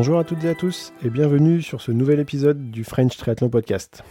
Bonjour 0.00 0.18
à 0.18 0.24
toutes 0.24 0.42
et 0.44 0.48
à 0.48 0.54
tous 0.54 0.94
et 1.04 1.10
bienvenue 1.10 1.60
sur 1.60 1.82
ce 1.82 1.92
nouvel 1.92 2.20
épisode 2.20 2.70
du 2.70 2.84
French 2.84 3.18
Triathlon 3.18 3.50
Podcast. 3.50 4.02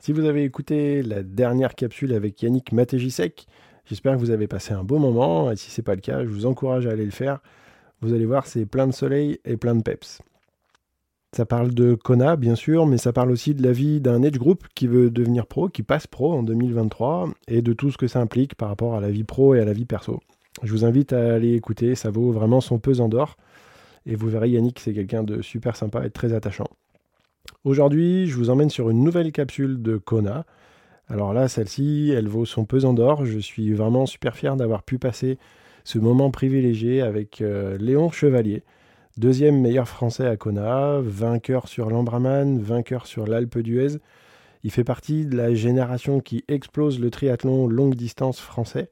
Si 0.00 0.10
vous 0.10 0.24
avez 0.24 0.42
écouté 0.42 1.02
la 1.02 1.22
dernière 1.22 1.74
capsule 1.74 2.14
avec 2.14 2.42
Yannick 2.42 2.72
Matejisek, 2.72 3.46
j'espère 3.84 4.14
que 4.14 4.20
vous 4.20 4.30
avez 4.30 4.48
passé 4.48 4.72
un 4.72 4.84
beau 4.84 4.96
moment 4.96 5.50
et 5.50 5.56
si 5.56 5.70
c'est 5.70 5.82
pas 5.82 5.96
le 5.96 6.00
cas, 6.00 6.24
je 6.24 6.30
vous 6.30 6.46
encourage 6.46 6.86
à 6.86 6.92
aller 6.92 7.04
le 7.04 7.10
faire. 7.10 7.40
Vous 8.00 8.14
allez 8.14 8.24
voir, 8.24 8.46
c'est 8.46 8.64
plein 8.64 8.86
de 8.86 8.92
soleil 8.92 9.38
et 9.44 9.58
plein 9.58 9.74
de 9.74 9.82
peps. 9.82 10.22
Ça 11.36 11.44
parle 11.44 11.74
de 11.74 11.94
Kona, 11.94 12.36
bien 12.36 12.54
sûr, 12.54 12.86
mais 12.86 12.96
ça 12.96 13.12
parle 13.12 13.30
aussi 13.30 13.54
de 13.54 13.62
la 13.62 13.72
vie 13.72 14.00
d'un 14.00 14.22
age 14.22 14.38
group 14.38 14.64
qui 14.74 14.86
veut 14.86 15.10
devenir 15.10 15.46
pro, 15.46 15.68
qui 15.68 15.82
passe 15.82 16.06
pro 16.06 16.32
en 16.32 16.42
2023, 16.42 17.28
et 17.48 17.60
de 17.60 17.74
tout 17.74 17.90
ce 17.90 17.98
que 17.98 18.08
ça 18.08 18.18
implique 18.18 18.54
par 18.54 18.70
rapport 18.70 18.94
à 18.94 19.00
la 19.02 19.10
vie 19.10 19.24
pro 19.24 19.54
et 19.54 19.60
à 19.60 19.66
la 19.66 19.74
vie 19.74 19.84
perso. 19.84 20.20
Je 20.62 20.72
vous 20.72 20.86
invite 20.86 21.12
à 21.12 21.34
aller 21.34 21.52
écouter, 21.52 21.96
ça 21.96 22.10
vaut 22.10 22.32
vraiment 22.32 22.62
son 22.62 22.78
pesant 22.78 23.10
d'or. 23.10 23.36
Et 24.06 24.16
vous 24.16 24.28
verrez, 24.28 24.50
Yannick, 24.50 24.80
c'est 24.80 24.92
quelqu'un 24.92 25.22
de 25.22 25.42
super 25.42 25.76
sympa 25.76 26.04
et 26.04 26.10
très 26.10 26.32
attachant. 26.32 26.68
Aujourd'hui, 27.64 28.26
je 28.26 28.36
vous 28.36 28.50
emmène 28.50 28.70
sur 28.70 28.90
une 28.90 29.02
nouvelle 29.02 29.32
capsule 29.32 29.82
de 29.82 29.96
Kona. 29.96 30.44
Alors 31.08 31.32
là, 31.32 31.48
celle-ci, 31.48 32.12
elle 32.14 32.28
vaut 32.28 32.44
son 32.44 32.64
pesant 32.64 32.94
d'or. 32.94 33.24
Je 33.24 33.38
suis 33.38 33.72
vraiment 33.72 34.06
super 34.06 34.36
fier 34.36 34.56
d'avoir 34.56 34.82
pu 34.82 34.98
passer 34.98 35.38
ce 35.84 35.98
moment 35.98 36.30
privilégié 36.30 37.02
avec 37.02 37.40
euh, 37.40 37.76
Léon 37.78 38.10
Chevalier. 38.10 38.62
Deuxième 39.16 39.60
meilleur 39.60 39.86
français 39.86 40.26
à 40.26 40.36
Kona, 40.36 40.98
vainqueur 41.00 41.68
sur 41.68 41.88
l'Ambraman, 41.88 42.58
vainqueur 42.58 43.06
sur 43.06 43.26
l'Alpe 43.26 43.58
d'Huez. 43.58 43.98
Il 44.64 44.70
fait 44.70 44.84
partie 44.84 45.26
de 45.26 45.36
la 45.36 45.54
génération 45.54 46.20
qui 46.20 46.42
explose 46.48 46.98
le 46.98 47.10
triathlon 47.10 47.66
longue 47.66 47.94
distance 47.94 48.40
français. 48.40 48.88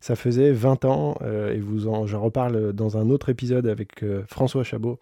Ça 0.00 0.16
faisait 0.16 0.52
20 0.52 0.84
ans, 0.84 1.16
euh, 1.22 1.54
et 1.54 1.58
vous 1.58 1.88
en, 1.88 2.06
j'en 2.06 2.20
reparle 2.20 2.72
dans 2.72 2.96
un 2.96 3.10
autre 3.10 3.28
épisode 3.28 3.66
avec 3.66 4.02
euh, 4.02 4.22
François 4.28 4.64
Chabot. 4.64 4.98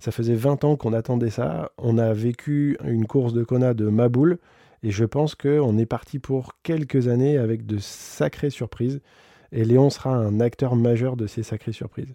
Ça 0.00 0.10
faisait 0.10 0.34
20 0.34 0.64
ans 0.64 0.76
qu'on 0.76 0.92
attendait 0.92 1.30
ça. 1.30 1.70
On 1.78 1.98
a 1.98 2.12
vécu 2.12 2.76
une 2.84 3.06
course 3.06 3.32
de 3.32 3.44
Kona 3.44 3.74
de 3.74 3.88
Maboul, 3.88 4.38
et 4.82 4.90
je 4.90 5.04
pense 5.04 5.34
qu'on 5.34 5.78
est 5.78 5.86
parti 5.86 6.18
pour 6.18 6.54
quelques 6.62 7.08
années 7.08 7.38
avec 7.38 7.66
de 7.66 7.78
sacrées 7.78 8.50
surprises. 8.50 9.00
Et 9.52 9.64
Léon 9.64 9.90
sera 9.90 10.10
un 10.10 10.40
acteur 10.40 10.76
majeur 10.76 11.16
de 11.16 11.26
ces 11.26 11.42
sacrées 11.42 11.72
surprises. 11.72 12.12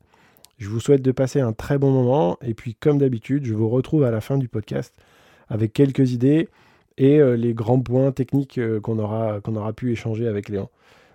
Je 0.58 0.70
vous 0.70 0.80
souhaite 0.80 1.04
de 1.04 1.12
passer 1.12 1.40
un 1.40 1.54
très 1.54 1.78
bon 1.78 1.92
moment. 1.92 2.38
Et 2.42 2.56
puis, 2.56 2.74
comme 2.74 2.98
d'habitude, 2.98 3.46
je 3.46 3.54
vous 3.54 3.70
retrouve 3.70 4.04
à 4.04 4.12
la 4.12 4.22
fin 4.22 4.38
du 4.38 4.50
podcast 4.50 4.94
avec 5.48 5.72
quelques 5.72 6.12
idées 6.12 6.50
et 6.98 7.22
euh, 7.22 7.38
les 7.38 7.54
grands 7.54 7.80
points 7.80 8.12
techniques 8.12 8.60
qu'on 8.82 8.98
aura, 8.98 9.40
qu'on 9.40 9.56
aura 9.56 9.72
pu 9.72 9.92
échanger 9.92 10.28
avec 10.28 10.50
Léon. 10.50 10.68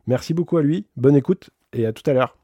Merci 0.07 0.35
beaucoup 0.35 0.57
à 0.57 0.63
lui. 0.63 0.87
Bonne 0.97 1.17
écoute 1.17 1.51
et 1.73 1.87
à 1.87 1.93
tout 1.93 2.03
à 2.11 2.13
l'heure. 2.13 2.37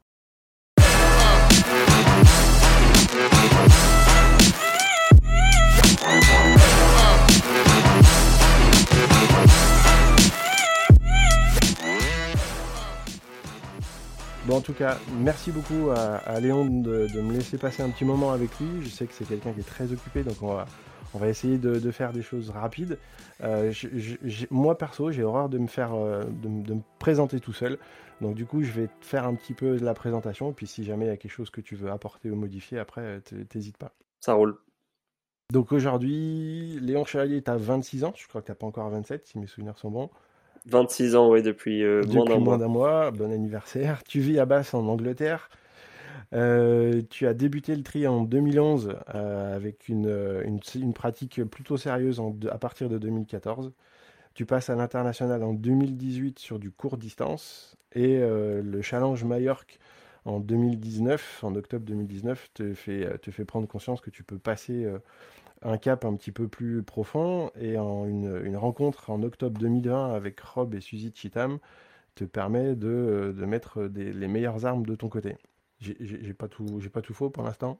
Bon, 14.45 14.55
en 14.55 14.61
tout 14.61 14.73
cas, 14.73 14.97
merci 15.19 15.51
beaucoup 15.51 15.91
à, 15.91 16.39
Léon 16.39 16.65
de 16.65 17.21
me 17.21 17.33
laisser 17.33 17.57
passer 17.57 17.83
un 17.83 17.89
petit 17.89 18.05
moment 18.05 18.31
avec 18.31 18.57
lui. 18.59 18.81
Je 18.81 18.89
sais 18.89 19.05
que 19.05 19.13
c'est 19.13 19.27
quelqu'un 19.27 19.51
qui 19.51 19.59
est 19.59 19.63
très 19.63 19.91
occupé, 19.91 20.23
donc 20.23 20.41
on 20.41 20.55
va, 20.55 20.65
on 21.13 21.17
va 21.17 21.27
essayer 21.27 21.57
de, 21.57 21.79
de 21.79 21.91
faire 21.91 22.11
des 22.13 22.21
choses 22.21 22.49
rapides. 22.49 22.97
Euh, 23.43 23.71
je- 23.71 23.87
je- 23.97 24.17
j'ai- 24.23 24.47
moi, 24.51 24.77
perso, 24.77 25.11
j'ai 25.11 25.23
horreur 25.23 25.49
de 25.49 25.57
me 25.57 25.67
faire, 25.67 25.93
euh, 25.93 26.23
de, 26.23 26.47
me- 26.47 26.63
de 26.63 26.73
me 26.75 26.81
présenter 26.99 27.39
tout 27.39 27.53
seul. 27.53 27.77
Donc, 28.21 28.35
du 28.35 28.45
coup, 28.45 28.61
je 28.63 28.71
vais 28.71 28.87
te 28.87 29.05
faire 29.05 29.25
un 29.25 29.33
petit 29.35 29.53
peu 29.53 29.77
de 29.77 29.85
la 29.85 29.93
présentation. 29.93 30.51
Puis, 30.51 30.67
si 30.67 30.83
jamais 30.83 31.05
il 31.05 31.07
y 31.07 31.11
a 31.11 31.17
quelque 31.17 31.31
chose 31.31 31.49
que 31.49 31.61
tu 31.61 31.75
veux 31.75 31.89
apporter 31.89 32.29
ou 32.29 32.35
modifier, 32.35 32.77
après, 32.79 33.01
euh, 33.01 33.19
t'hésites 33.47 33.77
pas. 33.77 33.93
Ça 34.19 34.33
roule. 34.33 34.57
Donc, 35.51 35.71
aujourd'hui, 35.71 36.77
Léon 36.81 37.05
Chevalier, 37.05 37.41
tu 37.41 37.49
as 37.49 37.57
26 37.57 38.03
ans. 38.03 38.13
Je 38.15 38.27
crois 38.27 38.41
que 38.41 38.51
tu 38.51 38.55
pas 38.55 38.67
encore 38.67 38.89
27, 38.89 39.25
si 39.25 39.39
mes 39.39 39.47
souvenirs 39.47 39.77
sont 39.77 39.89
bons. 39.89 40.09
26 40.65 41.15
ans, 41.15 41.29
oui, 41.31 41.41
depuis 41.41 41.83
euh, 41.83 42.03
moins 42.03 42.25
Depuis 42.25 42.43
moins 42.43 42.57
d'un 42.57 42.67
mois, 42.67 43.11
bon 43.11 43.31
anniversaire. 43.31 44.03
Tu 44.03 44.19
vis 44.19 44.37
à 44.39 44.45
Basse 44.45 44.73
en 44.73 44.85
Angleterre. 44.87 45.49
Euh, 46.33 47.01
tu 47.09 47.27
as 47.27 47.33
débuté 47.33 47.75
le 47.75 47.83
tri 47.83 48.07
en 48.07 48.23
2011 48.23 48.95
euh, 49.15 49.55
avec 49.55 49.89
une, 49.89 50.07
euh, 50.07 50.43
une, 50.43 50.93
pratique 50.93 51.43
plutôt 51.45 51.77
sérieuse 51.77 52.21
à 52.51 52.57
partir 52.57 52.89
de 52.89 52.97
2014. 52.97 53.73
Tu 54.33 54.45
passes 54.45 54.69
à 54.69 54.75
l'international 54.75 55.43
en 55.43 55.53
2018 55.53 56.39
sur 56.39 56.59
du 56.59 56.71
court 56.71 56.97
distance 56.97 57.77
et 57.93 58.19
le 58.19 58.81
challenge 58.81 59.23
Majorque 59.25 59.79
en 60.25 60.39
2019, 60.39 61.43
en 61.43 61.55
octobre 61.55 61.85
2019, 61.85 62.51
te 62.53 62.73
fait, 62.73 63.19
prendre 63.45 63.67
conscience 63.67 64.01
que 64.01 64.11
tu 64.11 64.23
peux 64.23 64.37
passer 64.37 64.87
un 65.63 65.77
cap 65.77 66.05
un 66.05 66.15
petit 66.15 66.31
peu 66.31 66.47
plus 66.47 66.83
profond 66.83 67.51
et 67.59 67.77
en 67.77 68.05
une, 68.05 68.55
rencontre 68.55 69.09
en 69.09 69.23
octobre 69.23 69.59
2020 69.59 70.13
avec 70.13 70.39
Rob 70.39 70.75
et 70.75 70.81
Suzy 70.81 71.11
Chitam 71.13 71.59
te 72.15 72.23
permet 72.23 72.75
de, 72.75 73.33
de 73.37 73.45
mettre 73.45 73.87
des- 73.87 74.13
les 74.13 74.27
meilleures 74.27 74.65
armes 74.65 74.85
de 74.85 74.95
ton 74.95 75.09
côté. 75.09 75.35
J'ai 75.79 76.33
pas 76.33 76.47
tout, 76.47 76.79
j'ai 76.79 76.89
pas 76.89 77.01
tout 77.01 77.13
faux 77.13 77.29
pour 77.29 77.43
l'instant. 77.43 77.79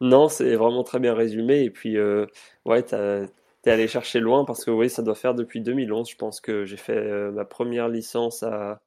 Non, 0.00 0.28
c'est 0.28 0.54
vraiment 0.56 0.84
très 0.84 1.00
bien 1.00 1.14
résumé. 1.14 1.62
Et 1.64 1.70
puis, 1.70 1.96
euh, 1.96 2.26
ouais, 2.64 2.82
t'es 2.82 3.70
allé 3.70 3.88
chercher 3.88 4.20
loin 4.20 4.44
parce 4.44 4.64
que 4.64 4.70
oui, 4.70 4.88
ça 4.90 5.02
doit 5.02 5.14
faire 5.14 5.34
depuis 5.34 5.60
2011. 5.60 6.10
Je 6.10 6.16
pense 6.16 6.40
que 6.40 6.64
j'ai 6.64 6.76
fait 6.76 6.96
euh, 6.96 7.32
ma 7.32 7.44
première 7.44 7.88
licence 7.88 8.42
à 8.42 8.80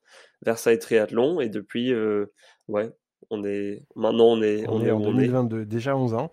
Versailles 0.43 0.79
Triathlon. 0.79 1.41
Et 1.41 1.49
depuis, 1.49 1.93
euh, 1.93 2.31
ouais, 2.67 2.91
on 3.29 3.43
est, 3.43 3.83
maintenant 3.95 4.25
on 4.27 4.41
est, 4.41 4.67
On 4.67 4.69
on 4.69 4.85
est 4.85 4.85
est 4.85 4.91
en 4.91 4.99
où 4.99 5.05
on 5.05 5.17
est. 5.19 5.35
2022, 5.35 5.65
déjà 5.65 5.95
11 5.97 6.13
ans. 6.13 6.29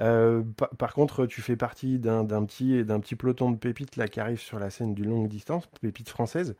Euh, 0.00 0.42
pa- 0.56 0.70
par 0.78 0.92
contre, 0.94 1.26
tu 1.26 1.40
fais 1.42 1.56
partie 1.56 1.98
d'un 1.98 2.24
d'un 2.24 2.44
petit, 2.44 2.84
d'un 2.84 3.00
petit 3.00 3.16
peloton 3.16 3.50
de 3.50 3.56
pépites 3.58 3.96
là, 3.96 4.08
qui 4.08 4.20
arrive 4.20 4.40
sur 4.40 4.58
la 4.58 4.70
scène 4.70 4.94
du 4.94 5.04
longue 5.04 5.28
distance, 5.28 5.66
pépites 5.80 6.08
françaises, 6.10 6.56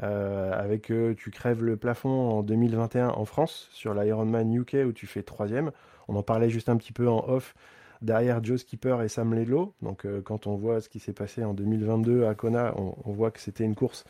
avec 0.00 0.90
euh, 0.90 1.14
tu 1.14 1.30
crèves 1.30 1.64
le 1.64 1.76
plafond 1.76 2.30
en 2.30 2.42
2021 2.42 3.08
en 3.08 3.24
France 3.24 3.68
sur 3.72 3.94
l'Ironman 3.94 4.52
UK 4.54 4.76
où 4.86 4.92
tu 4.92 5.06
fais 5.06 5.22
troisième. 5.22 5.72
On 6.06 6.16
en 6.16 6.22
parlait 6.22 6.50
juste 6.50 6.68
un 6.68 6.76
petit 6.76 6.92
peu 6.92 7.08
en 7.08 7.28
off 7.28 7.54
derrière 8.00 8.42
Joe 8.42 8.60
Skipper 8.60 8.98
et 9.04 9.08
Sam 9.08 9.34
Ledlow. 9.34 9.74
Donc 9.82 10.04
euh, 10.04 10.20
quand 10.22 10.46
on 10.46 10.56
voit 10.56 10.80
ce 10.80 10.88
qui 10.88 11.00
s'est 11.00 11.12
passé 11.12 11.44
en 11.44 11.52
2022 11.52 12.26
à 12.26 12.34
Kona, 12.34 12.74
on, 12.76 13.12
voit 13.12 13.30
que 13.30 13.40
c'était 13.40 13.64
une 13.64 13.74
course 13.74 14.04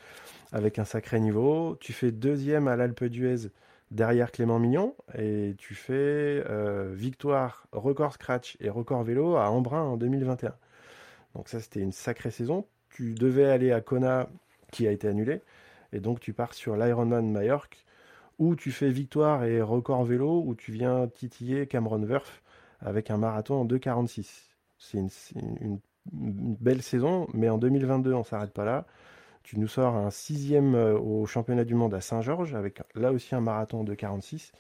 avec 0.53 0.79
un 0.79 0.85
sacré 0.85 1.21
niveau. 1.21 1.77
Tu 1.81 1.93
fais 1.93 2.13
deuxième 2.13 2.69
à 2.69 2.77
l'Alpe 2.77 3.05
d'Huez 3.05 3.49
derrière 3.91 4.31
Clément 4.31 4.59
Mignon 4.59 4.95
et 5.17 5.55
tu 5.57 5.75
fais 5.75 5.95
euh, 5.95 6.93
victoire, 6.95 7.67
record 7.73 8.13
scratch 8.13 8.59
et 8.61 8.69
record 8.69 9.03
vélo 9.05 9.37
à 9.37 9.51
Embrun 9.51 9.83
en 9.83 9.97
2021. 9.97 10.55
Donc 11.35 11.49
ça 11.49 11.61
c'était 11.61 11.81
une 11.81 11.93
sacrée 11.93 12.31
saison. 12.31 12.67
Tu 12.91 13.15
devais 13.15 13.47
aller 13.47 13.73
à 13.73 13.81
Kona 13.81 14.29
qui 14.71 14.87
a 14.87 14.91
été 14.91 15.09
annulé 15.09 15.41
et 15.93 16.01
donc 16.01 16.21
tu 16.21 16.33
pars 16.33 16.55
sur 16.55 16.77
l'Ironman 16.77 17.31
Majorque 17.31 17.85
où 18.39 18.55
tu 18.55 18.71
fais 18.71 18.91
victoire 18.91 19.45
et 19.45 19.61
record 19.61 20.05
vélo 20.05 20.43
où 20.47 20.55
tu 20.55 20.71
viens 20.73 21.09
titiller 21.09 21.67
Cameron 21.67 22.03
Wurf 22.03 22.43
avec 22.81 23.11
un 23.11 23.17
marathon 23.17 23.63
en 23.63 23.65
2,46. 23.65 24.49
C'est 24.79 24.99
une, 24.99 25.09
c'est 25.09 25.39
une- 25.41 25.81
une 26.13 26.55
belle 26.61 26.83
saison, 26.83 27.27
mais 27.35 27.49
en 27.49 27.59
2022 27.59 28.13
on 28.15 28.23
s'arrête 28.25 28.53
pas 28.53 28.65
là. 28.65 28.87
Tu 29.43 29.59
nous 29.59 29.67
sors 29.69 29.97
un 29.97 30.11
sixième 30.11 30.75
euh, 30.75 30.99
au 30.99 31.27
championnat 31.27 31.65
du 31.65 31.75
monde 31.75 31.95
à 31.95 32.01
Saint-Georges, 32.01 32.55
avec 32.55 32.83
là 32.95 33.13
aussi 33.13 33.35
un 33.35 33.41
marathon 33.41 33.83
de 33.83 33.95
46. 33.95 34.53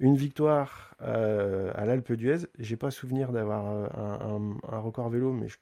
Une 0.00 0.16
victoire 0.16 0.94
euh, 1.02 1.70
à 1.74 1.84
l'Alpe 1.84 2.12
d'Huez. 2.12 2.46
J'ai 2.58 2.76
pas 2.76 2.90
souvenir 2.90 3.30
d'avoir 3.30 3.66
euh, 3.70 3.86
un, 3.96 4.36
un- 4.36 4.76
un 4.76 4.78
record 4.80 5.10
vélo, 5.10 5.32
mais 5.32 5.48
je, 5.48 5.56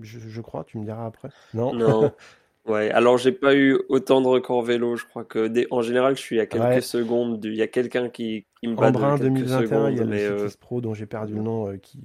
je- 0.00 0.18
je 0.20 0.40
crois, 0.40 0.64
tu 0.64 0.78
me 0.78 0.84
diras 0.84 1.04
après. 1.04 1.28
Non? 1.52 1.74
Non. 1.74 2.12
Ouais, 2.66 2.90
alors 2.90 3.18
j'ai 3.18 3.32
pas 3.32 3.56
eu 3.56 3.78
autant 3.88 4.20
de 4.20 4.28
records 4.28 4.62
vélo. 4.62 4.94
Je 4.96 5.04
crois 5.04 5.24
que 5.24 5.48
des- 5.48 5.66
en 5.70 5.82
général, 5.82 6.16
je 6.16 6.20
suis 6.22 6.38
à 6.38 6.46
quelques 6.46 6.64
Ouais. 6.64 6.80
secondes 6.80 7.40
du. 7.40 7.50
Il 7.50 7.56
y 7.56 7.62
a 7.62 7.66
quelqu'un 7.66 8.08
qui, 8.08 8.46
qui 8.60 8.68
me 8.68 8.76
bat 8.76 8.90
de 8.92 8.96
Embrun 8.96 9.18
quelques 9.18 9.22
2021, 9.34 9.50
il 9.50 9.60
y 9.60 9.64
a 9.64 9.66
secondes, 9.66 9.98
le 9.98 10.06
mais 10.06 10.24
euh, 10.24 10.48
pro 10.60 10.80
dont 10.80 10.94
j'ai 10.94 11.06
perdu 11.06 11.34
le 11.34 11.42
nom 11.42 11.68
euh, 11.68 11.76
qui 11.76 11.98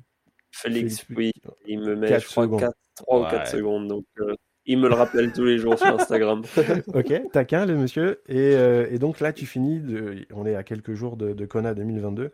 Félix, 0.51 1.01
Félix- 1.01 1.05
oui, 1.15 1.31
il 1.67 1.79
me 1.81 1.95
met, 1.95 2.07
Quatre 2.09 2.23
je 2.23 2.27
crois, 2.29 2.43
secondes. 2.45 2.59
4, 2.61 2.75
3 2.95 3.19
ou 3.19 3.23
4 3.23 3.39
Ouais. 3.39 3.45
secondes. 3.45 3.87
Donc, 3.87 4.05
euh, 4.19 4.33
il 4.65 4.79
me 4.79 4.87
le 4.89 4.95
rappelle 4.95 5.31
tous 5.31 5.45
les 5.45 5.59
jours 5.59 5.77
sur 5.77 5.87
Instagram. 5.87 6.41
Ok, 6.95 7.13
taquin 7.31 7.67
le 7.67 7.75
monsieur. 7.77 8.21
Et, 8.27 8.55
euh, 8.55 8.87
et 8.89 8.97
donc 8.97 9.19
là, 9.19 9.33
tu 9.33 9.45
finis, 9.45 9.79
de, 9.79 10.25
on 10.33 10.47
est 10.47 10.55
à 10.55 10.63
quelques 10.63 10.93
jours 10.93 11.17
de, 11.17 11.33
de 11.33 11.45
Kona 11.45 11.75
2022, 11.75 12.31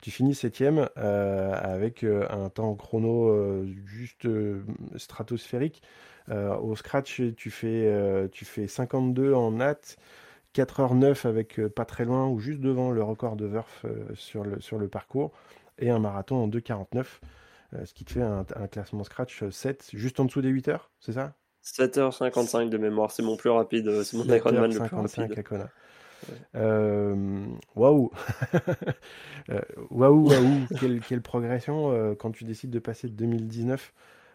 tu 0.00 0.10
finis 0.10 0.34
septième 0.34 0.88
euh, 0.96 1.52
avec 1.52 2.02
euh, 2.04 2.24
un 2.30 2.48
temps 2.48 2.74
chrono 2.74 3.28
euh, 3.28 3.66
juste 3.84 4.24
euh, 4.24 4.62
stratosphérique. 4.96 5.82
Euh, 6.30 6.56
au 6.56 6.74
scratch, 6.76 7.22
tu 7.36 7.50
fais, 7.50 7.86
euh, 7.86 8.28
tu 8.30 8.44
fais 8.44 8.66
52 8.66 9.32
en 9.32 9.52
nat, 9.52 9.96
4h09 10.54 11.26
avec 11.26 11.60
euh, 11.60 11.68
pas 11.68 11.84
très 11.84 12.04
loin 12.04 12.26
ou 12.28 12.38
juste 12.38 12.60
devant 12.60 12.90
le 12.90 13.02
record 13.02 13.36
de 13.36 13.46
euh, 13.46 13.60
sur, 14.14 14.44
le, 14.44 14.60
sur 14.60 14.78
le 14.78 14.88
parcours, 14.88 15.32
et 15.78 15.90
un 15.90 15.98
marathon 15.98 16.36
en 16.36 16.48
2h49, 16.48 17.04
euh, 17.74 17.84
ce 17.84 17.94
qui 17.94 18.04
te 18.04 18.12
fait 18.12 18.22
un, 18.22 18.44
un 18.56 18.66
classement 18.66 19.04
scratch 19.04 19.42
euh, 19.42 19.50
7, 19.50 19.90
juste 19.92 20.18
en 20.18 20.24
dessous 20.24 20.42
des 20.42 20.48
8 20.48 20.68
heures, 20.68 20.90
c'est 21.00 21.12
ça? 21.12 21.34
7h55 21.64 22.68
de 22.68 22.78
mémoire, 22.78 23.10
c'est 23.10 23.22
mon 23.22 23.36
plus 23.36 23.50
rapide, 23.50 23.88
euh, 23.88 24.04
c'est 24.04 24.16
mon 24.16 24.24
Ironman 24.24 24.72
le 24.72 24.78
plus 24.78 24.88
7h55 24.88 25.20
rapide. 25.20 25.68
Waouh. 27.74 28.10
Waouh, 29.90 30.28
waouh 30.28 30.66
quelle, 30.80 31.00
quelle, 31.00 31.20
progression 31.20 32.16
quand 32.18 32.32
tu 32.32 32.44
décides 32.44 32.70
de 32.70 32.78
passer 32.78 33.06
de 33.08 33.12
2019 33.12 33.92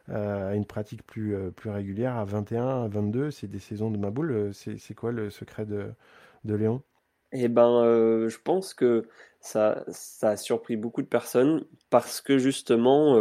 à 0.08 0.56
une 0.56 0.66
pratique 0.66 1.04
plus, 1.06 1.36
plus 1.56 1.70
régulière, 1.70 2.16
à 2.16 2.26
21, 2.26 2.84
à 2.84 2.88
22, 2.88 3.32
c'est 3.32 3.48
des 3.48 3.60
saisons 3.60 3.92
de 3.92 3.98
ma 3.98 4.10
boule. 4.10 4.52
C'est 4.54 4.94
quoi 4.94 5.12
le 5.12 5.30
secret 5.30 5.66
de, 5.66 5.92
de 6.44 6.56
Léon? 6.56 6.82
Eh 7.34 7.48
ben, 7.48 8.28
je 8.28 8.38
pense 8.44 8.74
que 8.74 9.08
ça, 9.40 9.84
ça 9.88 10.30
a 10.32 10.38
surpris 10.38 10.76
beaucoup 10.76 11.02
de 11.02 11.08
personnes 11.08 11.66
parce 11.90 12.20
que 12.20 12.38
justement, 12.38 13.16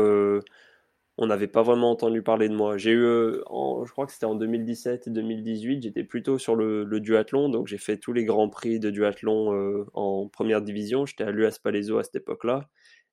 on 1.20 1.26
n'avait 1.26 1.48
pas 1.48 1.62
vraiment 1.62 1.90
entendu 1.90 2.22
parler 2.22 2.48
de 2.48 2.54
moi. 2.54 2.78
J'ai 2.78 2.92
eu, 2.92 3.02
je 3.04 3.90
crois 3.92 4.06
que 4.06 4.12
c'était 4.12 4.24
en 4.24 4.34
2017 4.34 5.06
et 5.06 5.10
2018, 5.10 5.82
j'étais 5.82 6.02
plutôt 6.02 6.38
sur 6.38 6.56
le, 6.56 6.86
duathlon, 6.98 7.50
donc 7.50 7.66
j'ai 7.66 7.76
fait 7.76 7.98
tous 7.98 8.14
les 8.14 8.24
grands 8.24 8.48
prix 8.48 8.80
de 8.80 8.90
duathlon 8.90 9.86
en 9.92 10.28
première 10.28 10.62
division. 10.62 11.04
J'étais 11.04 11.24
à 11.24 11.30
l'US 11.30 11.58
Palaiso 11.58 11.98
à 11.98 12.04
cette 12.04 12.16
époque-là. 12.16 12.68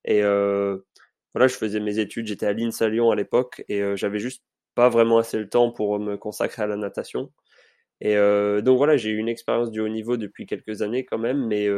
Et 0.05 0.21
voilà, 1.37 1.47
je 1.47 1.55
faisais 1.55 1.79
mes 1.79 1.99
études, 1.99 2.25
j'étais 2.25 2.47
à 2.47 2.53
l'INSA 2.53 2.89
Lyon 2.89 3.11
à 3.11 3.15
l'époque, 3.15 3.63
et 3.69 3.95
j'avais 3.95 4.17
juste 4.17 4.41
pas 4.73 4.89
vraiment 4.89 5.19
assez 5.19 5.37
le 5.37 5.47
temps 5.47 5.71
pour 5.71 5.99
me 5.99 6.17
consacrer 6.17 6.63
à 6.63 6.67
la 6.67 6.77
natation. 6.77 7.31
Et 8.01 8.15
donc 8.15 8.77
voilà, 8.77 8.97
j'ai 8.97 9.11
eu 9.11 9.17
une 9.17 9.29
expérience 9.29 9.69
du 9.69 9.79
haut 9.79 9.87
niveau 9.87 10.17
depuis 10.17 10.47
quelques 10.47 10.81
années 10.81 11.05
quand 11.05 11.19
même, 11.19 11.45
mais 11.45 11.69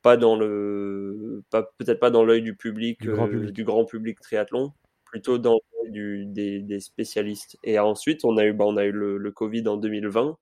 pas 0.00 0.16
dans 0.16 0.36
le, 0.36 1.42
peut-être 1.50 2.00
pas 2.00 2.10
dans 2.10 2.24
l'œil 2.24 2.40
du 2.40 2.56
public, 2.56 2.98
du 3.02 3.10
grand 3.10 3.28
public, 3.28 3.52
du 3.52 3.64
grand 3.64 3.84
public 3.84 4.20
triathlon, 4.20 4.72
plutôt 5.04 5.36
dans 5.36 5.60
du, 5.88 6.24
des, 6.24 6.60
des, 6.60 6.80
spécialistes. 6.80 7.58
Et 7.64 7.78
ensuite, 7.78 8.24
on 8.24 8.38
a 8.38 8.46
eu, 8.46 8.54
bah, 8.54 8.64
on 8.66 8.78
a 8.78 8.86
eu 8.86 8.92
le, 8.92 9.18
le 9.18 9.32
Covid 9.32 9.68
en 9.68 9.76
2020, 9.76 10.38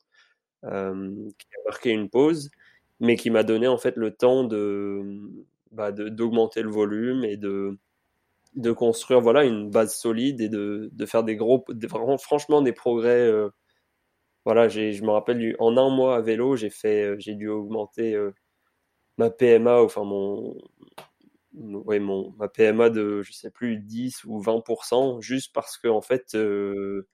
qui 0.62 0.68
a 0.68 1.64
marqué 1.66 1.90
une 1.90 2.08
pause, 2.08 2.50
mais 3.00 3.16
qui 3.16 3.30
m'a 3.30 3.42
donné 3.42 3.66
en 3.66 3.78
fait 3.78 3.96
le 3.96 4.12
temps 4.12 4.44
de, 4.44 5.20
bah, 5.72 5.92
d'augmenter 5.92 6.62
le 6.62 6.70
volume 6.70 7.24
et 7.24 7.36
de, 7.36 7.76
de 8.56 8.72
construire 8.72 9.20
voilà 9.20 9.44
une 9.44 9.70
base 9.70 9.94
solide 9.96 10.40
et 10.40 10.48
de, 10.48 10.90
de 10.92 11.06
faire 11.06 11.24
des 11.24 11.36
gros, 11.36 11.64
vraiment, 11.88 12.18
franchement 12.18 12.62
des 12.62 12.72
progrès 12.72 13.30
voilà, 14.44 14.68
je 14.68 15.02
me 15.02 15.10
rappelle, 15.10 15.56
en 15.58 15.76
un 15.76 15.90
mois 15.90 16.16
à 16.16 16.20
vélo, 16.20 16.54
j'ai 16.56 16.70
fait, 16.70 17.02
euh, 17.04 17.16
j'ai 17.18 17.34
dû 17.34 17.48
augmenter 17.48 18.14
euh, 18.14 18.32
ma 19.18 19.30
PMA, 19.30 19.82
enfin 19.82 20.04
mon, 20.04 20.56
ouais, 21.54 21.98
mon, 22.00 22.32
ma 22.38 22.48
PMA 22.48 22.90
de, 22.90 23.22
je 23.22 23.32
sais 23.32 23.50
plus, 23.50 23.78
10 23.78 24.24
ou 24.24 24.40
20%, 24.40 25.20
juste 25.20 25.52
parce 25.54 25.78
que, 25.78 25.88
en 25.88 26.00
fait, 26.02 26.34
euh, 26.34 27.08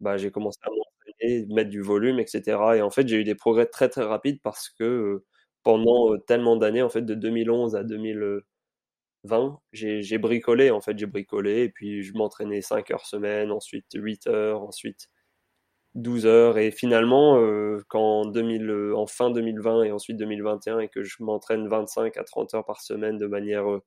bah, 0.00 0.18
j'ai 0.18 0.30
commencé 0.32 0.58
à 0.64 0.70
m'entraîner, 0.70 1.46
mettre 1.54 1.70
du 1.70 1.82
volume, 1.82 2.20
etc. 2.20 2.76
Et 2.78 2.82
en 2.82 2.90
fait, 2.90 3.08
j'ai 3.08 3.18
eu 3.18 3.24
des 3.24 3.34
progrès 3.36 3.66
très, 3.66 3.88
très 3.90 4.04
rapides 4.04 4.40
parce 4.42 4.68
que 4.70 5.24
pendant 5.64 6.18
tellement 6.26 6.56
d'années, 6.56 6.82
en 6.82 6.90
fait, 6.90 7.02
de 7.02 7.14
2011 7.14 7.76
à 7.76 7.84
2020, 9.28 9.60
j'ai 9.72 10.18
bricolé, 10.18 10.70
en 10.70 10.80
fait, 10.80 10.98
j'ai 10.98 11.06
bricolé, 11.06 11.62
et 11.62 11.68
puis 11.68 12.02
je 12.02 12.14
m'entraînais 12.14 12.60
5 12.60 12.90
heures 12.90 13.06
semaine, 13.06 13.50
ensuite 13.50 13.86
8 13.94 14.26
heures, 14.26 14.62
ensuite 14.62 15.08
12 15.94 16.26
heures. 16.26 16.58
Et 16.58 16.70
finalement, 16.70 17.38
euh, 17.38 17.84
quand 17.88 18.26
2000, 18.26 18.70
euh, 18.70 18.96
en 18.96 19.06
fin 19.06 19.30
2020 19.30 19.84
et 19.84 19.92
ensuite 19.92 20.16
2021, 20.16 20.80
et 20.80 20.88
que 20.88 21.02
je 21.02 21.16
m'entraîne 21.20 21.68
25 21.68 22.16
à 22.16 22.24
30 22.24 22.54
heures 22.54 22.64
par 22.64 22.80
semaine 22.80 23.18
de 23.18 23.26
manière 23.26 23.70
euh, 23.70 23.82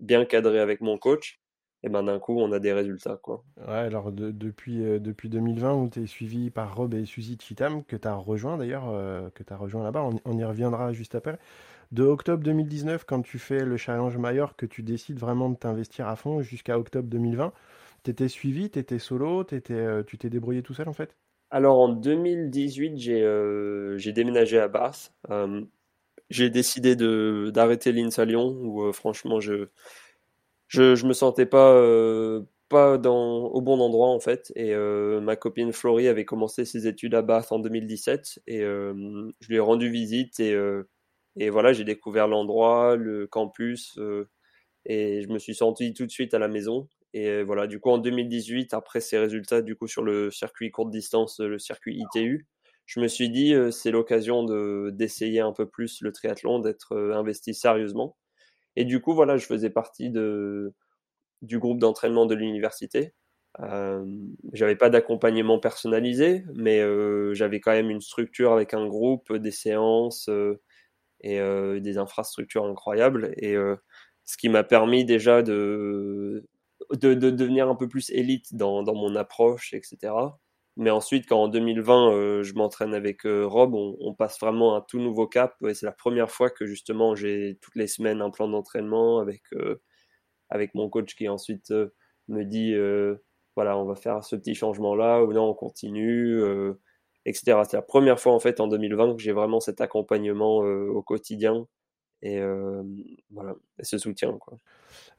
bien 0.00 0.24
cadrée 0.24 0.60
avec 0.60 0.80
mon 0.80 0.98
coach, 0.98 1.40
et 1.84 1.88
ben 1.88 2.04
d'un 2.04 2.20
coup, 2.20 2.38
on 2.38 2.52
a 2.52 2.60
des 2.60 2.72
résultats. 2.72 3.18
Quoi. 3.20 3.42
Alors 3.66 4.12
depuis, 4.12 4.78
depuis 5.00 5.28
2020, 5.28 5.74
où 5.74 5.88
tu 5.88 6.04
es 6.04 6.06
suivi 6.06 6.48
par 6.50 6.76
Rob 6.76 6.94
et 6.94 7.04
Suzy 7.06 7.36
Chitam, 7.40 7.82
que 7.84 7.96
tu 7.96 8.06
as 8.06 8.14
rejoint 8.14 8.56
d'ailleurs, 8.56 8.84
que 9.34 9.42
tu 9.42 9.52
as 9.52 9.56
rejoint 9.56 9.82
là-bas, 9.82 10.08
on, 10.24 10.38
y 10.38 10.44
reviendra 10.44 10.92
juste 10.92 11.16
après. 11.16 11.40
De 11.92 12.04
octobre 12.04 12.42
2019, 12.42 13.04
quand 13.04 13.22
tu 13.22 13.38
fais 13.38 13.64
le 13.64 13.76
challenge 13.76 14.16
Mayor, 14.16 14.56
que 14.56 14.66
tu 14.66 14.82
décides 14.82 15.18
vraiment 15.18 15.50
de 15.50 15.56
t'investir 15.56 16.08
à 16.08 16.16
fond 16.16 16.40
jusqu'à 16.40 16.78
octobre 16.78 17.08
2020, 17.08 17.52
tu 18.02 18.10
étais 18.10 18.28
suivi, 18.28 18.70
tu 18.70 18.78
étais 18.78 18.98
solo, 18.98 19.42
étais, 19.42 20.04
tu 20.06 20.16
t'es 20.16 20.30
débrouillé 20.30 20.62
tout 20.62 20.72
seul 20.72 20.88
en 20.88 20.94
fait? 20.94 21.14
Alors 21.50 21.78
en 21.78 21.90
2018, 21.90 23.08
euh, 23.10 23.98
j'ai 23.98 24.12
déménagé 24.12 24.58
à 24.58 24.68
Bath. 24.68 25.12
Euh, 25.30 25.60
j'ai 26.30 26.48
décidé 26.48 26.96
d'arrêter 26.96 27.92
l'INSA 27.92 28.24
Lyon 28.24 28.56
où 28.62 28.84
euh, 28.84 28.92
franchement 28.92 29.38
je, 29.38 29.68
je 30.68 31.06
me 31.06 31.12
sentais 31.12 31.44
pas 31.44 31.78
pas 32.70 32.96
dans 32.96 33.48
au 33.48 33.60
bon 33.60 33.80
endroit 33.80 34.08
en 34.08 34.18
fait 34.18 34.50
et 34.56 34.74
ma 34.74 35.36
copine 35.36 35.74
Florie 35.74 36.08
avait 36.08 36.24
commencé 36.24 36.64
ses 36.64 36.86
études 36.86 37.14
à 37.14 37.20
Bath 37.20 37.52
en 37.52 37.58
2017 37.58 38.40
et 38.46 38.60
je 38.60 39.48
lui 39.48 39.56
ai 39.56 39.60
rendu 39.60 39.90
visite 39.90 40.40
et 40.40 40.56
et 41.36 41.50
voilà, 41.50 41.72
j'ai 41.72 41.84
découvert 41.84 42.28
l'endroit, 42.28 42.96
le 42.96 43.26
campus 43.26 43.98
et 44.84 45.22
je 45.22 45.28
me 45.28 45.38
suis 45.38 45.54
senti 45.54 45.94
tout 45.94 46.06
de 46.06 46.10
suite 46.10 46.34
à 46.34 46.38
la 46.38 46.48
maison 46.48 46.88
et 47.14 47.42
voilà, 47.42 47.66
du 47.66 47.78
coup, 47.78 47.90
en 47.90 47.98
2018, 47.98 48.72
après 48.74 49.00
ces 49.00 49.18
résultats, 49.18 49.60
du 49.62 49.76
coup, 49.76 49.86
sur 49.86 50.02
le 50.02 50.30
circuit 50.30 50.70
courte 50.70 50.90
distance, 50.90 51.40
le 51.40 51.58
circuit 51.58 51.98
ITU, 51.98 52.46
je 52.86 53.00
me 53.00 53.08
suis 53.08 53.28
dit, 53.30 53.54
c'est 53.70 53.90
l'occasion 53.90 54.44
de, 54.44 54.90
d'essayer 54.94 55.40
un 55.40 55.52
peu 55.52 55.68
plus 55.68 56.00
le 56.00 56.12
triathlon, 56.12 56.58
d'être 56.58 56.96
investi 57.14 57.54
sérieusement. 57.54 58.16
Et 58.76 58.84
du 58.84 59.00
coup, 59.00 59.14
voilà, 59.14 59.36
je 59.36 59.46
faisais 59.46 59.70
partie 59.70 60.10
de, 60.10 60.74
du 61.42 61.58
groupe 61.58 61.78
d'entraînement 61.78 62.26
de 62.26 62.34
l'université. 62.34 63.14
Euh, 63.60 64.04
j'avais 64.54 64.76
pas 64.76 64.90
d'accompagnement 64.90 65.58
personnalisé, 65.58 66.44
mais 66.54 66.80
j'avais 67.34 67.60
quand 67.60 67.72
même 67.72 67.90
une 67.90 68.00
structure 68.00 68.52
avec 68.52 68.74
un 68.74 68.86
groupe, 68.86 69.32
des 69.34 69.50
séances 69.52 70.30
et 71.22 71.40
des 71.80 71.98
infrastructures 71.98 72.64
incroyables. 72.64 73.32
Et 73.36 73.54
ce 74.24 74.36
qui 74.36 74.48
m'a 74.48 74.64
permis 74.64 75.04
déjà 75.04 75.42
de, 75.42 76.44
de, 76.92 77.14
devenir 77.14 77.68
un 77.68 77.74
peu 77.74 77.88
plus 77.88 78.10
élite 78.10 78.54
dans, 78.54 78.82
mon 78.94 79.16
approche, 79.16 79.72
etc. 79.74 80.12
Mais 80.76 80.90
ensuite, 80.90 81.26
quand 81.28 81.42
en 81.42 81.48
2020, 81.48 82.12
euh, 82.12 82.42
je 82.42 82.54
m'entraîne 82.54 82.94
avec 82.94 83.26
euh, 83.26 83.46
Rob, 83.46 83.74
on, 83.74 84.14
passe 84.14 84.40
vraiment 84.40 84.74
un 84.76 84.80
tout 84.80 84.98
nouveau 85.00 85.26
cap. 85.26 85.54
Et 85.68 85.74
c'est 85.74 85.86
la 85.86 85.92
première 85.92 86.30
fois 86.30 86.50
que 86.50 86.66
justement 86.66 87.14
j'ai 87.14 87.58
toutes 87.60 87.76
les 87.76 87.86
semaines 87.86 88.22
un 88.22 88.30
plan 88.30 88.48
d'entraînement 88.48 89.18
avec, 89.18 89.42
euh, 89.52 89.82
avec 90.50 90.74
mon 90.74 90.88
coach 90.88 91.14
qui 91.14 91.28
ensuite 91.28 91.72
me 92.28 92.44
dit 92.44 92.74
voilà, 93.56 93.76
on 93.76 93.84
va 93.84 93.94
faire 93.96 94.24
ce 94.24 94.36
petit 94.36 94.54
changement-là, 94.54 95.22
ou 95.22 95.32
non, 95.32 95.50
on 95.50 95.54
continue, 95.54 96.40
etc. 97.26 97.62
C'est 97.68 97.76
la 97.76 97.82
première 97.82 98.18
fois 98.20 98.32
en 98.32 98.40
fait 98.40 98.60
en 98.60 98.68
2020 98.68 99.16
que 99.16 99.22
j'ai 99.22 99.32
vraiment 99.32 99.60
cet 99.60 99.80
accompagnement 99.80 100.58
au 100.58 101.02
quotidien 101.02 101.66
et 102.22 102.40
voilà, 103.30 103.54
et 103.78 103.84
ce 103.84 103.98
soutien. 103.98 104.38
Quoi. 104.38 104.56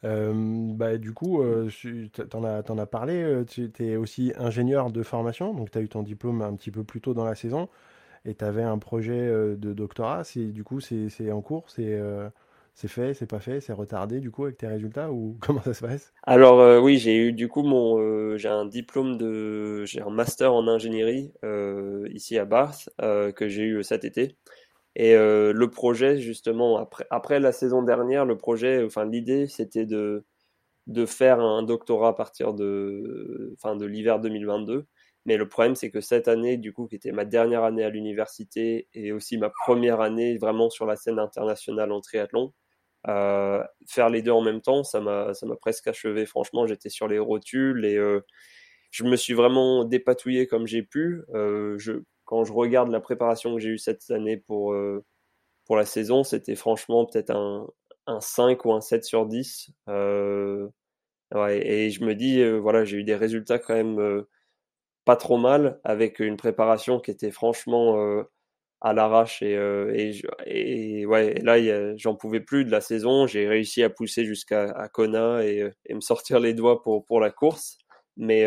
bah, 0.04 0.98
du 0.98 1.14
coup, 1.14 1.44
tu 1.70 2.10
en 2.34 2.44
as, 2.44 2.64
as 2.70 2.86
parlé, 2.86 3.44
tu 3.48 3.64
étais 3.66 3.96
aussi 3.98 4.34
ingénieur 4.38 4.92
de 4.92 5.04
formation, 5.04 5.54
donc 5.54 5.72
tu 5.72 5.78
as 5.78 5.82
eu 5.82 5.90
ton 5.90 6.04
diplôme 6.04 6.42
un 6.42 6.56
petit 6.56 6.72
peu 6.72 6.84
plus 6.84 7.02
tôt 7.02 7.14
dans 7.14 7.26
la 7.26 7.36
saison, 7.36 7.68
et 8.26 8.36
tu 8.36 8.46
avais 8.46 8.64
un 8.64 8.78
projet 8.78 9.28
de 9.30 9.74
doctorat. 9.74 10.24
Du 10.36 10.64
coup, 10.64 10.80
c'est 10.80 11.32
en 11.32 11.42
cours, 11.42 11.70
c'est 11.70 12.00
c'est 12.74 12.88
fait, 12.88 13.14
c'est 13.14 13.28
pas 13.28 13.40
fait, 13.40 13.62
c'est 13.62 13.74
retardé 13.74 14.20
du 14.20 14.32
coup 14.32 14.46
avec 14.46 14.58
tes 14.58 14.68
résultats 14.68 15.12
ou 15.12 15.38
comment 15.42 15.62
ça 15.62 15.74
se 15.74 15.82
passe? 15.82 16.14
Alors 16.24 16.84
oui, 16.84 16.98
j'ai 16.98 17.18
eu 17.18 17.34
du 17.34 17.48
coup 17.48 17.64
mon 17.64 18.38
j'ai 18.38 18.50
un 18.50 18.66
diplôme 18.66 19.18
de 19.18 19.86
j'ai 19.86 20.02
un 20.02 20.10
master 20.10 20.54
en 20.54 20.68
ingénierie 20.68 21.32
ici 22.14 22.38
à 22.38 22.46
Bath 22.46 22.90
que 23.00 23.48
j'ai 23.48 23.64
eu 23.64 23.84
cet 23.84 24.06
été 24.06 24.38
et 24.96 25.16
euh, 25.16 25.54
le 25.54 25.70
projet, 25.70 26.18
justement, 26.20 26.78
après, 26.78 27.06
après 27.10 27.40
la 27.40 27.52
saison 27.52 27.82
dernière, 27.84 28.26
le 28.26 28.38
projet, 28.38 28.84
enfin 28.84 29.06
l'idée, 29.06 29.48
c'était 29.48 29.86
de, 29.86 30.26
de 30.88 31.06
faire 31.06 31.40
un 31.42 31.64
doctorat 31.64 32.10
à 32.10 32.14
partir 32.14 32.54
de, 32.54 33.56
enfin, 33.58 33.76
de 33.76 33.86
l'hiver 33.86 34.20
2022. 34.20 34.86
Mais 35.26 35.38
le 35.38 35.50
problème, 35.50 35.76
c'est 35.76 35.92
que 35.92 36.02
cette 36.02 36.28
année, 36.28 36.58
du 36.58 36.74
coup, 36.74 36.88
qui 36.88 36.96
était 36.96 37.12
ma 37.14 37.26
dernière 37.26 37.64
année 37.64 37.84
à 37.84 37.90
l'université 37.90 38.90
et 38.94 39.12
aussi 39.14 39.38
ma 39.38 39.50
première 39.52 40.02
année 40.02 40.38
vraiment 40.38 40.70
sur 40.70 40.86
la 40.86 40.96
scène 40.98 41.20
internationale 41.20 41.92
en 41.94 42.02
triathlon, 42.02 42.54
euh, 43.08 43.64
faire 43.88 44.10
les 44.10 44.22
deux 44.22 44.32
en 44.32 44.42
même 44.42 44.62
temps, 44.62 44.84
ça 44.84 45.02
m'a, 45.02 45.34
ça 45.34 45.46
m'a 45.46 45.56
presque 45.56 45.88
achevé. 45.88 46.26
Franchement, 46.26 46.68
j'étais 46.68 46.90
sur 46.90 47.08
les 47.08 47.20
rotules 47.20 47.86
et 47.86 47.98
euh, 47.98 48.22
je 48.92 49.04
me 49.06 49.16
suis 49.16 49.34
vraiment 49.34 49.86
dépatouillé 49.86 50.48
comme 50.48 50.68
j'ai 50.68 50.84
pu. 50.84 51.24
Euh, 51.34 51.78
je, 51.80 51.94
quand 52.26 52.44
je 52.46 52.54
regarde 52.54 52.92
la 52.92 53.02
préparation 53.02 53.56
que 53.56 53.62
j'ai 53.62 53.70
eue 53.70 53.78
cette 53.80 54.10
année 54.12 54.38
pour, 54.38 54.74
euh, 54.74 55.04
pour 55.66 55.78
la 55.78 55.86
saison, 55.86 56.24
c'était 56.24 56.56
franchement 56.56 57.06
peut-être 57.06 57.32
un, 57.32 57.68
un 58.08 58.22
5 58.22 58.66
ou 58.66 58.74
un 58.74 58.82
7 58.82 59.06
sur 59.06 59.26
10. 59.28 59.72
Euh, 59.90 60.70
et 61.50 61.90
je 61.90 62.04
me 62.06 62.16
dis, 62.16 62.42
euh, 62.42 62.60
voilà, 62.60 62.86
j'ai 62.86 62.98
eu 62.98 63.04
des 63.04 63.16
résultats 63.16 63.60
quand 63.60 63.74
même 63.76 64.24
pas 65.06 65.16
trop 65.16 65.38
mal 65.38 65.80
avec 65.84 66.20
une 66.20 66.38
préparation 66.38 67.00
qui 67.00 67.12
était 67.12 67.32
franchement 67.32 68.24
à 68.84 68.94
l'arrache 68.94 69.42
et, 69.42 69.54
et, 70.46 71.06
ouais 71.06 71.36
là 71.42 71.96
j'en 71.98 72.16
pouvais 72.16 72.42
plus 72.42 72.66
de 72.66 72.72
la 72.72 72.82
saison 72.82 73.28
j'ai 73.28 73.48
réussi 73.48 73.82
à 73.82 73.90
pousser 73.90 74.26
jusqu'à 74.26 74.90
Kona 74.94 75.46
et, 75.46 75.72
et, 75.86 75.94
me 75.94 76.02
sortir 76.02 76.40
les 76.40 76.54
doigts 76.54 76.82
pour 76.84 77.06
pour 77.06 77.20
la 77.20 77.32
course 77.32 77.78
mais 78.18 78.46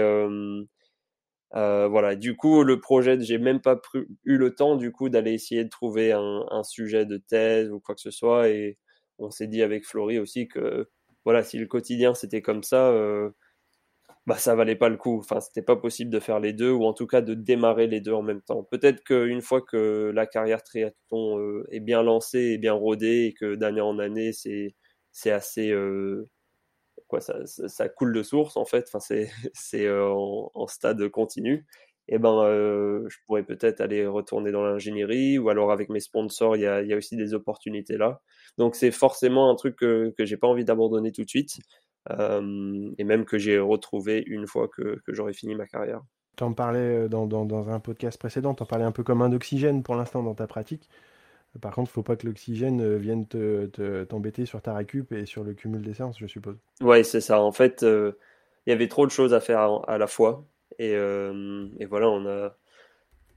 voilà. 1.52 2.16
Du 2.16 2.36
coup, 2.36 2.62
le 2.62 2.80
projet, 2.80 3.20
j'ai 3.20 3.38
même 3.38 3.60
pas 3.60 3.80
eu 4.24 4.36
le 4.36 4.54
temps 4.54 4.76
du 4.76 4.92
coup 4.92 5.08
d'aller 5.08 5.32
essayer 5.32 5.64
de 5.64 5.70
trouver 5.70 6.12
un, 6.12 6.62
sujet 6.64 7.06
de 7.06 7.16
thèse 7.18 7.70
ou 7.70 7.80
quoi 7.80 7.94
que 7.94 8.00
ce 8.00 8.10
soit. 8.10 8.48
Et 8.48 8.78
on 9.18 9.30
s'est 9.30 9.46
dit 9.46 9.62
avec 9.62 9.86
Florie 9.86 10.18
aussi 10.18 10.48
que 10.48 10.88
voilà, 11.24 11.42
si 11.42 11.58
le 11.58 11.66
quotidien 11.66 12.14
c'était 12.14 12.42
comme 12.42 12.62
ça, 12.62 12.90
euh, 12.90 13.30
bah 14.26 14.36
ça 14.38 14.54
valait 14.56 14.76
pas 14.76 14.88
le 14.88 14.96
coup. 14.96 15.18
Enfin, 15.20 15.40
c'était 15.40 15.62
pas 15.62 15.76
possible 15.76 16.10
de 16.10 16.18
faire 16.20 16.40
les 16.40 16.52
deux 16.52 16.70
ou 16.72 16.84
en 16.84 16.92
tout 16.92 17.06
cas 17.06 17.20
de 17.20 17.34
démarrer 17.34 17.86
les 17.86 18.00
deux 18.00 18.12
en 18.12 18.22
même 18.22 18.42
temps. 18.42 18.64
Peut-être 18.64 19.04
qu'une 19.04 19.40
fois 19.42 19.62
que 19.62 20.10
la 20.14 20.26
carrière 20.26 20.62
triathlon 20.64 21.38
euh, 21.38 21.64
est 21.70 21.80
bien 21.80 22.02
lancée 22.02 22.40
et 22.54 22.58
bien 22.58 22.72
rodée 22.72 23.26
et 23.26 23.34
que 23.34 23.54
d'année 23.54 23.80
en 23.80 23.98
année 23.98 24.32
c'est 24.32 24.74
c'est 25.12 25.30
assez 25.30 25.70
euh, 25.70 26.28
quoi 27.08 27.20
ça, 27.20 27.46
ça, 27.46 27.88
coule 27.88 28.12
de 28.14 28.22
source 28.22 28.56
en 28.56 28.64
fait. 28.64 28.86
Enfin, 28.88 29.00
c'est 29.00 29.30
c'est 29.54 29.90
en, 29.90 30.50
en, 30.54 30.66
stade 30.66 31.08
continu. 31.10 31.66
Et 32.08 32.16
eh 32.16 32.18
ben, 32.18 32.44
je 33.08 33.16
pourrais 33.26 33.42
peut-être 33.44 33.80
aller 33.80 34.06
retourner 34.06 34.52
dans 34.52 34.62
l'ingénierie 34.62 35.38
ou 35.38 35.48
alors 35.48 35.72
avec 35.72 35.88
mes 35.88 35.98
sponsors, 36.00 36.56
il 36.56 36.62
y 36.62 36.66
a, 36.66 36.82
y 36.82 36.92
a 36.92 36.96
aussi 36.96 37.16
des 37.16 37.34
opportunités 37.34 37.96
là. 37.96 38.20
Donc 38.58 38.76
c'est 38.76 38.92
forcément 38.92 39.50
un 39.50 39.56
truc 39.56 39.76
que 39.76 40.14
que 40.16 40.24
j'ai 40.24 40.36
pas 40.36 40.46
envie 40.48 40.64
d'abandonner 40.64 41.12
tout 41.12 41.24
de 41.24 41.28
suite 41.28 41.58
et 42.10 43.04
même 43.04 43.24
que 43.24 43.38
j'ai 43.38 43.58
retrouvé 43.58 44.22
une 44.26 44.46
fois 44.46 44.68
que, 44.68 45.00
j'aurai 45.08 45.32
fini 45.32 45.54
ma 45.54 45.66
carrière. 45.66 46.02
Tu 46.36 46.44
en 46.44 46.52
parlais 46.52 47.08
dans, 47.08 47.26
dans, 47.26 47.68
un 47.68 47.80
podcast 47.80 48.18
précédent, 48.18 48.54
tu 48.54 48.62
en 48.62 48.66
parlais 48.66 48.84
un 48.84 48.92
peu 48.92 49.02
comme 49.02 49.22
un 49.22 49.32
oxygène 49.32 49.82
pour 49.82 49.96
l'instant 49.96 50.22
dans 50.22 50.34
ta 50.34 50.46
pratique. 50.46 50.88
Par 51.60 51.74
contre, 51.74 51.88
il 51.88 51.92
ne 51.92 51.94
faut 51.94 52.02
pas 52.02 52.16
que 52.16 52.26
l'oxygène 52.26 52.96
vienne 52.96 53.26
t'embêter 53.26 54.42
te, 54.42 54.48
sur 54.48 54.60
ta 54.60 54.74
récup 54.74 55.12
et 55.12 55.24
sur 55.24 55.42
le 55.42 55.54
cumul 55.54 55.80
des 55.80 55.94
séances, 55.94 56.18
je 56.18 56.26
suppose. 56.26 56.56
Oui, 56.82 57.02
c'est 57.04 57.22
ça. 57.22 57.40
En 57.40 57.52
fait, 57.52 57.82
il 57.82 58.70
y 58.70 58.72
avait 58.72 58.88
trop 58.88 59.06
de 59.06 59.10
choses 59.10 59.32
à 59.32 59.40
faire 59.40 59.80
à, 59.88 59.96
la 59.96 60.06
fois. 60.06 60.44
Et, 60.78 60.90
et, 60.92 61.86
voilà, 61.86 62.10
on 62.10 62.26
a, 62.26 62.54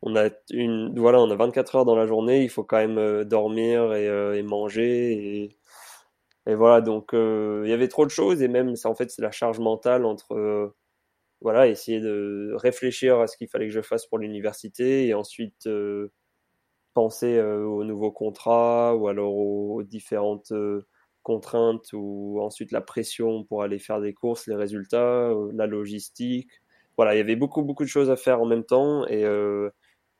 on, 0.01 0.17
a 0.17 0.29
une, 0.51 0.99
voilà, 0.99 1.21
on 1.21 1.31
a 1.31 1.35
24 1.35 1.77
heures 1.77 1.85
dans 1.85 1.95
la 1.95 2.07
journée. 2.07 2.43
Il 2.43 2.49
faut 2.49 2.63
quand 2.63 2.85
même 2.85 3.23
dormir 3.23 3.93
et, 3.93 4.37
et 4.37 4.43
manger. 4.43 5.13
Et, 5.13 5.58
et 6.49 6.55
voilà, 6.55 6.81
donc 6.81 7.13
euh, 7.13 7.61
il 7.65 7.69
y 7.69 7.73
avait 7.73 7.87
trop 7.87 8.05
de 8.05 8.11
choses 8.11 8.41
et 8.41 8.47
même, 8.47 8.73
en 8.83 8.95
fait, 8.95 9.11
c'est 9.11 9.21
la 9.21 9.29
charge 9.31 9.59
mentale 9.59 10.03
entre, 10.03 10.33
euh, 10.33 10.75
voilà, 11.41 11.67
essayer 11.67 12.01
de 12.01 12.53
réfléchir 12.55 13.19
à 13.19 13.27
ce 13.27 13.37
qu'il 13.37 13.49
fallait 13.49 13.67
que 13.67 13.73
je 13.73 13.81
fasse 13.81 14.07
pour 14.07 14.17
l'université 14.19 15.07
et 15.07 15.13
ensuite 15.13 15.67
euh, 15.67 16.11
penser 16.95 17.41
au 17.41 17.83
nouveau 17.85 18.11
contrat 18.11 18.95
ou 18.95 19.07
alors 19.07 19.35
aux, 19.35 19.83
différentes 19.83 20.53
contraintes 21.23 21.93
ou 21.93 22.39
ensuite 22.41 22.71
la 22.71 22.81
pression 22.81 23.43
pour 23.45 23.63
aller 23.63 23.79
faire 23.79 24.01
des 24.01 24.13
courses, 24.13 24.47
les 24.47 24.55
résultats, 24.55 25.31
la 25.53 25.67
logistique. 25.67 26.49
Voilà, 26.97 27.15
il 27.15 27.19
y 27.19 27.21
avait 27.21 27.35
beaucoup, 27.35 27.63
beaucoup 27.63 27.83
de 27.83 27.89
choses 27.89 28.09
à 28.09 28.17
faire 28.17 28.41
en 28.41 28.45
même 28.45 28.65
temps 28.65 29.07
et, 29.07 29.23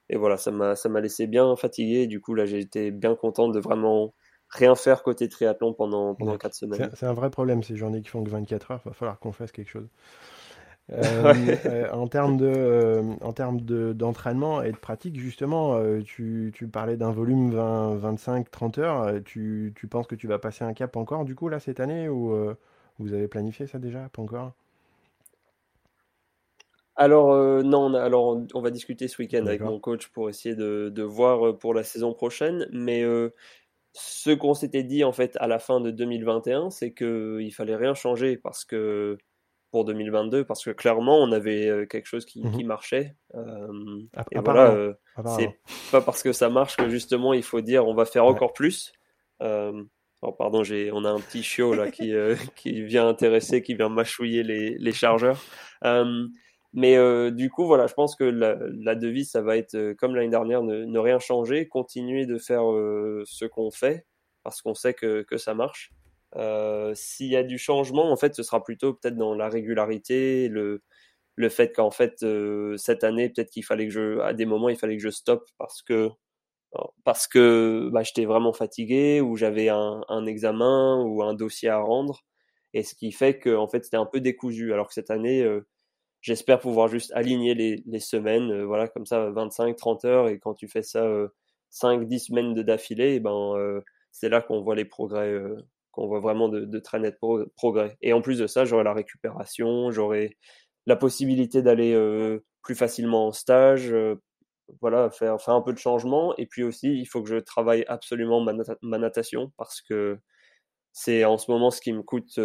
et 0.10 0.18
voilà, 0.18 0.38
ça 0.38 0.52
m'a, 0.52 0.76
ça 0.76 0.90
m'a 0.90 1.02
laissé 1.02 1.28
bien 1.28 1.56
fatigué. 1.56 2.08
du 2.08 2.22
coup, 2.22 2.36
là, 2.36 2.46
été 2.46 2.92
bien 2.92 3.16
content 3.16 3.50
de 3.50 3.60
vraiment 3.60 4.14
rien 4.50 4.76
faire 4.76 5.04
côté 5.04 5.30
triathlon 5.30 5.74
pendant, 5.74 6.16
pendant 6.16 6.38
4 6.38 6.54
semaines. 6.54 6.90
C'est 6.96 7.06
un 7.06 7.14
vrai 7.14 7.30
problème 7.30 7.64
ces 7.64 7.76
journées 7.76 8.02
qui 8.02 8.10
font 8.10 8.24
que 8.24 8.30
24 8.30 8.72
heures, 8.72 8.82
il 8.86 8.90
va 8.90 8.94
falloir 8.94 9.20
qu'on 9.20 9.32
fasse 9.32 9.52
quelque 9.52 9.70
chose. 9.70 9.88
Euh, 10.92 11.56
euh, 11.68 11.92
en 11.92 12.08
termes 12.08 12.38
de, 12.38 12.52
euh, 12.52 13.04
en 13.22 13.32
termes 13.32 13.62
d'entraînement 13.62 14.64
et 14.64 14.72
de 14.72 14.78
pratique, 14.78 15.20
justement, 15.20 15.80
tu, 16.04 16.52
tu, 16.56 16.68
parlais 16.68 16.98
d'un 16.98 17.12
volume 17.12 17.52
20, 17.52 17.98
25, 17.98 18.50
30 18.50 18.78
heures. 18.80 19.24
Tu, 19.24 19.72
tu, 19.76 19.88
penses 19.88 20.08
que 20.08 20.16
tu 20.16 20.26
vas 20.26 20.40
passer 20.40 20.64
un 20.64 20.74
cap 20.74 20.96
encore, 20.96 21.26
du 21.26 21.36
coup, 21.36 21.48
là, 21.48 21.60
cette 21.60 21.80
année, 21.80 22.10
ou 22.10 22.34
vous 22.98 23.14
avez 23.14 23.28
planifié 23.28 23.68
ça 23.68 23.78
déjà? 23.78 24.10
Pas 24.12 24.24
encore? 24.24 24.54
Alors 26.96 27.64
non, 27.64 27.86
on 27.86 27.94
alors 27.94 28.42
on 28.54 28.62
va 28.62 28.72
discuter 28.72 29.08
ce 29.08 29.22
week-end 29.22 29.46
avec 29.46 29.62
mon 29.62 29.80
coach 29.80 30.08
pour 30.08 30.28
essayer 30.28 30.56
de, 30.56 30.90
de, 30.90 31.04
voir 31.04 31.58
pour 31.58 31.74
la 31.74 31.84
saison 31.84 32.14
prochaine, 32.14 32.68
mais 32.74 33.06
ce 33.94 34.32
qu'on 34.32 34.54
s'était 34.54 34.84
dit 34.84 35.04
en 35.04 35.12
fait 35.12 35.36
à 35.40 35.48
la 35.48 35.60
fin 35.60 35.82
de 35.82 35.92
2021, 35.92 36.70
c'est 36.70 36.94
qu'il 36.94 37.54
fallait 37.54 37.76
rien 37.76 37.94
changer 37.94 38.38
parce 38.38 38.66
que 38.66 39.18
pour 39.72 39.86
2022, 39.86 40.46
parce 40.46 40.64
que 40.64 40.72
clairement 40.72 41.20
on 41.20 41.32
avait 41.32 41.68
euh, 41.68 41.86
quelque 41.86 42.08
chose 42.08 42.26
qui, 42.26 42.42
mmh 42.42 42.66
marchait. 42.66 43.16
Euh, 43.36 44.02
et 44.32 44.40
voilà, 44.40 44.72
euh, 44.72 44.94
c'est 45.38 45.60
pas 45.92 46.02
parce 46.02 46.24
que 46.24 46.34
ça 46.34 46.50
marche 46.50 46.76
que 46.76 46.90
justement 46.90 47.34
il 47.34 47.44
faut 47.44 47.62
dire 47.62 47.88
on 47.88 47.94
va 47.94 48.06
faire 48.06 48.26
encore 48.26 48.54
plus. 48.54 48.94
Oh, 50.22 50.34
pardon, 50.34 50.66
j'ai, 50.66 50.92
on 50.92 51.06
a 51.06 51.10
un 51.10 51.20
petit 51.20 51.44
chiot 51.44 51.74
là 51.74 51.90
qui, 51.90 52.12
qui 52.58 52.84
vient 52.84 53.08
intéresser, 53.08 53.62
qui 53.62 53.74
vient 53.74 53.88
mâchouiller 53.88 54.44
les, 54.44 54.78
les 54.78 54.92
chargeurs. 54.92 55.42
Mais 56.74 56.98
euh, 56.98 57.32
du 57.32 57.50
coup, 57.50 57.66
voilà, 57.66 57.88
je 57.88 57.94
pense 57.94 58.16
que 58.16 58.24
la, 58.24 58.56
la 58.60 58.96
devise, 58.96 59.32
ça 59.32 59.42
va 59.42 59.58
être 59.58 59.76
euh, 59.76 59.96
comme 59.96 60.16
l'année 60.16 60.30
dernière, 60.30 60.62
ne, 60.62 60.86
ne, 60.86 61.00
rien 61.00 61.18
changer, 61.20 61.68
continuer 61.68 62.26
de 62.26 62.38
faire 62.38 62.72
euh, 62.72 63.24
ce 63.26 63.46
qu'on 63.46 63.72
fait, 63.72 64.06
parce 64.44 64.62
qu'on 64.62 64.76
sait 64.76 64.94
que, 64.94 65.24
que, 65.24 65.38
ça 65.38 65.54
marche. 65.56 65.92
S'il 66.94 67.28
y 67.28 67.36
a 67.36 67.44
du 67.44 67.58
changement, 67.58 68.12
en 68.12 68.18
fait, 68.18 68.36
ce 68.36 68.44
sera 68.44 68.64
plutôt 68.64 68.94
peut-être 68.94 69.18
dans 69.18 69.34
la 69.34 69.50
régularité, 69.50 70.48
le, 70.48 70.84
le 71.36 71.50
fait 71.50 71.74
qu'en 71.74 71.92
fait, 71.92 72.24
cette 72.78 73.04
année, 73.04 73.30
peut-être 73.30 73.50
qu'il 73.52 73.66
fallait 73.66 73.88
que 73.88 73.94
je, 73.94 74.20
à 74.20 74.34
des 74.34 74.46
moments, 74.46 74.70
il 74.70 74.78
fallait 74.78 74.98
que 74.98 75.04
je 75.04 75.10
stoppe 75.10 75.50
parce 75.58 75.82
que 75.82 76.10
parce 77.04 77.28
que 77.28 77.90
bah, 77.92 78.04
j'étais 78.04 78.26
vraiment 78.26 78.54
fatigué 78.54 79.22
ou 79.22 79.36
j'avais 79.36 79.70
un, 79.70 80.02
un, 80.08 80.26
examen 80.28 81.04
ou 81.04 81.24
un 81.24 81.34
dossier 81.34 81.70
à 81.70 81.80
rendre 81.80 82.22
et 82.74 82.84
ce 82.84 82.94
qui 82.94 83.12
fait 83.12 83.40
que 83.40 83.56
en 83.56 83.68
fait 83.68 83.84
c'était 83.86 83.98
un 83.98 84.06
peu 84.06 84.22
décousu 84.22 84.72
alors 84.74 84.88
que 84.88 84.94
cette 84.94 85.10
année 85.10 85.44
j'espère 86.22 86.60
pouvoir 86.60 86.88
juste 86.88 87.12
aligner 87.14 87.54
les, 87.54 88.00
semaines, 88.00 88.52
euh, 88.52 88.66
voilà, 88.66 88.88
comme 88.88 89.06
ça, 89.06 89.30
25, 89.30 89.76
30 89.76 90.06
heures, 90.06 90.28
et 90.28 90.40
quand 90.40 90.54
tu 90.54 90.68
fais 90.68 90.84
ça 90.84 91.06
5, 91.70 92.02
euh, 92.02 92.06
10 92.06 92.20
semaines 92.20 92.54
d'affilée, 92.54 93.16
eh 93.16 93.20
ben, 93.20 93.56
euh, 93.56 93.82
c'est 94.12 94.30
là 94.30 94.42
qu'on 94.42 94.62
voit 94.62 94.76
les 94.76 94.86
progrès, 94.86 95.40
qu'on 95.92 96.08
voit 96.08 96.20
vraiment 96.20 96.50
de, 96.50 96.80
très 96.80 97.00
nets 97.00 97.18
progrès. 97.56 97.98
Et 98.02 98.14
en 98.14 98.22
plus 98.22 98.40
de 98.40 98.48
ça, 98.48 98.66
j'aurai 98.66 98.84
la 98.84 98.94
récupération, 98.94 99.92
j'aurai 99.92 100.38
la 100.88 100.96
possibilité 100.96 101.62
d'aller 101.62 101.96
plus 102.64 102.76
facilement 102.76 103.28
en 103.28 103.32
stage, 103.32 103.94
voilà, 104.82 105.10
faire, 105.12 105.38
un 105.48 105.62
peu 105.62 105.74
de 105.74 105.78
changement. 105.78 106.36
Et 106.38 106.48
puis 106.48 106.64
aussi, 106.64 106.88
il 106.88 107.06
faut 107.06 107.22
que 107.22 107.30
je 107.30 107.38
travaille 107.38 107.86
absolument 107.88 108.42
ma 108.42 108.98
natation 108.98 109.52
parce 109.58 109.82
que 109.82 110.20
c'est 110.92 111.24
en 111.24 111.38
ce 111.38 111.52
moment 111.52 111.70
ce 111.72 111.82
qui 111.82 111.94
me 111.94 112.02
coûte 112.02 112.40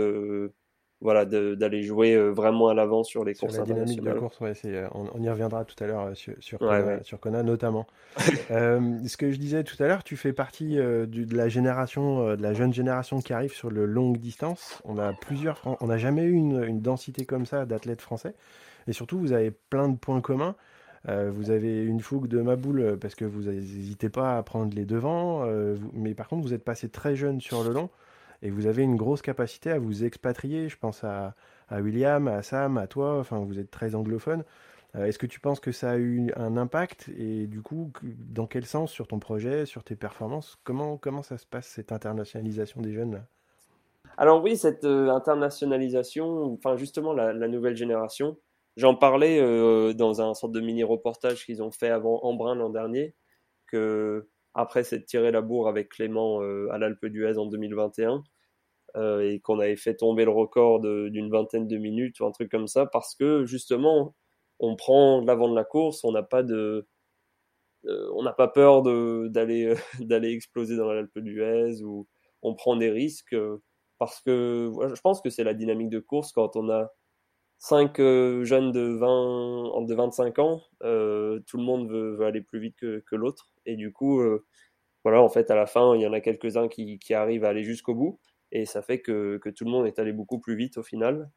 voilà, 1.00 1.26
d'aller 1.26 1.82
jouer 1.82 2.14
euh, 2.14 2.30
vraiment 2.30 2.68
à 2.68 2.74
l'avant 2.74 3.04
sur 3.04 3.24
les 3.24 3.34
courses 3.34 3.58
la 3.58 3.64
dynamique 3.64 4.00
de 4.00 4.12
course, 4.12 4.40
ouais, 4.40 4.54
euh, 4.64 4.88
on, 4.92 5.06
on, 5.14 5.22
y 5.22 5.28
reviendra 5.28 5.64
tout 5.64 5.82
à 5.82 5.86
l'heure 5.86 6.06
euh, 6.06 6.14
sur, 6.14 6.34
sur, 6.40 7.20
Kona, 7.20 7.42
notamment. 7.42 7.86
ce 8.16 9.16
que 9.16 9.30
je 9.30 9.36
disais 9.38 9.64
tout 9.64 9.80
à 9.82 9.86
l'heure, 9.86 10.02
tu 10.02 10.16
fais 10.16 10.32
partie 10.32 10.76
de 10.76 11.36
la 11.36 11.48
génération, 11.48 12.34
de 12.34 12.42
la 12.42 12.54
jeune 12.54 12.72
génération 12.72 13.20
qui 13.20 13.32
arrive 13.32 13.52
sur 13.52 13.70
le 13.70 13.84
longue 13.84 14.18
distance. 14.18 14.80
On 14.84 14.98
a 14.98 15.12
plusieurs, 15.12 15.60
on 15.80 15.86
n'a 15.86 15.98
jamais 15.98 16.22
eu 16.22 16.32
une, 16.32 16.64
une, 16.64 16.80
densité 16.80 17.26
comme 17.26 17.44
ça 17.44 17.66
d'athlètes 17.66 18.00
français. 18.00 18.34
Et 18.86 18.92
surtout, 18.92 19.18
vous 19.18 19.32
avez 19.32 19.50
plein 19.50 19.88
de 19.88 19.96
points 19.96 20.20
communs. 20.20 20.54
vous 21.06 21.50
avez 21.50 21.84
une 21.84 22.00
fougue 22.00 22.28
de 22.28 22.40
ma 22.40 22.56
boule 22.56 22.96
parce 23.00 23.14
que 23.14 23.24
vous 23.24 23.42
n'hésitez 23.42 24.08
pas 24.08 24.38
à 24.38 24.42
prendre 24.42 24.74
les 24.74 24.84
devants, 24.84 25.46
mais 25.92 26.14
par 26.14 26.28
contre, 26.28 26.42
vous 26.46 26.54
êtes 26.54 26.64
passé 26.64 26.88
très 26.88 27.16
jeune 27.16 27.40
sur 27.40 27.62
le 27.62 27.72
long 27.72 27.90
et 28.44 28.50
vous 28.50 28.66
avez 28.66 28.82
une 28.82 28.96
grosse 28.96 29.22
capacité 29.22 29.70
à 29.70 29.78
vous 29.78 30.04
expatrier. 30.04 30.68
Je 30.68 30.76
pense 30.76 31.02
à, 31.02 31.34
William, 31.72 32.28
à 32.28 32.42
Sam, 32.42 32.76
à 32.76 32.86
toi, 32.86 33.18
enfin 33.18 33.38
vous 33.38 33.58
êtes 33.58 33.70
très 33.70 33.94
anglophone. 33.94 34.44
Euh, 34.94 35.06
est-ce 35.06 35.18
que 35.18 35.26
tu 35.26 35.40
penses 35.40 35.60
que 35.60 35.72
ça 35.72 35.92
a 35.92 35.96
eu 35.96 36.30
un 36.36 36.58
impact? 36.58 37.08
Et 37.18 37.46
du 37.46 37.62
coup, 37.62 37.90
dans 38.02 38.46
quel 38.46 38.66
sens 38.66 38.92
sur 38.92 39.08
ton 39.08 39.18
projet, 39.18 39.64
sur 39.64 39.82
tes 39.82 39.96
performances? 39.96 40.58
Comment, 40.62 40.98
comment 40.98 41.22
ça 41.22 41.38
se 41.38 41.46
passe 41.46 41.66
cette 41.66 41.90
internationalisation 41.90 42.82
des 42.82 42.92
jeunes 42.92 43.24
Alors 44.18 44.42
oui, 44.42 44.58
cette 44.58 44.84
euh, 44.84 45.08
internationalisation, 45.08 46.52
enfin 46.52 46.76
justement 46.76 47.14
la, 47.14 47.48
nouvelle 47.48 47.76
génération, 47.76 48.36
j'en 48.76 48.94
parlais 48.94 49.40
euh, 49.40 49.94
dans 49.94 50.20
un 50.20 50.34
sorte 50.34 50.52
de 50.52 50.60
mini-reportage 50.60 51.46
qu'ils 51.46 51.62
ont 51.62 51.70
fait 51.70 51.88
avant 51.88 52.22
Embrun 52.24 52.56
l'an 52.56 52.68
dernier, 52.68 53.14
que 53.66 54.28
après 54.52 54.84
s'être 54.84 55.06
tiré 55.06 55.32
la 55.32 55.40
bourre 55.40 55.66
avec 55.66 55.88
Clément 55.88 56.40
à 56.70 56.78
l'Alpe 56.78 57.06
d'Huez 57.06 57.38
en 57.38 57.46
2021, 57.46 58.22
euh, 58.96 59.28
et 59.28 59.40
qu'on 59.40 59.58
avait 59.58 59.74
fait 59.74 59.96
tomber 59.96 60.24
le 60.24 60.30
record 60.30 60.80
d'une 60.80 61.28
vingtaine 61.28 61.66
de 61.66 61.76
minutes 61.78 62.20
ou 62.20 62.26
un 62.26 62.30
truc 62.30 62.48
comme 62.48 62.68
ça 62.68 62.86
parce 62.86 63.16
que 63.16 63.44
justement 63.44 64.14
on 64.60 64.76
prend 64.76 65.20
l'avant 65.20 65.48
de 65.48 65.56
la 65.56 65.64
course, 65.64 66.04
on 66.04 66.12
n'a 66.12 66.22
pas 66.22 66.44
de 66.44 66.86
euh, 67.86 68.10
on 68.14 68.22
n'a 68.22 68.32
pas 68.32 68.46
peur 68.48 68.82
d'aller 68.82 69.74
d'aller 70.00 70.30
exploser 70.32 70.76
dans 70.76 70.92
l'Alpe 70.92 71.18
d'Huez 71.18 71.82
ou 71.82 72.06
on 72.42 72.54
prend 72.54 72.76
des 72.76 72.90
risques 72.90 73.36
parce 73.98 74.20
que 74.20 74.70
je 74.94 75.00
pense 75.00 75.20
que 75.20 75.30
c'est 75.30 75.44
la 75.44 75.54
dynamique 75.54 75.90
de 75.90 76.00
course 76.00 76.32
quand 76.32 76.54
on 76.56 76.70
a 76.70 76.92
cinq 77.58 78.00
euh, 78.00 78.44
jeunes 78.44 78.72
de 78.72 78.80
20 78.80 79.86
de 79.86 79.94
25 79.94 80.38
ans, 80.38 80.62
tout 80.80 81.56
le 81.58 81.62
monde 81.64 81.90
veut, 81.90 82.20
aller 82.24 82.42
plus 82.42 82.60
vite 82.60 82.76
que, 82.76 83.02
que 83.06 83.16
l'autre. 83.16 83.50
Et 83.66 83.76
du 83.76 83.92
coup 83.92 84.22
voilà 85.04 85.20
en 85.20 85.28
fait 85.28 85.50
à 85.50 85.56
la 85.56 85.66
fin 85.66 85.96
il 85.96 86.02
y 86.02 86.06
en 86.06 86.12
a 86.12 86.20
quelques-uns 86.20 86.68
qui, 86.68 87.00
qui 87.00 87.14
arrivent 87.14 87.44
à 87.44 87.48
aller 87.48 87.64
jusqu'au 87.64 87.94
bout 87.94 88.20
et 88.54 88.66
ça 88.66 88.82
fait 88.82 89.00
que, 89.02 89.38
que, 89.38 89.50
tout 89.50 89.64
le 89.64 89.70
monde 89.70 89.87
est 89.87 89.99
allé 89.99 90.12
beaucoup 90.12 90.38
plus 90.40 90.56
vite 90.56 90.78
au 90.78 90.82
final. 90.82 91.30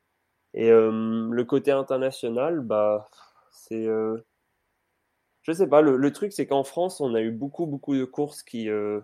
Et 0.54 0.72
euh, 0.72 1.28
le 1.32 1.46
côté 1.46 1.72
international, 1.72 2.62
bah, 2.62 3.10
C'est, 3.52 3.88
euh, 3.88 4.18
je 5.42 5.52
sais 5.52 5.68
pas. 5.68 5.82
Le, 5.82 6.12
truc, 6.12 6.34
c'est 6.34 6.48
qu'en 6.48 6.64
France, 6.64 7.02
on 7.02 7.16
a 7.16 7.22
eu 7.22 7.32
beaucoup, 7.32 7.66
beaucoup 7.66 7.96
de 7.96 8.06
courses 8.06 8.44
qui 8.44 8.70
euh, 8.70 9.02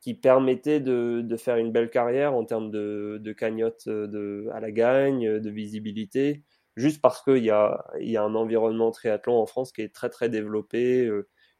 qui 0.00 0.14
permettaient 0.14 0.80
de, 0.80 1.22
de, 1.24 1.36
faire 1.36 1.56
une 1.56 1.72
belle 1.72 1.90
carrière 1.90 2.34
en 2.34 2.44
termes 2.44 2.70
de, 2.70 3.18
de 3.20 3.32
cagnotte 3.32 3.88
de, 3.88 4.48
à 4.52 4.60
la 4.60 4.70
gagne, 4.72 5.40
de 5.40 5.50
visibilité, 5.50 6.44
juste 6.76 7.02
parce 7.02 7.22
qu'il 7.22 7.44
y 7.44 7.50
a, 7.50 7.84
y 7.98 8.16
a 8.16 8.22
un 8.24 8.34
environnement 8.36 8.92
triathlon 8.92 9.36
en 9.40 9.46
France 9.46 9.72
qui 9.72 9.82
est 9.82 9.94
très, 9.94 10.10
très 10.10 10.28
développé, 10.28 11.10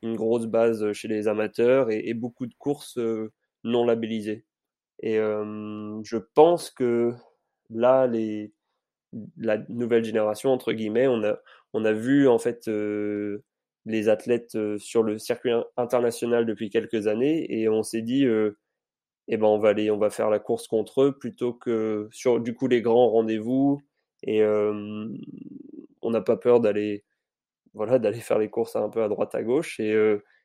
une 0.03 0.17
grosse 0.17 0.47
base 0.47 0.93
chez 0.93 1.09
les 1.09 1.29
amateurs 1.29 1.91
et 1.91 2.15
beaucoup 2.15 2.47
de 2.47 2.55
courses 2.55 2.99
non 3.65 3.85
labellisées. 3.85 4.48
Et 5.01 5.17
je 5.17 6.17
pense 6.35 6.71
que 6.71 7.15
là, 7.71 8.07
les, 8.07 8.53
la 9.37 9.59
nouvelle 9.69 10.05
génération, 10.05 10.51
entre 10.51 10.73
guillemets, 10.73 11.07
on 11.07 11.23
a, 11.23 11.39
on 11.73 11.85
a 11.85 11.93
vu 11.93 12.29
en 12.29 12.39
fait 12.39 12.69
les 13.87 14.09
athlètes 14.09 14.57
sur 14.79 15.03
le 15.03 15.19
circuit 15.19 15.53
international 15.77 16.47
depuis 16.47 16.71
quelques 16.71 17.07
années 17.07 17.47
et 17.53 17.69
on 17.69 17.83
s'est 17.83 18.03
dit, 18.03 18.27
eh 19.29 19.37
ben 19.37 19.47
on 19.47 19.59
va 19.59 19.71
aller, 19.71 19.91
on 19.91 19.99
va 19.99 20.11
faire 20.11 20.31
la 20.31 20.39
course 20.39 20.67
contre 20.67 21.03
eux 21.03 21.19
plutôt 21.19 21.53
que 21.53 22.09
sur 22.11 22.41
du 22.41 22.55
coup 22.55 22.67
les 22.69 22.83
grands 22.83 23.11
rendez-vous 23.11 23.81
et 24.25 24.43
on 24.45 26.11
n'a 26.11 26.21
pas 26.21 26.37
peur 26.37 26.61
d'aller 26.61 27.05
voilà 27.75 28.13
faire 28.13 28.39
les 28.39 28.51
courses 28.51 28.77
un 28.77 28.89
peu 28.89 29.03
à 29.03 29.09
droite 29.09 29.35
à 29.35 29.43
gauche 29.43 29.79
et, 29.81 29.93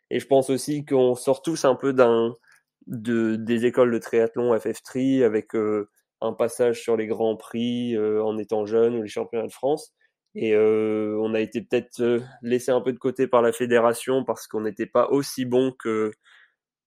et 0.09 0.19
je 0.19 0.27
pense 0.27 0.49
aussi 0.49 0.85
qu'on 0.85 1.15
sort 1.15 1.41
tous 1.41 1.65
un 1.65 1.75
peu 1.75 1.93
d'un 1.93 2.35
de, 2.87 3.35
des 3.35 3.65
écoles 3.65 3.91
de 3.91 3.97
triathlon 3.97 4.55
FF3 4.55 5.23
avec 5.23 5.53
un 6.23 6.33
passage 6.33 6.81
sur 6.81 6.95
les 6.97 7.07
grands 7.07 7.35
prix 7.35 7.95
euh, 7.95 8.23
en 8.23 8.37
étant 8.37 8.65
jeune 8.65 8.95
ou 8.95 9.01
les 9.03 9.09
championnats 9.09 9.47
de 9.47 9.51
France. 9.51 9.93
Et 10.35 10.55
euh, 10.55 11.17
on 11.21 11.33
a 11.35 11.41
été 11.41 11.61
peut-être 11.61 12.01
euh, 12.01 12.19
laissé 12.41 12.71
un 12.71 12.81
peu 12.81 12.91
de 12.93 12.97
côté 12.97 13.27
par 13.27 13.41
la 13.41 13.51
fédération 13.51 14.23
parce 14.23 14.47
qu'on 14.47 14.61
n'était 14.61 14.87
pas 14.87 15.07
aussi 15.09 15.45
bon 15.45 15.71
que, 15.77 16.11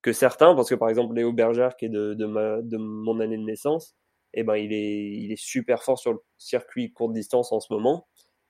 que 0.01 0.11
certains. 0.11 0.55
Parce 0.55 0.69
que 0.69 0.75
par 0.75 0.89
exemple, 0.89 1.15
Léo 1.15 1.31
Berger, 1.33 1.69
qui 1.79 1.85
est 1.85 1.89
de, 1.89 2.13
de, 2.13 2.25
ma, 2.25 2.61
de 2.61 2.77
mon 2.77 3.19
année 3.19 3.37
de 3.37 3.43
naissance, 3.43 3.95
eh 4.33 4.43
ben, 4.43 4.55
il, 4.55 4.73
est, 4.73 5.11
il 5.17 5.31
est 5.31 5.41
super 5.41 5.83
fort 5.83 5.99
sur 5.99 6.13
le 6.13 6.19
circuit 6.37 6.91
courte 6.91 7.13
distance 7.13 7.51
en 7.51 7.59
ce 7.59 7.71
moment. 7.71 8.07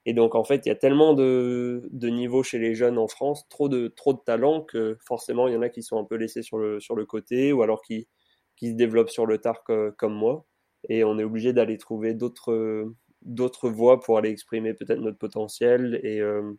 Et 0.10 0.14
donc, 0.14 0.36
en 0.36 0.46
fait, 0.46 0.66
il 0.66 0.70
y 0.70 0.72
a 0.72 0.76
tellement 0.76 1.14
de, 1.14 1.84
de 1.92 2.08
niveaux 2.08 2.42
chez 2.42 2.60
les 2.60 2.76
jeunes 2.76 2.98
en 2.98 3.10
France, 3.10 3.46
trop 3.50 3.68
de, 3.68 3.90
trop 3.90 4.14
de 4.14 4.20
talent 4.26 4.62
que 4.62 4.98
forcément, 5.06 5.50
il 5.50 5.54
y 5.54 5.58
en 5.58 5.62
a 5.62 5.68
qui 5.68 5.84
sont 5.84 6.00
un 6.00 6.06
peu 6.06 6.16
laissés 6.16 6.44
sur 6.44 6.58
le, 6.58 6.80
sur 6.80 6.96
le 6.96 7.06
côté 7.06 7.52
ou 7.52 7.62
alors 7.62 7.82
qui, 7.82 8.08
qui 8.56 8.70
se 8.70 8.76
développent 8.76 9.10
sur 9.10 9.26
le 9.26 9.40
tard 9.40 9.66
comme 9.66 10.14
moi. 10.14 10.46
Et 10.88 11.04
on 11.04 11.20
est 11.20 11.26
obligé 11.26 11.52
d'aller 11.52 11.78
trouver 11.78 12.14
d'autres 12.14 12.86
d'autres 13.22 13.70
voies 13.70 14.00
pour 14.00 14.18
aller 14.18 14.30
exprimer 14.30 14.74
peut-être 14.74 15.02
notre 15.02 15.18
potentiel. 15.18 16.00
Et 16.04 16.22
euh, 16.22 16.54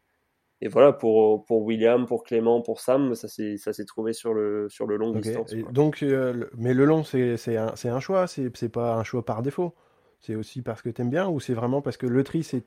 et 0.60 0.68
voilà 0.68 0.92
pour 0.92 1.46
pour 1.46 1.62
William 1.62 2.04
pour 2.04 2.24
Clément 2.24 2.60
pour 2.60 2.80
Sam 2.80 3.14
ça 3.14 3.28
s'est 3.28 3.56
ça 3.56 3.72
s'est 3.72 3.84
trouvé 3.84 4.12
sur 4.12 4.34
le 4.34 4.68
sur 4.68 4.88
le 4.88 4.96
long 4.96 5.12
distance 5.12 5.54
donc 5.70 6.02
euh, 6.02 6.46
mais 6.56 6.74
le 6.74 6.84
long 6.84 7.04
c'est 7.04 7.36
c'est 7.36 7.56
un, 7.56 7.72
un 7.84 8.00
choix 8.00 8.26
c'est 8.26 8.50
c'est 8.56 8.68
pas 8.68 8.96
un 8.96 9.04
choix 9.04 9.24
par 9.24 9.42
défaut 9.42 9.76
c'est 10.20 10.34
aussi 10.34 10.62
parce 10.62 10.82
que 10.82 10.88
tu 10.88 11.02
aimes 11.02 11.10
bien 11.10 11.28
ou 11.28 11.40
c'est 11.40 11.54
vraiment 11.54 11.82
parce 11.82 11.96
que 11.96 12.06
le 12.06 12.24
tri 12.24 12.42
c'est 12.42 12.64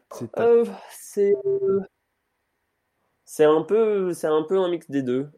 c'est 0.89 1.33
euh, 1.45 1.83
un 3.39 3.61
peu 3.63 4.11
un 4.23 4.43
peu 4.43 4.57
un 4.59 4.69
mix 4.69 4.89
des 4.89 5.03
deux 5.03 5.29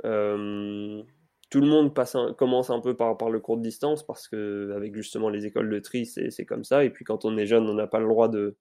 tout 1.54 1.62
le 1.62 1.68
monde 1.68 1.94
passe 1.94 2.18
commence 2.36 2.72
un 2.72 2.80
peu 2.80 2.96
par, 2.96 3.16
par 3.16 3.30
le 3.30 3.40
court 3.40 3.58
de 3.58 3.62
distance 3.62 4.02
parce 4.02 4.28
que 4.28 4.74
avec 4.76 4.96
justement 4.96 5.30
les 5.30 5.46
écoles 5.46 5.70
de 5.70 5.78
tri, 5.78 6.08
c'est 6.08 6.46
comme 6.46 6.64
ça. 6.64 6.84
Et 6.84 6.90
puis 6.90 7.06
quand 7.06 7.26
on 7.26 7.38
est 7.38 7.46
jeune, 7.46 7.70
on 7.70 7.76
n'a 7.76 7.86
pas 7.86 8.00
le 8.00 8.08
droit 8.08 8.28
de, 8.28 8.58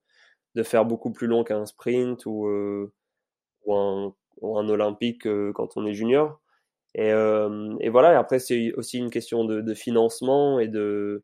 de 0.53 0.61
faire 0.61 0.85
beaucoup 0.85 1.11
plus 1.11 1.25
long 1.25 1.43
qu'un 1.43 1.65
sprint 1.65 2.27
ou, 2.27 2.45
euh, 2.45 2.93
ou, 3.65 3.73
un, 3.75 4.13
un, 4.43 4.69
olympique 4.69 5.25
euh, 5.25 5.51
quand 5.53 5.75
on 5.75 5.87
est 5.87 5.95
junior. 5.95 6.39
Et, 6.93 7.11
euh, 7.11 7.75
et 7.79 7.89
voilà, 7.89 8.13
et 8.13 8.15
après 8.15 8.37
c'est 8.37 8.71
aussi 8.73 8.99
une 8.99 9.09
question 9.09 9.43
de, 9.43 9.73
financement 9.73 10.59
et 10.59 10.67
de... 10.67 11.23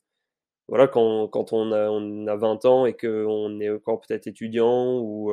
Voilà, 0.69 0.87
quand, 0.87 1.27
quand 1.29 1.53
on, 1.53 1.71
a, 1.73 1.89
on 1.89 2.27
a 2.27 2.35
20 2.37 2.65
ans 2.65 2.85
et 2.85 2.95
qu'on 2.95 3.59
est 3.59 3.69
encore 3.69 4.01
peut-être 4.01 4.27
étudiant 4.27 4.99
ou 4.99 5.31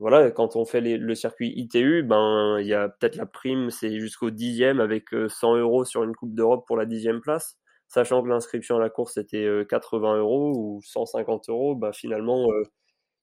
voilà, 0.00 0.30
quand 0.30 0.56
on 0.56 0.64
fait 0.64 0.80
le 0.80 1.14
circuit 1.14 1.52
ITU, 1.56 2.02
ben 2.02 2.58
il 2.58 2.66
y 2.66 2.72
a 2.74 2.88
peut-être 2.88 3.16
la 3.16 3.26
prime, 3.26 3.70
c'est 3.70 4.00
jusqu'au 4.00 4.30
dixième 4.30 4.80
avec 4.80 5.10
100 5.28 5.56
euh, 5.56 5.60
euros 5.60 5.84
sur 5.84 6.02
une 6.04 6.14
Coupe 6.16 6.34
d'Europe 6.34 6.64
pour 6.66 6.78
la 6.78 6.86
dixième 6.86 7.20
place, 7.20 7.58
sachant 7.86 8.22
que 8.22 8.28
l'inscription 8.28 8.76
à 8.76 8.80
la 8.80 8.88
course 8.88 9.18
était 9.18 9.46
80 9.68 10.14
euh, 10.14 10.18
euros 10.20 10.52
ou 10.56 10.80
150 10.84 11.50
euros. 11.50 11.74
Ben, 11.76 11.92
finalement, 11.92 12.50
euh, 12.50 12.62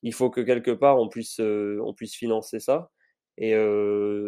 il 0.03 0.13
faut 0.13 0.29
que 0.29 0.41
quelque 0.41 0.71
part 0.71 0.99
on 0.99 1.09
puisse 1.09 1.39
on 1.41 1.93
puisse 1.95 2.15
financer 2.15 2.59
ça. 2.59 2.91
Et 3.39 3.53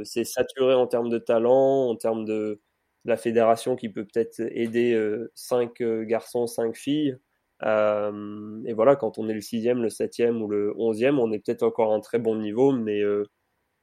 c'est 0.05 0.23
saturé 0.25 0.73
en 0.75 0.87
termes 0.87 1.09
de 1.09 1.19
talent, 1.19 1.89
en 1.89 1.95
termes 1.95 2.25
de 2.25 2.61
la 3.09 3.17
fédération 3.17 3.75
qui 3.75 3.89
peut 3.89 4.05
peut-être 4.05 4.39
aider 4.39 4.97
5 5.35 5.81
garçons, 6.05 6.47
5 6.47 6.75
filles. 6.75 7.17
Euh, 7.63 8.63
et 8.65 8.73
voilà, 8.73 8.95
quand 8.95 9.17
on 9.17 9.27
est 9.29 9.33
le 9.33 9.41
sixième, 9.41 9.81
le 9.81 9.89
septième 9.89 10.41
ou 10.41 10.47
le 10.47 10.73
onzième, 10.77 11.19
on 11.19 11.31
est 11.31 11.39
peut-être 11.39 11.63
encore 11.63 11.91
à 11.93 11.95
un 11.95 11.99
très 11.99 12.19
bon 12.19 12.35
niveau, 12.35 12.71
mais 12.71 13.01
euh, 13.01 13.25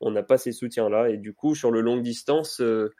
on 0.01 0.11
n'a 0.11 0.23
pas 0.23 0.39
ces 0.39 0.53
soutiens-là. 0.53 1.11
Et 1.11 1.19
du 1.19 1.35
coup, 1.35 1.55
sur 1.55 1.71
le 1.71 1.81
long 1.81 1.99
distance, 1.99 2.61
euh, 2.61 2.93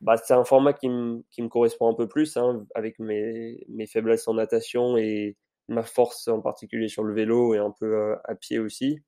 bah, 0.00 0.16
c'est 0.16 0.34
un 0.34 0.44
format 0.44 0.72
qui, 0.74 0.88
me 0.88 1.48
correspond 1.48 1.90
un 1.90 1.94
peu 1.94 2.08
plus, 2.08 2.36
hein, 2.36 2.66
avec 2.74 2.98
mes, 2.98 3.64
mes, 3.68 3.86
faiblesses 3.86 4.28
en 4.28 4.34
natation 4.34 4.96
et 4.98 5.36
ma 5.68 5.82
force 5.82 6.28
en 6.28 6.40
particulier 6.42 6.88
sur 6.88 7.04
le 7.04 7.14
vélo 7.14 7.54
et 7.54 7.58
un 7.58 7.70
peu 7.70 8.16
à 8.24 8.34
pied 8.34 8.58
aussi. 8.58 9.00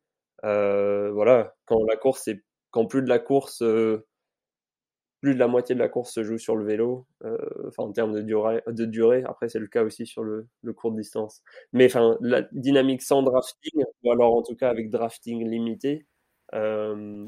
voilà, 0.42 1.54
quand 1.66 1.84
la 1.86 1.96
course 1.96 2.28
est, 2.28 2.42
quand 2.70 2.86
plus 2.86 3.02
de 3.02 3.08
la 3.08 3.18
course 3.18 3.62
plus 5.26 5.34
de 5.34 5.40
la 5.40 5.48
moitié 5.48 5.74
de 5.74 5.80
la 5.80 5.88
course 5.88 6.12
se 6.12 6.22
joue 6.22 6.38
sur 6.38 6.54
le 6.54 6.64
vélo, 6.64 7.04
euh, 7.24 7.36
enfin 7.66 7.82
en 7.82 7.90
termes 7.90 8.14
de 8.14 8.22
durée. 8.22 8.62
De 8.68 8.84
durée. 8.84 9.24
Après, 9.26 9.48
c'est 9.48 9.58
le 9.58 9.66
cas 9.66 9.82
aussi 9.82 10.06
sur 10.06 10.22
le, 10.22 10.46
le 10.62 10.72
court 10.72 10.92
distance. 10.92 11.42
Mais 11.72 11.86
enfin, 11.86 12.16
la 12.20 12.42
dynamique 12.52 13.02
sans 13.02 13.24
drafting, 13.24 13.82
ou 14.04 14.12
alors 14.12 14.36
en 14.36 14.42
tout 14.42 14.54
cas 14.54 14.70
avec 14.70 14.88
drafting 14.88 15.44
limité, 15.44 16.06
euh, 16.54 17.26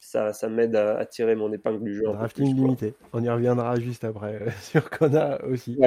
ça, 0.00 0.32
ça 0.32 0.48
m'aide 0.48 0.74
à, 0.74 1.04
tirer 1.04 1.34
mon 1.34 1.52
épingle 1.52 1.84
du 1.84 1.94
jeu. 1.94 2.04
Drafting 2.04 2.56
limité. 2.56 2.94
On 3.12 3.22
y 3.22 3.28
reviendra 3.28 3.78
juste 3.78 4.04
après 4.04 4.46
sur 4.62 4.88
Kona 4.88 5.44
aussi. 5.44 5.78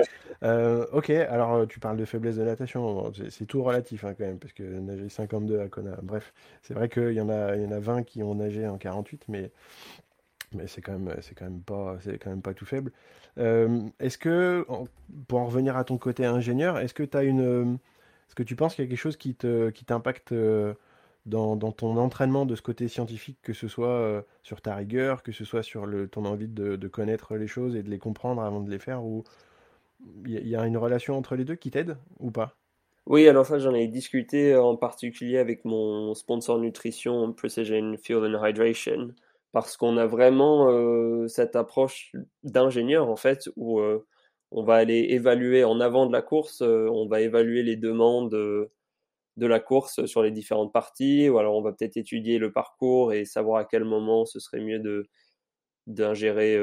Euh, 0.44 0.86
ok, 0.94 1.10
alors 1.10 1.68
tu 1.68 1.80
parles 1.80 1.98
de 1.98 2.06
faiblesse 2.06 2.36
de 2.36 2.44
natation. 2.44 3.12
C'est 3.32 3.48
tout 3.48 3.64
relatif 3.64 4.04
hein, 4.04 4.14
quand 4.16 4.26
même, 4.26 4.38
parce 4.38 4.54
que 4.54 4.62
nager 4.62 5.10
52 5.10 5.60
à 5.60 5.70
Kona. 5.70 5.98
Bref, 6.04 6.32
c'est 6.62 6.76
vrai 6.76 6.88
qu'il 6.88 7.14
y, 7.14 7.22
en 7.22 7.30
a, 7.30 7.56
il 7.56 7.64
y 7.64 7.66
en 7.66 7.72
a 7.72 7.80
20 7.80 8.04
qui 8.04 8.22
ont 8.22 8.36
nagé 8.36 8.68
en 8.68 8.78
48, 8.78 9.24
mais 9.28 9.50
mais 10.54 10.68
c'est 10.68 10.82
quand 10.82 10.94
même 10.94 11.14
quand 11.36 11.46
même 11.46 11.62
pas 11.62 11.98
c'est 12.02 12.18
quand 12.18 12.30
même 12.30 12.42
pas 12.42 12.54
tout 12.54 12.66
faible. 12.66 12.92
Euh, 13.38 13.82
est-ce 14.00 14.18
que 14.18 14.66
pour 15.28 15.40
en 15.40 15.46
revenir 15.46 15.78
à 15.78 15.84
ton 15.84 15.98
côté 15.98 16.26
ingénieur, 16.26 16.80
est-ce 16.80 16.94
que 16.94 17.04
tu 18.44 18.56
penses 18.56 18.76
qu'il 18.76 18.86
y 18.86 18.88
a 18.88 18.90
quelque 18.90 18.98
chose 18.98 19.18
qui 19.18 19.36
te 19.36 19.70
qui 19.70 19.86
t'impacte 19.86 20.32
euh, 20.32 20.74
dans, 21.26 21.58
ton 21.58 21.98
entraînement 21.98 22.46
de 22.46 22.56
ce 22.56 22.62
côté 22.62 22.88
scientifique, 22.88 23.38
que 23.42 23.52
ce 23.52 23.68
soit 23.68 23.90
euh, 23.90 24.22
sur 24.44 24.62
ta 24.62 24.76
rigueur, 24.76 25.24
que 25.24 25.34
ce 25.34 25.44
soit 25.44 25.64
sur 25.64 25.86
ton 26.10 26.24
envie 26.24 26.48
de, 26.48 26.78
de, 26.78 26.88
connaître 26.88 27.36
les 27.36 27.48
choses 27.48 27.76
et 27.76 27.84
de 27.84 27.90
les 27.90 28.00
comprendre 28.00 28.42
avant 28.42 28.62
de 28.62 28.72
les 28.72 28.80
faire, 28.80 29.04
ou 29.04 29.26
il 30.26 30.48
y, 30.48 30.56
a 30.56 30.66
une 30.66 30.78
relation 30.78 31.18
entre 31.18 31.36
les 31.36 31.44
deux 31.44 31.56
qui 31.56 31.70
t'aide 31.70 31.98
ou 32.20 32.32
pas? 32.32 32.56
Oui, 33.08 33.28
alors 33.28 33.46
ça 33.46 33.60
j'en 33.60 33.74
ai 33.74 33.88
discuté 33.88 34.56
en 34.56 34.78
particulier 34.78 35.38
avec 35.38 35.66
mon 35.66 36.14
sponsor 36.14 36.60
nutrition 36.60 37.34
Precision 37.34 37.96
Fuel 37.98 38.36
and 38.36 38.46
Hydration 38.46 39.14
parce 39.52 39.78
qu'on 39.78 39.98
a 39.98 40.06
vraiment 40.08 41.28
cette 41.28 41.56
approche 41.56 42.12
d'ingénieur 42.44 43.10
en 43.10 43.16
fait 43.16 43.50
où 43.56 43.82
on 44.52 44.64
va 44.64 44.76
aller 44.76 45.08
évaluer 45.10 45.64
en 45.64 45.80
avant 45.80 46.06
de 46.08 46.14
la 46.14 46.22
course, 46.22 46.62
on 46.62 47.08
va 47.08 47.22
évaluer 47.22 47.64
les 47.64 47.76
demandes 47.78 48.32
de 49.38 49.46
la 49.48 49.60
course 49.60 50.06
sur 50.08 50.24
les 50.24 50.32
différentes 50.32 50.74
parties, 50.74 51.30
ou 51.30 51.38
alors 51.40 51.56
on 51.56 51.62
va 51.62 51.72
peut-être 51.74 51.98
étudier 51.98 52.40
le 52.40 52.52
parcours 52.52 53.14
et 53.14 53.26
savoir 53.26 53.60
à 53.60 53.66
quel 53.66 53.84
moment 53.86 54.26
ce 54.26 54.40
serait 54.40 54.62
mieux 54.62 54.80
de 54.80 55.06
d'ingérer 55.88 56.58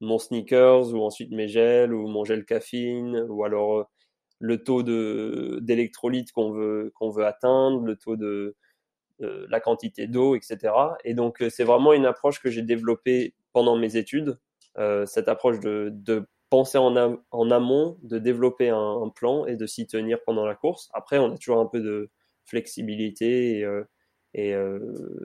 mon 0.00 0.18
sneakers 0.18 0.94
ou 0.94 1.02
ensuite 1.02 1.32
mes 1.32 1.48
gels 1.48 1.94
ou 1.94 2.08
mon 2.08 2.24
gel 2.24 2.44
caffeine 2.44 3.26
ou 3.28 3.44
alors 3.44 3.90
le 4.40 4.62
taux 4.64 4.82
de 4.82 5.60
d'électrolyte 5.62 6.32
qu'on 6.32 6.52
veut 6.52 6.92
qu'on 6.96 7.10
veut 7.10 7.24
atteindre, 7.26 7.82
le 7.84 7.96
taux 7.96 8.16
de 8.16 8.56
la 9.48 9.60
quantité 9.60 10.06
d'eau, 10.06 10.34
etc. 10.34 10.74
Et 11.04 11.14
donc, 11.14 11.42
euh, 11.42 11.50
c'est 11.50 11.64
vraiment 11.64 11.92
une 11.92 12.06
approche 12.06 12.40
que 12.40 12.50
j'ai 12.50 12.62
développée 12.62 13.34
pendant 13.52 13.76
mes 13.76 13.96
études, 13.96 14.38
euh, 14.78 15.06
cette 15.06 15.28
approche 15.28 15.60
de, 15.60 16.26
penser 16.50 16.76
en, 16.76 17.18
en, 17.30 17.50
amont, 17.50 17.98
de 18.02 18.18
développer 18.18 18.68
un, 18.68 19.08
plan 19.14 19.46
et 19.46 19.56
de 19.56 19.66
s'y 19.66 19.86
tenir 19.86 20.22
pendant 20.24 20.44
la 20.44 20.54
course. 20.54 20.90
Après, 20.92 21.18
on 21.18 21.32
a 21.32 21.38
toujours 21.38 21.60
un 21.60 21.66
peu 21.66 21.80
de 21.80 22.10
flexibilité 22.44 23.60
et, 23.60 23.64
euh, 23.64 24.78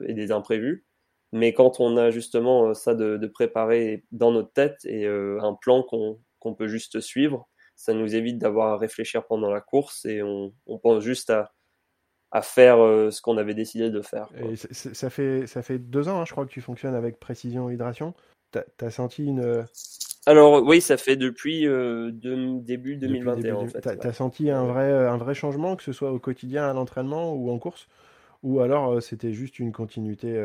et, 0.06 0.14
des 0.14 0.32
imprévus. 0.32 0.86
Mais 1.32 1.52
quand 1.52 1.80
on 1.80 1.98
a 1.98 2.10
justement 2.10 2.72
ça 2.72 2.94
de, 2.94 3.26
préparer 3.26 4.04
dans 4.10 4.32
notre 4.32 4.52
tête 4.54 4.78
et 4.86 5.06
un 5.06 5.52
plan 5.52 5.82
qu'on 5.82 6.54
peut 6.54 6.68
juste 6.68 7.00
suivre, 7.00 7.46
ça 7.76 7.92
nous 7.92 8.16
évite 8.16 8.38
d'avoir 8.38 8.72
à 8.72 8.78
réfléchir 8.78 9.26
pendant 9.26 9.50
la 9.50 9.60
course 9.60 10.06
et 10.06 10.22
on 10.22 10.78
pense 10.82 11.04
juste 11.04 11.28
à 11.28 11.52
à 12.30 12.42
faire 12.42 12.76
ce 12.76 13.22
qu'on 13.22 13.38
avait 13.38 13.54
décidé 13.54 13.90
de 13.90 14.02
faire. 14.02 14.28
Et 14.38 14.56
ça 14.56 15.10
fait, 15.10 15.46
ça 15.46 15.62
fait 15.62 15.78
deux 15.78 16.08
ans, 16.08 16.20
hein, 16.20 16.24
je 16.26 16.32
crois, 16.32 16.44
que 16.44 16.50
tu 16.50 16.60
fonctionnes 16.60 16.94
avec 16.94 17.18
Précision 17.18 17.70
Hydration. 17.70 18.14
Tu 18.52 18.84
as, 18.84 18.90
senti 18.90 19.26
une. 19.26 19.64
Alors 20.26 20.62
oui, 20.62 20.80
ça 20.80 20.96
fait 20.96 21.16
depuis 21.16 21.62
début 21.62 22.96
2021 22.96 23.54
en 23.54 23.66
fait. 23.66 23.80
Tu 23.80 24.06
as, 24.06 24.12
senti 24.12 24.50
un 24.50 24.64
vrai, 24.64 24.90
un 24.90 25.16
vrai 25.16 25.34
changement, 25.34 25.76
que 25.76 25.82
ce 25.82 25.92
soit 25.92 26.12
au 26.12 26.18
quotidien, 26.18 26.68
à 26.68 26.72
l'entraînement 26.72 27.34
ou 27.34 27.50
en 27.50 27.58
course? 27.58 27.88
Ou 28.42 28.60
alors 28.60 29.02
c'était 29.02 29.32
juste 29.32 29.58
une 29.58 29.72
continuité 29.72 30.38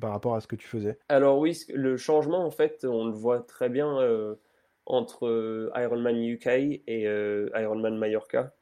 par 0.00 0.12
rapport 0.12 0.34
à 0.36 0.40
ce 0.40 0.46
que 0.46 0.56
tu 0.56 0.68
faisais? 0.68 0.98
Alors 1.08 1.38
oui, 1.38 1.58
le 1.72 1.96
changement 1.96 2.44
en 2.44 2.50
fait, 2.50 2.84
on 2.84 3.06
le 3.06 3.12
voit 3.12 3.40
très 3.40 3.68
bien 3.68 3.98
entre 4.86 5.70
Ironman 5.76 6.22
UK 6.22 6.46
et 6.46 7.04
Ironman 7.54 7.96
Mallorca. 7.96 8.52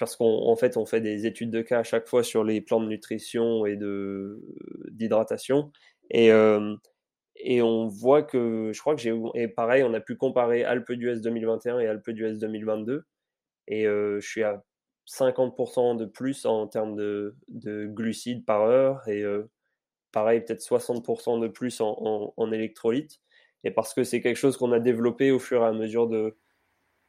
Parce 0.00 0.16
qu'en 0.16 0.56
fait, 0.56 0.76
on 0.76 0.86
fait 0.86 1.00
des 1.00 1.26
études 1.26 1.50
de 1.50 1.62
cas 1.62 1.80
à 1.80 1.82
chaque 1.84 2.08
fois 2.08 2.24
sur 2.24 2.42
les 2.42 2.60
plans 2.60 2.80
de 2.80 2.88
nutrition 2.88 3.66
et 3.66 3.76
de 3.76 4.40
d'hydratation. 4.90 5.70
Et, 6.10 6.30
et 7.36 7.62
on 7.62 7.86
voit 7.86 8.22
que, 8.22 8.72
je 8.74 8.80
crois 8.80 8.96
que 8.96 9.02
j'ai, 9.02 9.14
et 9.34 9.46
pareil, 9.48 9.82
on 9.84 9.94
a 9.94 10.00
pu 10.00 10.16
comparer 10.16 10.64
Alpe 10.64 10.92
d'US 10.92 11.20
2021 11.20 11.80
et 11.80 11.86
Alpe 11.86 12.10
d'US 12.10 12.38
2022. 12.38 13.04
Et 13.68 13.84
je 13.84 14.20
suis 14.20 14.42
à 14.42 14.64
50% 15.06 15.96
de 15.96 16.06
plus 16.06 16.46
en 16.46 16.66
termes 16.66 16.96
de, 16.96 17.36
glucides 17.88 18.44
par 18.44 18.62
heure 18.62 19.06
et 19.08 19.24
pareil, 20.12 20.40
peut-être 20.40 20.62
60% 20.62 21.40
de 21.40 21.48
plus 21.48 21.80
en, 21.80 22.32
en, 22.36 22.52
électrolytes. 22.52 23.20
Et 23.64 23.70
parce 23.70 23.92
que 23.92 24.04
c'est 24.04 24.22
quelque 24.22 24.36
chose 24.36 24.56
qu'on 24.56 24.72
a 24.72 24.80
développé 24.80 25.30
au 25.30 25.38
fur 25.38 25.62
et 25.62 25.66
à 25.66 25.72
mesure 25.72 26.08
de, 26.08 26.36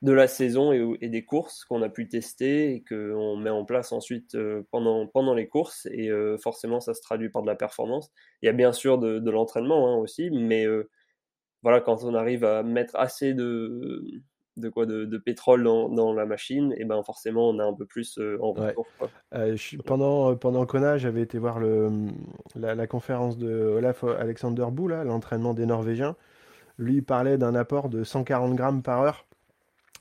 de 0.02 0.12
la 0.12 0.28
saison 0.28 0.72
et, 0.74 1.10
des 1.10 1.26
courses 1.26 1.64
qu'on 1.66 1.82
a 1.84 1.90
pu 1.90 2.08
tester 2.08 2.74
et 2.74 2.84
qu'on 2.84 3.36
met 3.36 3.52
en 3.52 3.66
place 3.66 3.92
ensuite 3.92 4.36
pendant, 4.72 5.06
pendant 5.06 5.36
les 5.36 5.48
courses. 5.48 5.88
Et 5.92 6.10
forcément, 6.42 6.80
ça 6.80 6.96
se 6.96 7.02
traduit 7.02 7.30
par 7.30 7.44
de 7.44 7.48
la 7.48 7.56
performance. 7.56 8.12
Il 8.42 8.48
y 8.48 8.50
a 8.50 8.54
bien 8.54 8.74
sûr 8.74 8.98
de, 8.98 9.30
l'entraînement 9.30 9.88
hein, 9.88 9.98
aussi, 9.98 10.32
mais 10.32 10.66
voilà, 11.62 11.82
quand 11.82 12.04
on 12.04 12.16
arrive 12.16 12.44
à 12.44 12.64
mettre 12.64 12.96
assez 12.96 13.36
de, 13.36 14.24
de 14.58 14.70
quoi 14.70 14.86
de, 14.86 15.18
pétrole 15.18 15.64
dans, 15.64 16.14
la 16.14 16.26
machine, 16.26 16.74
et 16.78 16.86
ben 16.86 17.02
forcément 17.04 17.50
on 17.50 17.60
a 17.60 17.66
un 17.66 17.74
peu 17.74 17.86
plus 17.86 18.18
euh, 18.18 18.38
en 18.42 18.54
retour. 18.54 18.88
Euh, 19.34 19.56
pendant 19.86 20.36
pendant 20.36 20.66
Kona, 20.66 20.98
j'avais 20.98 21.22
été 21.22 21.38
voir 21.38 21.60
le 21.60 22.08
la, 22.56 22.88
conférence 22.88 23.38
de 23.38 23.50
Olaf 23.50 24.04
Alexander 24.04 24.66
Bou, 24.72 24.88
l'entraînement 24.88 25.54
des 25.54 25.66
Norvégiens. 25.66 26.16
Lui 26.78 26.96
il 26.96 27.04
parlait 27.04 27.38
d'un 27.38 27.56
apport 27.56 27.90
de 27.90 28.04
140 28.04 28.56
grammes 28.56 28.82
par 28.82 29.02
heure 29.02 29.26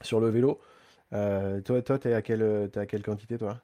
sur 0.03 0.21
le 0.21 0.29
vélo. 0.29 0.61
Euh, 1.13 1.61
toi, 1.61 1.83
toi, 1.83 1.99
t'es 1.99 2.13
à 2.15 2.23
quelle 2.23 2.71
à 2.75 2.87
quelle 2.87 3.03
quantité 3.03 3.39
toi? 3.39 3.61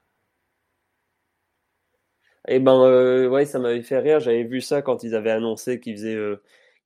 Eh 2.49 2.61
ben 2.61 3.29
ouais, 3.29 3.45
ça 3.45 3.59
m'avait 3.59 3.83
fait 3.83 3.99
rire. 3.99 4.21
J'avais 4.21 4.45
vu 4.45 4.61
ça 4.61 4.83
quand 4.83 5.03
ils 5.03 5.15
avaient 5.15 5.31
annoncé 5.31 5.81
qu'ils 5.81 5.97
faisaient 5.97 6.17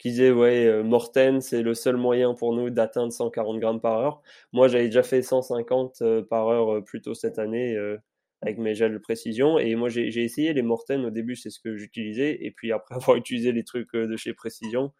qui 0.00 0.10
disait 0.10 0.30
ouais 0.32 0.66
euh, 0.66 0.82
Morten 0.82 1.42
c'est 1.42 1.62
le 1.62 1.74
seul 1.74 1.96
moyen 1.96 2.34
pour 2.34 2.54
nous 2.54 2.70
d'atteindre 2.70 3.12
140 3.12 3.60
grammes 3.60 3.80
par 3.82 3.98
heure. 3.98 4.22
Moi 4.52 4.66
j'avais 4.66 4.86
déjà 4.86 5.02
fait 5.02 5.22
150 5.22 6.00
euh, 6.02 6.22
par 6.22 6.48
heure 6.48 6.76
euh, 6.76 6.80
plus 6.80 7.02
tôt 7.02 7.14
cette 7.14 7.38
année 7.38 7.76
avec 8.42 8.58
mes 8.58 8.74
gels 8.74 8.94
de 8.94 8.98
précision 8.98 9.58
et 9.58 9.74
moi 9.76 9.90
j'ai 9.90 10.24
essayé 10.24 10.54
les 10.54 10.62
Morten 10.62 11.04
au 11.04 11.10
début 11.10 11.36
c'est 11.36 11.50
ce 11.50 11.60
que 11.60 11.76
j'utilisais 11.76 12.38
et 12.40 12.50
puis 12.50 12.72
après 12.72 12.94
avoir 12.96 13.16
utilisé 13.16 13.52
les 13.52 13.64
trucs 13.64 13.92
de 13.94 14.16
chez 14.16 14.32
Précision 14.32 14.92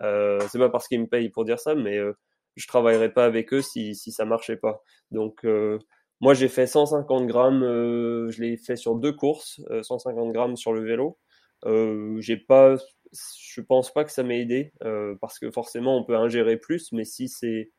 c'est 0.00 0.58
pas 0.58 0.68
parce 0.70 0.88
qu'ils 0.88 1.00
me 1.00 1.06
payent 1.06 1.28
pour 1.30 1.44
dire 1.44 1.60
ça 1.60 1.76
mais 1.76 2.00
je 2.58 2.66
travaillerais 2.66 3.12
pas 3.12 3.24
avec 3.24 3.52
eux 3.52 3.62
si, 3.62 3.94
si 3.94 4.12
ça 4.12 4.24
marchait 4.24 4.56
pas. 4.56 4.82
Donc 5.10 5.46
moi 6.20 6.34
j'ai 6.34 6.48
fait 6.48 6.66
150 6.66 7.26
grammes, 7.26 7.62
je 7.62 8.40
l'ai 8.42 8.56
fait 8.56 8.76
sur 8.76 8.94
deux 8.96 9.12
courses, 9.12 9.60
150 9.82 10.32
grammes 10.32 10.56
sur 10.56 10.72
le 10.72 10.82
vélo. 10.82 11.18
j'ai 12.20 12.36
pas 12.36 12.76
je 13.12 13.60
pense 13.60 13.92
pas 13.92 14.04
que 14.04 14.12
ça 14.12 14.22
m'ait 14.22 14.40
aidé 14.40 14.72
euh, 14.84 15.14
parce 15.20 15.38
que 15.38 15.50
forcément 15.50 15.96
on 15.96 16.04
peut 16.04 16.16
ingérer 16.16 16.56
plus, 16.56 16.92
mais 16.92 17.04
si 17.04 17.28
c'est 17.28 17.70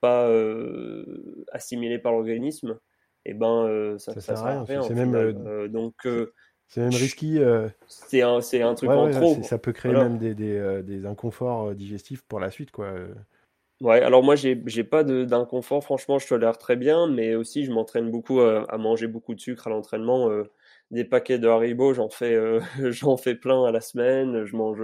pas 0.00 0.28
euh, 0.28 1.44
assimilé 1.52 1.98
par 1.98 2.12
l'organisme, 2.12 2.78
et 3.24 3.30
eh 3.30 3.34
ben 3.34 3.66
euh, 3.66 3.98
ça, 3.98 4.14
ça, 4.14 4.20
sert 4.20 4.38
à 4.38 4.64
rien. 4.64 4.82
C'est 4.82 4.94
même 4.94 5.68
donc 5.68 6.06
c'est 6.68 6.80
même 6.80 6.90
risqué. 6.90 7.44
C'est 7.86 8.22
un, 8.22 8.38
un 8.38 8.74
truc 8.74 8.90
en 8.90 9.10
trop. 9.10 9.42
Ça 9.42 9.58
peut 9.58 9.72
créer 9.72 9.92
même 9.92 10.18
des, 10.18 10.34
des, 10.34 10.82
des, 10.84 11.06
inconforts 11.06 11.74
digestifs 11.74 12.22
pour 12.22 12.40
la 12.40 12.50
suite, 12.50 12.70
quoi. 12.70 12.92
Ouais, 13.82 14.00
alors 14.00 14.22
moi 14.22 14.36
j'ai, 14.36 14.56
pas 14.84 15.04
d'inconfort, 15.04 15.84
franchement 15.84 16.18
je 16.18 16.26
tolère 16.26 16.56
très 16.56 16.76
bien, 16.76 17.06
mais 17.08 17.34
aussi 17.34 17.64
je 17.66 17.70
m'entraîne 17.72 18.10
beaucoup 18.10 18.40
à, 18.40 18.78
manger 18.78 19.06
beaucoup 19.06 19.34
de 19.34 19.40
sucre 19.40 19.66
à 19.66 19.70
l'entraînement 19.70 20.30
des 20.90 21.04
paquets 21.04 21.38
de 21.38 21.46
Haribo, 21.48 21.92
j'en 21.92 22.08
fais, 22.08 22.34
euh, 22.34 22.60
fais 23.22 23.34
plein 23.34 23.64
à 23.64 23.72
la 23.72 23.80
semaine. 23.82 24.44
Je 24.46 24.56
mange 24.56 24.82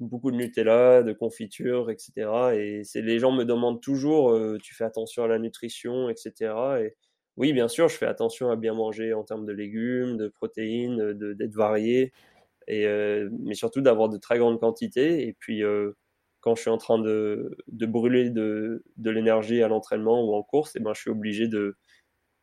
beaucoup 0.00 0.30
de 0.30 0.36
Nutella, 0.36 1.02
de 1.02 1.12
confiture, 1.12 1.90
etc. 1.90 2.54
Et 2.56 2.82
c'est 2.84 3.02
les 3.02 3.18
gens 3.18 3.32
me 3.32 3.44
demandent 3.44 3.80
toujours, 3.82 4.32
euh, 4.32 4.58
tu 4.62 4.74
fais 4.74 4.84
attention 4.84 5.24
à 5.24 5.28
la 5.28 5.38
nutrition, 5.38 6.08
etc. 6.10 6.82
Et 6.82 6.96
oui, 7.36 7.52
bien 7.52 7.68
sûr, 7.68 7.88
je 7.88 7.96
fais 7.96 8.06
attention 8.06 8.50
à 8.50 8.56
bien 8.56 8.74
manger 8.74 9.14
en 9.14 9.24
termes 9.24 9.46
de 9.46 9.52
légumes, 9.52 10.16
de 10.16 10.28
protéines, 10.28 11.14
de, 11.14 11.32
d'être 11.34 11.54
varié, 11.54 12.12
et 12.68 12.86
euh, 12.86 13.30
mais 13.40 13.54
surtout 13.54 13.80
d'avoir 13.82 14.08
de 14.10 14.18
très 14.18 14.38
grandes 14.38 14.60
quantités. 14.60 15.26
Et 15.28 15.34
puis 15.34 15.62
quand 16.42 16.54
je 16.54 16.62
suis 16.62 16.70
en 16.70 16.78
train 16.78 16.98
de, 16.98 17.56
de 17.68 17.86
brûler 17.86 18.28
de, 18.28 18.84
de 18.96 19.10
l'énergie 19.10 19.62
à 19.62 19.68
l'entraînement 19.68 20.22
ou 20.22 20.34
en 20.34 20.42
course, 20.42 20.76
et 20.76 20.80
eh 20.80 20.82
ben, 20.82 20.92
je 20.92 21.00
suis 21.00 21.10
obligé 21.10 21.48
de, 21.48 21.76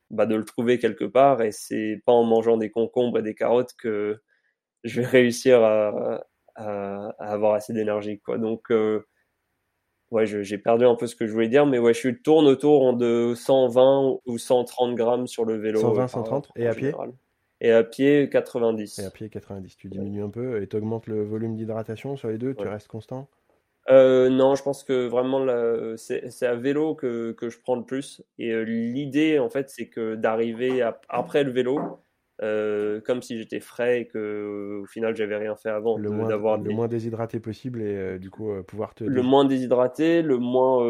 bah, 0.09 0.25
de 0.25 0.35
le 0.35 0.45
trouver 0.45 0.79
quelque 0.79 1.05
part. 1.05 1.41
Et 1.43 1.51
c'est 1.51 2.01
pas 2.05 2.13
en 2.13 2.23
mangeant 2.23 2.57
des 2.57 2.71
concombres 2.71 3.19
et 3.19 3.23
des 3.23 3.35
carottes 3.35 3.73
que 3.77 4.19
je 4.83 5.01
vais 5.01 5.07
réussir 5.07 5.63
à, 5.63 6.23
à, 6.55 7.09
avoir 7.19 7.53
assez 7.53 7.73
d'énergie 7.73 8.19
quoi. 8.19 8.37
Donc 8.37 8.71
euh, 8.71 9.05
ouais 10.11 10.25
j'ai 10.25 10.57
perdu 10.57 10.85
un 10.85 10.95
peu 10.95 11.07
ce 11.07 11.15
que 11.15 11.27
je 11.27 11.31
voulais 11.31 11.47
dire 11.47 11.65
mais 11.65 11.79
ouais 11.79 11.93
je 11.93 12.09
tourne 12.09 12.47
autour 12.47 12.93
de 12.95 13.33
120 13.35 14.19
ou 14.25 14.37
130 14.37 14.95
grammes 14.95 15.27
sur 15.27 15.45
le 15.45 15.57
vélo 15.57 15.79
120 15.81 16.07
130 16.07 16.51
et 16.55 16.67
à 16.67 16.73
pied? 16.73 16.93
et 17.61 17.71
à 17.71 17.83
pied 17.83 18.29
90 18.29 18.99
et 18.99 19.05
à 19.05 19.11
pied 19.11 19.29
90 19.29 19.77
tu 19.77 19.87
diminues 19.87 20.23
un 20.23 20.29
peu 20.29 20.61
et 20.61 20.67
tu 20.67 20.75
augmentes 20.75 21.07
le 21.07 21.23
volume 21.23 21.55
d'hydratation 21.55 22.17
sur 22.17 22.29
les 22.29 22.37
deux 22.37 22.55
tu 22.55 22.67
restes 22.67 22.87
constant? 22.87 23.29
Euh, 23.89 24.29
non, 24.29 24.53
je 24.55 24.61
pense 24.61 24.83
que 24.83 25.07
vraiment 25.07 25.45
c'est 25.97 26.45
à 26.45 26.55
vélo 26.55 26.93
que, 26.93 27.31
que, 27.31 27.49
je 27.49 27.59
prends 27.59 27.75
le 27.75 27.85
plus. 27.85 28.21
Et 28.37 28.51
euh, 28.51 28.61
l'idée, 28.61 29.39
en 29.39 29.49
fait, 29.49 29.69
c'est 29.69 29.87
que 29.87 30.15
d'arriver 30.15 30.87
après 31.07 31.43
le 31.43 31.51
vélo, 31.51 31.79
euh, 32.43 33.01
comme 33.01 33.21
si 33.21 33.37
j'étais 33.37 33.59
frais 33.59 34.01
et 34.01 34.07
que 34.07 34.81
au 34.83 34.85
final 34.85 35.15
j'avais 35.15 35.35
rien 35.35 35.55
fait 35.55 35.69
avant, 35.69 35.97
le 35.97 36.09
moins, 36.09 36.29
le 36.29 36.69
moins 36.69 36.87
déshydraté 36.87 37.41
possible 37.41 37.81
et 37.81 38.17
du 38.17 38.29
coup 38.29 38.53
pouvoir 38.63 38.95
te 38.95 39.03
le 39.03 39.21
moins 39.21 39.43
déshydraté, 39.43 40.21
le 40.21 40.37
moins 40.37 40.81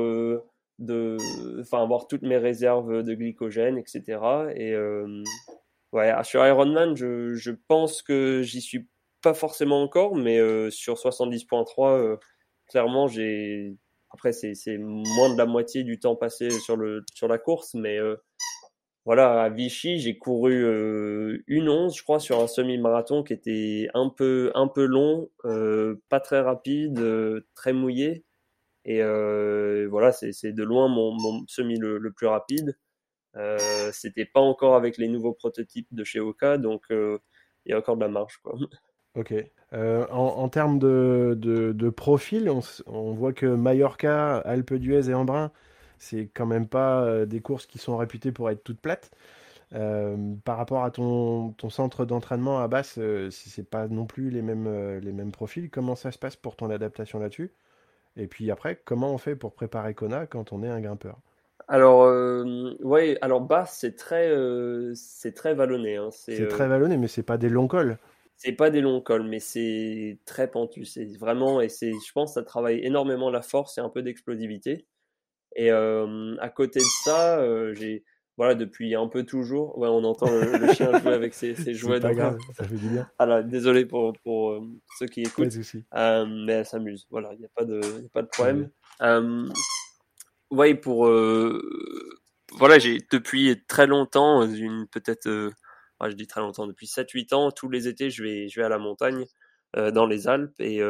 de, 0.78 1.18
enfin 1.60 1.82
avoir 1.82 2.06
toutes 2.08 2.22
mes 2.22 2.38
réserves 2.38 3.02
de 3.02 3.14
glycogène, 3.16 3.78
etc. 3.80 4.20
Et 4.56 4.76
ouais, 5.94 6.14
sur 6.24 6.46
Ironman, 6.46 6.96
je, 6.96 7.34
je 7.34 7.52
pense 7.68 8.04
que 8.04 8.42
j'y 8.44 8.62
suis 8.62 8.88
pas 9.24 9.34
forcément 9.34 9.82
encore, 9.82 10.16
mais 10.16 10.38
sur 10.70 10.96
70.3 10.96 12.20
clairement, 12.70 13.08
j'ai. 13.08 13.76
Après, 14.12 14.32
c'est 14.34 14.78
moins 14.80 15.32
de 15.32 15.38
la 15.38 15.46
moitié 15.46 15.84
du 15.84 16.00
temps 16.00 16.16
passé 16.16 16.50
sur, 16.50 16.76
le, 16.76 17.06
sur 17.14 17.28
la 17.28 17.38
course, 17.38 17.76
mais 17.76 18.00
euh, 18.00 18.16
voilà, 19.06 19.44
à 19.44 19.50
Vichy, 19.50 20.00
j'ai 20.00 20.18
couru 20.18 20.64
euh, 20.66 21.44
une 21.48 21.70
once, 21.70 21.98
je 21.98 22.04
crois, 22.04 22.20
sur 22.20 22.40
un 22.40 22.48
semi-marathon 22.48 23.24
qui 23.24 23.34
était 23.34 23.88
un 23.94 24.10
peu, 24.10 24.52
un 24.56 24.68
peu 24.68 24.86
long, 24.86 25.30
euh, 25.46 26.02
pas 26.10 26.20
très 26.20 26.42
rapide, 26.42 27.00
très 27.56 27.74
mouillé. 27.74 28.26
Et 28.86 29.04
voilà, 29.88 30.12
c'est 30.12 30.54
de 30.54 30.64
loin 30.64 30.88
mon, 30.88 31.12
mon 31.12 31.46
semi 31.48 31.78
le, 31.78 32.00
le, 32.00 32.12
plus 32.12 32.28
rapide. 32.28 32.78
C'était 33.94 34.26
pas 34.26 34.42
encore 34.42 34.76
avec 34.76 34.98
les 34.98 35.08
nouveaux 35.08 35.34
prototypes 35.34 35.94
de 35.94 36.04
chez 36.04 36.20
Oka, 36.20 36.58
donc 36.58 36.86
il 36.90 37.20
y 37.68 37.74
a 37.74 37.78
encore 37.78 37.98
de 37.98 38.02
la 38.02 38.10
marge. 38.10 38.38
Quoi. 38.38 38.58
Ok. 39.16 39.34
Euh, 39.74 40.08
en, 40.10 40.50
termes 40.50 40.80
de, 40.80 41.38
de, 41.38 41.90
profil, 41.90 42.50
on, 42.88 43.14
voit 43.14 43.34
que 43.34 43.46
Mallorca, 43.46 44.38
Alpe 44.38 44.74
d'Huez 44.74 45.10
et 45.10 45.14
Embrun, 45.14 45.52
c'est 46.00 46.30
quand 46.34 46.48
même 46.48 46.68
pas 46.68 47.04
euh, 47.04 47.26
des 47.26 47.40
courses 47.40 47.68
qui 47.68 47.78
sont 47.78 47.98
réputées 47.98 48.32
pour 48.32 48.50
être 48.50 48.64
toutes 48.64 48.80
plates. 48.80 49.12
Euh, 49.76 50.18
par 50.44 50.58
rapport 50.58 50.84
à 50.84 50.90
ton, 50.90 51.52
ton 51.52 51.70
centre 51.70 52.04
d'entraînement 52.04 52.60
à 52.60 52.68
Basse, 52.68 53.00
c'est 53.30 53.70
pas 53.70 53.88
non 53.88 54.08
plus 54.08 54.32
les 54.32 54.42
mêmes, 54.42 54.98
les 54.98 55.12
mêmes 55.12 55.32
profils. 55.32 55.70
Comment 55.70 55.96
ça 55.96 56.12
se 56.12 56.18
passe 56.18 56.36
pour 56.36 56.56
ton 56.56 56.72
adaptation 56.72 57.20
là-dessus? 57.20 57.52
Et 58.18 58.26
puis 58.26 58.50
après, 58.50 58.82
comment 58.84 59.14
on 59.14 59.20
fait 59.20 59.36
pour 59.36 59.54
préparer 59.54 59.94
Kona 59.94 60.26
quand 60.26 60.52
on 60.52 60.64
est 60.64 60.70
un 60.70 60.82
grimpeur? 60.82 61.20
Alors, 61.68 62.12
ouais, 62.82 63.20
alors 63.22 63.42
Basse, 63.42 63.78
c'est 63.80 63.96
très, 63.96 64.34
c'est 64.96 65.34
très 65.34 65.54
vallonné. 65.54 65.98
Hein. 65.98 66.10
C'est 66.12 66.48
très 66.48 66.68
vallonné, 66.68 66.98
mais 66.98 67.08
c'est 67.08 67.22
pas 67.22 67.38
des 67.38 67.50
longs 67.50 67.68
cols 67.68 68.00
c'est 68.40 68.54
pas 68.54 68.72
des 68.72 68.82
longs 68.82 69.02
cols, 69.02 69.28
mais 69.28 69.40
c'est 69.40 70.18
très 70.26 70.50
pentu. 70.50 70.86
C'est 70.86 71.06
vraiment, 71.18 71.62
et 71.62 71.70
c'est, 71.70 71.92
je 71.92 72.12
pense, 72.12 72.34
ça 72.34 72.44
travaille 72.44 72.84
énormément 72.84 73.30
la 73.30 73.44
force 73.44 73.78
et 73.78 73.82
un 73.82 73.90
peu 73.90 74.02
d'explosivité. 74.02 74.88
Et 75.56 75.70
à 75.72 76.50
côté 76.50 76.80
de 76.80 76.86
ça, 77.04 77.44
j'ai 77.74 78.04
voilà, 78.40 78.56
depuis 78.56 78.96
un 78.96 79.10
peu 79.10 79.26
toujours. 79.26 79.78
Ouais, 79.78 79.90
on 79.90 80.02
entend 80.06 80.32
le, 80.32 80.72
chien 80.74 80.98
jouer 80.98 81.12
avec 81.12 81.34
ses, 81.34 81.56
ses 81.56 81.74
jouets. 81.76 82.00
Pas 82.00 82.14
grave, 82.14 82.38
ça 82.56 82.64
fait 82.64 82.78
du 82.78 82.88
bien. 82.88 83.06
Alors, 83.20 83.44
désolé 83.44 83.86
pour, 83.86 84.14
pour 84.24 84.52
euh, 84.52 84.62
ceux 84.98 85.08
qui 85.08 85.24
écoutent. 85.24 85.54
Euh, 85.94 86.26
mais 86.26 86.54
elle 86.54 86.66
s'amuse. 86.66 87.06
Voilà, 87.10 87.34
il 87.34 87.40
n'y 87.40 87.46
a, 87.46 87.50
pas 87.54 87.66
de, 87.66 87.82
a 87.82 88.10
pas 88.14 88.22
de 88.22 88.28
problème. 88.28 88.70
Euh, 89.02 89.50
ouais, 90.52 90.74
pour. 90.74 91.08
Euh, 91.08 91.62
voilà, 92.54 92.80
j'ai 92.80 93.00
depuis 93.12 93.62
très 93.68 93.88
longtemps, 93.88 94.44
une 94.44 94.88
peut-être. 94.88 95.52
Je 96.08 96.14
dis 96.16 96.28
très 96.28 96.42
longtemps, 96.42 96.68
depuis 96.68 96.88
7-8 96.88 97.34
ans, 97.34 97.52
tous 97.52 97.70
les 97.70 97.88
étés, 97.88 98.10
je 98.10 98.24
vais, 98.24 98.48
je 98.48 98.60
vais 98.60 98.66
à 98.66 98.70
la 98.70 98.80
montagne 98.80 99.26
dans 99.76 100.06
les 100.06 100.28
Alpes. 100.28 100.60
Et 100.60 100.82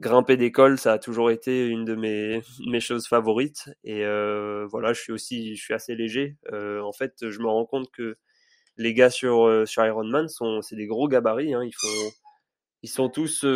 grimper 0.00 0.36
d'école, 0.36 0.78
ça 0.78 0.94
a 0.94 0.98
toujours 0.98 1.30
été 1.30 1.66
une 1.66 1.84
de 1.84 1.94
mes, 1.94 2.42
mes 2.66 2.80
choses 2.80 3.06
favorites. 3.06 3.70
Et 3.84 4.04
euh, 4.04 4.66
voilà, 4.70 4.92
je 4.92 5.00
suis 5.00 5.12
aussi, 5.12 5.56
je 5.56 5.62
suis 5.62 5.74
assez 5.74 5.94
léger. 5.94 6.36
Euh, 6.52 6.82
en 6.82 6.92
fait, 6.92 7.30
je 7.30 7.38
me 7.40 7.48
rends 7.48 7.66
compte 7.66 7.90
que 7.90 8.16
les 8.76 8.94
gars 8.94 9.10
sur, 9.10 9.46
euh, 9.46 9.66
sur 9.66 9.84
Ironman 9.84 10.28
c'est 10.62 10.76
des 10.76 10.86
gros 10.86 11.08
gabarits. 11.08 11.54
Hein. 11.54 11.64
Ils 11.64 11.74
font, 11.74 12.10
ils 12.82 12.88
sont 12.90 13.08
tous 13.08 13.46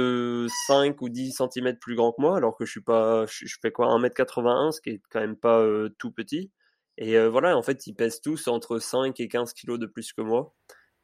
5 0.68 1.00
ou 1.02 1.08
10 1.08 1.32
cm 1.32 1.76
plus 1.78 1.96
grands 1.96 2.12
que 2.12 2.20
moi, 2.20 2.36
alors 2.36 2.56
que 2.56 2.64
je 2.64 2.70
suis 2.70 2.82
pas, 2.82 3.26
je, 3.26 3.56
fais 3.60 3.72
quoi, 3.72 3.88
1m81, 3.98 4.72
ce 4.72 4.80
qui 4.80 4.90
est 4.90 5.02
quand 5.10 5.20
même 5.20 5.36
pas 5.36 5.66
tout 5.98 6.12
petit. 6.12 6.50
Et 6.98 7.18
voilà, 7.28 7.56
en 7.56 7.62
fait, 7.62 7.86
ils 7.86 7.94
pèsent 7.94 8.20
tous 8.20 8.48
entre 8.48 8.78
5 8.78 9.18
et 9.20 9.28
15 9.28 9.52
kg 9.52 9.78
de 9.78 9.86
plus 9.86 10.12
que 10.12 10.22
moi. 10.22 10.54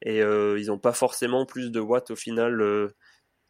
Et 0.02 0.18
ils 0.18 0.66
n'ont 0.66 0.78
pas 0.78 0.92
forcément 0.92 1.46
plus 1.46 1.70
de 1.70 1.80
watts 1.80 2.10
au 2.10 2.16
final 2.16 2.92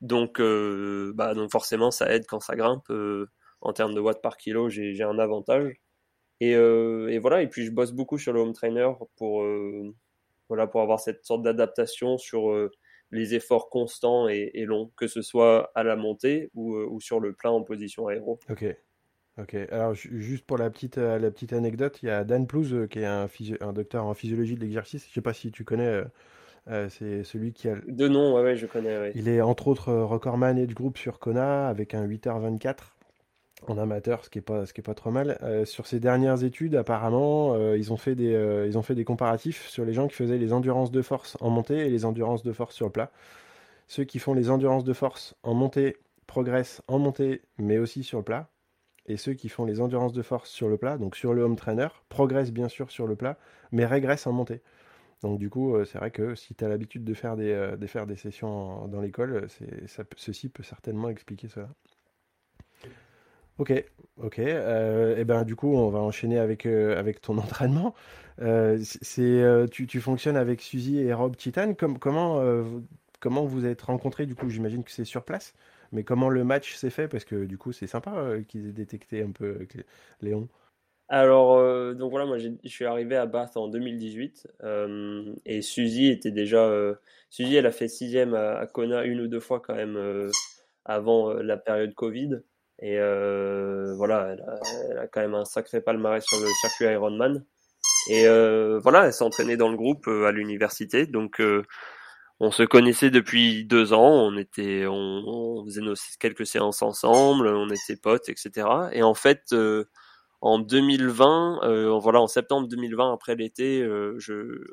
donc, 0.03 0.41
euh, 0.41 1.13
bah, 1.15 1.33
donc 1.33 1.51
forcément, 1.51 1.91
ça 1.91 2.13
aide 2.13 2.27
quand 2.27 2.41
ça 2.41 2.57
grimpe. 2.57 2.91
Euh, 2.91 3.31
en 3.61 3.73
termes 3.73 3.95
de 3.95 4.01
watts 4.01 4.21
par 4.21 4.37
kilo, 4.37 4.69
j'ai 4.69 5.03
un 5.03 5.19
avantage. 5.19 5.77
Et, 6.41 6.57
euh, 6.57 7.19
voilà, 7.23 7.43
et 7.43 7.49
puis 7.49 7.65
je 7.65 7.71
bosse 7.71 7.93
beaucoup 7.93 8.19
sur 8.19 8.33
le 8.33 8.41
home 8.41 8.53
trainer 8.53 8.91
pour, 9.17 9.47
voilà, 10.49 10.67
pour 10.67 10.83
avoir 10.83 10.99
cette 10.99 11.25
sorte 11.25 11.43
d'adaptation 11.43 12.19
sur 12.19 12.53
les 13.13 13.35
efforts 13.35 13.71
constants 13.71 14.27
et, 14.29 14.51
longs, 14.67 14.91
que 14.97 15.07
ce 15.07 15.23
soit 15.23 15.71
à 15.77 15.85
la 15.85 15.95
montée 15.95 16.51
ou, 16.55 16.75
ou, 16.77 17.01
sur 17.01 17.21
le 17.21 17.33
plat 17.33 17.53
en 17.53 17.63
position 17.63 18.09
aéro. 18.09 18.41
Ok. 18.51 18.65
Ok. 19.39 19.55
Alors 19.71 19.95
juste 19.95 20.45
pour 20.45 20.59
la 20.59 20.71
petite, 20.71 20.97
la 20.97 21.31
petite 21.31 21.53
anecdote, 21.53 21.99
il 22.03 22.07
y 22.07 22.11
a 22.11 22.25
Dan 22.25 22.47
Plouz 22.47 22.87
qui 22.91 22.99
est 22.99 23.07
un, 23.07 23.29
un 23.61 23.73
docteur 23.73 24.05
en 24.05 24.15
physiologie 24.15 24.57
de 24.57 24.61
l'exercice. 24.61 25.05
Je 25.05 25.11
ne 25.11 25.15
sais 25.15 25.21
pas 25.23 25.33
si 25.33 25.51
tu 25.51 25.65
connais 25.65 26.03
euh, 26.69 26.89
c'est 26.89 27.25
celui 27.25 27.53
qui 27.53 27.69
a. 27.69 27.77
De 27.87 28.09
nom, 28.09 28.35
ouais, 28.35 28.57
je 28.57 28.67
connais. 28.67 29.13
Il 29.15 29.29
est 29.29 29.41
entre 29.41 29.69
autres 29.69 29.89
euh, 29.89 30.05
recordman 30.05 30.59
et 30.59 30.67
de 30.67 30.75
groupe 30.75 30.97
sur 30.97 31.19
Kona 31.19 31.69
avec 31.69 31.95
un 31.95 32.07
8h24 32.07 32.77
en 33.69 33.79
amateur, 33.79 34.25
ce 34.25 34.31
qui 34.31 34.39
est 34.39 34.43
pas, 34.43 34.67
ce 34.67 34.73
qui 34.73 34.81
est 34.81 34.85
pas 34.85 34.95
trop 34.95 35.11
mal. 35.11 35.39
Euh, 35.43 35.65
sur 35.65 35.87
ces 35.87 36.01
dernières 36.01 36.45
études, 36.45 36.75
apparemment, 36.75 37.57
ils 37.75 37.93
ont 37.93 37.97
fait 37.97 38.15
des, 38.15 38.65
ils 38.67 38.77
ont 38.77 38.83
fait 38.83 38.95
des 38.95 39.05
comparatifs 39.05 39.69
sur 39.69 39.85
les 39.85 39.93
gens 39.93 40.09
qui 40.09 40.15
faisaient 40.15 40.39
les 40.39 40.53
endurances 40.53 40.91
de 40.91 41.03
force 41.03 41.37
en 41.41 41.51
montée 41.51 41.79
et 41.79 41.91
les 41.91 42.05
endurances 42.05 42.43
de 42.43 42.53
force 42.53 42.75
sur 42.75 42.87
le 42.87 42.93
plat. 42.93 43.11
Ceux 43.89 44.05
qui 44.05 44.19
font 44.19 44.35
les 44.35 44.51
endurances 44.51 44.85
de 44.85 44.93
force 44.93 45.35
en 45.43 45.55
montée 45.55 45.97
progressent 46.27 46.83
en 46.89 46.99
montée, 46.99 47.43
mais 47.59 47.79
aussi 47.79 48.05
sur 48.05 48.19
le 48.19 48.25
plat. 48.25 48.49
Et 49.07 49.17
ceux 49.17 49.35
qui 49.35 49.49
font 49.49 49.65
les 49.65 49.81
endurances 49.81 50.13
de 50.13 50.23
force 50.23 50.51
sur 50.51 50.69
le 50.69 50.77
plat, 50.77 50.99
donc 50.99 51.17
sur 51.17 51.35
le 51.35 51.43
home 51.43 51.57
trainer, 51.57 51.89
progressent 52.09 52.53
bien 52.53 52.69
sûr 52.69 52.91
sur 52.91 53.07
le 53.07 53.17
plat, 53.17 53.37
mais 53.73 53.85
régressent 53.85 54.27
en 54.27 54.33
montée. 54.33 54.63
Donc 55.23 55.39
du 55.39 55.51
coup, 55.51 55.75
euh, 55.75 55.85
c'est 55.85 55.99
vrai 55.99 56.11
que 56.11 56.35
si 56.35 56.55
tu 56.55 56.65
as 56.65 56.69
l'habitude 56.69 57.05
de 57.05 57.15
faire 57.15 57.37
des, 57.37 57.53
euh, 57.53 57.87
faire 57.87 58.07
des 58.07 58.17
sessions 58.17 58.89
dans 58.89 59.01
l'école, 59.01 59.47
ça, 59.87 60.05
ceci 60.17 60.49
peut 60.49 60.65
certainement 60.65 61.09
expliquer 61.09 61.49
cela. 61.49 61.69
Ok, 63.59 63.73
ok. 64.17 64.39
Euh, 64.41 65.17
et 65.17 65.25
ben 65.25 65.45
du 65.45 65.55
coup, 65.55 65.75
on 65.75 65.91
va 65.91 66.01
enchaîner 66.01 66.39
avec, 66.39 66.67
avec 66.67 67.21
ton 67.21 67.39
entraînement. 67.39 67.95
c'est, 68.39 69.69
tu, 69.71 69.87
tu, 69.87 70.01
fonctionnes 70.01 70.37
avec 70.37 70.61
Suzy 70.61 70.99
et 70.99 71.13
Rob 71.13 71.37
Titan. 71.37 71.75
comment, 71.75 72.43
comment 73.21 73.45
vous 73.45 73.65
êtes 73.67 73.83
rencontrés 73.83 74.27
Du 74.27 74.35
coup, 74.35 74.49
j'imagine 74.49 74.83
que 74.83 74.91
c'est 74.91 75.05
sur 75.05 75.25
place. 75.25 75.55
Mais 75.93 76.05
comment 76.05 76.29
le 76.29 76.45
match 76.45 76.75
s'est 76.75 76.91
fait? 76.91 77.09
Parce 77.09 77.25
que 77.25 77.45
du 77.45 77.59
coup, 77.59 77.73
c'est 77.73 77.87
sympa 77.87 78.35
qu'ils 78.49 78.69
aient 78.69 78.73
détecté 78.73 79.23
un 79.23 79.31
peu 79.31 79.67
Léon. 80.21 80.49
Alors, 81.13 81.59
euh, 81.59 81.93
donc 81.93 82.11
voilà, 82.11 82.25
moi 82.25 82.39
je 82.39 82.49
suis 82.65 82.87
arrivé 82.87 83.17
à 83.17 83.27
Bath 83.27 83.59
en 83.59 83.69
2018 83.69 84.49
euh, 84.65 85.35
et 85.45 85.61
Suzy 85.61 86.09
était 86.09 86.31
déjà. 86.31 86.65
Euh, 86.65 86.95
Suzy, 87.29 87.57
elle 87.57 87.67
a 87.67 87.71
fait 87.71 87.87
sixième 87.87 88.33
à, 88.33 88.55
à, 88.55 88.67
Kona 88.67 89.05
une 89.05 89.21
ou 89.21 89.29
deux 89.29 89.39
fois 89.39 89.61
quand 89.61 89.75
même 89.75 90.31
avant 90.87 91.35
la 91.35 91.59
période 91.59 91.95
Covid. 91.95 92.41
Et 92.79 92.97
voilà, 92.99 94.37
elle 94.39 94.99
a, 94.99 95.07
quand 95.07 95.21
même 95.21 95.35
un 95.35 95.45
sacré 95.45 95.83
palmarès 95.83 96.25
sur 96.25 96.41
le 96.41 96.47
circuit 96.63 96.87
Ironman. 96.87 97.45
Et 98.09 98.27
voilà, 98.79 99.05
elle 99.07 99.13
s'entraînait 99.13 99.59
dans 99.59 99.69
le 99.69 99.77
groupe 99.77 100.09
à 100.09 100.33
l'université. 100.33 101.07
Donc, 101.07 101.43
on 102.43 102.51
se 102.51 102.63
connaissait 102.63 103.11
depuis 103.11 103.65
deux 103.65 103.93
ans. 103.93 104.11
On 104.11 104.37
était, 104.37 104.85
on, 104.87 105.65
faisait 105.65 105.81
nos, 105.81 105.95
quelques 106.21 106.47
séances 106.47 106.83
ensemble, 106.83 107.47
on 107.49 107.69
était 107.71 107.97
potes, 107.97 108.29
etc. 108.29 108.67
Et 108.93 109.03
en 109.03 109.15
fait 109.15 109.55
en 110.43 110.59
2020, 110.59 111.61
euh, 111.63 111.97
voilà, 112.01 112.21
en 112.21 112.27
septembre 112.27 112.67
2020, 112.67 113.13
après 113.13 113.37
l'été, 113.37 113.81
euh, 113.81 114.19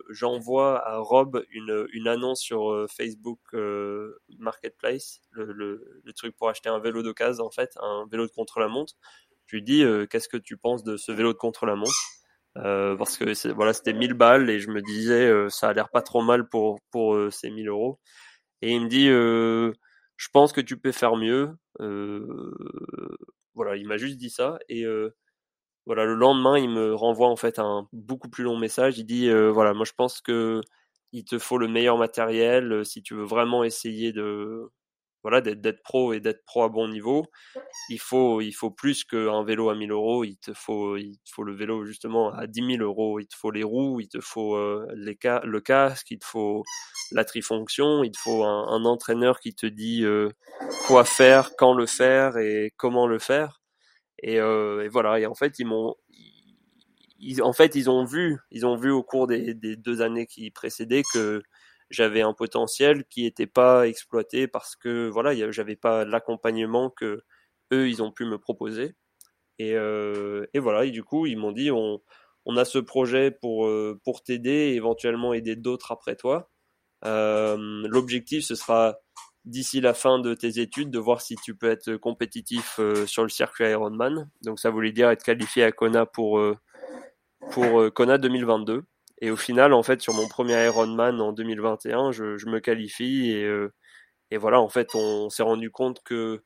j'envoie 0.09 0.83
à 0.85 0.97
Rob 0.97 1.45
une, 1.51 1.85
une 1.93 2.07
annonce 2.07 2.41
sur 2.41 2.71
euh, 2.71 2.87
Facebook 2.87 3.39
euh, 3.53 4.19
Marketplace, 4.39 5.21
le, 5.29 5.51
le, 5.53 6.01
le, 6.03 6.13
truc 6.13 6.35
pour 6.35 6.49
acheter 6.49 6.69
un 6.69 6.79
vélo 6.79 7.03
d'occasion, 7.03 7.45
en 7.45 7.51
fait, 7.51 7.77
un 7.83 8.07
vélo 8.11 8.25
de 8.25 8.31
contre-la-montre. 8.31 8.95
Je 9.45 9.57
lui 9.57 9.63
dis, 9.63 9.83
qu'est-ce 10.09 10.27
que 10.29 10.37
tu 10.37 10.57
penses 10.57 10.83
de 10.83 10.97
ce 10.97 11.11
vélo 11.11 11.33
de 11.33 11.37
contre-la-montre? 11.37 12.18
Parce 12.63 13.17
que 13.17 13.51
voilà, 13.53 13.73
c'était 13.73 13.93
1000 13.93 14.13
balles 14.13 14.49
et 14.49 14.59
je 14.59 14.69
me 14.69 14.81
disais, 14.81 15.31
ça 15.49 15.69
a 15.69 15.73
l'air 15.73 15.89
pas 15.89 16.01
trop 16.01 16.21
mal 16.21 16.47
pour, 16.49 16.79
pour 16.91 17.17
ces 17.31 17.49
1000 17.51 17.69
euros. 17.69 17.99
Et 18.61 18.71
il 18.73 18.81
me 18.81 18.87
dit, 18.89 19.07
je 19.07 20.27
pense 20.33 20.53
que 20.53 20.61
tu 20.61 20.77
peux 20.79 20.91
faire 20.91 21.15
mieux. 21.15 21.55
voilà, 23.55 23.75
il 23.77 23.87
m'a 23.87 23.97
juste 23.97 24.17
dit 24.17 24.29
ça 24.29 24.59
et 24.69 24.85
voilà, 25.89 26.05
le 26.05 26.13
lendemain, 26.13 26.57
il 26.59 26.69
me 26.69 26.93
renvoie 26.93 27.29
en 27.29 27.35
fait 27.35 27.57
un 27.57 27.87
beaucoup 27.93 28.29
plus 28.29 28.43
long 28.43 28.57
message. 28.57 28.99
Il 28.99 29.05
dit 29.05 29.27
euh, 29.27 29.49
voilà, 29.51 29.73
moi 29.73 29.85
je 29.85 29.93
pense 29.93 30.21
que 30.21 30.61
il 31.13 31.25
te 31.25 31.39
faut 31.39 31.57
le 31.57 31.67
meilleur 31.67 31.97
matériel 31.97 32.71
euh, 32.71 32.83
si 32.83 33.01
tu 33.01 33.15
veux 33.15 33.23
vraiment 33.23 33.63
essayer 33.63 34.13
de 34.13 34.69
voilà 35.23 35.41
d'être 35.41 35.83
pro 35.83 36.13
et 36.13 36.19
d'être 36.19 36.43
pro 36.45 36.63
à 36.63 36.69
bon 36.69 36.87
niveau. 36.87 37.25
Il 37.89 37.99
faut 37.99 38.41
il 38.41 38.53
faut 38.53 38.71
plus 38.71 39.03
qu'un 39.03 39.43
vélo 39.43 39.69
à 39.69 39.75
1000 39.75 39.91
euros. 39.91 40.23
Il 40.23 40.37
te 40.37 40.53
faut 40.53 40.97
il 40.97 41.19
faut 41.31 41.43
le 41.43 41.55
vélo 41.55 41.85
justement 41.85 42.31
à 42.31 42.47
10 42.47 42.77
000 42.77 42.83
euros. 42.83 43.19
Il 43.19 43.27
te 43.27 43.35
faut 43.35 43.51
les 43.51 43.63
roues, 43.63 43.99
il 43.99 44.07
te 44.07 44.19
faut 44.21 44.55
euh, 44.55 44.87
les 44.95 45.17
le 45.43 45.61
casque, 45.61 46.11
il 46.11 46.19
te 46.19 46.25
faut 46.25 46.63
la 47.11 47.25
trifonction, 47.25 48.03
il 48.03 48.11
te 48.11 48.19
faut 48.19 48.43
un, 48.43 48.85
entraîneur 48.85 49.39
qui 49.39 49.53
te 49.53 49.65
dit 49.65 50.05
quoi 50.87 51.03
faire, 51.05 51.51
quand 51.57 51.73
le 51.73 51.85
faire 51.85 52.37
et 52.37 52.73
comment 52.77 53.07
le 53.07 53.19
faire. 53.19 53.61
Et, 54.23 54.39
euh, 54.39 54.87
voilà. 54.91 55.19
Et 55.19 55.25
en 55.25 55.35
fait, 55.35 55.59
ils 55.59 55.65
m'ont, 55.65 55.95
en 57.41 57.53
fait, 57.53 57.75
ils 57.75 57.89
ont 57.89 58.05
vu, 58.05 58.37
ils 58.51 58.65
ont 58.65 58.75
vu 58.75 58.91
au 58.91 59.03
cours 59.03 59.27
des 59.27 59.53
deux 59.53 60.01
années 60.01 60.25
qui 60.25 60.51
précédaient 60.51 61.03
que 61.13 61.41
j'avais 61.89 62.21
un 62.21 62.33
potentiel 62.33 63.05
qui 63.05 63.23
n'était 63.23 63.47
pas 63.47 63.87
exploité 63.87 64.47
parce 64.47 64.75
que 64.75 65.07
voilà, 65.09 65.51
j'avais 65.51 65.75
pas 65.75 66.05
l'accompagnement 66.05 66.89
que 66.89 67.23
eux 67.73 67.89
ils 67.89 68.01
ont 68.03 68.11
pu 68.11 68.25
me 68.25 68.37
proposer. 68.37 68.95
Et, 69.59 69.75
euh, 69.75 70.45
et 70.53 70.59
voilà. 70.59 70.85
Et 70.85 70.91
du 70.91 71.03
coup, 71.03 71.25
ils 71.25 71.37
m'ont 71.37 71.51
dit 71.51 71.71
on, 71.71 72.01
on 72.45 72.57
a 72.57 72.65
ce 72.65 72.79
projet 72.79 73.31
pour 73.31 73.67
euh, 73.67 73.99
pour 74.03 74.23
t'aider 74.23 74.49
et 74.71 74.75
éventuellement 74.75 75.33
aider 75.33 75.55
d'autres 75.55 75.91
après 75.91 76.15
toi. 76.15 76.49
Euh, 77.05 77.57
L'objectif 77.87 78.43
ce 78.43 78.55
sera 78.55 78.97
d'ici 79.45 79.81
la 79.81 79.93
fin 79.93 80.19
de 80.19 80.33
tes 80.33 80.59
études 80.59 80.91
de 80.91 80.99
voir 80.99 81.21
si 81.21 81.35
tu 81.37 81.55
peux 81.55 81.69
être 81.69 81.95
compétitif 81.95 82.75
euh, 82.79 83.05
sur 83.05 83.23
le 83.23 83.29
circuit 83.29 83.65
Ironman. 83.69 84.29
Donc 84.43 84.59
ça 84.59 84.69
voulait 84.69 84.91
dire 84.91 85.09
être 85.09 85.23
qualifié 85.23 85.63
à 85.63 85.71
Kona 85.71 86.05
pour 86.05 86.39
euh, 86.39 86.57
pour 87.51 87.91
Kona 87.93 88.17
2022. 88.17 88.83
Et 89.21 89.31
au 89.31 89.35
final, 89.35 89.73
en 89.73 89.83
fait, 89.83 90.01
sur 90.01 90.13
mon 90.13 90.27
premier 90.27 90.65
Ironman 90.65 91.19
en 91.19 91.33
2021, 91.33 92.11
je, 92.11 92.49
me 92.49 92.59
qualifie 92.59 93.31
et 93.31 93.49
et 94.31 94.37
voilà, 94.37 94.61
en 94.61 94.69
fait, 94.69 94.93
on 94.93 95.29
s'est 95.29 95.43
rendu 95.43 95.71
compte 95.71 96.01
que 96.03 96.43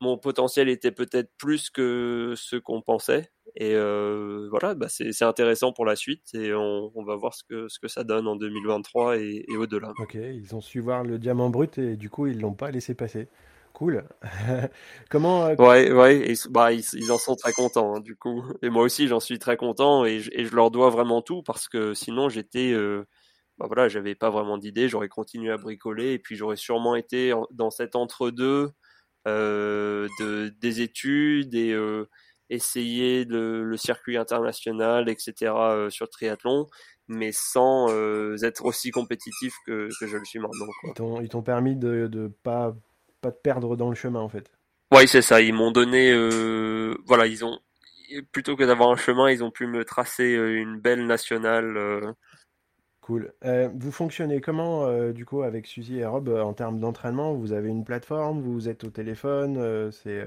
mon 0.00 0.18
potentiel 0.18 0.68
était 0.68 0.92
peut-être 0.92 1.30
plus 1.38 1.70
que 1.70 2.34
ce 2.36 2.56
qu'on 2.56 2.82
pensait. 2.82 3.30
Et 3.56 3.74
euh, 3.74 4.48
voilà, 4.50 4.74
bah 4.74 4.88
c'est 4.88 5.22
intéressant 5.22 5.72
pour 5.72 5.86
la 5.86 5.96
suite 5.96 6.34
et 6.34 6.52
on, 6.52 6.90
va 7.04 7.16
voir 7.16 7.34
ce 7.34 7.42
que, 7.44 7.88
ça 7.88 8.04
donne 8.04 8.28
en 8.28 8.36
2023 8.36 9.18
et, 9.18 9.44
et 9.48 9.56
au-delà. 9.56 9.92
Ok, 9.98 10.14
ils 10.14 10.54
ont 10.54 10.60
su 10.60 10.80
voir 10.80 11.04
le 11.04 11.18
diamant 11.18 11.48
brut 11.48 11.78
et 11.78 11.96
du 11.96 12.10
coup 12.10 12.26
ils 12.26 12.38
l'ont 12.38 12.54
pas 12.54 12.70
laissé 12.70 12.94
passer. 12.94 13.28
Cool. 13.76 14.08
Comment 15.10 15.48
euh... 15.48 15.54
Ouais, 15.56 15.92
ouais, 15.92 16.30
et, 16.30 16.34
bah, 16.48 16.72
ils, 16.72 16.82
ils, 16.94 17.12
en 17.12 17.18
sont 17.18 17.36
très 17.36 17.52
contents 17.52 17.96
hein, 17.96 18.00
du 18.00 18.16
coup. 18.16 18.42
Et 18.62 18.70
moi 18.70 18.82
aussi 18.82 19.06
j'en 19.06 19.20
suis 19.20 19.38
très 19.38 19.58
content 19.58 20.06
et 20.06 20.20
je, 20.20 20.30
et 20.32 20.46
je, 20.46 20.56
leur 20.56 20.70
dois 20.70 20.88
vraiment 20.88 21.20
tout 21.20 21.42
parce 21.42 21.68
que 21.68 21.92
sinon 21.92 22.30
j'étais, 22.30 22.72
euh, 22.72 23.04
bah 23.58 23.66
voilà, 23.66 23.88
j'avais 23.88 24.14
pas 24.14 24.30
vraiment 24.30 24.56
d'idée, 24.56 24.88
j'aurais 24.88 25.10
continué 25.10 25.50
à 25.52 25.58
bricoler 25.58 26.14
et 26.14 26.18
puis 26.18 26.36
j'aurais 26.36 26.56
sûrement 26.56 26.96
été 26.96 27.34
dans 27.50 27.68
cet 27.68 27.96
entre-deux 27.96 28.70
euh, 29.28 30.08
de, 30.20 30.48
des 30.58 30.80
études 30.80 31.54
et, 31.54 31.72
euh, 31.74 32.08
essayer 32.48 33.26
le, 33.26 33.62
le, 33.62 33.76
circuit 33.76 34.16
international, 34.16 35.10
etc. 35.10 35.52
sur 35.90 36.08
triathlon, 36.08 36.66
mais 37.08 37.30
sans 37.32 37.88
être 38.42 38.64
aussi 38.64 38.90
compétitif 38.90 39.52
que, 39.66 39.90
que, 40.00 40.06
je 40.06 40.16
le 40.16 40.24
suis 40.24 40.38
maintenant. 40.38 41.20
Ils 41.20 41.28
t'ont 41.28 41.42
permis 41.42 41.76
de 41.76 42.08
ne 42.10 42.28
pas, 42.28 42.72
pas 43.26 43.32
te 43.32 43.40
perdre 43.40 43.76
dans 43.76 43.88
le 43.88 43.94
chemin 43.94 44.20
en 44.20 44.28
fait. 44.28 44.50
Oui, 44.92 45.08
c'est 45.08 45.22
ça. 45.22 45.40
Ils 45.40 45.54
m'ont 45.54 45.72
donné, 45.72 46.12
voilà, 47.06 47.26
ils 47.26 47.44
ont 47.44 47.58
plutôt 48.32 48.56
que 48.56 48.64
d'avoir 48.64 48.90
un 48.90 48.96
chemin, 48.96 49.30
ils 49.30 49.42
ont 49.42 49.50
pu 49.50 49.66
me 49.66 49.84
tracer 49.84 50.32
une 50.32 50.78
belle 50.78 51.06
nationale 51.06 52.14
Cool. 53.06 53.32
Euh, 53.44 53.68
vous 53.72 53.92
fonctionnez 53.92 54.40
comment, 54.40 54.84
euh, 54.86 55.12
du 55.12 55.24
coup, 55.24 55.42
avec 55.42 55.68
Suzy 55.68 55.98
et 55.98 56.04
Rob 56.04 56.28
euh, 56.28 56.42
en 56.42 56.54
termes 56.54 56.80
d'entraînement? 56.80 57.34
Vous 57.34 57.52
avez 57.52 57.68
une 57.68 57.84
plateforme? 57.84 58.40
Vous 58.40 58.68
êtes 58.68 58.82
au 58.82 58.90
téléphone 58.90 59.92
C'est 59.92 60.26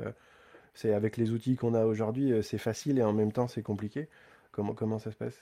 c'est 0.73 0.93
avec 0.93 1.17
les 1.17 1.31
outils 1.31 1.57
qu'on 1.57 1.73
a 1.73 1.85
aujourd'hui, 1.85 2.41
c'est 2.41 2.57
facile 2.57 2.99
et 2.99 3.03
en 3.03 3.12
même 3.12 3.33
temps 3.33 3.49
c'est 3.49 3.63
compliqué. 3.63 4.07
Comment, 4.53 4.73
comment 4.73 4.97
ça 4.97 5.12
se 5.12 5.17
passe? 5.17 5.35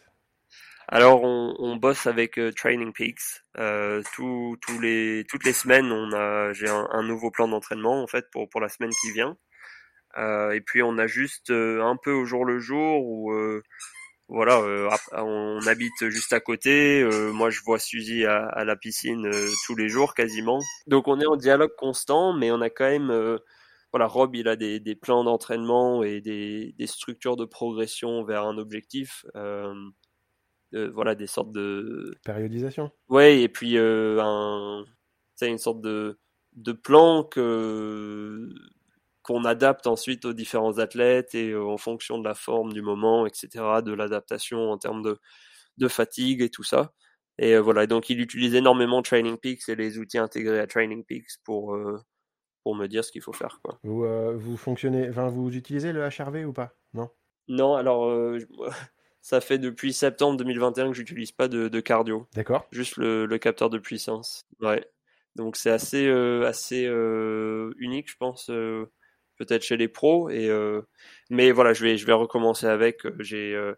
Alors, 0.90 1.24
on, 1.24 1.76
bosse 1.76 2.08
avec 2.08 2.40
Training 2.56 2.94
Peaks. 2.94 3.44
Les, 3.58 5.26
toutes 5.30 5.46
les 5.46 5.54
semaines, 5.54 5.92
j'ai 6.54 6.70
un, 6.70 7.04
nouveau 7.04 7.30
plan 7.32 7.48
d'entraînement 7.48 8.02
en 8.02 8.08
fait 8.08 8.26
pour, 8.32 8.50
pour 8.50 8.62
la 8.62 8.70
semaine 8.70 8.92
qui 9.02 9.12
vient. 9.12 9.38
et 10.18 10.62
puis, 10.66 10.82
on 10.84 10.98
a 10.98 11.08
juste 11.08 11.52
un 11.52 11.98
peu 12.02 12.12
au 12.12 12.26
jour 12.26 12.46
le 12.46 12.60
jour 12.60 13.04
où 13.06 13.34
voilà, 14.30 14.60
euh, 14.60 14.90
on 15.14 15.66
habite 15.68 16.10
juste 16.10 16.34
à 16.34 16.42
côté. 16.42 17.02
Euh, 17.02 17.32
moi, 17.32 17.50
je 17.50 17.62
vois 17.64 17.80
Suzy 17.80 18.26
à, 18.26 18.64
la 18.66 18.76
piscine 18.76 19.26
euh, 19.26 19.50
tous 19.66 19.76
les 19.76 19.88
jours 19.88 20.14
quasiment. 20.14 20.60
Donc, 20.86 21.08
on 21.08 21.20
est 21.22 21.26
en 21.26 21.38
dialogue 21.38 21.74
constant, 21.78 22.34
mais 22.34 22.52
on 22.52 22.60
a 22.60 22.70
quand 22.70 22.90
même, 22.90 23.40
voilà, 23.94 24.06
Rob, 24.08 24.36
il 24.36 24.50
a 24.50 24.58
des, 24.58 24.96
plans 24.96 25.24
d'entraînement 25.24 26.04
et 26.04 26.20
des, 26.20 26.88
structures 26.88 27.38
de 27.38 27.46
progression 27.46 28.24
vers 28.26 28.44
un 28.44 28.58
objectif. 28.58 29.26
Voilà, 30.74 31.16
des 31.16 31.28
sortes 31.28 31.52
de 31.52 32.16
périodisation. 32.24 32.92
Ouais, 33.10 33.42
et 33.42 33.50
puis 33.50 33.78
un, 33.78 34.86
une 35.42 35.58
sorte 35.58 35.82
de 35.82 36.20
de 36.58 36.72
plan 36.72 37.24
que 37.24 38.50
qu'on 39.22 39.44
adapte 39.44 39.88
ensuite 39.88 40.24
aux 40.24 40.34
différents 40.34 40.80
athlètes 40.80 41.36
et 41.36 41.50
euh, 41.52 41.66
en 41.66 41.78
fonction 41.78 42.18
de 42.18 42.24
la 42.24 42.34
forme 42.34 42.72
du 42.72 42.82
moment, 42.82 43.26
etc., 43.26 43.82
de 43.84 43.92
l'adaptation 43.92 44.72
en 44.72 44.78
termes 44.78 45.02
de, 45.02 45.20
de 45.78 45.88
fatigue 45.90 46.42
et 46.42 46.50
tout 46.50 46.64
ça. 46.64 46.94
Et 47.38 47.54
euh, 47.54 47.60
voilà, 47.60 47.88
donc 47.88 48.10
il 48.10 48.22
utilise 48.22 48.56
énormément 48.56 49.02
Training 49.02 49.38
Peaks 49.38 49.68
et 49.68 49.76
les 49.76 49.98
outils 49.98 50.18
intégrés 50.18 50.62
à 50.62 50.66
Training 50.66 51.04
Peaks 51.04 51.40
pour, 51.44 51.76
euh, 51.76 52.02
pour 52.64 52.76
me 52.76 52.88
dire 52.88 53.04
ce 53.04 53.12
qu'il 53.12 53.22
faut 53.22 53.34
faire. 53.34 53.60
Quoi. 53.64 53.78
Vous, 53.84 54.06
vous 54.40 54.56
fonctionnez, 54.56 55.10
enfin, 55.10 55.28
vous 55.28 55.54
utilisez 55.54 55.92
le 55.92 56.08
HRV 56.08 56.48
ou 56.48 56.54
pas? 56.54 56.74
Non? 56.94 57.10
Non, 57.50 57.76
alors 57.76 58.10
ça 59.28 59.42
fait 59.42 59.58
depuis 59.58 59.92
septembre 59.92 60.38
2021 60.38 60.88
que 60.88 60.94
j'utilise 60.94 61.34
pas 61.34 61.48
de, 61.48 61.68
de 61.68 61.80
cardio. 61.82 62.28
D'accord. 62.34 62.66
Juste 62.72 62.96
le, 62.96 63.26
le, 63.26 63.38
capteur 63.38 63.70
de 63.70 63.78
puissance. 63.78 64.46
Ouais. 64.62 64.90
Donc 65.36 65.58
c'est 65.58 65.70
assez, 65.70 66.10
assez 66.10 66.84
unique, 67.78 68.10
je 68.10 68.16
pense 68.18 68.50
peut-être 69.38 69.64
chez 69.64 69.78
les 69.78 69.88
pros. 69.88 70.30
Et, 70.30 70.50
euh, 70.50 70.82
mais 71.30 71.52
voilà, 71.52 71.74
je 71.74 71.84
vais, 71.84 71.98
je 71.98 72.06
vais 72.06 72.14
recommencer 72.14 72.66
avec. 72.66 73.06
Euh, 73.06 73.16
j'ai 73.20 73.54
euh, 73.54 73.74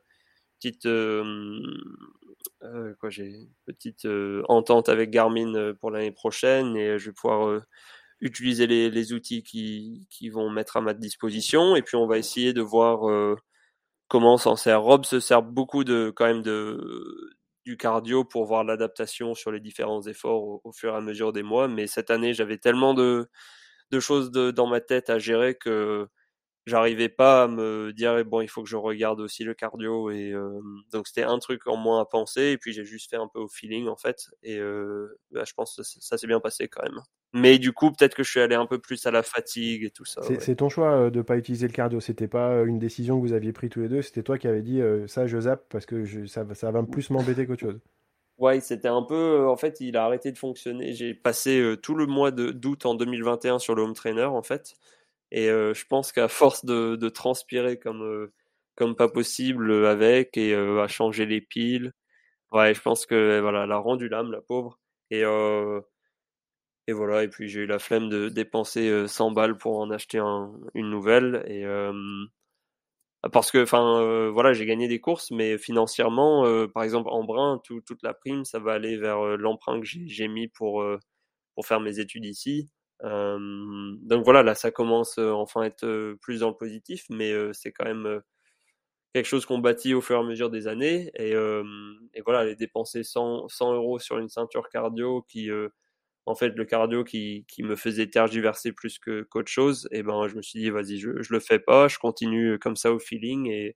petite, 0.60 0.88
quoi, 3.00 3.10
j'ai 3.10 3.34
petite 3.66 4.08
entente 4.50 4.90
avec 4.90 5.10
Garmin 5.10 5.74
pour 5.80 5.92
l'année 5.92 6.12
prochaine 6.12 6.76
et 6.76 7.00
je 7.00 7.10
vais 7.10 7.14
pouvoir 7.14 7.62
utiliser 8.20 8.68
les, 8.68 8.90
les, 8.90 9.14
outils 9.14 9.42
qui, 9.44 10.06
qui 10.10 10.30
vont 10.30 10.50
mettre 10.50 10.78
à 10.78 10.82
ma 10.82 10.94
disposition. 10.94 11.76
Et 11.76 11.82
puis 11.82 11.96
on 11.96 12.08
va 12.08 12.18
essayer 12.18 12.52
de 12.52 12.62
voir 12.62 13.38
comment 14.10 14.38
s'en 14.38 14.56
sert. 14.58 14.82
Rob 14.82 15.06
se 15.06 15.20
sert 15.22 15.44
beaucoup 15.44 15.84
de 15.86 16.12
quand 16.16 16.26
même 16.26 16.42
de 16.44 17.38
du 17.66 17.78
cardio 17.78 18.26
pour 18.26 18.46
voir 18.46 18.64
l'adaptation 18.64 19.36
sur 19.36 19.52
les 19.52 19.60
différents 19.60 20.02
efforts 20.08 20.66
au, 20.66 20.72
fur 20.74 20.94
et 20.94 20.98
à 20.98 21.02
mesure 21.02 21.34
des 21.34 21.44
mois. 21.44 21.68
Mais 21.68 21.88
cette 21.88 22.10
année, 22.12 22.34
j'avais 22.34 22.58
tellement 22.58 22.94
de 22.94 23.30
de 23.92 24.00
choses 24.00 24.32
de, 24.32 24.52
dans 24.52 24.68
ma 24.68 24.82
tête 24.82 25.10
à 25.10 25.20
gérer 25.20 25.56
que 25.56 26.08
j'arrivais 26.70 27.10
pas 27.10 27.44
à 27.44 27.48
me 27.48 27.92
dire 27.92 28.18
eh, 28.18 28.24
bon 28.24 28.40
il 28.42 28.48
faut 28.48 28.64
que 28.64 28.70
je 28.70 28.78
regarde 28.78 29.20
aussi 29.20 29.44
le 29.44 29.54
cardio 29.54 30.10
et 30.10 30.32
euh, 30.32 30.62
donc 30.92 31.08
c'était 31.08 31.24
un 31.24 31.38
truc 31.40 31.68
en 31.68 31.76
moins 31.76 32.02
à 32.02 32.06
penser 32.06 32.52
et 32.52 32.58
puis 32.58 32.72
j'ai 32.72 32.86
juste 32.86 33.10
fait 33.10 33.18
un 33.18 33.28
peu 33.28 33.40
au 33.40 33.48
feeling 33.48 33.88
en 33.88 33.98
fait 33.98 34.30
et 34.44 34.58
euh, 34.58 35.20
bah, 35.32 35.44
je 35.46 35.54
pense 35.54 35.76
que 35.76 35.84
ça, 35.84 36.18
s'est 36.18 36.28
bien 36.28 36.40
passé 36.40 36.68
quand 36.68 36.84
même 36.84 37.02
mais 37.34 37.60
du 37.60 37.74
coup 37.74 37.92
peut-être 37.92 38.16
que 38.16 38.24
je 38.24 38.30
suis 38.30 38.40
allé 38.40 38.56
un 38.56 38.66
peu 38.66 38.80
plus 38.80 39.06
à 39.06 39.12
la 39.12 39.24
fatigue 39.24 39.84
et 39.84 39.92
tout 39.92 40.06
ça 40.06 40.22
c'est 40.40 40.56
ton 40.56 40.70
choix 40.70 40.92
euh, 40.92 41.10
de 41.10 41.22
pas 41.22 41.38
utiliser 41.38 41.68
le 41.68 41.74
cardio 41.74 42.00
c'était 42.00 42.28
pas 42.30 42.62
une 42.64 42.80
décision 42.80 43.20
que 43.20 43.28
vous 43.28 43.34
aviez 43.34 43.52
pris 43.52 43.70
tous 43.70 43.82
les 43.82 43.90
deux 43.90 44.02
c'était 44.02 44.24
toi 44.24 44.38
qui 44.38 44.48
avais 44.48 44.62
dit 44.62 44.82
ça 45.08 45.28
je 45.28 45.40
zappe 45.40 45.66
parce 45.70 45.86
que 45.86 46.06
je, 46.06 46.26
ça, 46.26 46.46
ça 46.54 46.72
va 46.72 46.84
plus 46.84 47.10
m'embêter 47.10 47.46
qu'autre 47.46 47.62
chose 47.62 47.80
Ouais, 48.38 48.62
c'était 48.62 48.88
un 48.88 49.02
peu. 49.02 49.50
En 49.50 49.58
fait, 49.58 49.82
il 49.82 49.98
a 49.98 50.06
arrêté 50.06 50.32
de 50.32 50.38
fonctionner. 50.38 50.94
J'ai 50.94 51.14
passé 51.14 51.76
tout 51.84 51.94
le 51.94 52.06
mois 52.06 52.32
d'août 52.32 52.86
en 52.86 52.96
2021 52.96 53.60
sur 53.60 53.76
le 53.76 53.82
home 53.82 53.94
trainer, 53.94 54.24
en 54.24 54.42
fait. 54.42 54.76
Et 55.32 55.50
euh, 55.50 55.74
je 55.74 55.86
pense 55.86 56.12
qu'à 56.12 56.28
force 56.28 56.66
de, 56.66 56.96
de, 56.96 57.10
transpirer 57.10 57.80
comme, 57.80 58.30
comme 58.76 58.96
pas 58.96 59.10
possible 59.10 59.86
avec 59.86 60.38
et 60.38 60.54
à 60.56 60.88
changer 60.88 61.26
les 61.26 61.42
piles, 61.42 61.94
ouais, 62.54 62.74
je 62.74 62.82
pense 62.82 63.06
que 63.06 63.40
voilà, 63.42 63.64
elle 63.66 63.72
a 63.72 63.78
rendu 63.78 64.10
l'âme, 64.10 64.32
la 64.32 64.42
pauvre. 64.42 64.80
Et, 65.12 65.24
et 66.88 66.94
voilà. 66.94 67.24
Et 67.24 67.28
puis 67.30 67.48
j'ai 67.50 67.62
eu 67.62 67.66
la 67.68 67.80
flemme 67.80 68.10
de 68.10 68.30
dépenser 68.30 69.08
100 69.08 69.32
balles 69.32 69.58
pour 69.58 69.80
en 69.80 69.92
acheter 69.92 70.20
un, 70.20 70.52
une 70.74 70.90
nouvelle. 70.90 71.44
Et 71.48 71.66
parce 73.34 73.52
que 73.52 73.64
enfin 73.64 74.02
euh, 74.02 74.30
voilà 74.32 74.54
j'ai 74.54 74.66
gagné 74.66 74.88
des 74.88 75.02
courses 75.02 75.32
mais 75.32 75.58
financièrement 75.58 76.46
euh, 76.46 76.68
par 76.68 76.84
exemple 76.84 77.10
en 77.12 77.24
brun 77.24 77.62
toute 77.66 78.02
la 78.02 78.14
prime 78.14 78.46
ça 78.46 78.60
va 78.60 78.74
aller 78.74 78.98
vers 78.98 79.20
euh, 79.20 79.36
l'emprunt 79.38 79.80
que 79.82 79.86
j'ai 79.86 80.28
mis 80.30 80.48
pour 80.48 80.84
pour 81.56 81.66
faire 81.66 81.82
mes 81.82 82.00
études 82.00 82.26
ici 82.26 82.70
donc 83.02 84.26
voilà 84.26 84.44
là 84.44 84.56
ça 84.56 84.72
commence 84.72 85.18
enfin 85.18 85.62
à 85.62 85.66
être 85.68 86.14
plus 86.22 86.42
dans 86.42 86.50
le 86.50 86.56
positif 86.56 87.06
mais 87.10 87.34
c'est 87.54 87.72
quand 87.72 87.86
même 87.86 88.22
quelque 89.14 89.26
chose 89.26 89.46
qu'on 89.46 89.60
bâtit 89.60 89.94
au 89.94 90.02
fur 90.02 90.18
et 90.18 90.20
à 90.20 90.24
mesure 90.24 90.50
des 90.50 90.68
années. 90.68 91.12
Et, 91.16 91.34
voilà 92.26 92.46
les 92.46 92.56
dépenser 92.56 93.04
100, 93.04 93.48
100 93.48 93.74
euros 93.74 94.00
sur 94.00 94.18
une 94.20 94.30
ceinture 94.30 94.70
cardio 94.70 95.24
qui 95.30 95.50
en 96.26 96.36
fait 96.36 96.50
le 96.50 96.66
cardio 96.66 97.04
qui, 97.04 97.46
qui 97.48 97.64
me 97.64 97.76
faisait 97.76 98.08
tergiverser 98.08 98.72
plus 98.72 99.00
que 99.00 99.24
qu'autre 99.24 99.52
chose 99.52 99.88
et 99.92 100.04
ben 100.04 100.28
je 100.28 100.36
me 100.36 100.42
suis 100.42 100.60
dit 100.60 100.70
vas-y 100.70 100.98
je, 101.00 101.22
je 101.22 101.34
le 101.34 101.40
fais 101.40 101.60
pas 101.60 101.88
je 101.88 101.98
continue 101.98 102.60
comme 102.60 102.76
ça 102.76 102.94
au 102.94 103.00
feeling 103.00 103.48
et, 103.50 103.76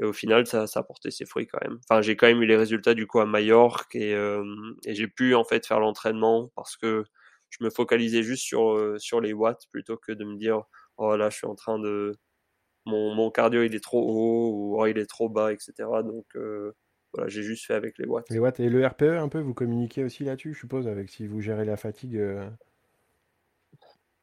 et 0.00 0.04
au 0.04 0.12
final 0.12 0.46
ça, 0.46 0.66
ça 0.66 0.80
a 0.80 0.82
porté 0.84 1.10
ses 1.10 1.26
fruits 1.26 1.46
quand 1.46 1.60
même. 1.62 1.78
Enfin 1.88 2.02
j'ai 2.02 2.16
quand 2.16 2.26
même 2.28 2.42
eu 2.42 2.46
les 2.46 2.56
résultats 2.56 2.94
du 2.94 3.06
coup 3.06 3.20
à 3.20 3.26
Majorque 3.26 3.96
et, 3.96 4.14
euh, 4.14 4.44
et 4.86 4.94
j'ai 4.94 5.08
pu 5.08 5.34
en 5.34 5.44
fait 5.44 5.66
faire 5.66 5.80
l'entraînement 5.80 6.52
parce 6.56 6.76
que 6.76 7.04
je 7.52 7.64
me 7.64 7.70
focalisais 7.70 8.22
juste 8.22 8.44
sur 8.44 8.72
euh, 8.72 8.98
sur 8.98 9.20
les 9.20 9.32
watts 9.32 9.66
plutôt 9.70 9.96
que 9.96 10.12
de 10.12 10.24
me 10.24 10.36
dire 10.36 10.62
oh 10.96 11.16
là 11.16 11.30
je 11.30 11.36
suis 11.36 11.46
en 11.46 11.54
train 11.54 11.78
de 11.78 12.16
mon, 12.86 13.14
mon 13.14 13.30
cardio 13.30 13.62
il 13.62 13.74
est 13.74 13.82
trop 13.82 14.02
haut 14.02 14.52
ou 14.54 14.80
oh, 14.80 14.86
il 14.86 14.98
est 14.98 15.06
trop 15.06 15.28
bas 15.28 15.52
etc 15.52 15.72
donc 16.04 16.26
euh, 16.36 16.72
voilà, 17.14 17.28
j'ai 17.28 17.42
juste 17.42 17.66
fait 17.66 17.74
avec 17.74 17.98
les 17.98 18.06
watts. 18.06 18.30
Les 18.30 18.38
watts 18.38 18.58
et 18.58 18.70
le 18.70 18.86
RPE 18.86 19.02
un 19.02 19.28
peu, 19.28 19.38
vous 19.38 19.52
communiquez 19.52 20.02
aussi 20.02 20.24
là-dessus, 20.24 20.54
je 20.54 20.60
suppose, 20.60 20.88
avec 20.88 21.10
si 21.10 21.26
vous 21.26 21.42
gérez 21.42 21.66
la 21.66 21.76
fatigue. 21.76 22.16
Euh... 22.16 22.48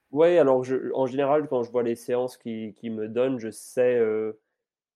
Oui, 0.09 0.39
alors 0.39 0.63
je, 0.63 0.91
en 0.95 1.05
général, 1.05 1.47
quand 1.47 1.61
je 1.61 1.69
vois 1.69 1.83
les 1.83 1.93
séances 1.93 2.35
qu'il 2.35 2.73
qui 2.73 2.89
me 2.89 3.07
donnent, 3.07 3.37
je 3.37 3.51
sais 3.51 3.95
euh, 3.95 4.39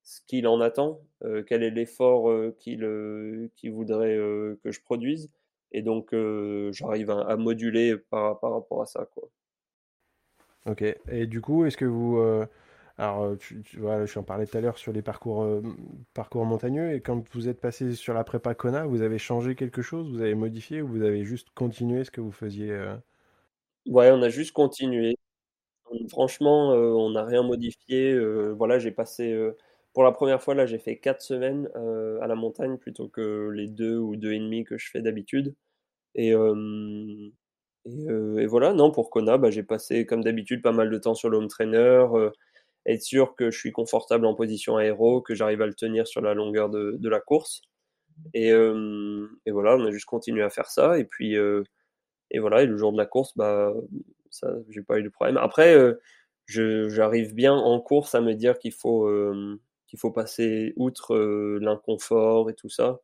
ce 0.02 0.22
qu'il 0.26 0.48
en 0.48 0.60
attend, 0.60 1.02
quel 1.46 1.62
est 1.62 1.70
l'effort 1.70 2.34
qu'il 2.58 2.84
voudrait 3.72 4.16
que 4.64 4.72
je 4.72 4.82
produise. 4.82 5.30
Et 5.74 5.82
donc, 5.82 6.16
j'arrive 6.72 7.10
à, 7.10 7.22
à, 7.22 7.36
moduler 7.36 7.98
par, 7.98 8.40
par 8.40 8.54
rapport 8.54 8.82
à 8.82 8.86
ça. 8.86 9.08
Quoi. 9.14 9.30
Ok. 10.66 10.84
Et 11.10 11.28
du 11.28 11.42
coup, 11.42 11.66
est-ce 11.66 11.78
que 11.78 11.86
vous 11.86 12.18
alors, 12.98 13.24
euh, 13.24 13.36
tu, 13.38 13.64
vois, 13.80 14.06
je 14.06 14.20
en 14.20 14.24
parlais 14.24 14.46
tout 14.46 14.58
à 14.58 14.62
l'heure 14.62 14.78
sur 14.78 14.94
les 14.94 15.02
parcours, 15.02 15.44
euh, 15.44 15.62
parcours 16.14 16.46
montagneux, 16.46 16.94
et 16.94 17.02
quand 17.02 17.28
vous 17.34 17.50
êtes 17.50 17.60
passé 17.60 17.96
sur 17.96 18.14
la 18.14 18.24
prépa 18.24 18.54
Kona, 18.54 18.86
vous 18.86 19.02
avez 19.02 19.18
changé 19.18 19.56
quelque 19.56 19.82
chose, 19.82 20.12
vous 20.12 20.22
avez 20.22 20.36
modifié, 20.36 20.82
ou 20.82 20.88
vous 20.88 21.02
avez 21.02 21.24
juste 21.24 21.50
continué 21.56 22.04
ce 22.04 22.12
que 22.12 22.22
vous 22.22 22.32
faisiez? 22.32 22.72
Ouais, 23.88 24.12
on 24.12 24.22
a 24.22 24.30
juste 24.30 24.52
continué. 24.52 25.18
Franchement, 26.10 26.70
on 26.70 27.12
n'a 27.12 27.24
rien 27.24 27.44
modifié. 27.44 28.18
voilà, 28.54 28.78
j'ai 28.78 28.92
passé, 28.92 29.36
pour 29.94 30.04
la 30.04 30.12
première 30.12 30.42
fois, 30.42 30.54
là, 30.54 30.66
j'ai 30.68 30.80
fait 30.80 30.98
quatre 30.98 31.22
semaines 31.22 31.70
à 32.22 32.28
la 32.28 32.36
montagne 32.36 32.78
plutôt 32.78 33.08
que 33.08 33.50
les 33.50 33.68
deux 33.68 33.98
ou 33.98 34.16
deux 34.16 34.34
et 34.34 34.40
demi 34.40 34.64
que 34.64 34.78
je 34.78 34.90
fais 34.90 35.02
d'habitude. 35.02 35.56
Et, 36.16 36.34
voilà, 38.46 38.74
non, 38.74 38.92
pour 38.92 39.10
Kona, 39.10 39.38
bah, 39.38 39.52
j'ai 39.52 39.64
passé 39.64 40.06
comme 40.06 40.24
d'habitude 40.24 40.62
pas 40.62 40.72
mal 40.72 40.90
de 40.90 40.98
temps 40.98 41.16
sur 41.16 41.30
le 41.30 41.38
home 41.38 41.48
trainer 41.48 42.06
être 42.86 43.02
sûr 43.02 43.36
que 43.36 43.52
je 43.52 43.58
suis 43.58 43.72
confortable 43.72 44.26
en 44.26 44.36
position 44.36 44.78
aéro, 44.78 45.22
que 45.22 45.36
j'arrive 45.36 45.62
à 45.62 45.68
le 45.68 45.74
tenir 45.74 46.08
sur 46.08 46.22
la 46.22 46.34
longueur 46.34 46.70
de, 46.70 47.10
la 47.10 47.20
course. 47.20 47.62
Et, 48.34 48.52
voilà, 48.52 49.78
on 49.78 49.86
a 49.86 49.92
juste 49.92 50.06
continué 50.06 50.44
à 50.44 50.50
faire 50.50 50.70
ça. 50.70 50.98
Et 51.00 51.06
puis, 51.06 51.36
et 51.36 52.40
voilà, 52.40 52.64
et 52.64 52.66
le 52.66 52.78
jour 52.78 52.92
de 52.92 52.98
la 52.98 53.06
course, 53.06 53.38
bah, 53.38 53.74
ça, 54.30 54.54
j'ai 54.70 54.82
pas 54.82 55.00
eu 55.00 55.04
de 55.04 55.10
problème. 55.10 55.38
Après, 55.38 55.78
j'arrive 56.48 57.34
bien 57.34 57.54
en 57.54 57.80
course 57.80 58.16
à 58.16 58.22
me 58.22 58.34
dire 58.34 58.60
qu'il 58.60 58.74
faut 58.74 60.12
passer 60.14 60.74
outre 60.76 61.16
l'inconfort 61.62 62.50
et 62.50 62.54
tout 62.54 62.70
ça. 62.70 63.00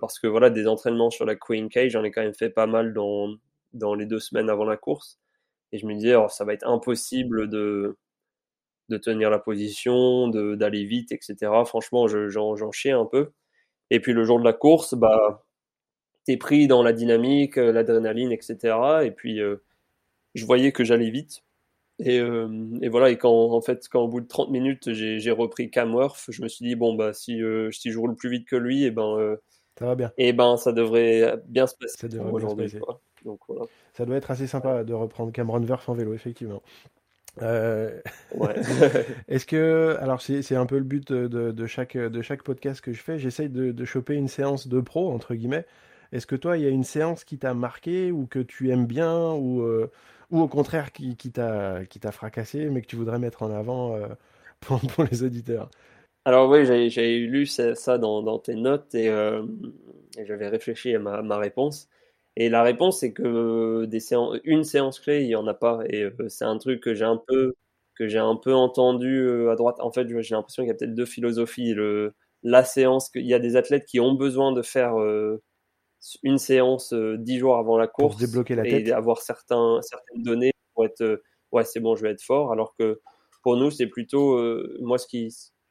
Parce 0.00 0.18
que 0.18 0.26
voilà, 0.26 0.50
des 0.50 0.66
entraînements 0.66 1.10
sur 1.10 1.24
la 1.24 1.36
Queen 1.36 1.68
Cage, 1.68 1.92
j'en 1.92 2.04
ai 2.04 2.10
quand 2.10 2.22
même 2.22 2.34
fait 2.34 2.50
pas 2.50 2.66
mal 2.66 2.92
dans, 2.92 3.34
dans 3.72 3.94
les 3.94 4.06
deux 4.06 4.20
semaines 4.20 4.50
avant 4.50 4.64
la 4.64 4.76
course. 4.76 5.18
Et 5.72 5.78
je 5.78 5.86
me 5.86 5.94
disais, 5.94 6.16
oh, 6.16 6.28
ça 6.28 6.44
va 6.44 6.52
être 6.52 6.66
impossible 6.66 7.48
de, 7.48 7.96
de 8.88 8.96
tenir 8.98 9.30
la 9.30 9.38
position, 9.38 10.28
d'aller 10.28 10.84
vite, 10.84 11.12
etc. 11.12 11.36
Franchement, 11.64 12.08
j'en 12.08 12.72
chiais 12.72 12.92
un 12.92 13.06
peu. 13.06 13.30
Et 13.90 14.00
puis 14.00 14.12
le 14.12 14.24
jour 14.24 14.38
de 14.38 14.44
la 14.44 14.52
course, 14.52 14.94
bah, 14.94 15.44
t'es 16.24 16.36
pris 16.36 16.66
dans 16.68 16.82
la 16.82 16.92
dynamique, 16.92 17.56
l'adrénaline, 17.56 18.32
etc. 18.32 18.76
Et 19.04 19.12
puis 19.12 19.40
je 20.34 20.46
voyais 20.46 20.72
que 20.72 20.84
j'allais 20.84 21.10
vite. 21.10 21.44
Et, 22.00 22.16
et, 22.16 22.88
voilà, 22.88 23.10
et 23.10 23.18
quand 23.18 23.30
en 23.52 23.60
fait, 23.60 23.86
quand 23.90 24.02
au 24.02 24.08
bout 24.08 24.20
de 24.22 24.28
30 24.28 24.50
minutes, 24.50 24.92
j'ai 24.92 25.30
repris 25.30 25.70
Camworth, 25.70 26.26
je 26.30 26.42
me 26.42 26.48
suis 26.48 26.64
dit, 26.66 26.74
bon, 26.74 26.94
bah, 26.94 27.12
si, 27.12 27.40
si 27.72 27.92
je 27.92 27.98
roule 27.98 28.16
plus 28.16 28.30
vite 28.30 28.48
que 28.48 28.56
lui, 28.56 28.84
et 28.84 28.90
ben, 28.90 29.36
ça 29.80 29.86
va 29.86 29.94
bien. 29.94 30.12
Et 30.18 30.34
ben, 30.34 30.58
ça 30.58 30.72
devrait 30.72 31.40
bien 31.48 31.66
se 31.66 31.74
passer. 31.74 31.96
Ça 31.96 32.06
devrait 32.06 32.38
bien 32.38 32.50
se 32.50 32.54
passer. 32.54 32.80
Donc, 33.24 33.40
voilà. 33.48 33.64
Ça 33.94 34.04
doit 34.04 34.16
être 34.16 34.30
assez 34.30 34.46
sympa 34.46 34.84
de 34.84 34.92
reprendre 34.92 35.32
Cameron 35.32 35.60
Verf 35.60 35.88
en 35.88 35.94
vélo, 35.94 36.12
effectivement. 36.12 36.62
Euh... 37.40 37.98
Ouais. 38.34 38.54
Est-ce 39.28 39.46
que, 39.46 39.96
alors 40.00 40.20
c'est 40.20 40.54
un 40.54 40.66
peu 40.66 40.76
le 40.76 40.84
but 40.84 41.10
de, 41.12 41.28
de, 41.28 41.66
chaque, 41.66 41.96
de 41.96 42.22
chaque 42.22 42.42
podcast 42.42 42.82
que 42.82 42.92
je 42.92 43.00
fais, 43.00 43.18
j'essaye 43.18 43.48
de, 43.48 43.72
de, 43.72 43.84
choper 43.86 44.14
une 44.14 44.28
séance 44.28 44.68
de 44.68 44.80
pro, 44.80 45.10
entre 45.12 45.34
guillemets. 45.34 45.64
Est-ce 46.12 46.26
que 46.26 46.36
toi, 46.36 46.58
il 46.58 46.64
y 46.64 46.66
a 46.66 46.70
une 46.70 46.84
séance 46.84 47.24
qui 47.24 47.38
t'a 47.38 47.54
marqué 47.54 48.12
ou 48.12 48.26
que 48.26 48.40
tu 48.40 48.70
aimes 48.70 48.86
bien 48.86 49.32
ou, 49.32 49.62
euh, 49.62 49.90
ou 50.30 50.40
au 50.40 50.48
contraire 50.48 50.92
qui, 50.92 51.16
qui 51.16 51.30
t'a 51.30 51.86
fracassé 52.12 52.68
mais 52.68 52.82
que 52.82 52.86
tu 52.86 52.96
voudrais 52.96 53.18
mettre 53.18 53.42
en 53.42 53.50
avant 53.50 53.94
euh, 53.94 54.08
pour, 54.60 54.80
pour, 54.80 55.04
les 55.04 55.22
auditeurs? 55.22 55.70
Alors 56.24 56.50
oui, 56.50 56.64
j'ai 56.90 57.18
lu 57.18 57.46
ça, 57.46 57.98
dans, 57.98 58.22
dans, 58.22 58.38
tes 58.38 58.54
notes 58.54 58.94
et, 58.94 59.08
euh, 59.08 59.42
et 60.18 60.26
j'avais 60.26 60.48
réfléchi 60.48 60.94
à 60.94 60.98
ma, 60.98 61.22
ma 61.22 61.38
réponse. 61.38 61.88
Et 62.36 62.48
la 62.48 62.62
réponse, 62.62 63.00
c'est 63.00 63.12
que 63.12 63.84
des 63.86 64.00
séances, 64.00 64.38
une 64.44 64.64
séance 64.64 65.00
clé, 65.00 65.22
il 65.22 65.28
n'y 65.28 65.34
en 65.34 65.46
a 65.46 65.54
pas. 65.54 65.80
Et 65.88 66.04
euh, 66.04 66.28
c'est 66.28 66.44
un 66.44 66.58
truc 66.58 66.80
que 66.82 66.94
j'ai 66.94 67.04
un 67.04 67.20
peu, 67.26 67.54
que 67.96 68.08
j'ai 68.08 68.18
un 68.18 68.36
peu 68.36 68.54
entendu 68.54 69.18
euh, 69.20 69.50
à 69.50 69.56
droite. 69.56 69.76
En 69.80 69.90
fait, 69.92 70.08
j'ai 70.08 70.34
l'impression 70.34 70.62
qu'il 70.62 70.68
y 70.68 70.70
a 70.70 70.74
peut-être 70.74 70.94
deux 70.94 71.06
philosophies. 71.06 71.74
Le, 71.74 72.14
la 72.42 72.64
séance, 72.64 73.10
il 73.14 73.26
y 73.26 73.34
a 73.34 73.38
des 73.38 73.56
athlètes 73.56 73.84
qui 73.84 74.00
ont 74.00 74.14
besoin 74.14 74.52
de 74.52 74.62
faire 74.62 74.98
euh, 74.98 75.42
une 76.22 76.38
séance 76.38 76.94
dix 76.94 77.38
jours 77.38 77.56
avant 77.56 77.76
la 77.76 77.88
course. 77.88 78.16
Pour 78.16 78.26
débloquer 78.26 78.54
la 78.54 78.66
et 78.66 78.92
avoir 78.92 79.20
certains, 79.20 79.80
certaines 79.82 80.22
données 80.22 80.52
pour 80.74 80.86
être, 80.86 81.22
ouais, 81.52 81.64
c'est 81.64 81.80
bon, 81.80 81.96
je 81.96 82.02
vais 82.02 82.10
être 82.10 82.22
fort. 82.22 82.52
Alors 82.52 82.74
que 82.78 83.00
pour 83.42 83.56
nous, 83.56 83.70
c'est 83.70 83.86
plutôt, 83.86 84.38
moi, 84.80 84.96
ce 84.96 85.06
qui, 85.06 85.30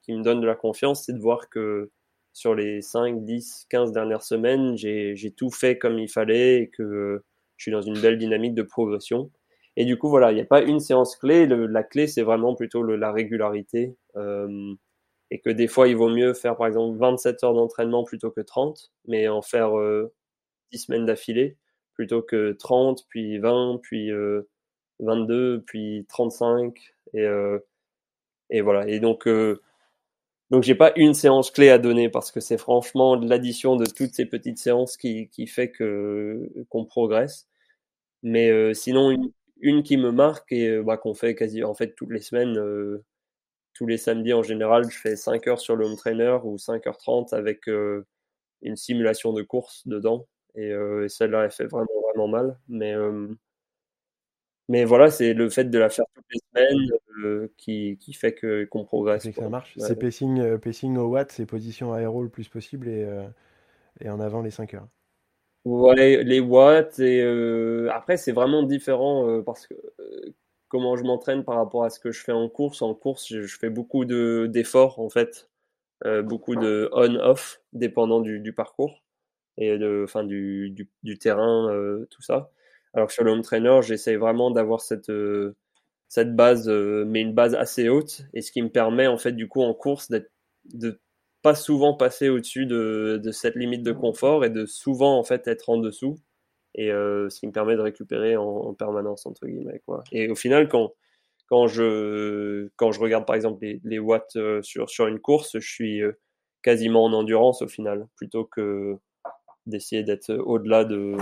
qui 0.10 0.18
me 0.18 0.24
donne 0.24 0.42
de 0.42 0.48
la 0.48 0.56
confiance, 0.56 1.06
c'est 1.06 1.14
de 1.14 1.20
voir 1.20 1.50
que 1.50 1.92
sur 2.34 2.56
les 2.56 2.82
5, 2.82 3.26
10, 3.26 3.68
15 3.70 3.92
dernières 3.92 4.24
semaines, 4.24 4.76
j'ai 4.76 5.34
tout 5.38 5.52
fait 5.52 5.78
comme 5.78 6.00
il 6.00 6.10
fallait 6.10 6.62
et 6.64 6.70
que 6.70 7.24
je 7.58 7.64
suis 7.64 7.72
dans 7.72 7.82
une 7.84 8.00
belle 8.00 8.18
dynamique 8.18 8.56
de 8.56 8.64
progression. 8.64 9.30
Et 9.76 9.86
du 9.86 10.00
coup, 10.00 10.10
voilà, 10.10 10.32
il 10.32 10.36
n'y 10.36 10.42
a 10.42 10.46
pas 10.46 10.64
une 10.64 10.80
séance 10.80 11.16
clé. 11.16 11.46
la 11.46 11.84
clé, 11.84 12.08
c'est 12.08 12.24
vraiment 12.24 12.56
plutôt 12.56 12.82
la 12.82 13.12
régularité. 13.12 13.96
Euh, 14.16 14.74
et 15.30 15.40
que 15.40 15.52
des 15.52 15.68
fois, 15.68 15.88
il 15.88 15.96
vaut 15.96 16.10
mieux 16.10 16.34
faire, 16.34 16.58
par 16.58 16.66
exemple, 16.66 16.98
27 16.98 17.44
heures 17.44 17.54
d'entraînement 17.54 18.04
plutôt 18.04 18.32
que 18.32 18.42
30, 18.42 18.92
mais 19.08 19.28
en 19.28 19.44
faire 19.44 19.70
10 19.70 19.76
euh, 19.78 20.10
semaines 20.74 21.06
d'affilée 21.06 21.56
plutôt 21.94 22.24
que 22.24 22.54
30, 22.54 23.06
puis 23.10 23.38
20, 23.38 23.80
puis 23.84 24.10
22, 25.00 25.34
euh, 25.36 25.64
puis 25.68 26.06
35. 26.10 26.96
Et, 27.14 27.28
et 28.50 28.62
voilà. 28.62 28.88
Et 28.88 29.00
donc, 29.00 29.28
donc 30.50 30.64
j'ai 30.64 30.76
pas 30.76 30.94
une 30.96 31.14
séance 31.14 31.52
clé 31.52 31.70
à 31.70 31.78
donner 31.78 32.10
parce 32.10 32.32
que 32.32 32.40
c'est 32.40 32.58
franchement 32.58 33.16
l'addition 33.16 33.76
de 33.76 33.86
toutes 33.86 34.14
ces 34.16 34.26
petites 34.26 34.58
séances 34.58 34.98
qui, 34.98 35.30
qui 35.30 35.46
fait 35.48 35.72
que 35.72 36.50
qu'on 36.70 36.86
progresse. 36.86 37.48
Mais 38.24 38.50
euh, 38.52 38.74
sinon 38.74 39.12
une, 39.12 39.32
une, 39.62 39.84
qui 39.84 39.98
me 39.98 40.12
marque 40.12 40.52
et 40.52 40.70
euh, 40.70 40.84
bah, 40.84 40.98
qu'on 40.98 41.14
fait 41.14 41.36
quasi 41.36 41.64
en 41.64 41.74
fait 41.76 41.96
toutes 41.96 42.12
les 42.12 42.22
semaines, 42.22 42.58
euh, 42.58 43.04
tous 43.74 43.88
les 43.88 43.98
samedis 43.98 44.34
en 44.34 44.44
général, 44.44 44.90
je 44.92 44.98
fais 45.00 45.16
5 45.16 45.48
heures 45.48 45.60
sur 45.62 45.76
le 45.76 45.86
home 45.86 45.98
trainer 45.98 46.40
ou 46.44 46.58
5h30 46.58 47.34
avec 47.36 47.68
une 47.68 48.76
simulation 48.76 49.34
de 49.34 49.44
course 49.44 49.88
dedans. 49.88 50.28
Et, 50.56 50.70
et 50.70 51.10
celle-là, 51.10 51.46
elle 51.46 51.52
fait 51.52 51.68
vraiment 51.68 51.88
vraiment 52.04 52.28
mal. 52.28 52.60
Mais 52.68 52.96
mais 54.70 54.86
voilà, 54.86 55.10
c'est 55.10 55.34
le 55.34 55.50
fait 55.50 55.66
de 55.66 55.80
la 55.80 55.90
faire 55.90 56.06
toutes 56.14 56.26
les 56.32 56.40
semaines 56.54 56.90
euh, 57.26 57.52
qui, 57.58 57.98
qui, 58.00 58.14
fait 58.14 58.34
que 58.34 58.66
qu'on 58.66 58.86
progresse. 58.86 59.24
C'est 59.24 59.34
que 59.34 59.42
ça 59.42 59.50
marche. 59.50 59.74
C'est 59.78 59.98
pacing, 59.98 60.40
euh, 60.40 60.58
pacing 60.60 60.96
au 60.96 61.08
watt, 61.08 61.32
c'est 61.32 61.48
position 61.48 61.92
aéro 61.92 62.22
le 62.22 62.30
plus 62.30 62.48
possible 62.48 62.88
et, 62.88 63.04
euh, 63.04 63.28
et 64.00 64.12
en 64.12 64.20
avant 64.20 64.44
les 64.44 64.52
5 64.52 64.76
heures. 64.76 64.88
Ouais, 65.66 66.24
les 66.24 66.40
watts 66.40 67.00
et 67.00 67.22
après 67.92 68.16
c'est 68.16 68.32
vraiment 68.32 68.64
différent 68.64 69.42
parce 69.44 69.68
que 69.68 69.74
comment 70.70 70.96
je 70.96 71.04
m'entraîne 71.04 71.44
par 71.44 71.56
rapport 71.56 71.84
à 71.84 71.90
ce 71.90 72.00
que 72.00 72.12
je 72.12 72.24
fais 72.24 72.32
en 72.32 72.48
course. 72.48 72.82
En 72.82 72.94
course, 72.94 73.28
je, 73.28 73.42
fais 73.42 73.70
beaucoup 73.70 74.06
de 74.06 74.48
d'efforts 74.50 75.00
en 75.00 75.10
fait, 75.10 75.50
beaucoup 76.24 76.56
de 76.56 76.90
on-off 76.94 77.62
dépendant 77.74 78.22
du, 78.22 78.40
du, 78.40 78.54
parcours 78.54 79.04
et 79.58 79.78
de, 79.78 80.04
enfin 80.06 80.24
du, 80.24 80.70
du, 80.70 80.90
du 81.04 81.18
terrain, 81.18 81.68
tout 82.10 82.22
ça. 82.22 82.52
Alors 82.94 83.08
que 83.08 83.14
sur 83.14 83.24
le 83.24 83.32
home 83.32 83.42
trainer, 83.42 83.80
j'essaye 83.82 84.16
vraiment 84.16 84.52
d'avoir 84.52 84.82
cette, 84.82 85.10
euh, 85.10 85.56
cette 86.08 86.36
base, 86.36 86.68
euh, 86.70 87.06
mais 87.08 87.22
une 87.22 87.34
base 87.34 87.56
assez 87.56 87.90
haute, 87.90 88.24
et 88.34 88.42
ce 88.42 88.52
qui 88.52 88.62
me 88.62 88.70
permet 88.70 89.08
en 89.08 89.18
fait 89.18 89.34
du 89.34 89.48
coup 89.48 89.62
en 89.62 89.74
course 89.74 90.10
d'être, 90.10 90.32
de 90.74 91.00
pas 91.42 91.56
souvent 91.56 91.94
passer 91.96 92.30
au-dessus 92.30 92.66
de, 92.66 93.20
de, 93.24 93.32
cette 93.32 93.56
limite 93.56 93.84
de 93.84 93.92
confort 93.94 94.44
et 94.44 94.50
de 94.50 94.66
souvent 94.66 95.18
en 95.18 95.24
fait 95.24 95.48
être 95.48 95.70
en 95.70 95.78
dessous, 95.78 96.20
et 96.76 96.92
euh, 96.92 97.30
ce 97.30 97.40
qui 97.40 97.48
me 97.48 97.52
permet 97.52 97.76
de 97.76 97.82
récupérer 97.82 98.38
en, 98.38 98.74
permanence 98.74 99.26
entre 99.26 99.48
guillemets 99.48 99.82
quoi. 99.86 100.04
Et 100.12 100.30
au 100.30 100.36
final, 100.36 100.68
quand 100.70 100.94
quand 101.48 101.68
je 101.68 102.70
quand 102.76 102.92
je 102.92 103.00
regarde 103.00 103.26
par 103.26 103.36
exemple 103.36 103.64
les, 103.64 103.82
les 103.84 104.00
watts 104.00 104.38
sur 104.62 104.90
sur 104.90 105.08
une 105.08 105.20
course, 105.20 105.60
je 105.60 105.68
suis 105.68 106.02
quasiment 106.64 107.06
en 107.06 107.14
endurance 107.14 107.62
au 107.62 107.68
final, 107.68 108.08
plutôt 108.16 108.46
que 108.46 108.98
d'essayer 109.66 110.04
d'être 110.04 110.34
au-delà 110.34 110.86
de 110.86 111.16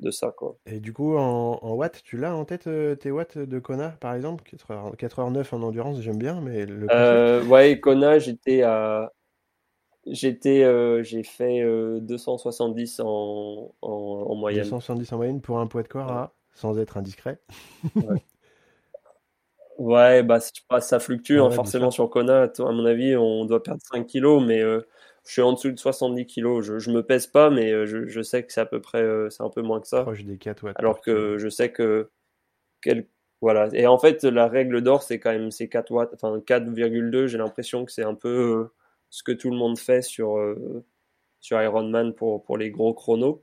de 0.00 0.10
ça. 0.10 0.32
Quoi. 0.36 0.56
Et 0.66 0.80
du 0.80 0.92
coup, 0.92 1.16
en, 1.16 1.74
watts, 1.74 2.02
tu 2.04 2.16
l'as 2.16 2.34
en 2.34 2.44
tête 2.44 2.66
euh, 2.66 2.94
tes 2.94 3.10
watts 3.10 3.38
de 3.38 3.58
Kona, 3.58 3.90
par 4.00 4.14
exemple? 4.14 4.44
4 4.44 5.20
h 5.20 5.32
9 5.32 5.52
en 5.52 5.62
endurance, 5.62 6.00
j'aime 6.00 6.18
bien, 6.18 6.40
mais 6.40 6.66
le. 6.66 6.86
Euh, 6.90 7.44
ouais, 7.44 7.78
Kona, 7.80 8.18
j'étais 8.18 8.62
à. 8.62 9.12
J'étais, 10.06 10.64
euh, 10.64 11.02
j'ai 11.02 11.22
fait 11.22 11.62
270 12.00 13.00
en, 13.04 13.74
en, 13.82 14.34
moyenne. 14.34 14.62
270 14.62 15.12
en 15.12 15.16
moyenne 15.18 15.40
pour 15.42 15.58
un 15.58 15.66
poids 15.66 15.82
de 15.82 15.88
corps, 15.88 16.10
à, 16.10 16.32
sans 16.54 16.78
être 16.78 16.96
indiscret. 16.96 17.38
ouais. 19.78 20.22
bah, 20.22 20.40
ça 20.80 21.00
fluctue 21.00 21.38
hein, 21.38 21.50
forcément 21.50 21.90
sur 21.90 22.08
Kona. 22.08 22.44
À 22.44 22.72
mon 22.72 22.86
avis, 22.86 23.14
on 23.14 23.44
doit 23.44 23.62
perdre 23.62 23.82
5 23.82 24.06
kilos, 24.06 24.42
mais 24.42 24.62
je 25.26 25.32
suis 25.32 25.42
en 25.42 25.52
dessous 25.52 25.70
de 25.70 25.78
70 25.78 26.26
kilos. 26.26 26.64
Je, 26.64 26.78
je 26.78 26.90
me 26.90 27.02
pèse 27.02 27.26
pas, 27.26 27.50
mais 27.50 27.72
euh, 27.72 27.86
je, 27.86 28.06
je 28.06 28.22
sais 28.22 28.42
que 28.42 28.52
c'est 28.52 28.60
à 28.60 28.66
peu 28.66 28.80
près, 28.80 29.02
euh, 29.02 29.30
c'est 29.30 29.42
un 29.42 29.50
peu 29.50 29.62
moins 29.62 29.80
que 29.80 29.88
ça. 29.88 30.02
Proche 30.02 30.24
des 30.24 30.38
4 30.38 30.64
watts. 30.64 30.76
Alors 30.78 31.00
que 31.00 31.38
je 31.38 31.48
sais 31.48 31.70
que, 31.70 32.10
quel, 32.82 33.06
voilà. 33.40 33.68
Et 33.72 33.86
en 33.86 33.98
fait, 33.98 34.24
la 34.24 34.48
règle 34.48 34.82
d'or, 34.82 35.02
c'est 35.02 35.18
quand 35.18 35.30
même 35.30 35.50
c'est 35.50 35.68
4 35.68 35.90
watts, 35.90 36.14
enfin 36.14 36.38
4,2. 36.38 37.26
J'ai 37.26 37.38
l'impression 37.38 37.84
que 37.84 37.92
c'est 37.92 38.04
un 38.04 38.14
peu 38.14 38.28
euh, 38.28 38.72
ce 39.10 39.22
que 39.22 39.32
tout 39.32 39.50
le 39.50 39.56
monde 39.56 39.78
fait 39.78 40.02
sur, 40.02 40.38
sur 41.40 41.60
Ironman 41.60 42.14
pour, 42.14 42.42
pour 42.42 42.56
les 42.56 42.70
gros 42.70 42.94
chronos. 42.94 43.42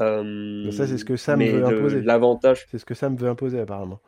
Euh, 0.00 0.70
ça, 0.70 0.86
c'est 0.86 0.98
ce 0.98 1.04
que 1.04 1.16
Sam 1.16 1.42
veut 1.42 1.64
imposer. 1.64 2.00
L'avantage. 2.02 2.66
C'est 2.70 2.78
ce 2.78 2.84
que 2.84 2.94
Sam 2.94 3.16
veut 3.16 3.28
imposer, 3.28 3.60
apparemment. 3.60 4.00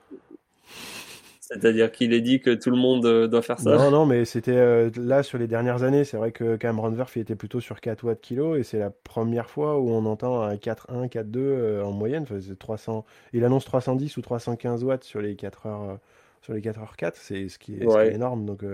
C'est-à-dire 1.46 1.92
qu'il 1.92 2.14
est 2.14 2.22
dit 2.22 2.40
que 2.40 2.54
tout 2.54 2.70
le 2.70 2.76
monde 2.78 3.04
euh, 3.04 3.28
doit 3.28 3.42
faire 3.42 3.60
ça. 3.60 3.76
Non, 3.76 3.90
non, 3.90 4.06
mais 4.06 4.24
c'était 4.24 4.56
euh, 4.56 4.88
là 4.96 5.22
sur 5.22 5.36
les 5.36 5.46
dernières 5.46 5.82
années. 5.82 6.04
C'est 6.04 6.16
vrai 6.16 6.32
que 6.32 6.56
Cameron 6.56 6.88
Verf 6.92 7.18
était 7.18 7.34
plutôt 7.34 7.60
sur 7.60 7.82
4 7.82 8.02
watts 8.02 8.22
kilo 8.22 8.56
et 8.56 8.62
c'est 8.62 8.78
la 8.78 8.88
première 8.88 9.50
fois 9.50 9.78
où 9.78 9.90
on 9.90 10.06
entend 10.06 10.40
un 10.40 10.54
4.1, 10.54 11.06
4.2 11.10 11.36
euh, 11.36 11.82
en 11.82 11.92
moyenne. 11.92 12.22
Enfin, 12.22 12.38
300... 12.58 13.04
Il 13.34 13.44
annonce 13.44 13.66
310 13.66 14.16
ou 14.16 14.22
315 14.22 14.84
watts 14.84 15.04
sur 15.04 15.20
les 15.20 15.36
4 15.36 15.66
heures, 15.66 15.98
sur 16.40 16.54
les 16.54 16.62
4 16.62 16.80
heures 16.80 16.96
4. 16.96 17.14
C'est 17.14 17.50
ce 17.50 17.58
qui 17.58 17.74
est, 17.74 18.14
énorme. 18.14 18.46
Donc 18.46 18.64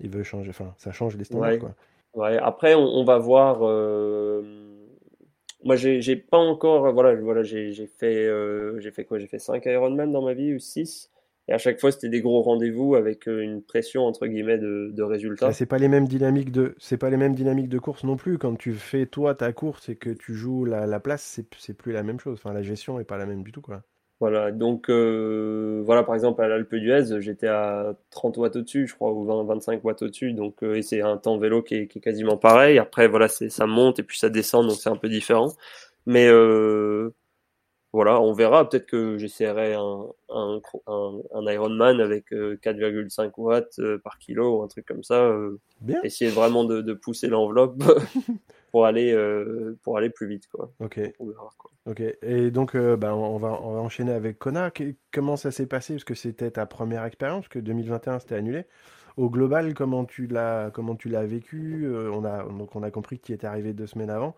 il 0.00 0.10
veut 0.10 0.24
changer. 0.24 0.50
Enfin, 0.50 0.74
ça 0.78 0.90
change 0.90 1.16
les 1.16 1.22
standards. 1.22 1.50
Ouais. 1.50 1.58
Quoi. 1.60 1.74
Ouais. 2.14 2.38
Après, 2.38 2.74
on, 2.74 3.04
va 3.04 3.18
voir. 3.18 3.60
Moi, 5.62 5.76
j'ai 5.76 6.16
pas 6.16 6.38
encore. 6.38 6.92
Voilà, 6.92 7.14
voilà 7.14 7.44
j'ai 7.44 7.86
fait, 7.86 8.28
j'ai 8.80 8.90
fait 8.90 9.04
quoi? 9.04 9.20
J'ai 9.20 9.28
fait 9.28 9.38
5 9.38 9.64
Ironman 9.66 10.10
dans 10.10 10.22
ma 10.22 10.34
vie 10.34 10.54
ou 10.54 10.58
6. 10.58 11.12
Et 11.48 11.52
à 11.52 11.58
chaque 11.58 11.80
fois, 11.80 11.90
c'était 11.90 12.10
des 12.10 12.20
gros 12.20 12.42
rendez-vous 12.42 12.94
avec 12.94 13.26
euh, 13.26 13.40
une 13.40 13.62
pression 13.62 14.04
entre 14.04 14.26
guillemets 14.26 14.58
de, 14.58 14.90
de 14.92 15.02
résultats. 15.02 15.52
C'est 15.52 15.66
pas 15.66 15.78
les 15.78 15.88
mêmes 15.88 16.06
dynamiques 16.06 16.52
de, 16.52 16.74
c'est 16.78 16.98
pas 16.98 17.08
les 17.08 17.16
mêmes 17.16 17.34
dynamiques 17.34 17.70
de 17.70 17.78
course 17.78 18.04
non 18.04 18.16
plus. 18.16 18.36
Quand 18.38 18.54
tu 18.56 18.74
fais 18.74 19.06
toi 19.06 19.34
ta 19.34 19.52
course 19.52 19.88
et 19.88 19.96
que 19.96 20.10
tu 20.10 20.34
joues 20.34 20.64
la, 20.64 20.86
la 20.86 21.00
place, 21.00 21.40
c'est 21.58 21.76
plus 21.76 21.92
la 21.92 22.02
même 22.02 22.20
chose. 22.20 22.38
Enfin, 22.42 22.52
la 22.52 22.62
gestion 22.62 23.00
est 23.00 23.04
pas 23.04 23.16
la 23.16 23.26
même 23.26 23.42
du 23.42 23.52
tout, 23.52 23.62
quoi. 23.62 23.82
Voilà, 24.20 24.50
donc 24.50 24.90
euh, 24.90 25.80
voilà, 25.84 26.02
par 26.02 26.16
exemple 26.16 26.42
à 26.42 26.48
l'Alpe 26.48 26.74
d'Huez, 26.74 27.20
j'étais 27.20 27.46
à 27.46 27.94
30 28.10 28.36
watts 28.38 28.56
au-dessus, 28.56 28.88
je 28.88 28.94
crois, 28.96 29.12
ou 29.12 29.24
20, 29.24 29.44
25 29.44 29.84
watts 29.84 30.02
au-dessus, 30.02 30.32
donc 30.32 30.64
euh, 30.64 30.74
et 30.74 30.82
c'est 30.82 31.02
un 31.02 31.16
temps 31.18 31.38
vélo 31.38 31.62
qui 31.62 31.76
est, 31.76 31.86
qui 31.86 31.98
est, 31.98 32.00
quasiment 32.00 32.36
pareil. 32.36 32.80
Après, 32.80 33.06
voilà, 33.06 33.28
c'est 33.28 33.48
ça 33.48 33.66
monte 33.66 34.00
et 34.00 34.02
puis 34.02 34.18
ça 34.18 34.28
descend, 34.28 34.66
donc 34.66 34.76
c'est 34.76 34.90
un 34.90 34.96
peu 34.96 35.08
différent. 35.08 35.52
Mais 36.06 36.26
euh, 36.26 37.14
voilà, 37.92 38.20
on 38.20 38.32
verra. 38.32 38.68
Peut-être 38.68 38.86
que 38.86 39.18
j'essaierai 39.18 39.74
un, 39.74 40.06
un, 40.28 40.60
un, 40.86 41.20
un, 41.34 41.52
Ironman 41.52 42.00
avec 42.00 42.30
4,5 42.32 43.26
euh, 43.26 43.30
watts 43.36 43.80
par 44.04 44.18
kilo 44.18 44.58
ou 44.58 44.62
un 44.62 44.68
truc 44.68 44.86
comme 44.86 45.02
ça. 45.02 45.34
Bien. 45.80 46.00
Essayer 46.02 46.30
vraiment 46.30 46.64
de, 46.64 46.82
de 46.82 46.92
pousser 46.92 47.28
l'enveloppe 47.28 47.82
pour 48.72 48.86
aller 48.86 49.16
pour 49.82 49.96
aller 49.96 50.10
plus 50.10 50.26
vite, 50.26 50.48
quoi. 50.48 50.72
Ok. 50.80 51.00
On 51.18 51.26
verra, 51.26 51.50
quoi. 51.56 51.70
Ok, 51.88 52.02
et 52.20 52.50
donc 52.50 52.74
euh, 52.76 52.98
bah, 52.98 53.14
on, 53.14 53.38
va, 53.38 53.58
on 53.62 53.72
va 53.72 53.80
enchaîner 53.80 54.12
avec 54.12 54.38
Kona. 54.38 54.70
Comment 55.10 55.38
ça 55.38 55.50
s'est 55.50 55.64
passé? 55.66 55.94
Parce 55.94 56.04
que 56.04 56.12
c'était 56.14 56.50
ta 56.50 56.66
première 56.66 57.02
expérience, 57.04 57.48
que 57.48 57.58
2021 57.58 58.18
c'était 58.18 58.34
annulé. 58.34 58.66
Au 59.16 59.30
global, 59.30 59.72
comment 59.72 60.04
tu 60.04 60.26
l'as 60.26 60.70
comment 60.70 60.96
tu 60.96 61.08
l'as 61.08 61.24
vécu? 61.24 61.86
Euh, 61.86 62.10
on 62.12 62.26
a, 62.26 62.42
Donc 62.42 62.76
on 62.76 62.82
a 62.82 62.90
compris 62.90 63.18
que 63.18 63.24
tu 63.24 63.32
étais 63.32 63.46
arrivé 63.46 63.72
deux 63.72 63.86
semaines 63.86 64.10
avant. 64.10 64.36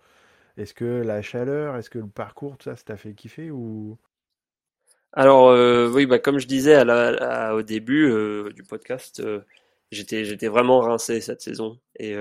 Est-ce 0.56 0.74
que 0.74 0.84
la 0.84 1.22
chaleur, 1.22 1.76
est-ce 1.76 1.90
que 1.90 1.98
le 1.98 2.08
parcours, 2.08 2.56
tout 2.58 2.64
ça, 2.64 2.76
ça 2.76 2.84
t'a 2.84 2.96
fait 2.96 3.14
kiffer 3.14 3.50
ou? 3.50 3.98
Alors 5.12 5.48
euh, 5.48 5.90
oui, 5.92 6.06
bah, 6.06 6.18
comme 6.18 6.38
je 6.38 6.46
disais 6.46 6.80
au 7.52 7.62
début 7.62 8.12
du 8.54 8.62
podcast, 8.62 9.22
j'étais 9.90 10.24
j'étais 10.24 10.48
vraiment 10.48 10.80
rincé 10.80 11.20
cette 11.20 11.40
saison. 11.42 11.78
Et 11.98 12.14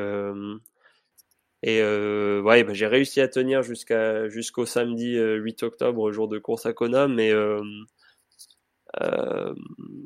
et 1.63 1.81
euh, 1.81 2.41
ouais, 2.41 2.63
bah, 2.63 2.73
j'ai 2.73 2.87
réussi 2.87 3.19
à 3.21 3.27
tenir 3.27 3.63
jusqu'à 3.63 4.29
jusqu'au 4.29 4.65
samedi 4.65 5.15
8 5.17 5.63
euh, 5.63 5.67
octobre, 5.67 6.11
jour 6.11 6.27
de 6.29 6.39
course 6.39 6.65
à 6.65 6.73
Kona, 6.73 7.07
mais 7.07 7.31
euh, 7.31 7.61
euh, 9.01 9.53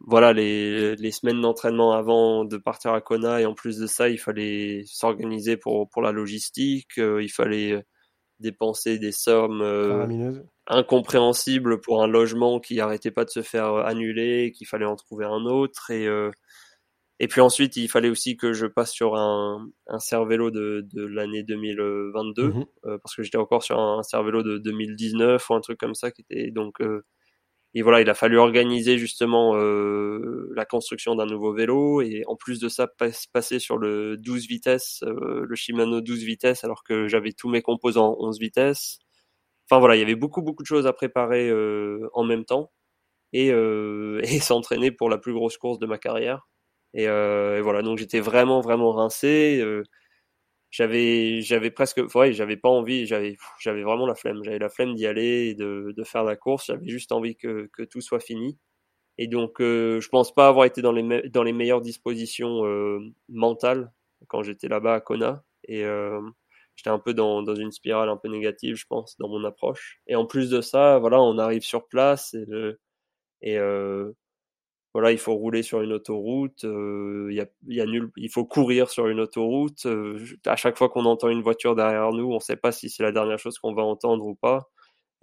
voilà, 0.06 0.34
les, 0.34 0.96
les 0.96 1.12
semaines 1.12 1.42
d'entraînement 1.42 1.94
avant 1.94 2.46
de 2.46 2.58
partir 2.58 2.92
à 2.94 3.02
Kona, 3.02 3.42
et 3.42 3.46
en 3.46 3.54
plus 3.54 3.78
de 3.78 3.88
ça, 3.88 4.10
il 4.10 4.18
fallait 4.20 4.84
s'organiser 4.86 5.58
pour, 5.58 5.90
pour 5.90 6.02
la 6.02 6.12
logistique, 6.12 6.98
il 6.98 7.32
fallait 7.32 7.84
dépenser 8.44 9.00
des 9.00 9.12
sommes 9.12 9.64
incompréhensibles 10.68 11.82
pour 11.82 12.04
un 12.04 12.08
logement 12.08 12.60
qui 12.60 12.80
arrêtait 12.80 13.12
pas 13.12 13.26
de 13.26 13.32
se 13.32 13.42
faire 13.42 13.76
annuler, 13.78 14.52
qu'il 14.56 14.68
fallait 14.68 14.86
en 14.86 14.96
trouver 14.96 15.26
un 15.26 15.46
autre, 15.46 15.90
et 15.90 16.08
et 17.24 17.28
puis 17.28 17.42
ensuite, 17.42 17.78
il 17.78 17.88
fallait 17.88 18.10
aussi 18.10 18.36
que 18.36 18.54
je 18.54 18.66
passe 18.66 18.92
sur 18.92 19.16
un, 19.16 19.70
un 19.88 20.00
cervélo 20.00 20.52
de, 20.52 20.86
de 20.92 21.06
l'année 21.06 21.44
2022, 21.44 22.48
mhm. 22.48 22.66
euh, 22.86 22.98
parce 23.02 23.16
que 23.16 23.24
j'étais 23.24 23.38
encore 23.38 23.64
sur 23.64 23.80
un, 23.80 24.04
cervélo 24.04 24.44
de 24.44 24.58
2019 24.58 25.50
ou 25.50 25.54
un 25.54 25.62
truc 25.62 25.80
comme 25.80 25.96
ça, 25.96 26.12
qui 26.12 26.22
était 26.22 26.52
donc. 26.52 26.82
Euh, 26.82 27.06
et 27.74 27.82
voilà, 27.82 28.02
il 28.02 28.10
a 28.10 28.14
fallu 28.14 28.38
organiser 28.38 28.98
justement 28.98 29.56
euh, 29.56 30.52
la 30.56 30.66
construction 30.66 31.16
d'un 31.16 31.26
nouveau 31.26 31.54
vélo 31.54 32.02
et 32.02 32.24
en 32.28 32.36
plus 32.36 32.60
de 32.60 32.70
ça, 32.70 32.88
passer 33.34 33.60
sur 33.60 33.78
le 33.78 34.18
12 34.18 34.48
vitesses, 34.48 35.02
euh, 35.04 35.46
le 35.48 35.56
Shimano 35.56 36.02
12 36.02 36.24
vitesses, 36.24 36.64
alors 36.64 36.84
que 36.84 37.08
j'avais 37.08 37.32
tous 37.34 37.50
mes 37.50 37.62
composants 37.64 38.16
11 38.20 38.40
vitesses. 38.40 39.00
Enfin 39.70 39.80
voilà, 39.80 39.96
il 39.96 40.00
y 40.00 40.04
avait 40.04 40.16
beaucoup 40.16 40.42
beaucoup 40.44 40.64
de 40.64 40.68
choses 40.68 40.88
à 40.88 40.94
préparer 40.94 41.52
en 42.14 42.24
même 42.24 42.46
temps 42.46 42.72
et, 43.34 43.48
et 44.24 44.40
s'entraîner 44.40 44.92
pour 44.92 45.10
la 45.10 45.18
plus 45.18 45.34
grosse 45.34 45.58
course 45.58 45.80
de 45.80 45.86
ma 45.88 45.98
carrière. 45.98 46.48
Euh, 46.96 47.58
et, 47.58 47.62
voilà, 47.62 47.82
donc 47.82 47.98
j'étais 47.98 48.20
vraiment, 48.20 48.62
vraiment 48.62 48.92
rincé. 48.92 49.64
J'avais, 50.74 51.42
j'avais 51.42 51.70
presque, 51.70 52.02
ouais, 52.16 52.34
j'avais 52.34 52.58
pas 52.58 52.70
envie, 52.70 53.06
j'avais, 53.06 53.38
j'avais 53.60 53.84
vraiment 53.84 54.08
la 54.08 54.16
flemme. 54.16 54.44
J'avais 54.44 54.58
la 54.58 54.70
flemme 54.70 54.96
d'y 54.96 55.06
aller 55.06 55.50
et 55.50 55.56
de, 55.56 55.94
de 55.96 56.04
faire 56.04 56.24
la 56.24 56.36
course. 56.36 56.66
J'avais 56.68 56.88
juste 56.88 57.12
envie 57.12 57.36
que, 57.36 57.70
que 57.74 57.84
tout 57.84 58.02
soit 58.02 58.20
fini. 58.20 58.58
Et 59.20 59.28
donc, 59.28 59.62
euh, 59.62 60.02
je 60.02 60.10
pense 60.10 60.34
pas 60.34 60.48
avoir 60.48 60.66
été 60.66 60.82
dans 60.82 60.92
les, 60.94 61.30
dans 61.30 61.44
les 61.44 61.54
meilleures 61.54 61.82
dispositions 61.82 62.66
euh, 62.66 63.00
mentales 63.30 63.92
quand 64.28 64.44
j'étais 64.44 64.68
là-bas 64.70 64.96
à 64.96 65.02
Kona. 65.02 65.44
Et 65.68 65.86
euh, 65.86 66.22
j'étais 66.76 66.90
un 66.90 67.00
peu 67.00 67.14
dans, 67.14 67.44
dans 67.44 67.56
une 67.56 67.72
spirale 67.72 68.10
un 68.10 68.18
peu 68.18 68.30
négative, 68.30 68.76
je 68.76 68.86
pense, 68.88 69.18
dans 69.20 69.30
mon 69.30 69.44
approche. 69.46 70.00
Et 70.08 70.16
en 70.16 70.26
plus 70.26 70.50
de 70.50 70.62
ça, 70.62 71.00
voilà, 71.00 71.22
on 71.22 71.38
arrive 71.38 71.64
sur 71.64 71.88
place 71.88 72.34
et, 72.34 72.46
et 73.42 73.58
euh, 73.60 74.12
voilà, 74.94 75.12
il 75.12 75.18
faut 75.18 75.34
rouler 75.34 75.64
sur 75.64 75.82
une 75.82 75.92
autoroute, 75.92 76.66
euh, 76.66 77.28
il, 77.32 77.36
y 77.36 77.42
a, 77.42 77.48
y 77.68 77.82
a 77.82 77.86
nul, 77.86 78.12
il 78.16 78.30
faut 78.30 78.46
courir 78.46 78.90
sur 78.92 79.08
une 79.08 79.20
autoroute. 79.20 79.86
Euh, 79.88 80.20
à 80.46 80.56
chaque 80.56 80.78
fois 80.78 80.90
qu'on 80.90 81.06
entend 81.06 81.30
une 81.30 81.42
voiture 81.42 81.76
derrière 81.76 82.12
nous, 82.12 82.30
on 82.32 82.36
ne 82.36 82.40
sait 82.40 82.58
pas 82.58 82.72
si 82.72 82.90
c'est 82.90 83.02
la 83.04 83.12
dernière 83.12 83.40
chose 83.40 83.58
qu'on 83.58 83.74
va 83.74 83.84
entendre 83.84 84.26
ou 84.26 84.36
pas. 84.36 84.70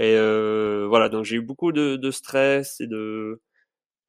Et 0.00 0.16
euh, 0.16 0.86
voilà, 0.88 1.08
donc 1.08 1.24
j'ai 1.24 1.36
eu 1.36 1.42
beaucoup 1.42 1.72
de, 1.72 1.96
de, 1.96 2.10
stress 2.10 2.80
et 2.80 2.86
de 2.88 3.40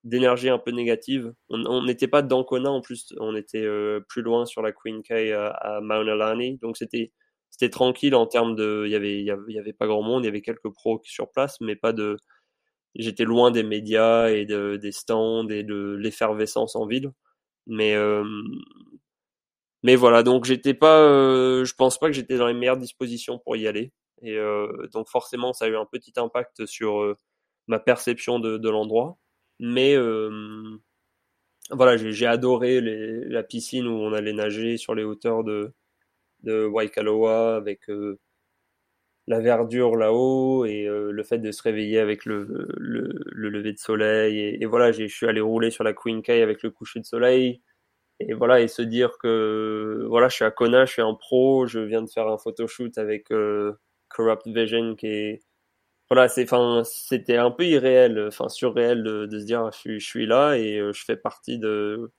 d'énergie 0.04 0.50
un 0.50 0.60
peu 0.60 0.72
négative. 0.72 1.34
On 1.50 1.84
n'était 1.86 2.08
pas 2.08 2.24
dans 2.24 2.44
Kona 2.44 2.72
en 2.72 2.82
plus, 2.82 3.14
on 3.20 3.36
était 3.36 3.64
euh, 3.64 4.02
plus 4.10 4.24
loin 4.24 4.46
sur 4.46 4.62
la 4.64 4.72
Queen 4.72 5.04
K 5.04 5.12
à, 5.34 5.50
à 5.50 5.82
Maunalani, 5.82 6.58
donc 6.60 6.78
c'était 6.78 7.12
c'était 7.52 7.70
tranquille 7.70 8.16
en 8.16 8.28
termes 8.28 8.56
de, 8.56 8.84
il 8.88 8.92
y 8.92 8.96
avait 8.96 9.20
il 9.22 9.26
y 9.26 9.60
avait 9.60 9.74
pas 9.74 9.88
grand 9.88 10.02
monde, 10.04 10.24
il 10.24 10.28
y 10.28 10.30
avait 10.30 10.42
quelques 10.42 10.72
pros 10.74 11.02
sur 11.04 11.32
place, 11.32 11.58
mais 11.62 11.76
pas 11.76 11.94
de 11.94 12.18
j'étais 12.96 13.24
loin 13.26 13.52
des 13.52 13.64
médias 13.64 14.30
et 14.30 14.46
de, 14.46 14.78
des 14.78 14.92
stands 14.92 15.48
et 15.50 15.64
de 15.64 15.96
l'effervescence 16.00 16.76
en 16.76 16.86
ville. 16.86 17.12
Mais 17.68 17.96
euh, 17.96 18.24
mais 19.84 19.96
voilà, 19.96 20.24
donc 20.24 20.46
j'étais 20.46 20.74
pas, 20.74 21.00
euh, 21.02 21.66
je 21.66 21.74
pense 21.74 21.98
pas 22.00 22.08
que 22.08 22.14
j'étais 22.14 22.38
dans 22.38 22.48
les 22.48 22.54
meilleures 22.54 22.78
dispositions 22.78 23.40
pour 23.40 23.56
y 23.56 23.68
aller. 23.68 23.92
Et 24.22 24.38
euh, 24.38 24.88
donc 24.94 25.10
forcément, 25.10 25.54
ça 25.54 25.66
a 25.66 25.68
eu 25.70 25.76
un 25.76 25.86
petit 25.86 26.14
impact 26.18 26.66
sur 26.68 27.02
euh, 27.02 27.18
ma 27.68 27.80
perception 27.80 28.40
de, 28.40 28.58
de 28.58 28.70
l'endroit. 28.70 29.18
Mais 29.60 29.96
euh, 29.96 30.78
voilà, 31.72 31.98
j'ai 31.98 32.26
adoré 32.28 32.82
les, 32.82 33.26
la 33.26 33.44
piscine 33.44 33.88
où 33.88 33.94
on 33.94 34.14
allait 34.14 34.34
nager 34.34 34.78
sur 34.78 34.94
les 34.96 35.04
hauteurs 35.04 35.44
de, 35.44 35.74
de 36.44 36.66
Waikaloa 36.66 37.56
avec 37.56 37.90
la 39.28 39.40
verdure 39.40 39.96
là-haut 39.96 40.66
et 40.66 40.86
euh, 40.88 41.12
le 41.12 41.24
fait 41.24 41.40
de 41.40 41.52
se 41.52 41.62
réveiller 41.64 42.00
avec 42.00 42.26
le, 42.26 42.68
le, 42.78 43.14
le 43.26 43.50
lever 43.50 43.74
de 43.74 43.78
soleil. 43.78 44.40
Et, 44.62 44.66
voilà, 44.66 44.92
je 44.92 45.06
suis 45.08 45.28
allé 45.28 45.42
rouler 45.42 45.72
sur 45.72 45.84
la 45.84 45.94
Queen 45.94 46.22
K 46.22 46.32
avec 46.32 46.64
le 46.64 46.72
coucher 46.72 47.00
de 47.00 47.06
soleil. 47.06 47.62
Et 48.20 48.34
voilà, 48.34 48.62
et 48.62 48.68
se 48.68 48.82
dire 48.84 49.18
que 49.20 50.06
voilà, 50.10 50.30
je 50.30 50.36
suis 50.36 50.46
à 50.46 50.52
Kona, 50.52 50.86
je 50.86 50.94
suis 50.94 51.02
un 51.02 51.16
pro, 51.16 51.68
je 51.68 51.80
viens 51.80 52.02
de 52.04 52.10
faire 52.10 52.28
un 52.28 52.38
photoshoot 52.38 52.98
avec 52.98 53.32
euh, 53.32 53.74
Corrupt 54.10 54.48
Vision 54.48 54.96
qui 54.96 55.08
est 55.08 55.42
voilà, 56.10 56.28
c'est 56.28 56.44
enfin 56.44 56.84
c'était 56.86 57.38
un 57.38 57.52
peu 57.52 57.66
irréel, 57.66 58.28
enfin 58.28 58.50
surréel 58.50 59.04
de, 59.04 59.40
se 59.40 59.46
dire 59.46 59.72
je 59.72 59.78
suis, 59.78 60.00
je 60.02 60.06
suis 60.06 60.26
là 60.26 60.56
et 60.58 60.78
euh, 60.78 60.92
je 60.94 61.06
fais 61.06 61.16
partie 61.18 61.58
de 61.60 62.12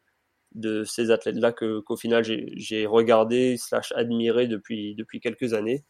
de 0.54 0.84
ces 0.84 1.10
athlètes 1.10 1.36
là 1.36 1.52
que 1.52 1.80
qu'au 1.80 1.96
final 1.96 2.24
j'ai 2.24 2.86
regardé 2.86 3.56
slash 3.58 3.92
admiré 3.92 4.46
depuis 4.48 4.94
depuis 4.96 5.20
quelques 5.20 5.54
années 5.54 5.84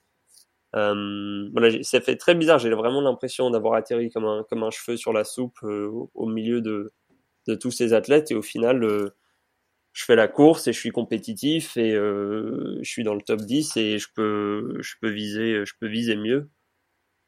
euh, 0.74 1.48
voilà, 1.52 1.82
ça 1.82 2.00
fait 2.00 2.16
très 2.16 2.34
bizarre. 2.34 2.58
J'ai 2.58 2.70
vraiment 2.70 3.00
l'impression 3.00 3.50
d'avoir 3.50 3.74
atterri 3.74 4.10
comme 4.10 4.24
un, 4.24 4.44
comme 4.48 4.62
un 4.62 4.70
cheveu 4.70 4.96
sur 4.96 5.12
la 5.12 5.24
soupe 5.24 5.58
euh, 5.64 5.90
au 6.14 6.26
milieu 6.26 6.60
de, 6.60 6.92
de 7.48 7.54
tous 7.54 7.70
ces 7.70 7.92
athlètes. 7.94 8.30
Et 8.30 8.34
au 8.34 8.42
final, 8.42 8.84
euh, 8.84 9.10
je 9.92 10.04
fais 10.04 10.16
la 10.16 10.28
course 10.28 10.68
et 10.68 10.72
je 10.72 10.80
suis 10.80 10.90
compétitif 10.90 11.76
et 11.76 11.92
euh, 11.94 12.78
je 12.82 12.90
suis 12.90 13.04
dans 13.04 13.14
le 13.14 13.22
top 13.22 13.42
10 13.42 13.76
et 13.76 13.98
je 13.98 14.08
peux, 14.14 14.78
je 14.82 14.94
peux 15.00 15.10
viser, 15.10 15.64
je 15.66 15.74
peux 15.80 15.88
viser 15.88 16.16
mieux. 16.16 16.50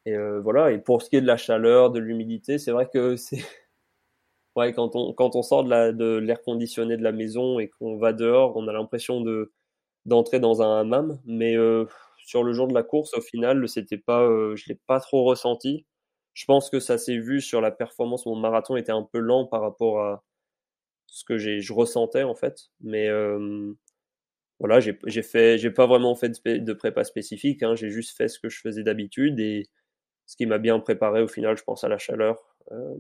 Et 0.07 0.17
voilà. 0.43 0.73
Et 0.73 0.79
pour 0.79 1.03
ce 1.03 1.11
qui 1.11 1.17
est 1.17 1.21
de 1.23 1.27
la 1.27 1.37
chaleur, 1.39 1.91
de 1.91 1.99
l'humidité, 2.01 2.59
c'est 2.59 2.73
vrai 2.73 2.89
que 2.93 3.17
c'est 3.19 3.45
ouais 4.57 4.73
quand 4.73 4.95
on 4.97 5.13
quand 5.15 5.37
on 5.37 5.43
sort 5.43 5.65
de 5.65 5.71
la 5.71 5.93
de 5.93 6.17
l'air 6.17 6.43
conditionné 6.43 6.97
de 6.97 7.03
la 7.03 7.13
maison 7.13 7.59
et 7.59 7.69
qu'on 7.69 7.97
va 7.99 8.13
dehors, 8.13 8.57
on 8.57 8.69
a 8.69 8.73
l'impression 8.73 9.21
de 9.21 9.53
d'entrer 10.07 10.41
dans 10.41 10.63
un 10.63 10.81
hammam. 10.81 11.21
Mais 11.27 11.57
euh, 11.57 11.87
sur 12.25 12.43
le 12.43 12.53
jour 12.53 12.67
de 12.69 12.75
la 12.75 12.83
course, 12.83 13.15
au 13.15 13.21
final, 13.21 13.69
c'était 13.69 13.99
pas, 13.99 14.23
euh, 14.23 14.57
je 14.57 14.69
l'ai 14.69 14.81
pas 14.87 14.99
trop 15.01 15.25
ressenti. 15.25 15.87
Je 16.33 16.47
pense 16.47 16.71
que 16.71 16.81
ça 16.81 16.99
s'est 16.99 17.19
vu 17.19 17.41
sur 17.41 17.61
la 17.61 17.71
performance. 17.71 18.27
Mon 18.27 18.37
marathon 18.37 18.77
était 18.77 18.93
un 18.93 19.03
peu 19.03 19.19
lent 19.19 19.47
par 19.47 19.61
rapport 19.61 20.01
à 20.01 20.25
ce 21.07 21.25
que 21.25 21.39
je 21.39 21.73
ressentais 21.73 22.25
en 22.25 22.35
fait. 22.35 22.71
Mais 22.81 23.09
euh, 23.09 23.73
voilà, 24.59 24.81
j'ai, 24.81 25.23
fait, 25.23 25.59
j'ai 25.59 25.71
pas 25.71 25.87
vraiment 25.87 26.15
fait 26.17 26.31
de, 26.45 26.73
prépa 26.73 27.05
spécifique. 27.05 27.63
Hein, 27.63 27.75
j'ai 27.77 27.91
juste 27.91 28.17
fait 28.17 28.29
ce 28.29 28.41
que 28.41 28.49
je 28.49 28.61
faisais 28.61 28.83
d'habitude 28.83 29.39
et 29.39 29.69
ce 30.27 30.37
qui 30.37 30.47
m'a 30.47 30.59
bien 30.59 30.81
préparé 30.81 31.23
au 31.23 31.29
final, 31.29 31.57
je 31.57 31.65
pense 31.65 31.85
à 31.85 31.89
la 31.89 31.99
chaleur. 31.99 32.57
Euh, 32.73 32.97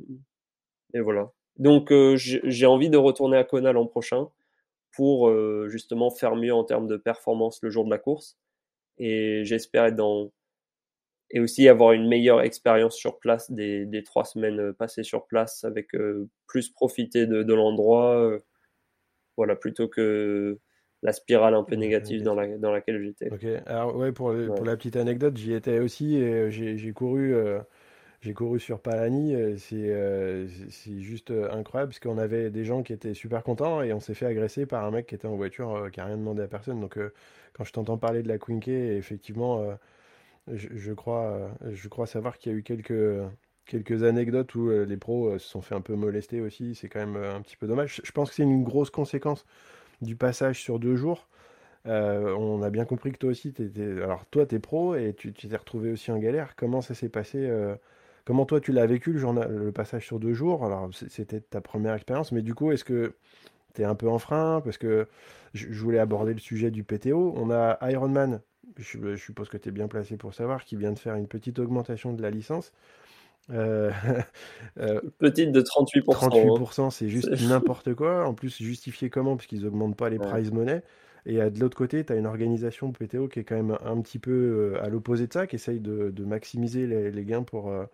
et 0.94 1.00
voilà. 1.00 1.32
Donc 1.56 1.92
j'ai 2.16 2.66
envie 2.66 2.90
de 2.90 2.98
retourner 2.98 3.38
à 3.38 3.44
Kona 3.44 3.72
l'an 3.72 3.86
prochain 3.86 4.28
pour 4.92 5.32
justement 5.68 6.10
faire 6.10 6.36
mieux 6.36 6.54
en 6.54 6.64
termes 6.64 6.88
de 6.88 6.96
performance 6.96 7.60
le 7.62 7.70
jour 7.70 7.84
de 7.84 7.90
la 7.90 7.98
course 7.98 8.38
et 8.98 9.44
j'espère 9.44 9.86
être 9.86 9.96
dans 9.96 10.32
et 11.30 11.40
aussi 11.40 11.68
avoir 11.68 11.92
une 11.92 12.06
meilleure 12.06 12.42
expérience 12.42 12.96
sur 12.96 13.18
place 13.18 13.50
des, 13.50 13.86
des 13.86 14.02
trois 14.02 14.24
semaines 14.24 14.60
euh, 14.60 14.72
passées 14.72 15.02
sur 15.02 15.26
place 15.26 15.64
avec 15.64 15.94
euh, 15.94 16.28
plus 16.46 16.70
profiter 16.70 17.26
de, 17.26 17.42
de 17.42 17.54
l'endroit 17.54 18.16
euh, 18.20 18.40
voilà 19.36 19.56
plutôt 19.56 19.88
que 19.88 20.58
la 21.02 21.12
spirale 21.12 21.54
un 21.54 21.64
peu 21.64 21.74
négative 21.74 22.22
dans, 22.22 22.34
la, 22.34 22.56
dans 22.56 22.72
laquelle 22.72 23.02
j'étais. 23.02 23.30
Ok, 23.30 23.44
alors 23.66 23.94
ouais, 23.94 24.10
pour, 24.10 24.34
pour 24.46 24.64
la 24.64 24.74
petite 24.74 24.96
anecdote, 24.96 25.36
j'y 25.36 25.52
étais 25.52 25.78
aussi 25.78 26.16
et 26.16 26.50
j'ai 26.50 26.92
couru, 26.94 27.34
j'ai 28.24 28.32
couru 28.32 28.58
sur 28.58 28.80
Palani, 28.80 29.34
euh, 29.34 29.56
c'est 29.58 30.70
c'est 30.70 31.00
juste 31.00 31.30
incroyable 31.30 31.90
parce 31.90 32.00
qu'on 32.00 32.18
avait 32.18 32.50
des 32.50 32.64
gens 32.64 32.82
qui 32.82 32.94
étaient 32.94 33.14
super 33.14 33.42
contents 33.42 33.82
et 33.82 33.92
on 33.92 34.00
s'est 34.00 34.14
fait 34.14 34.26
agresser 34.26 34.66
par 34.66 34.84
un 34.84 34.90
mec 34.90 35.06
qui 35.06 35.14
était 35.14 35.26
en 35.26 35.36
voiture 35.36 35.90
qui 35.92 36.00
a 36.00 36.06
rien 36.06 36.16
demandé 36.16 36.42
à 36.42 36.48
personne. 36.48 36.80
Donc 36.80 36.98
quand 37.52 37.64
je 37.64 37.72
t'entends 37.72 37.98
parler 37.98 38.22
de 38.22 38.28
la 38.28 38.38
Quinque, 38.38 38.68
effectivement, 38.68 39.62
je, 40.48 40.92
crois, 40.92 41.50
savoir 42.06 42.38
qu'il 42.38 42.52
y 42.52 42.54
a 42.54 42.58
eu 42.58 42.62
quelques, 42.62 44.02
anecdotes 44.02 44.54
où 44.54 44.70
les 44.70 44.96
pros 44.96 45.38
se 45.38 45.46
sont 45.46 45.60
fait 45.60 45.74
un 45.74 45.80
peu 45.82 45.94
molester 45.94 46.40
aussi. 46.40 46.74
C'est 46.74 46.88
quand 46.88 47.00
même 47.00 47.16
un 47.16 47.42
petit 47.42 47.56
peu 47.56 47.66
dommage. 47.66 48.00
Je 48.04 48.12
pense 48.12 48.30
que 48.30 48.36
c'est 48.36 48.42
une 48.42 48.64
grosse 48.64 48.90
conséquence 48.90 49.44
du 50.00 50.16
passage 50.16 50.60
sur 50.60 50.78
deux 50.78 50.96
jours. 50.96 51.28
Euh, 51.86 52.34
on 52.34 52.62
a 52.62 52.70
bien 52.70 52.84
compris 52.84 53.12
que 53.12 53.18
toi 53.18 53.30
aussi, 53.30 53.48
étais... 53.48 53.68
alors 54.02 54.24
toi, 54.26 54.46
tu 54.46 54.54
es 54.54 54.58
pro 54.58 54.94
et 54.94 55.14
tu 55.14 55.32
t'es 55.32 55.56
retrouvé 55.56 55.92
aussi 55.92 56.10
en 56.10 56.18
galère. 56.18 56.56
Comment 56.56 56.80
ça 56.80 56.94
s'est 56.94 57.08
passé 57.08 57.38
euh, 57.38 57.74
Comment 58.24 58.46
toi, 58.46 58.60
tu 58.60 58.72
l'as 58.72 58.86
vécu 58.86 59.12
le, 59.12 59.18
journal... 59.18 59.54
le 59.54 59.72
passage 59.72 60.06
sur 60.06 60.18
deux 60.18 60.32
jours? 60.32 60.64
Alors, 60.64 60.88
c'était 61.08 61.40
ta 61.40 61.60
première 61.60 61.94
expérience, 61.94 62.32
mais 62.32 62.42
du 62.42 62.54
coup, 62.54 62.72
est-ce 62.72 62.84
que 62.84 63.14
tu 63.74 63.82
es 63.82 63.84
un 63.84 63.94
peu 63.94 64.08
en 64.08 64.18
frein 64.18 64.60
Parce 64.62 64.78
que 64.78 65.08
je 65.52 65.80
voulais 65.80 65.98
aborder 65.98 66.32
le 66.32 66.40
sujet 66.40 66.70
du 66.70 66.84
PTO. 66.84 67.34
On 67.36 67.50
a 67.50 67.78
Ironman, 67.90 68.40
je, 68.78 69.16
suppose 69.16 69.48
que 69.48 69.56
tu 69.56 69.68
es 69.68 69.72
bien 69.72 69.88
placé 69.88 70.16
pour 70.16 70.34
savoir, 70.34 70.64
qui 70.64 70.76
vient 70.76 70.92
de 70.92 70.98
faire 70.98 71.14
une 71.14 71.28
petite 71.28 71.58
augmentation 71.58 72.12
de 72.12 72.22
la 72.22 72.30
licence. 72.30 72.72
Euh, 73.50 73.90
Petite 75.18 75.52
de 75.52 75.60
38%. 75.60 76.04
38%, 76.04 76.80
hein. 76.80 76.90
c'est 76.90 77.08
juste 77.08 77.28
n'importe 77.48 77.94
quoi. 77.94 78.26
En 78.26 78.34
plus, 78.34 78.62
justifié 78.62 79.10
comment? 79.10 79.36
Parce 79.36 79.46
qu'ils 79.46 79.66
augmentent 79.66 79.96
pas 79.96 80.08
les 80.08 80.18
prize 80.18 80.50
money. 80.50 80.82
Et 81.26 81.38
de 81.38 81.60
l'autre 81.60 81.76
côté, 81.76 82.04
tu 82.04 82.12
as 82.12 82.16
une 82.16 82.26
organisation 82.26 82.92
PTO 82.92 83.28
qui 83.28 83.40
est 83.40 83.44
quand 83.44 83.56
même 83.56 83.78
un 83.82 84.00
petit 84.00 84.18
peu 84.18 84.30
euh, 84.74 84.84
à 84.84 84.88
l'opposé 84.88 85.26
de 85.26 85.32
ça, 85.32 85.46
qui 85.46 85.56
essaye 85.56 85.80
de, 85.80 86.12
maximiser 86.24 86.86
les, 86.86 87.24
gains 87.24 87.42
pour, 87.42 87.70
euh, 87.70 87.84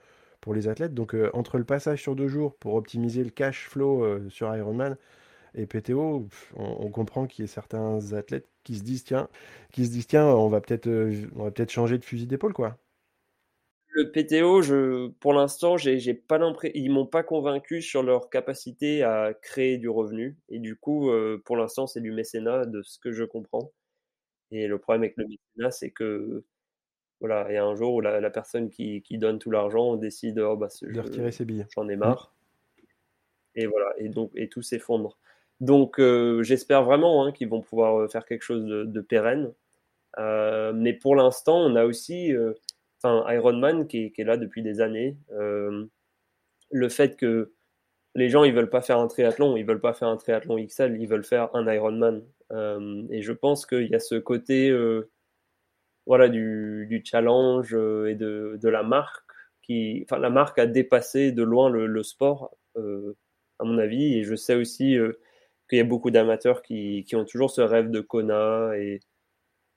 pour 0.40 0.54
les 0.54 0.68
athlètes. 0.68 0.94
Donc 0.94 1.14
euh, 1.14 1.30
entre 1.34 1.58
le 1.58 1.64
passage 1.64 2.02
sur 2.02 2.16
deux 2.16 2.28
jours 2.28 2.56
pour 2.56 2.74
optimiser 2.74 3.24
le 3.24 3.30
cash 3.30 3.68
flow 3.68 4.28
sur 4.30 4.54
Ironman 4.54 4.96
et 5.54 5.66
PTO, 5.66 6.28
on, 6.56 6.90
comprend 6.90 7.26
qu'il 7.26 7.44
y 7.44 7.48
a 7.48 7.50
certains 7.50 8.12
athlètes 8.12 8.48
qui 8.62 8.76
se 8.76 8.84
disent 8.84 9.04
tiens, 9.04 9.28
qui 9.72 9.84
se 9.86 9.90
disent 9.90 10.06
tiens, 10.06 10.26
on 10.26 10.48
va 10.48 10.60
peut-être 10.60 10.88
on 11.36 11.44
va 11.44 11.50
peut-être 11.50 11.70
changer 11.70 11.98
de 11.98 12.04
fusil 12.04 12.26
d'épaule 12.26 12.52
quoi. 12.52 12.78
Le 13.92 14.12
PTO, 14.12 14.62
je, 14.62 15.08
pour 15.18 15.32
l'instant, 15.32 15.76
j'ai 15.76 16.14
pas 16.14 16.38
l'impression, 16.38 16.72
ils 16.76 16.90
m'ont 16.90 17.06
pas 17.06 17.24
convaincu 17.24 17.82
sur 17.82 18.04
leur 18.04 18.30
capacité 18.30 19.02
à 19.02 19.34
créer 19.34 19.78
du 19.78 19.88
revenu. 19.88 20.36
Et 20.48 20.60
du 20.60 20.76
coup, 20.76 21.10
euh, 21.10 21.42
pour 21.44 21.56
l'instant, 21.56 21.88
c'est 21.88 22.00
du 22.00 22.12
mécénat, 22.12 22.66
de 22.66 22.82
ce 22.82 23.00
que 23.00 23.10
je 23.10 23.24
comprends. 23.24 23.72
Et 24.52 24.68
le 24.68 24.78
problème 24.78 25.02
avec 25.02 25.16
le 25.16 25.26
mécénat, 25.26 25.70
c'est 25.72 25.90
que 25.90 26.44
voilà, 27.20 27.46
il 27.50 27.54
y 27.54 27.58
a 27.58 27.64
un 27.64 27.74
jour 27.74 27.94
où 27.94 28.00
la, 28.00 28.30
personne 28.30 28.70
qui, 28.70 29.02
qui, 29.02 29.18
donne 29.18 29.38
tout 29.38 29.50
l'argent 29.50 29.96
décide 29.96 30.38
oh, 30.38 30.56
bah, 30.56 30.68
de 30.82 31.00
retirer 31.00 31.32
ses 31.32 31.44
billets. 31.44 31.66
J'en 31.74 31.88
ai 31.88 31.96
marre. 31.96 32.34
Et 33.54 33.66
voilà, 33.66 33.92
et 33.98 34.08
donc 34.08 34.30
et 34.34 34.48
tout 34.48 34.62
s'effondre. 34.62 35.18
Donc 35.60 36.00
euh, 36.00 36.42
j'espère 36.42 36.82
vraiment 36.84 37.24
hein, 37.24 37.32
qu'ils 37.32 37.48
vont 37.48 37.60
pouvoir 37.60 38.00
euh, 38.00 38.08
faire 38.08 38.24
quelque 38.24 38.42
chose 38.42 38.64
de, 38.64 38.84
de 38.84 39.00
pérenne. 39.00 39.52
mais 40.16 40.94
pour 40.94 41.14
l'instant, 41.16 41.58
on 41.58 41.76
a 41.76 41.84
aussi 41.84 42.32
enfin 43.02 43.24
Ironman 43.32 43.86
qui, 43.86 44.12
qui, 44.12 44.20
est 44.20 44.24
là 44.24 44.36
depuis 44.36 44.62
des 44.62 44.80
années. 44.80 45.16
Euh, 45.32 45.86
le 46.70 46.88
fait 46.88 47.16
que 47.16 47.52
les 48.14 48.28
gens 48.28 48.44
ils 48.44 48.54
veulent 48.54 48.70
pas 48.70 48.82
faire 48.82 48.98
un 48.98 49.06
triathlon, 49.06 49.56
ils 49.56 49.64
veulent 49.64 49.80
pas 49.80 49.94
faire 49.94 50.08
un 50.08 50.16
triathlon 50.16 50.64
XL, 50.64 50.96
ils 51.00 51.08
veulent 51.08 51.24
faire 51.24 51.54
un 51.54 51.70
Ironman. 51.72 52.22
Euh, 52.52 53.04
et 53.10 53.22
je 53.22 53.32
pense 53.32 53.66
qu'il 53.66 53.88
y 53.88 53.94
a 53.94 54.00
ce 54.00 54.16
côté 54.16 54.70
euh, 54.70 55.10
voilà 56.06 56.28
du, 56.28 56.86
du 56.88 57.02
challenge 57.04 57.74
euh, 57.74 58.06
et 58.10 58.14
de, 58.14 58.58
de, 58.60 58.68
la 58.68 58.82
marque 58.82 59.24
qui, 59.62 60.02
enfin 60.04 60.18
la 60.18 60.30
marque 60.30 60.58
a 60.58 60.66
dépassé 60.66 61.32
de 61.32 61.42
loin 61.42 61.70
le, 61.70 62.02
sport 62.02 62.56
euh, 62.76 63.16
à 63.58 63.64
mon 63.64 63.78
avis. 63.78 64.18
Et 64.18 64.24
je 64.24 64.34
sais 64.34 64.54
aussi 64.54 64.96
qu'il 65.68 65.78
y 65.78 65.80
a 65.80 65.84
beaucoup 65.84 66.10
d'amateurs 66.10 66.62
qui, 66.62 67.04
qui, 67.04 67.16
ont 67.16 67.24
toujours 67.24 67.50
ce 67.50 67.60
rêve 67.60 67.90
de 67.90 68.00
Kona 68.00 68.76
et 68.76 69.00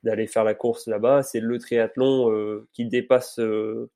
d'aller 0.04 0.28
faire 0.28 0.44
la 0.44 0.54
course 0.54 0.88
là-bas. 0.88 1.24
C'est 1.24 1.40
le 1.40 1.58
triathlon 1.60 2.32
euh, 2.32 2.68
qui 2.74 2.86
dépasse 2.86 3.40
euh, 3.40 3.90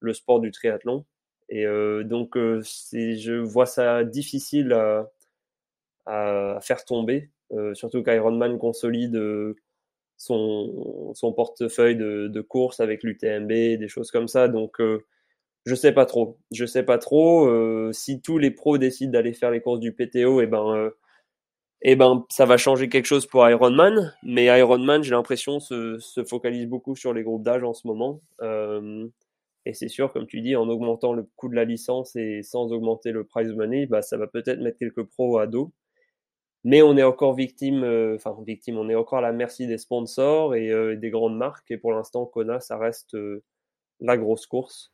le 0.00 0.14
sport 0.14 0.40
du 0.40 0.50
triathlon. 0.50 1.04
Et 1.48 1.66
euh, 1.66 2.04
donc, 2.04 2.36
je 2.36 3.38
vois 3.38 3.66
ça 3.66 4.04
difficile 4.04 4.72
à, 4.72 5.10
à 6.06 6.60
faire 6.60 6.84
tomber, 6.84 7.30
surtout 7.72 8.02
qu'Ironman 8.02 8.58
consolide 8.58 9.18
son, 10.18 11.14
son 11.14 11.32
portefeuille 11.32 11.96
de, 11.96 12.28
de 12.28 12.40
courses 12.42 12.80
avec 12.80 13.02
l'UTMB, 13.02 13.48
des 13.48 13.88
choses 13.88 14.10
comme 14.10 14.28
ça. 14.28 14.48
Donc, 14.48 14.76
je 15.64 15.74
sais 15.74 15.92
pas 15.92 16.06
trop. 16.06 16.38
Je 16.52 16.66
sais 16.66 16.82
pas 16.82 16.98
trop. 16.98 17.92
si 17.92 18.20
tous 18.20 18.38
les 18.38 18.50
pros 18.50 18.78
décident 18.78 19.12
d'aller 19.12 19.32
faire 19.32 19.50
les 19.50 19.60
courses 19.60 19.80
du 19.80 19.92
PTO, 19.94 20.40
et 20.40 20.44
eh 20.44 20.46
ben 20.46 20.92
et 21.80 21.92
eh 21.92 21.96
ben 21.96 22.26
ça 22.28 22.44
va 22.44 22.56
changer 22.56 22.88
quelque 22.88 23.06
chose 23.06 23.26
pour 23.26 23.48
Ironman, 23.48 24.12
mais 24.24 24.46
Ironman, 24.46 25.04
j'ai 25.04 25.12
l'impression, 25.12 25.60
se, 25.60 25.98
se 26.00 26.24
focalise 26.24 26.66
beaucoup 26.66 26.96
sur 26.96 27.14
les 27.14 27.22
groupes 27.22 27.44
d'âge 27.44 27.62
en 27.62 27.72
ce 27.72 27.86
moment. 27.86 28.20
Euh, 28.42 29.06
et 29.64 29.74
c'est 29.74 29.88
sûr, 29.88 30.12
comme 30.12 30.26
tu 30.26 30.40
dis, 30.40 30.56
en 30.56 30.68
augmentant 30.68 31.12
le 31.12 31.24
coût 31.36 31.48
de 31.48 31.54
la 31.54 31.64
licence 31.64 32.16
et 32.16 32.42
sans 32.42 32.72
augmenter 32.72 33.12
le 33.12 33.24
prize 33.24 33.52
money, 33.52 33.86
bah, 33.86 34.02
ça 34.02 34.16
va 34.16 34.26
peut-être 34.26 34.60
mettre 34.60 34.78
quelques 34.78 35.04
pros 35.04 35.38
à 35.38 35.46
dos. 35.46 35.72
Mais 36.64 36.82
on 36.82 36.96
est 36.96 37.02
encore 37.02 37.34
victime, 37.34 37.84
euh, 37.84 38.16
enfin 38.16 38.36
victime, 38.44 38.78
on 38.78 38.88
est 38.88 38.94
encore 38.94 39.18
à 39.18 39.22
la 39.22 39.32
merci 39.32 39.66
des 39.66 39.78
sponsors 39.78 40.54
et 40.54 40.70
euh, 40.70 40.96
des 40.96 41.10
grandes 41.10 41.36
marques. 41.36 41.70
Et 41.70 41.78
pour 41.78 41.92
l'instant, 41.92 42.26
Kona, 42.26 42.60
ça 42.60 42.76
reste 42.78 43.14
euh, 43.14 43.42
la 44.00 44.16
grosse 44.16 44.46
course. 44.46 44.92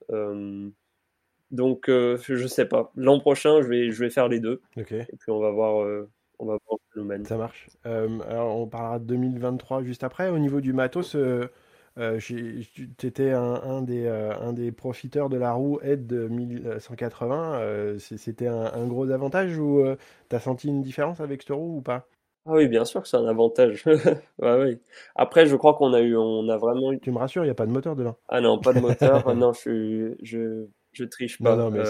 donc, 1.50 1.84
je 1.88 2.46
sais 2.46 2.66
pas. 2.66 2.92
L'an 2.96 3.20
prochain, 3.20 3.62
je 3.62 3.68
vais, 3.68 3.90
je 3.90 3.98
vais 4.02 4.10
faire 4.10 4.28
les 4.28 4.40
deux. 4.40 4.62
Et 4.76 4.84
puis, 4.84 5.30
on 5.30 5.40
va 5.40 5.50
voir 5.50 6.06
on 6.38 6.46
va 6.46 6.58
voir 6.66 6.78
le 6.80 6.92
phénomène. 6.92 7.24
Ça 7.24 7.36
marche. 7.36 7.68
Euh, 7.86 8.18
alors, 8.28 8.56
on 8.56 8.66
parlera 8.66 8.98
de 8.98 9.04
2023 9.04 9.82
juste 9.82 10.04
après. 10.04 10.28
Au 10.30 10.38
niveau 10.38 10.60
du 10.60 10.72
matos, 10.72 11.14
euh, 11.14 11.50
euh, 11.98 12.18
tu 12.18 12.66
étais 13.02 13.30
un, 13.32 13.82
des, 13.82 14.08
un 14.08 14.52
des 14.52 14.72
profiteurs 14.72 15.28
de 15.28 15.36
la 15.36 15.52
roue 15.52 15.78
Ed 15.82 16.06
de 16.06 16.28
1180. 16.28 17.98
C'était 17.98 18.48
un, 18.48 18.86
gros 18.86 19.10
avantage 19.10 19.58
ou 19.58 19.84
tu 20.28 20.36
as 20.36 20.40
senti 20.40 20.68
une 20.68 20.82
différence 20.82 21.20
avec 21.20 21.42
cette 21.42 21.52
roue 21.52 21.78
ou 21.78 21.82
pas? 21.82 22.06
Ah 22.46 22.52
oui, 22.52 22.68
bien 22.68 22.84
sûr 22.84 23.00
que 23.00 23.08
c'est 23.08 23.16
un 23.16 23.26
avantage. 23.26 23.84
oui. 24.42 24.78
Après, 25.14 25.46
je 25.46 25.56
crois 25.56 25.74
qu'on 25.74 25.94
a 25.94 26.00
eu, 26.00 26.14
on 26.14 26.46
a 26.50 26.58
vraiment 26.58 26.92
eu... 26.92 27.00
Tu 27.00 27.10
me 27.10 27.18
rassures, 27.18 27.42
il 27.42 27.46
n'y 27.46 27.50
a 27.50 27.54
pas 27.54 27.64
de 27.64 27.72
moteur 27.72 27.96
dedans. 27.96 28.16
Ah 28.28 28.42
non, 28.42 28.58
pas 28.58 28.74
de 28.74 28.80
moteur. 28.80 29.34
non, 29.34 29.52
je, 29.54 30.14
je, 30.22 30.66
je 30.92 31.04
triche 31.04 31.40
pas. 31.40 31.56
Non, 31.56 31.70
non, 31.70 31.70
mais 31.70 31.80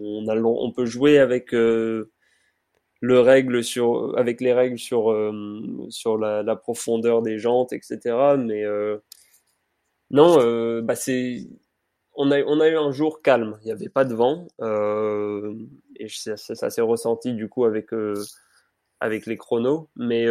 on, 0.00 0.26
a, 0.28 0.36
on 0.40 0.72
peut 0.72 0.86
jouer 0.86 1.18
avec 1.18 1.52
le 3.00 3.20
règle 3.20 3.62
sur 3.62 4.16
avec 4.16 4.40
les 4.40 4.52
règles 4.52 4.78
sur 4.78 5.10
euh, 5.10 5.32
sur 5.90 6.18
la, 6.18 6.56
profondeur 6.56 7.22
des 7.22 7.38
jantes 7.38 7.72
etc 7.72 8.36
mais 8.38 8.64
euh, 8.64 8.98
non 10.10 10.38
euh, 10.40 10.80
bah 10.82 10.96
c'est 10.96 11.46
on 12.14 12.30
a 12.30 12.42
on 12.44 12.60
a 12.60 12.68
eu 12.68 12.76
un 12.76 12.92
jour 12.92 13.20
calme. 13.20 13.58
Il 13.60 13.66
n'y 13.66 13.72
avait 13.72 13.90
pas 13.90 14.06
de 14.06 14.14
vent 14.14 14.46
et 15.96 16.08
ça, 16.08 16.70
s'est 16.70 16.80
ressenti 16.80 17.34
du 17.34 17.48
coup 17.50 17.66
avec 17.66 17.90
avec 19.00 19.26
les 19.26 19.36
chronos. 19.36 19.90
Mais 19.96 20.26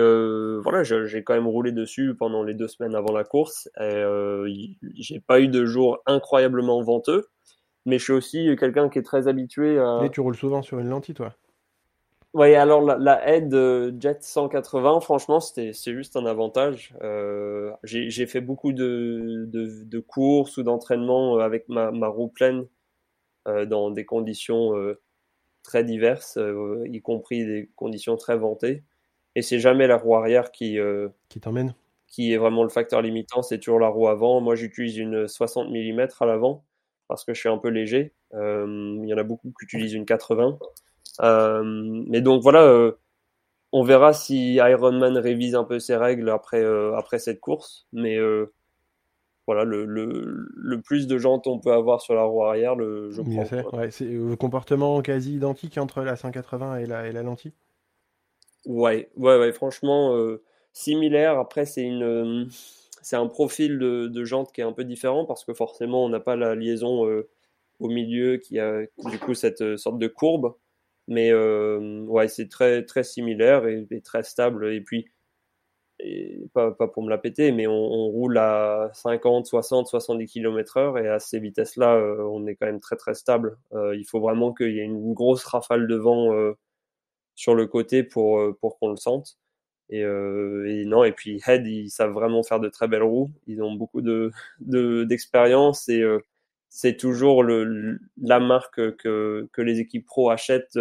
voilà 0.63 0.83
j'ai 0.83 1.23
quand 1.23 1.35
même 1.35 1.45
roulé 1.45 1.71
dessus 1.71 2.15
pendant 2.15 2.41
les 2.41 2.55
deux 2.55 2.67
semaines 2.67 2.95
avant 2.95 3.13
la 3.13 3.23
course. 3.23 3.69
J'ai 3.77 5.19
pas 5.19 5.39
eu 5.39 5.47
de 5.47 5.63
jour 5.65 5.99
incroyablement 6.07 6.81
venteux. 6.81 7.27
Mais 7.85 7.99
je 7.99 8.05
suis 8.05 8.13
aussi 8.13 8.55
quelqu'un 8.59 8.89
qui 8.89 8.97
est 8.97 9.03
très 9.03 9.27
habitué 9.27 9.77
à 9.77 10.01
et 10.03 10.09
tu 10.09 10.21
roules 10.21 10.35
souvent 10.35 10.63
sur 10.63 10.79
une 10.79 10.89
lentille 10.89 11.13
toi? 11.13 11.35
Oui, 12.35 12.53
alors 12.53 12.81
la, 12.81 12.97
la 12.97 13.33
aide 13.33 13.55
Jet 14.01 14.21
180, 14.21 14.99
franchement, 14.99 15.39
c'était 15.39 15.71
c'est 15.71 15.93
juste 15.93 16.17
un 16.17 16.25
avantage. 16.25 16.93
Euh, 17.01 17.71
j'ai 17.83 18.27
fait 18.27 18.41
beaucoup 18.41 18.73
de, 18.73 19.45
de, 19.47 19.85
de 19.85 19.99
courses 19.99 20.57
ou 20.57 20.63
d'entraînements 20.63 21.37
euh, 21.37 21.43
avec 21.43 21.69
ma, 21.69 21.91
ma, 21.91 22.09
roue 22.09 22.27
pleine 22.27 22.67
euh, 23.47 23.65
dans 23.65 23.89
des 23.89 24.03
conditions 24.03 24.75
euh, 24.75 24.99
très 25.63 25.85
diverses, 25.85 26.35
euh, 26.35 26.83
y 26.91 27.01
compris 27.01 27.45
des 27.45 27.69
conditions 27.77 28.17
très 28.17 28.37
ventées. 28.37 28.83
Et 29.35 29.41
c'est 29.41 29.61
jamais 29.61 29.87
la 29.87 29.95
roue 29.95 30.17
arrière 30.17 30.51
qui 30.51 30.77
qui 31.29 31.39
t'emmène, 31.39 31.73
qui 32.05 32.33
est 32.33 32.37
vraiment 32.37 32.63
le 32.63 32.69
facteur 32.69 33.01
limitant. 33.01 33.43
C'est 33.43 33.59
toujours 33.59 33.79
la 33.79 33.87
roue 33.87 34.09
avant. 34.09 34.41
Moi, 34.41 34.55
j'utilise 34.55 34.97
une 34.97 35.29
60 35.29 35.69
mm 35.69 36.07
à 36.19 36.25
l'avant 36.25 36.65
parce 37.07 37.23
que 37.23 37.33
je 37.33 37.39
suis 37.39 37.49
un 37.49 37.57
peu 37.57 37.69
léger. 37.69 38.11
Il 38.33 39.05
y 39.05 39.13
en 39.13 39.17
a 39.17 39.23
beaucoup 39.23 39.53
qui 39.57 39.63
utilisent 39.63 39.93
une 39.93 40.05
80. 40.05 40.59
Euh, 41.21 41.63
mais 42.07 42.21
donc 42.21 42.41
voilà, 42.41 42.63
euh, 42.63 42.93
on 43.71 43.83
verra 43.83 44.13
si 44.13 44.55
Ironman 44.55 45.17
révise 45.17 45.55
un 45.55 45.63
peu 45.63 45.79
ses 45.79 45.95
règles 45.95 46.29
après, 46.29 46.61
euh, 46.61 46.95
après 46.95 47.19
cette 47.19 47.39
course. 47.39 47.87
Mais 47.93 48.17
voilà, 49.47 49.63
le, 49.63 49.85
le, 49.85 50.47
le, 50.55 50.81
plus 50.81 51.05
de 51.05 51.19
jantes 51.19 51.45
on 51.45 51.59
peut 51.59 51.71
avoir 51.71 52.01
sur 52.01 52.15
la 52.15 52.23
roue 52.23 52.43
arrière, 52.43 52.75
le, 52.75 53.11
je 53.11 53.21
prends. 53.21 53.45
Fait, 53.45 53.63
ouais, 53.73 53.91
c'est 53.91 54.05
le 54.05 54.35
comportement 54.35 55.01
quasi 55.01 55.35
identique 55.35 55.77
entre 55.77 56.01
la 56.01 56.15
180 56.15 56.77
et 56.77 56.85
la, 56.87 57.07
et 57.07 57.11
la 57.11 57.21
lentille 57.21 57.53
Ouais, 58.65 59.11
ouais, 59.15 59.37
ouais, 59.37 59.53
franchement, 59.53 60.15
euh, 60.15 60.41
similaire. 60.73 61.37
Après, 61.37 61.67
c'est 61.67 61.83
une, 61.83 62.49
c'est 63.03 63.15
un 63.15 63.27
profil 63.27 63.77
de, 63.77 64.07
de 64.07 64.25
jante 64.25 64.51
qui 64.51 64.61
est 64.61 64.63
un 64.63 64.73
peu 64.73 64.83
différent 64.83 65.25
parce 65.25 65.45
que 65.45 65.53
forcément, 65.53 66.03
on 66.03 66.09
n'a 66.09 66.19
pas 66.19 66.35
la 66.35 66.55
liaison 66.55 67.05
au 67.79 67.87
milieu 67.87 68.37
qui 68.37 68.57
a 68.57 68.81
du 69.05 69.19
coup 69.19 69.35
cette 69.35 69.77
sorte 69.77 69.99
de 69.99 70.07
courbe. 70.07 70.55
Mais 71.07 71.33
ouais, 71.33 72.27
c'est 72.27 72.49
très 72.49 72.83
très 72.83 73.03
similaire 73.03 73.67
et, 73.67 73.87
très 74.03 74.23
stable. 74.23 74.73
Et 74.73 74.81
puis 74.81 75.07
pas, 76.53 76.71
pas, 76.71 76.87
pour 76.87 77.03
me 77.03 77.09
la 77.09 77.17
péter, 77.17 77.51
mais 77.51 77.67
on, 77.67 78.07
roule 78.09 78.37
à 78.37 78.89
50, 78.93 79.45
60, 79.45 79.87
70 79.87 80.27
km 80.27 80.77
heure 80.77 80.97
et 80.97 81.07
à 81.07 81.19
ces 81.19 81.39
vitesses-là, 81.39 81.97
on 82.29 82.45
est 82.47 82.55
quand 82.55 82.65
même 82.65 82.79
très 82.81 82.95
très 82.97 83.13
stable. 83.13 83.57
il 83.73 84.05
faut 84.05 84.19
vraiment 84.19 84.53
qu'il 84.53 84.73
y 84.75 84.79
ait 84.79 84.83
une 84.83 85.13
grosse 85.13 85.43
rafale 85.45 85.87
de 85.87 85.95
vent 85.95 86.53
sur 87.35 87.55
le 87.55 87.67
côté 87.67 88.03
pour, 88.03 88.41
pour 88.59 88.79
qu'on 88.79 88.89
le 88.89 88.97
sente. 88.97 89.37
Et, 89.89 89.99
et, 90.01 90.85
non, 90.85 91.03
et 91.03 91.11
puis 91.11 91.41
Head, 91.47 91.67
ils 91.67 91.89
savent 91.89 92.13
vraiment 92.13 92.43
faire 92.43 92.59
de 92.59 92.69
très 92.69 92.87
belles 92.87 93.03
roues. 93.03 93.31
Ils 93.47 93.61
ont 93.63 93.73
beaucoup 93.73 94.01
de 94.01 94.31
d'expérience 94.59 95.87
et 95.89 96.03
c'est 96.77 96.97
toujours 96.97 97.41
le, 97.41 97.99
la 98.21 98.41
marque 98.41 98.97
que, 98.97 99.47
que 99.53 99.61
les 99.61 99.79
équipes 99.79 100.05
pro 100.05 100.29
achètent 100.29 100.77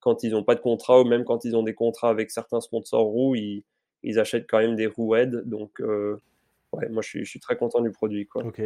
quand 0.00 0.22
ils 0.22 0.32
n'ont 0.32 0.42
pas 0.42 0.54
de 0.54 0.60
contrat 0.60 1.00
ou 1.02 1.04
même 1.04 1.24
quand 1.24 1.44
ils 1.44 1.54
ont 1.54 1.62
des 1.62 1.74
contrats 1.74 2.08
avec 2.08 2.30
certains 2.30 2.62
sponsors 2.62 3.04
roues, 3.04 3.34
ils, 3.34 3.62
ils 4.02 4.18
achètent 4.18 4.46
quand 4.48 4.58
même 4.58 4.74
des 4.74 4.86
roues 4.86 5.16
Head. 5.16 5.42
Donc, 5.44 5.80
ouais, 5.80 6.88
moi, 6.88 7.02
je 7.02 7.08
suis, 7.08 7.24
je 7.26 7.30
suis, 7.30 7.40
très 7.40 7.56
content 7.56 7.82
du 7.82 7.90
produit. 7.90 8.26
Quoi. 8.26 8.42
Ok. 8.42 8.62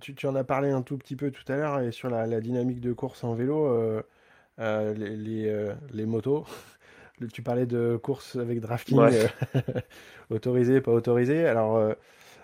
tu, 0.00 0.14
tu, 0.14 0.26
en 0.28 0.36
as 0.36 0.44
parlé 0.44 0.70
un 0.70 0.82
tout 0.82 0.98
petit 0.98 1.16
peu 1.16 1.32
tout 1.32 1.50
à 1.50 1.56
l'heure 1.56 1.80
et 1.80 1.90
sur 1.90 2.10
la, 2.10 2.26
la, 2.26 2.40
dynamique 2.40 2.80
de 2.80 2.92
course 2.92 3.24
en 3.24 3.34
vélo, 3.34 4.00
les, 4.58 5.16
les, 5.16 5.72
les 5.92 6.06
motos. 6.06 6.44
tu 7.32 7.42
parlais 7.42 7.66
de 7.66 7.96
courses 7.96 8.36
avec 8.36 8.60
drafting 8.60 8.98
ouais. 8.98 9.26
autorisé, 10.30 10.80
pas 10.80 10.92
autorisé. 10.92 11.46
Alors, 11.46 11.76
euh, 11.76 11.94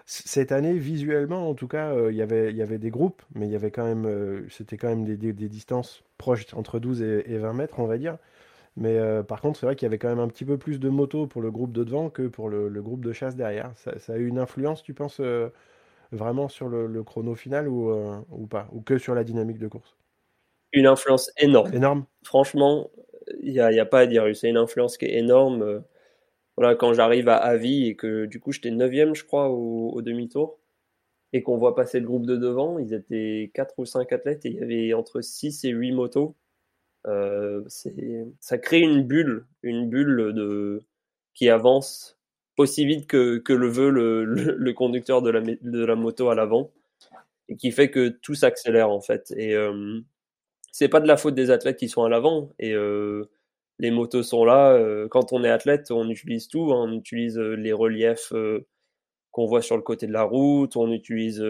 cette 0.05 0.53
année, 0.53 0.75
visuellement, 0.75 1.49
en 1.49 1.55
tout 1.55 1.69
cas, 1.69 1.93
euh, 1.95 2.13
y 2.13 2.17
il 2.17 2.57
y 2.57 2.63
avait 2.63 2.79
des 2.79 2.91
groupes, 2.91 3.23
mais 3.35 3.47
il 3.47 3.53
y 3.53 3.57
avait 3.57 3.71
quand 3.71 3.85
même, 3.85 4.07
euh, 4.07 4.49
c'était 4.51 4.77
quand 4.77 4.89
même 4.89 5.05
des, 5.05 5.17
des, 5.17 5.49
distances 5.49 6.03
proches 6.19 6.53
entre 6.55 6.79
12 6.79 7.03
et, 7.03 7.39
20 7.39 7.53
mètres, 7.53 7.79
on 7.79 7.87
va 7.87 7.99
dire. 7.99 8.19
Mais 8.77 8.99
par 9.29 9.43
contre, 9.43 9.61
c'est 9.61 9.67
vrai 9.67 9.77
qu'il 9.77 9.85
y 9.85 9.91
avait 9.91 9.99
quand 9.99 10.09
même 10.09 10.19
un 10.19 10.29
petit 10.29 10.47
peu 10.47 10.57
plus 10.57 10.81
de 10.81 10.89
motos 10.89 11.27
pour 11.27 11.43
le 11.43 11.51
groupe 11.51 11.73
de 11.73 11.85
devant 11.85 12.09
que 12.09 12.27
pour 12.27 12.49
le, 12.49 12.69
le 12.69 12.83
groupe 12.83 13.05
de 13.05 13.13
chasse 13.13 13.37
derrière. 13.37 13.71
Ça, 13.77 13.99
ça, 13.99 14.15
a 14.15 14.17
eu 14.17 14.27
une 14.27 14.39
influence, 14.39 14.83
tu 14.83 14.95
penses, 14.95 15.21
vraiment 16.11 16.49
sur 16.49 16.69
le, 16.69 16.87
le, 16.87 17.03
chrono 17.03 17.35
final 17.35 17.69
ou, 17.69 17.93
ou 18.31 18.47
pas? 18.47 18.69
Ou 18.73 18.81
que 18.81 18.99
sur 18.99 19.15
la 19.15 19.25
dynamique 19.25 19.59
de 19.59 19.69
course? 19.69 19.97
Une 20.73 20.87
influence 20.87 21.31
énorme. 21.37 21.75
Énorme. 21.75 22.07
Franchement, 22.25 22.91
il 23.43 23.53
n'y 23.53 23.61
a, 23.61 23.73
y 23.73 23.81
a, 23.81 23.87
pas 23.87 24.01
à 24.01 24.07
dire. 24.07 24.25
C'est 24.35 24.49
une 24.49 24.57
influence 24.57 24.97
qui 24.97 25.05
est 25.05 25.19
énorme. 25.19 25.85
Voilà, 26.57 26.75
quand 26.75 26.93
j'arrive 26.93 27.29
à 27.29 27.37
Avi 27.37 27.87
et 27.87 27.97
que 27.97 28.27
du 28.27 28.41
coup 28.41 28.53
j'étais 28.53 28.71
9 28.71 29.15
je 29.15 29.25
crois, 29.25 29.49
au, 29.51 30.03
demi-tour, 30.03 30.59
et 31.33 31.43
qu'on 31.43 31.59
voit 31.59 31.75
passer 31.75 32.01
le 32.01 32.07
groupe 32.07 32.27
de 32.27 32.37
devant, 32.37 32.79
ils 32.79 32.95
étaient 32.95 33.51
4 33.55 33.79
ou 33.79 33.87
5 33.87 34.13
athlètes 34.13 34.45
et 34.47 34.51
il 34.51 34.57
y 34.57 34.63
avait 34.63 34.95
entre 34.95 35.21
6 35.23 35.65
et 35.65 35.71
8 35.71 35.93
motos. 35.93 36.37
Euh, 37.07 37.65
ça 38.41 38.59
crée 38.59 38.81
une 38.81 39.03
bulle, 39.03 39.47
une 39.63 39.89
bulle 39.89 40.33
de, 40.35 40.83
qui 41.35 41.49
avance 41.49 42.19
aussi 42.59 42.87
vite 42.87 43.07
que, 43.09 43.39
que 43.39 43.53
le 43.53 43.69
veut 43.69 43.91
le, 43.91 44.25
le, 44.25 44.73
conducteur 44.73 45.23
de 45.23 45.31
la, 45.31 45.41
de 45.41 45.85
la 45.85 45.97
moto 45.97 46.29
à 46.29 46.35
l'avant 46.35 46.71
et 47.49 47.57
qui 47.57 47.73
fait 47.73 47.91
que 47.91 48.09
tout 48.09 48.35
s'accélère 48.35 48.91
en 48.91 49.01
fait. 49.01 49.33
Et, 49.37 49.55
euh, 49.55 50.01
c'est 50.73 50.89
pas 50.89 51.01
de 51.01 51.07
la 51.07 51.17
faute 51.17 51.35
des 51.35 51.51
athlètes 51.51 51.79
qui 51.79 51.89
sont 51.89 52.03
à 52.03 52.09
l'avant 52.09 52.51
et 52.59 52.73
euh, 52.73 53.31
les 53.83 53.91
motos 53.91 54.23
sont 54.23 54.45
là. 54.45 54.73
Euh, 54.75 55.09
quand 55.09 55.33
on 55.33 55.43
est 55.43 55.51
athlète, 55.51 55.91
on 55.91 56.09
utilise 56.09 56.47
tout. 56.47 56.73
Hein. 56.73 56.87
On 56.89 56.93
utilise 56.93 57.37
euh, 57.37 57.55
les 57.57 57.73
reliefs 57.73 58.33
qu'on 59.33 59.47
voit 59.47 59.61
sur 59.61 59.77
le 59.77 59.83
côté 59.83 60.07
de 60.07 60.13
la 60.13 60.23
route. 60.23 60.77
On 60.77 60.91
utilise 60.93 61.45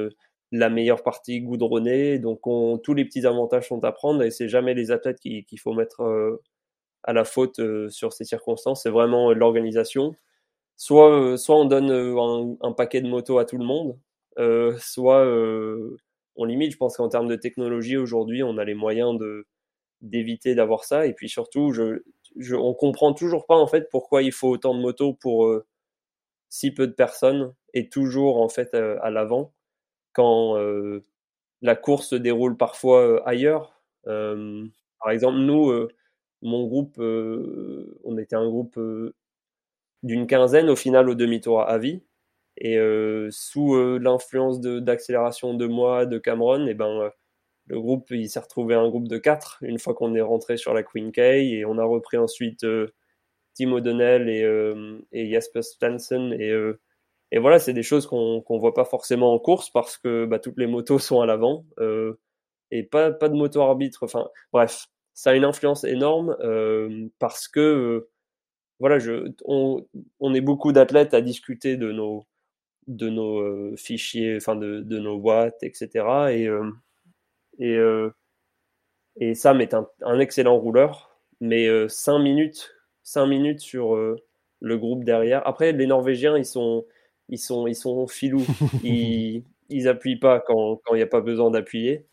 la 0.50 0.70
meilleure 0.70 1.02
partie 1.02 1.42
goudronnée. 1.42 2.18
Donc 2.18 2.46
on, 2.46 2.78
tous 2.78 2.94
les 2.94 3.04
petits 3.04 3.26
avantages 3.26 3.68
sont 3.68 3.84
à 3.84 3.92
prendre 3.92 4.22
et 4.22 4.30
c'est 4.30 4.48
jamais 4.48 4.72
les 4.74 4.90
athlètes 4.90 5.20
qu'il 5.20 5.60
faut 5.60 5.74
mettre 5.74 6.02
à 7.02 7.12
la 7.12 7.24
faute 7.24 7.60
sur 7.90 8.12
ces 8.12 8.24
circonstances. 8.24 8.84
C'est 8.84 8.90
vraiment 8.90 9.32
l'organisation. 9.32 10.14
Soit, 10.76 11.36
on 11.48 11.64
donne 11.66 11.90
un, 12.62 12.72
paquet 12.72 13.02
de 13.02 13.08
motos 13.08 13.38
à 13.38 13.44
tout 13.44 13.58
le 13.58 13.64
monde, 13.64 13.98
soit 14.78 15.26
on 16.36 16.44
limite. 16.44 16.72
Je 16.72 16.76
pense 16.78 16.96
qu'en 16.96 17.08
termes 17.08 17.28
de 17.28 17.36
technologie, 17.36 17.96
aujourd'hui, 17.96 18.42
on 18.44 18.58
a 18.58 18.64
les 18.64 18.74
moyens 18.74 19.18
d'éviter 20.00 20.54
d'avoir 20.54 20.84
ça. 20.84 21.06
Et 21.06 21.14
puis 21.14 21.28
surtout, 21.28 21.72
je, 21.72 22.02
je, 22.36 22.54
on 22.54 22.74
comprend 22.74 23.14
toujours 23.14 23.46
pas 23.46 23.56
en 23.56 23.66
fait 23.66 23.88
pourquoi 23.90 24.22
il 24.22 24.32
faut 24.32 24.48
autant 24.48 24.74
de 24.74 24.80
motos 24.80 25.14
pour 25.14 25.46
euh, 25.46 25.66
si 26.48 26.72
peu 26.72 26.86
de 26.86 26.92
personnes 26.92 27.54
et 27.74 27.88
toujours 27.88 28.40
en 28.40 28.48
fait 28.48 28.74
euh, 28.74 28.98
à 29.02 29.10
l'avant 29.10 29.52
quand 30.12 30.56
euh, 30.58 31.02
la 31.62 31.76
course 31.76 32.08
se 32.08 32.16
déroule 32.16 32.56
parfois 32.56 33.26
ailleurs. 33.26 33.80
par 34.04 35.10
exemple, 35.10 35.38
nous, 35.38 35.72
mon 36.42 36.66
groupe, 36.66 36.98
on 36.98 38.18
était 38.18 38.36
un 38.36 38.48
groupe 38.48 38.78
d'une 40.02 40.26
quinzaine 40.26 40.68
au 40.70 40.76
final 40.76 41.08
au 41.08 41.14
demi-tour 41.14 41.62
à 41.62 41.78
vie. 41.78 42.02
Et 42.56 42.78
sous 43.30 43.76
l'influence 43.98 44.60
d'accélération 44.60 45.54
de, 45.54 45.66
moi, 45.66 46.04
de 46.04 46.18
Cameron, 46.18 46.66
et 46.66 46.70
eh 46.70 46.74
ben, 46.74 47.12
le 47.66 47.80
groupe 47.80 48.10
il 48.10 48.28
s'est 48.28 48.40
retrouvé 48.40 48.74
un 48.74 48.88
groupe 48.88 49.08
de 49.08 49.18
quatre 49.18 49.58
une 49.62 49.78
fois 49.78 49.94
qu'on 49.94 50.14
est 50.14 50.20
rentré 50.20 50.56
sur 50.56 50.74
la 50.74 50.82
Queen 50.82 51.12
K 51.12 51.18
et 51.18 51.64
on 51.66 51.78
a 51.78 51.84
repris 51.84 52.16
ensuite 52.16 52.66
Tim 53.54 53.72
O'Donnell 53.72 54.28
et, 54.28 54.42
et, 55.12 55.30
Jasper 55.30 55.62
Stanson 55.62 56.34
et, 56.38 56.52
et 57.30 57.38
voilà 57.38 57.58
c'est 57.58 57.72
des 57.72 57.82
choses 57.82 58.06
qu'on 58.06 58.44
ne 58.48 58.58
voit 58.58 58.74
pas 58.74 58.84
forcément 58.84 59.32
en 59.32 59.38
course 59.38 59.70
parce 59.70 59.96
que 59.98 60.26
bah, 60.26 60.38
toutes 60.38 60.58
les 60.58 60.66
motos 60.66 60.98
sont 60.98 61.20
à 61.20 61.26
l'avant 61.26 61.64
et 62.70 62.82
pas, 62.82 63.12
pas 63.12 63.28
de 63.28 63.34
moto 63.34 63.60
arbitre 63.62 64.04
enfin 64.04 64.28
bref 64.52 64.86
ça 65.14 65.30
a 65.30 65.34
une 65.34 65.44
influence 65.44 65.84
énorme 65.84 66.36
parce 67.18 67.48
que 67.48 68.08
voilà 68.80 68.98
je, 68.98 69.30
on, 69.44 69.86
on 70.20 70.34
est 70.34 70.40
beaucoup 70.40 70.72
d'athlètes 70.72 71.14
à 71.14 71.20
discuter 71.20 71.76
de 71.76 71.92
nos 71.92 72.26
de 72.86 73.08
nos 73.08 73.40
euh, 73.40 73.76
fichiers, 73.76 74.36
enfin 74.36 74.56
de, 74.56 74.80
de, 74.80 74.98
nos 74.98 75.18
boîtes, 75.18 75.62
etc. 75.62 75.88
Et, 76.32 76.48
euh, 76.48 76.70
et, 77.62 77.76
euh, 77.76 78.10
et 79.16 79.34
Sam 79.34 79.60
est 79.60 79.74
un, 79.74 79.86
un, 80.02 80.18
excellent 80.18 80.58
rouleur, 80.58 81.18
mais 81.40 81.68
5 81.88 82.18
minutes, 82.18 82.74
5 83.02 83.26
minutes 83.26 83.60
sur 83.60 83.96
le 84.60 84.78
groupe 84.78 85.04
derrière. 85.04 85.46
Après, 85.46 85.72
les 85.72 85.86
Norvégiens, 85.86 86.36
ils 86.38 86.46
sont, 86.46 86.86
ils 87.28 87.38
sont, 87.38 87.66
ils 87.66 87.74
sont 87.74 88.06
filous. 88.06 88.46
Ils, 88.84 89.44
ils 89.68 89.88
appuient 89.88 90.18
pas 90.18 90.40
quand 90.40 90.80
il 90.90 90.96
n'y 90.96 91.02
a 91.02 91.06
pas 91.06 91.22
besoin 91.22 91.50
d'appuyer. 91.50 92.06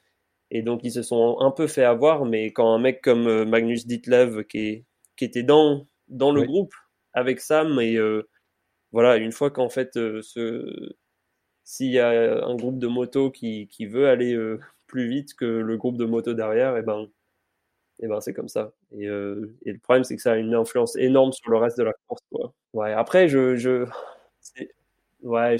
Et 0.49 0.61
donc, 0.61 0.81
ils 0.83 0.91
se 0.91 1.03
sont 1.03 1.37
un 1.41 1.51
peu 1.51 1.67
fait 1.67 1.83
avoir, 1.83 2.25
mais 2.25 2.47
quand 2.53 2.73
un 2.73 2.79
mec 2.79 3.01
comme 3.01 3.43
Magnus 3.43 3.85
Ditlev, 3.85 4.45
qui, 4.45 4.85
qui 5.17 5.25
était 5.25 5.43
dans, 5.43 5.87
dans 6.07 6.31
le 6.31 6.43
groupe 6.43 6.73
avec 7.13 7.41
Sam, 7.41 7.79
et 7.81 7.97
voilà, 8.91 9.17
une 9.17 9.31
fois 9.31 9.51
qu'en 9.51 9.69
fait, 9.69 9.97
euh, 9.97 10.21
s'il 11.63 11.91
y 11.91 11.99
a 11.99 12.45
un 12.45 12.55
groupe 12.55 12.79
de 12.79 12.87
motos 12.87 13.31
qui, 13.31 13.67
qui 13.67 13.85
veut 13.85 14.07
aller 14.07 14.33
euh, 14.33 14.59
plus 14.89 15.07
vite 15.07 15.33
que 15.35 15.45
le 15.45 15.77
groupe 15.77 15.97
de 15.97 16.05
motos 16.05 16.33
derrière, 16.33 16.75
et 16.75 16.79
eh 16.81 16.83
ben, 16.83 17.07
et 18.01 18.05
eh 18.05 18.07
ben 18.07 18.21
c'est 18.21 18.33
comme 18.33 18.49
ça. 18.49 18.73
Et, 18.97 19.07
euh, 19.07 19.55
et, 19.65 19.73
le 19.73 19.79
problème, 19.79 20.03
c'est 20.03 20.15
que 20.15 20.21
ça 20.21 20.33
a 20.33 20.37
une 20.37 20.55
influence 20.55 20.95
énorme 20.97 21.31
sur 21.33 21.51
le 21.51 21.57
reste 21.57 21.77
de 21.77 21.83
la 21.83 21.93
course. 22.07 22.21
Quoi. 22.31 22.53
Ouais, 22.73 22.93
après, 22.93 23.27
je, 23.27 23.55
je... 23.57 23.85
ouais, 25.23 25.57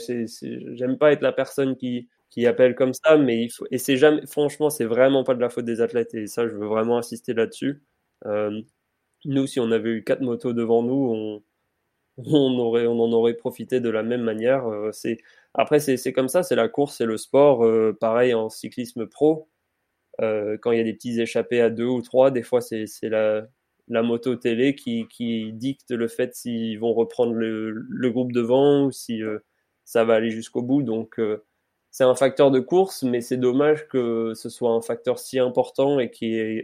j'aime 0.75 0.97
pas 0.97 1.11
être 1.11 1.21
la 1.21 1.33
personne 1.33 1.75
qui, 1.75 2.09
qui 2.29 2.45
appelle 2.47 2.75
comme 2.75 2.93
ça, 2.93 3.17
mais 3.17 3.43
il 3.43 3.49
faut, 3.49 3.65
et 3.71 3.77
c'est 3.77 3.97
jamais, 3.97 4.25
franchement, 4.25 4.69
c'est 4.69 4.85
vraiment 4.85 5.23
pas 5.23 5.35
de 5.35 5.41
la 5.41 5.49
faute 5.49 5.65
des 5.65 5.81
athlètes, 5.81 6.13
et 6.13 6.27
ça, 6.27 6.47
je 6.47 6.53
veux 6.55 6.67
vraiment 6.67 6.97
insister 6.97 7.33
là-dessus. 7.33 7.81
Euh, 8.25 8.61
nous, 9.25 9.47
si 9.47 9.59
on 9.59 9.71
avait 9.71 9.89
eu 9.91 10.03
quatre 10.03 10.21
motos 10.21 10.53
devant 10.53 10.83
nous, 10.83 11.11
on, 11.13 11.43
on, 12.27 12.59
aurait, 12.59 12.87
en 12.87 12.97
aurait 12.97 13.33
profité 13.33 13.79
de 13.79 13.89
la 13.89 14.03
même 14.03 14.21
manière. 14.21 14.67
Euh, 14.67 14.91
c'est 14.91 15.17
après, 15.53 15.79
c'est 15.79 16.13
comme 16.13 16.29
ça, 16.29 16.43
c'est 16.43 16.55
la 16.55 16.69
course, 16.69 16.97
c'est 16.97 17.05
le 17.05 17.17
sport. 17.17 17.65
Euh, 17.65 17.97
pareil 17.99 18.33
en 18.33 18.49
cyclisme 18.49 19.07
pro, 19.07 19.49
euh, 20.21 20.57
quand 20.61 20.71
il 20.71 20.77
y 20.77 20.81
a 20.81 20.83
des 20.83 20.93
petits 20.93 21.19
échappés 21.21 21.61
à 21.61 21.69
deux 21.69 21.85
ou 21.85 22.01
trois, 22.01 22.31
des 22.31 22.43
fois 22.43 22.61
c'est 22.61 22.85
la, 23.03 23.47
moto 24.03 24.35
télé 24.35 24.75
qui, 24.75 25.07
dicte 25.53 25.91
le 25.91 26.07
fait 26.07 26.35
s'ils 26.35 26.79
vont 26.79 26.93
reprendre 26.93 27.33
le, 27.33 28.09
groupe 28.11 28.31
devant 28.31 28.85
ou 28.85 28.91
si 28.91 29.21
ça 29.85 30.03
va 30.05 30.15
aller 30.15 30.31
jusqu'au 30.31 30.61
bout. 30.61 30.83
Donc 30.83 31.19
c'est 31.91 32.03
un 32.03 32.15
facteur 32.15 32.51
de 32.51 32.59
course, 32.59 33.03
mais 33.03 33.21
c'est 33.21 33.37
dommage 33.37 33.87
que 33.87 34.33
ce 34.35 34.49
soit 34.49 34.71
un 34.71 34.81
facteur 34.81 35.19
si 35.19 35.39
important 35.39 35.99
et 35.99 36.11
qui, 36.11 36.61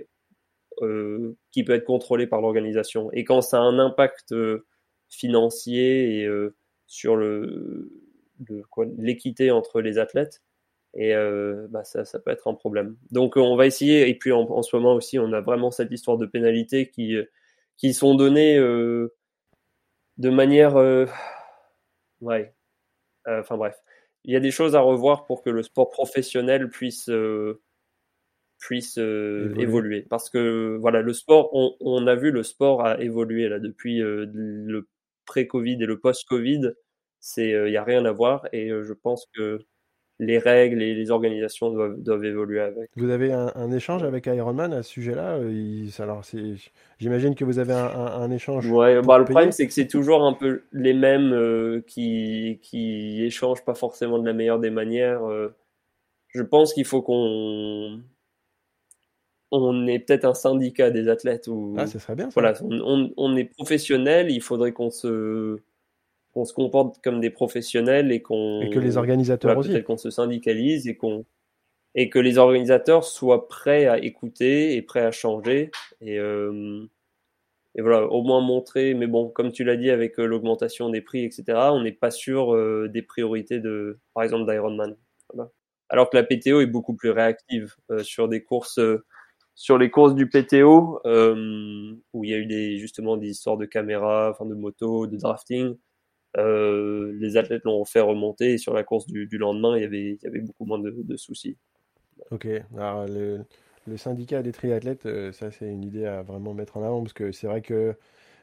qui 1.52 1.64
peut 1.64 1.74
être 1.74 1.86
contrôlé 1.86 2.28
par 2.28 2.42
l'organisation. 2.42 3.10
Et 3.14 3.24
quand 3.24 3.42
ça 3.42 3.58
a 3.58 3.62
un 3.62 3.80
impact 3.80 4.34
financier 5.10 6.20
et 6.20 6.26
euh, 6.26 6.56
sur 6.88 7.16
le, 7.16 7.92
l'équité 8.98 9.52
entre 9.52 9.82
les 9.82 9.98
athlètes. 9.98 10.42
Et 10.94 11.14
euh, 11.14 11.68
bah, 11.70 11.84
ça, 11.84 12.06
ça, 12.06 12.20
peut 12.20 12.32
être 12.32 12.48
un 12.48 12.54
problème. 12.54 12.96
Donc 13.12 13.36
on 13.38 13.56
va 13.56 13.66
essayer, 13.66 14.08
et 14.08 14.16
puis 14.16 14.32
en, 14.32 14.62
ce 14.62 14.76
moment 14.76 14.94
aussi, 14.94 15.20
on 15.20 15.34
a 15.34 15.42
vraiment 15.42 15.72
cette 15.72 15.92
histoire 15.92 16.18
de 16.18 16.26
pénalités 16.26 16.90
qui, 16.90 17.18
qui 17.78 17.94
sont 17.94 18.16
données 18.16 18.58
euh, 18.58 19.14
de 20.18 20.30
manière... 20.30 20.76
ouais. 22.22 22.54
Enfin 23.28 23.58
bref. 23.58 23.76
Il 24.24 24.34
y 24.34 24.38
a 24.38 24.40
des 24.40 24.52
choses 24.52 24.76
à 24.76 24.80
revoir 24.80 25.26
pour 25.26 25.44
que 25.44 25.50
le 25.50 25.64
sport 25.64 25.90
professionnel 25.90 26.70
puisse 26.70 27.10
puisse 28.60 28.98
évoluer. 28.98 30.04
Parce 30.04 30.30
que 30.30 30.78
voilà, 30.80 31.02
le 31.02 31.14
sport, 31.14 31.50
on, 31.54 31.76
on, 31.82 32.08
a 32.08 32.16
vu 32.16 32.32
le 32.32 32.44
sport 32.44 32.86
a 32.86 33.02
évolué 33.02 33.50
là 33.50 33.60
depuis 33.60 34.00
le 34.00 34.88
pré-Covid 35.26 35.78
et 35.82 35.86
le 35.86 36.00
post-Covid. 36.00 36.72
C'est, 37.20 37.50
il 37.50 37.72
n'y 37.72 37.78
a 37.78 37.84
rien 37.84 38.06
à 38.06 38.12
voir 38.12 38.48
et 38.54 38.70
je 38.70 38.94
pense 38.94 39.26
que 39.34 39.66
les 40.20 40.38
règles 40.38 40.82
et 40.82 40.94
les 40.94 41.12
organisations 41.12 41.72
doivent, 41.72 42.02
doivent 42.02 42.24
évoluer 42.24 42.62
avec. 42.62 42.90
Vous 42.96 43.10
avez 43.10 43.34
un, 43.34 43.72
échange 43.72 44.04
avec 44.04 44.28
Ironman 44.28 44.74
à 44.74 44.84
ce 44.84 44.92
sujet-là 44.92 45.40
alors 46.00 46.24
J'imagine 47.00 47.36
que 47.36 47.44
vous 47.44 47.60
avez 47.60 47.74
un, 47.74 48.32
échange. 48.32 48.70
Ouais, 48.70 49.02
bah, 49.02 49.18
le 49.18 49.26
problème, 49.26 49.52
c'est 49.52 49.68
que 49.68 49.74
c'est 49.74 49.88
toujours 49.88 50.24
un 50.24 50.34
peu 50.34 50.64
les 50.72 50.94
mêmes 50.94 51.34
euh, 51.34 51.82
qui, 51.86 52.60
qui 52.62 53.24
échangent 53.24 53.66
pas 53.66 53.76
forcément 53.76 54.20
de 54.20 54.26
la 54.26 54.34
meilleure 54.34 54.60
des 54.60 54.70
manières. 54.70 55.26
Euh. 55.26 55.54
je 56.30 56.44
pense 56.44 56.74
qu'il 56.74 56.86
faut 56.86 57.02
qu'on 57.02 58.00
on 59.52 59.88
ait 59.88 60.00
peut-être 60.00 60.26
un 60.26 60.34
syndicat 60.34 60.92
des 60.92 61.08
athlètes. 61.08 61.48
Ou, 61.48 61.76
ah, 61.78 61.88
serait 61.88 62.16
bien. 62.16 62.26
Ça. 62.26 62.40
Voilà, 62.40 62.54
on, 62.64 63.12
on, 63.16 63.36
est 63.36 63.46
professionnel, 63.46 64.32
il 64.32 64.42
faudrait 64.42 64.72
qu'on 64.72 64.90
se 64.90 65.60
qu'on 66.34 66.46
se 66.46 66.54
comporte 66.54 67.02
comme 67.02 67.22
des 67.22 67.30
professionnels 67.30 68.12
et 68.12 68.22
qu'on 68.22 68.62
et 68.62 68.70
que 68.70 68.80
les 68.80 68.98
organisateurs 68.98 69.58
aussi 69.58 69.82
qu'on 69.84 69.98
se 69.98 70.10
syndicalise 70.10 70.86
et 70.88 70.98
qu'on 70.98 71.26
et 71.96 72.10
que 72.10 72.20
les 72.20 72.38
organisateurs 72.38 73.06
soient 73.06 73.48
prêts 73.48 73.86
à 73.86 73.98
écouter 74.00 74.76
et 74.76 74.82
prêts 74.82 75.06
à 75.06 75.12
changer 75.12 75.72
et 76.02 76.20
euh, 76.20 76.86
et 77.76 77.82
voilà 77.82 78.06
au 78.08 78.22
moins 78.22 78.42
montrer 78.42 78.94
mais 78.96 79.08
bon 79.08 79.30
comme 79.30 79.54
tu 79.54 79.64
l'as 79.64 79.78
dit 79.78 79.90
avec 79.90 80.20
euh, 80.20 80.26
l'augmentation 80.26 80.90
des 80.90 81.00
prix 81.00 81.24
etc 81.24 81.58
on 81.72 81.82
n'est 81.82 81.94
pas 81.94 82.12
sûr 82.12 82.54
euh, 82.54 82.90
des 82.90 83.02
priorités 83.02 83.62
de 83.62 83.98
par 84.14 84.24
exemple 84.24 84.46
d'Ironman 84.52 84.98
voilà. 85.34 85.50
alors 85.88 86.10
que 86.10 86.18
la 86.18 86.24
PTO 86.24 86.60
est 86.60 86.66
beaucoup 86.66 86.96
plus 86.96 87.12
réactive 87.12 87.78
sur 88.04 88.28
des 88.28 88.44
courses 88.44 88.82
sur 89.56 89.78
les 89.78 89.90
courses 89.90 90.16
du 90.16 90.30
PTO 90.30 91.00
où 92.14 92.24
il 92.24 92.30
y 92.30 92.34
a 92.34 92.38
eu 92.38 92.46
des 92.46 92.78
justement 92.78 93.18
des 93.18 93.30
histoires 93.30 93.58
de 93.58 93.66
caméras 93.66 94.32
enfin 94.32 94.46
de 94.46 94.56
motos 94.56 95.08
de 95.08 95.18
drafting 95.18 95.76
euh, 96.38 97.14
les 97.20 97.38
athlètes 97.38 97.64
l'ont 97.64 97.86
fait 97.86 98.02
remonter 98.02 98.54
et 98.54 98.58
sur 98.58 98.74
la 98.74 98.84
course 98.84 99.08
du, 99.08 99.38
lendemain, 99.38 99.78
il 99.78 99.84
y, 99.84 100.28
avait, 100.28 100.42
beaucoup 100.42 100.66
moins 100.66 100.80
de, 100.80 101.18
soucis. 101.18 101.58
Ok, 102.32 102.48
alors 102.78 103.06
le, 103.08 103.46
syndicat 103.98 104.42
des 104.42 104.52
triathlètes, 104.52 105.06
euh, 105.06 105.32
ça 105.32 105.52
c'est 105.52 105.72
une 105.72 105.84
idée 105.84 106.06
à 106.06 106.24
vraiment 106.24 106.54
mettre 106.54 106.78
en 106.78 106.84
avant 106.84 107.02
parce 107.02 107.14
que 107.14 107.32
c'est 107.32 107.48
vrai 107.48 107.62
que 107.62 107.96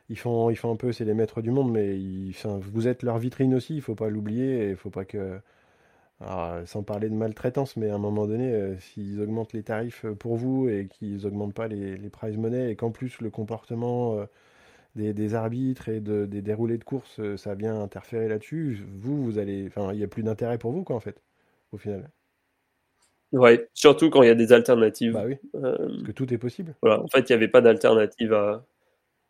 ils 0.08 0.18
font, 0.18 0.48
un 0.48 0.76
peu, 0.76 0.92
c'est 0.92 1.04
les 1.04 1.14
maîtres 1.14 1.42
du 1.42 1.50
monde, 1.50 1.72
mais 1.72 1.96
vous 2.44 2.88
êtes 2.88 3.02
leur 3.02 3.18
vitrine 3.18 3.54
aussi, 3.54 3.76
il 3.76 3.82
faut 3.82 3.94
pas 3.94 4.10
l'oublier 4.10 4.66
et 4.66 4.70
il 4.70 4.76
faut 4.76 4.90
pas 4.90 5.04
que. 5.04 5.38
Sans 6.66 6.82
parler 6.82 7.08
de 7.08 7.14
maltraitance, 7.14 7.76
mais 7.76 7.90
à 7.90 7.94
un 7.94 7.98
moment 7.98 8.26
donné, 8.26 8.52
euh, 8.52 8.78
s'ils 8.78 9.20
augmentent 9.20 9.52
les 9.52 9.62
tarifs 9.62 10.06
pour 10.18 10.36
vous 10.36 10.68
et 10.68 10.88
qu'ils 10.90 11.26
augmentent 11.26 11.54
pas 11.54 11.68
les, 11.68 11.96
les 11.96 12.10
prize 12.10 12.36
money 12.36 12.70
et 12.70 12.76
qu'en 12.76 12.90
plus 12.90 13.20
le 13.20 13.30
comportement 13.30 14.26
des, 14.94 15.34
arbitres 15.34 15.88
et 15.88 16.00
de, 16.00 16.26
des 16.26 16.42
déroulés 16.42 16.78
de 16.78 16.84
course, 16.84 17.18
euh, 17.18 17.36
ça 17.36 17.54
vient 17.54 17.80
interférer 17.82 18.28
là-dessus, 18.28 18.84
vous, 18.86 19.24
vous 19.24 19.38
allez. 19.38 19.66
Enfin, 19.66 19.92
il 19.92 19.98
n'y 19.98 20.04
a 20.04 20.08
plus 20.08 20.22
d'intérêt 20.22 20.58
pour 20.58 20.72
vous, 20.72 20.84
quoi, 20.84 20.96
en 20.96 21.00
fait, 21.00 21.22
au 21.72 21.78
final. 21.78 22.10
Ouais, 23.32 23.68
surtout 23.72 24.10
quand 24.10 24.22
il 24.22 24.28
y 24.28 24.30
a 24.30 24.34
des 24.34 24.52
alternatives. 24.52 25.14
Bah 25.14 25.24
oui. 25.26 25.36
Euh, 25.54 25.88
parce 25.88 26.02
que 26.02 26.12
tout 26.12 26.32
est 26.34 26.38
possible. 26.38 26.74
Voilà, 26.82 27.02
en 27.02 27.08
fait, 27.08 27.20
il 27.20 27.32
n'y 27.32 27.36
avait 27.36 27.48
pas 27.48 27.62
d'alternative 27.62 28.34
à, 28.34 28.64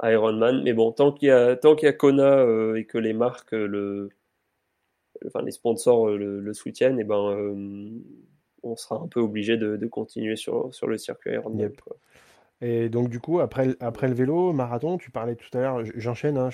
Ironman. 0.03 0.63
Mais 0.65 0.73
bon, 0.73 0.91
tant 0.91 1.13
qu'il 1.13 1.29
y 1.29 1.31
a, 1.31 1.55
tant 1.55 1.77
qu'il 1.77 1.87
y 1.87 1.89
a 1.89 1.93
Kona 1.93 2.39
euh, 2.41 2.75
et 2.75 2.85
que 2.85 2.99
les 2.99 3.13
marques, 3.13 3.53
le, 3.53 4.11
enfin, 5.27 5.43
les 5.43 5.53
sponsors 5.53 6.09
le, 6.09 6.53
soutiennent, 6.55 6.99
et 6.99 7.05
ben, 7.05 7.55
on 8.63 8.77
sera 8.77 8.97
un 8.97 9.09
peu 9.09 9.21
obligé 9.21 9.57
de, 9.57 9.87
continuer 9.87 10.37
sur, 10.37 10.75
sur 10.75 10.87
le 10.87 10.99
circuit 10.99 11.33
Ironman. 11.33 11.71
Et 12.65 12.89
donc, 12.89 13.09
du 13.09 13.19
coup, 13.19 13.41
après, 13.41 13.75
après 13.81 14.07
le 14.07 14.15
vélo, 14.15 14.53
marathon, 14.53 14.97
tu 14.97 15.11
parlais 15.11 15.35
tout 15.35 15.49
à 15.59 15.61
l'heure, 15.61 15.83
j'enchaîne, 15.97 16.39
hein, 16.39 16.51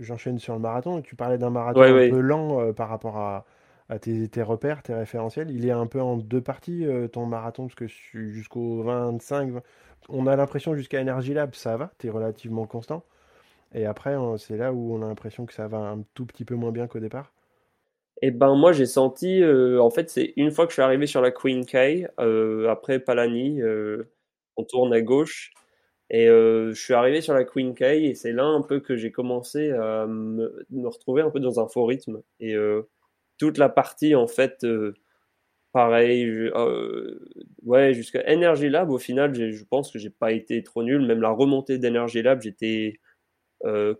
j'enchaîne 0.00 0.40
sur 0.40 0.54
le 0.54 0.60
marathon, 0.60 0.98
et 0.98 1.02
tu 1.02 1.14
parlais 1.14 1.38
d'un 1.38 1.50
marathon 1.50 1.82
un 1.82 2.10
peu 2.10 2.18
lent 2.18 2.60
euh, 2.60 2.72
par 2.72 2.88
rapport 2.88 3.16
à, 3.16 3.44
à 3.88 4.00
tes, 4.00 4.28
tes, 4.28 4.42
repères, 4.42 4.82
tes 4.82 4.92
référentiels. 4.92 5.52
Il 5.52 5.64
est 5.64 5.70
un 5.70 5.86
peu 5.86 6.00
en 6.00 6.16
deux 6.16 6.40
parties, 6.40 6.84
euh, 6.84 7.06
ton 7.06 7.26
marathon, 7.26 7.68
parce 7.68 7.76
que 7.76 7.86
jusqu'au 7.86 8.82
25, 8.82 9.62
on 10.08 10.26
a 10.26 10.34
l'impression 10.34 10.74
jusqu'à 10.74 11.00
Energy 11.00 11.32
Lab, 11.32 11.54
ça 11.54 11.76
va, 11.76 11.92
tu 12.00 12.08
es 12.08 12.10
relativement 12.10 12.66
constant. 12.66 13.04
Et 13.72 13.86
après, 13.86 14.16
c'est 14.38 14.56
là 14.56 14.72
où 14.72 14.94
on 14.94 15.00
a 15.00 15.06
l'impression 15.06 15.46
que 15.46 15.54
ça 15.54 15.68
va 15.68 15.78
un 15.78 16.02
tout 16.14 16.26
petit 16.26 16.44
peu 16.44 16.56
moins 16.56 16.72
bien 16.72 16.88
qu'au 16.88 16.98
départ. 16.98 17.32
Et 18.22 18.30
ben 18.30 18.54
moi 18.54 18.72
j'ai 18.72 18.86
senti, 18.86 19.42
euh, 19.42 19.80
en 19.82 19.90
fait 19.90 20.08
c'est 20.10 20.32
une 20.36 20.50
fois 20.52 20.66
que 20.66 20.70
je 20.72 20.74
suis 20.74 20.82
arrivé 20.82 21.06
sur 21.06 21.20
la 21.20 21.30
Queen 21.32 21.66
K, 21.66 22.06
après 22.68 23.00
Palani, 23.00 23.60
on 24.56 24.64
tourne 24.64 24.92
à 24.94 25.00
gauche. 25.02 25.52
Et 26.10 26.28
euh, 26.28 26.74
je 26.74 26.80
suis 26.82 26.94
arrivé 26.94 27.22
sur 27.22 27.34
la 27.34 27.44
Queen 27.44 27.74
K 27.74 27.82
et 27.82 28.14
c'est 28.14 28.32
là 28.32 28.44
un 28.44 28.60
peu 28.62 28.80
que 28.80 28.96
j'ai 28.96 29.10
commencé 29.12 29.70
à 29.72 30.06
me, 30.06 30.52
retrouver 30.86 31.22
un 31.22 31.30
peu 31.30 31.40
dans 31.40 31.58
un 31.60 31.68
faux 31.68 31.86
rythme. 31.86 32.22
Et 32.40 32.54
euh, 32.54 32.82
toute 33.38 33.58
la 33.58 33.70
partie, 33.70 34.14
en 34.14 34.26
fait, 34.26 34.64
euh, 34.64 34.94
pareil, 35.72 36.50
ouais, 37.64 37.94
jusqu'à 37.94 38.22
Energy 38.28 38.68
Lab, 38.68 38.90
au 38.90 38.98
final, 38.98 39.34
je 39.34 39.64
pense 39.64 39.90
que 39.92 39.98
j'ai 39.98 40.10
pas 40.10 40.32
été 40.32 40.62
trop 40.62 40.82
nul. 40.82 41.02
Même 41.06 41.22
la 41.22 41.30
remontée 41.30 41.78
d'Energy 41.78 42.22
Lab, 42.22 42.42
j'étais 42.42 43.00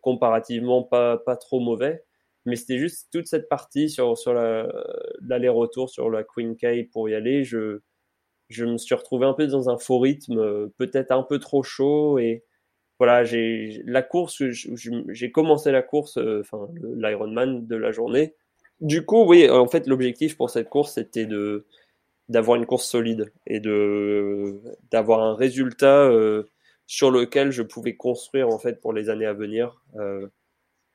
comparativement 0.03 0.83
pas, 0.83 1.19
pas 1.19 1.37
trop 1.37 1.61
mauvais. 1.61 2.05
Mais 2.45 2.57
c'était 2.57 2.79
juste 2.79 3.09
toute 3.13 3.27
cette 3.27 3.49
partie 3.49 3.89
sur, 3.89 4.19
sur 4.19 4.35
l'aller-retour 4.35 5.91
sur 5.91 6.11
la 6.11 6.25
Queen 6.25 6.57
K 6.57 6.91
pour 6.93 7.09
y 7.09 7.15
aller. 7.15 7.45
Je, 7.45 7.81
je 8.49 8.65
me 8.65 8.79
suis 8.79 8.95
retrouvé 8.95 9.27
un 9.27 9.35
peu 9.35 9.47
dans 9.47 9.71
un 9.71 9.79
faux 9.79 9.99
rythme, 9.99 10.39
euh, 10.39 10.69
peut-être 10.79 11.11
un 11.11 11.23
peu 11.23 11.39
trop 11.39 11.63
chaud 11.63 12.19
et 12.19 12.45
voilà, 12.99 13.25
j'ai 13.25 13.83
la 13.85 14.03
course, 14.03 14.43
j'ai 15.09 15.33
commencé 15.33 15.73
la 15.73 15.83
course, 15.83 16.19
euh, 16.19 16.41
enfin 16.43 16.69
l'Ironman 16.97 17.67
de 17.67 17.77
la 17.77 17.91
journée. 17.91 18.37
Du 18.81 19.05
coup, 19.05 19.25
oui, 19.25 19.49
en 19.51 19.67
fait, 19.67 19.87
l'objectif 19.89 20.37
pour 20.37 20.51
cette 20.51 20.69
course, 20.69 20.93
c'était 20.95 21.27
de 21.27 21.67
d'avoir 22.29 22.57
une 22.57 22.67
course 22.67 22.87
solide 22.87 23.33
et 23.47 23.61
de 23.61 24.61
d'avoir 24.93 25.21
un 25.23 25.35
résultat 25.35 26.05
euh, 26.05 26.45
sur 26.87 27.11
lequel 27.11 27.51
je 27.51 27.63
pouvais 27.63 27.97
construire 27.97 28.49
en 28.49 28.59
fait 28.59 28.81
pour 28.81 28.93
les 28.93 29.11
années 29.11 29.27
à 29.27 29.35
venir. 29.35 29.83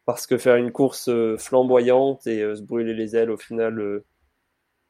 Parce 0.08 0.26
que 0.26 0.40
faire 0.40 0.56
une 0.56 0.72
course 0.72 1.12
flamboyante 1.38 2.26
et 2.26 2.40
se 2.56 2.64
brûler 2.64 2.96
les 2.96 3.16
ailes 3.16 3.30
au 3.30 3.38
final 3.38 4.04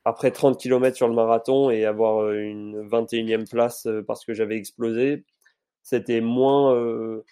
après 0.07 0.31
30 0.31 0.57
km 0.57 0.95
sur 0.95 1.09
le 1.09 1.13
marathon 1.13 1.69
et 1.69 1.83
avoir 1.83 2.23
euh, 2.23 2.39
une 2.39 2.87
21e 2.87 3.45
place 3.47 3.85
euh, 3.87 4.01
parce 4.01 4.23
que 4.23 4.33
j'avais 4.33 4.55
explosé, 4.55 5.25
c'était 5.83 6.21
moins, 6.21 6.73
euh, 6.73 7.25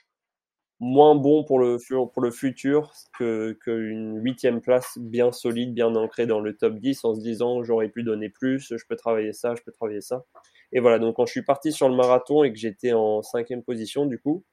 bon 0.81 1.45
pour 1.45 1.57
le, 1.57 1.77
pour 1.89 2.21
le 2.21 2.31
futur 2.31 2.91
qu'une 3.17 4.21
8e 4.21 4.59
place 4.59 4.97
bien 4.97 5.31
solide, 5.31 5.73
bien 5.73 5.95
ancrée 5.95 6.27
dans 6.27 6.41
le 6.41 6.57
top 6.57 6.75
10 6.75 7.05
en 7.05 7.15
se 7.15 7.21
disant 7.21 7.63
j'aurais 7.63 7.87
pu 7.87 8.03
donner 8.03 8.27
plus, 8.27 8.73
je 8.77 8.85
peux 8.89 8.97
travailler 8.97 9.31
ça, 9.31 9.55
je 9.55 9.61
peux 9.63 9.71
travailler 9.71 10.01
ça. 10.01 10.25
Et 10.73 10.81
voilà, 10.81 10.99
donc 10.99 11.15
quand 11.15 11.25
je 11.25 11.31
suis 11.31 11.43
parti 11.43 11.71
sur 11.71 11.87
le 11.87 11.95
marathon 11.95 12.43
et 12.43 12.51
que 12.51 12.59
j'étais 12.59 12.91
en 12.91 13.21
5e 13.21 13.63
position, 13.63 14.05
du 14.05 14.19
coup, 14.19 14.43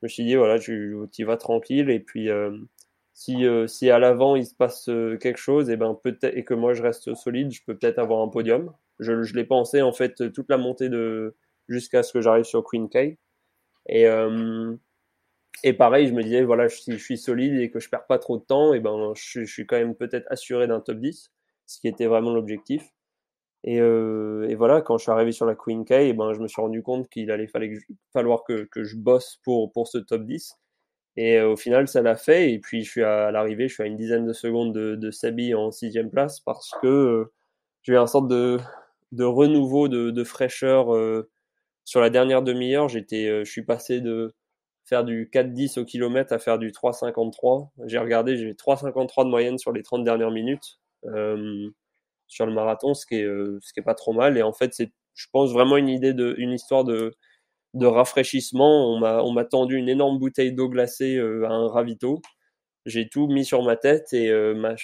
je 0.00 0.06
me 0.06 0.08
suis 0.08 0.24
dit 0.24 0.36
voilà, 0.36 0.58
tu, 0.58 0.96
tu 1.12 1.24
vas 1.24 1.36
tranquille 1.36 1.90
et 1.90 2.00
puis 2.00 2.28
si, 3.18 3.46
euh, 3.46 3.66
si 3.66 3.90
à 3.90 3.98
l'avant 3.98 4.36
il 4.36 4.46
se 4.46 4.54
passe 4.54 4.88
euh, 4.88 5.16
quelque 5.16 5.38
chose 5.38 5.70
et 5.70 5.76
ben 5.76 5.92
peut-être 6.04 6.36
et 6.36 6.44
que 6.44 6.54
moi 6.54 6.72
je 6.72 6.82
reste 6.82 7.16
solide 7.16 7.50
je 7.50 7.60
peux 7.66 7.76
peut-être 7.76 7.98
avoir 7.98 8.20
un 8.22 8.28
podium. 8.28 8.72
Je, 9.00 9.24
je 9.24 9.34
l'ai 9.34 9.44
pensé 9.44 9.82
en 9.82 9.92
fait 9.92 10.32
toute 10.32 10.48
la 10.48 10.56
montée 10.56 10.88
de 10.88 11.34
jusqu'à 11.68 12.04
ce 12.04 12.12
que 12.12 12.20
j'arrive 12.20 12.44
sur 12.44 12.62
Queen 12.62 12.88
K. 12.88 13.18
Et 13.88 14.06
euh, 14.06 14.76
et 15.64 15.72
pareil 15.72 16.08
je 16.08 16.14
me 16.14 16.22
disais 16.22 16.42
voilà 16.44 16.68
si 16.68 16.92
je 16.92 16.98
suis 16.98 17.18
solide 17.18 17.54
et 17.60 17.70
que 17.70 17.80
je 17.80 17.88
perds 17.88 18.06
pas 18.06 18.18
trop 18.18 18.38
de 18.38 18.44
temps 18.44 18.74
et 18.74 18.80
ben 18.80 19.12
je, 19.16 19.44
je 19.44 19.52
suis 19.52 19.66
quand 19.66 19.78
même 19.78 19.96
peut-être 19.96 20.26
assuré 20.30 20.68
d'un 20.68 20.80
top 20.80 20.98
10 20.98 21.32
ce 21.66 21.80
qui 21.80 21.88
était 21.88 22.06
vraiment 22.06 22.32
l'objectif 22.32 22.84
et, 23.76 23.76
et, 23.76 24.54
voilà 24.54 24.82
quand 24.82 24.98
je 24.98 25.02
suis 25.02 25.12
arrivé 25.12 25.32
sur 25.32 25.46
la 25.46 25.54
Queen 25.54 25.84
K 25.84 25.92
et 25.92 26.12
ben 26.12 26.32
je 26.32 26.40
me 26.40 26.48
suis 26.48 26.60
rendu 26.60 26.82
compte 26.82 27.08
qu'il 27.08 27.30
allait 27.30 27.48
falloir 28.12 28.44
que, 28.44 28.68
je 28.76 28.96
bosse 28.96 29.40
pour 29.44 29.72
pour 29.72 29.88
ce 29.88 29.98
top 29.98 30.24
10 30.24 30.56
et 31.18 31.36
euh, 31.36 31.50
au 31.50 31.56
final, 31.56 31.88
ça 31.88 32.00
l'a 32.00 32.16
fait. 32.16 32.52
Et 32.52 32.60
puis, 32.60 32.84
je 32.84 32.90
suis 32.90 33.02
à, 33.02 33.32
l'arrivée, 33.32 33.66
je 33.66 33.74
suis 33.74 33.82
à 33.82 33.86
une 33.86 33.96
dizaine 33.96 34.24
de 34.24 34.32
secondes 34.32 34.72
de, 34.72 34.94
de 34.94 35.10
Sabi 35.10 35.52
en 35.52 35.72
sixième 35.72 36.10
place 36.10 36.38
parce 36.38 36.70
que 36.80 36.86
euh, 36.86 37.32
j'ai 37.82 37.94
eu 37.94 37.96
un 37.96 38.06
sorte 38.06 38.28
de, 38.28 38.58
de 39.10 39.24
renouveau 39.24 39.88
de, 39.88 40.10
de 40.12 40.24
fraîcheur 40.24 40.94
euh, 40.94 41.28
sur 41.84 42.00
la 42.00 42.08
dernière 42.08 42.42
demi-heure. 42.42 42.88
J'étais, 42.88 43.44
je 43.44 43.50
suis 43.50 43.64
passé 43.64 44.00
de 44.00 44.32
faire 44.84 45.02
du 45.04 45.28
4,10 45.32 45.80
au 45.80 45.84
kilomètre 45.84 46.32
à 46.32 46.38
faire 46.38 46.56
du 46.56 46.70
3,53. 46.70 47.70
J'ai 47.86 47.98
regardé, 47.98 48.36
j'ai 48.36 48.52
3,53 48.52 49.24
de 49.24 49.30
moyenne 49.30 49.58
sur 49.58 49.72
les 49.72 49.82
30 49.82 50.04
dernières 50.04 50.30
minutes 50.30 50.78
sur 52.28 52.46
le 52.46 52.52
marathon, 52.52 52.94
ce 52.94 53.06
qui 53.06 53.16
est, 53.16 53.24
ce 53.24 53.72
qui 53.72 53.80
est 53.80 53.82
pas 53.82 53.94
trop 53.94 54.12
mal. 54.12 54.38
Et 54.38 54.42
en 54.42 54.52
fait, 54.52 54.74
c'est, 54.74 54.92
je 55.14 55.26
pense, 55.32 55.52
vraiment 55.52 55.76
une 55.76 55.88
idée 55.88 56.14
de, 56.14 56.34
une 56.38 56.52
histoire 56.52 56.84
de 56.84 57.12
de 57.74 57.86
rafraîchissement. 57.86 58.92
On 58.94 58.98
m'a, 58.98 59.22
on 59.22 59.32
m'a 59.32 59.44
tendu 59.44 59.76
une 59.76 59.88
énorme 59.88 60.18
bouteille 60.18 60.52
d'eau 60.52 60.68
glacée 60.68 61.16
euh, 61.16 61.46
à 61.46 61.52
un 61.52 61.68
ravito. 61.68 62.20
J'ai 62.86 63.08
tout 63.08 63.28
mis 63.28 63.44
sur 63.44 63.62
ma 63.62 63.76
tête 63.76 64.12
et 64.12 64.30
euh, 64.30 64.54
ma, 64.54 64.74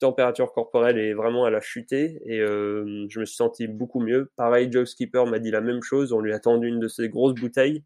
température 0.00 0.52
corporelle 0.52 0.98
est 0.98 1.12
vraiment 1.12 1.46
elle 1.48 1.56
a 1.56 1.60
chuté 1.60 2.20
et 2.24 2.38
je 2.38 3.20
me 3.20 3.24
suis 3.24 3.36
senti 3.36 3.66
beaucoup 3.66 4.00
mieux. 4.00 4.30
Pareil, 4.36 4.70
Joe 4.70 4.88
Skipper 4.88 5.24
m'a 5.26 5.40
dit 5.40 5.50
la 5.50 5.60
même 5.60 5.82
chose. 5.82 6.12
On 6.12 6.20
lui 6.20 6.32
a 6.32 6.38
tendu 6.38 6.68
une 6.68 6.80
de 6.80 6.88
ces 6.88 7.08
grosses 7.08 7.34
bouteilles 7.34 7.84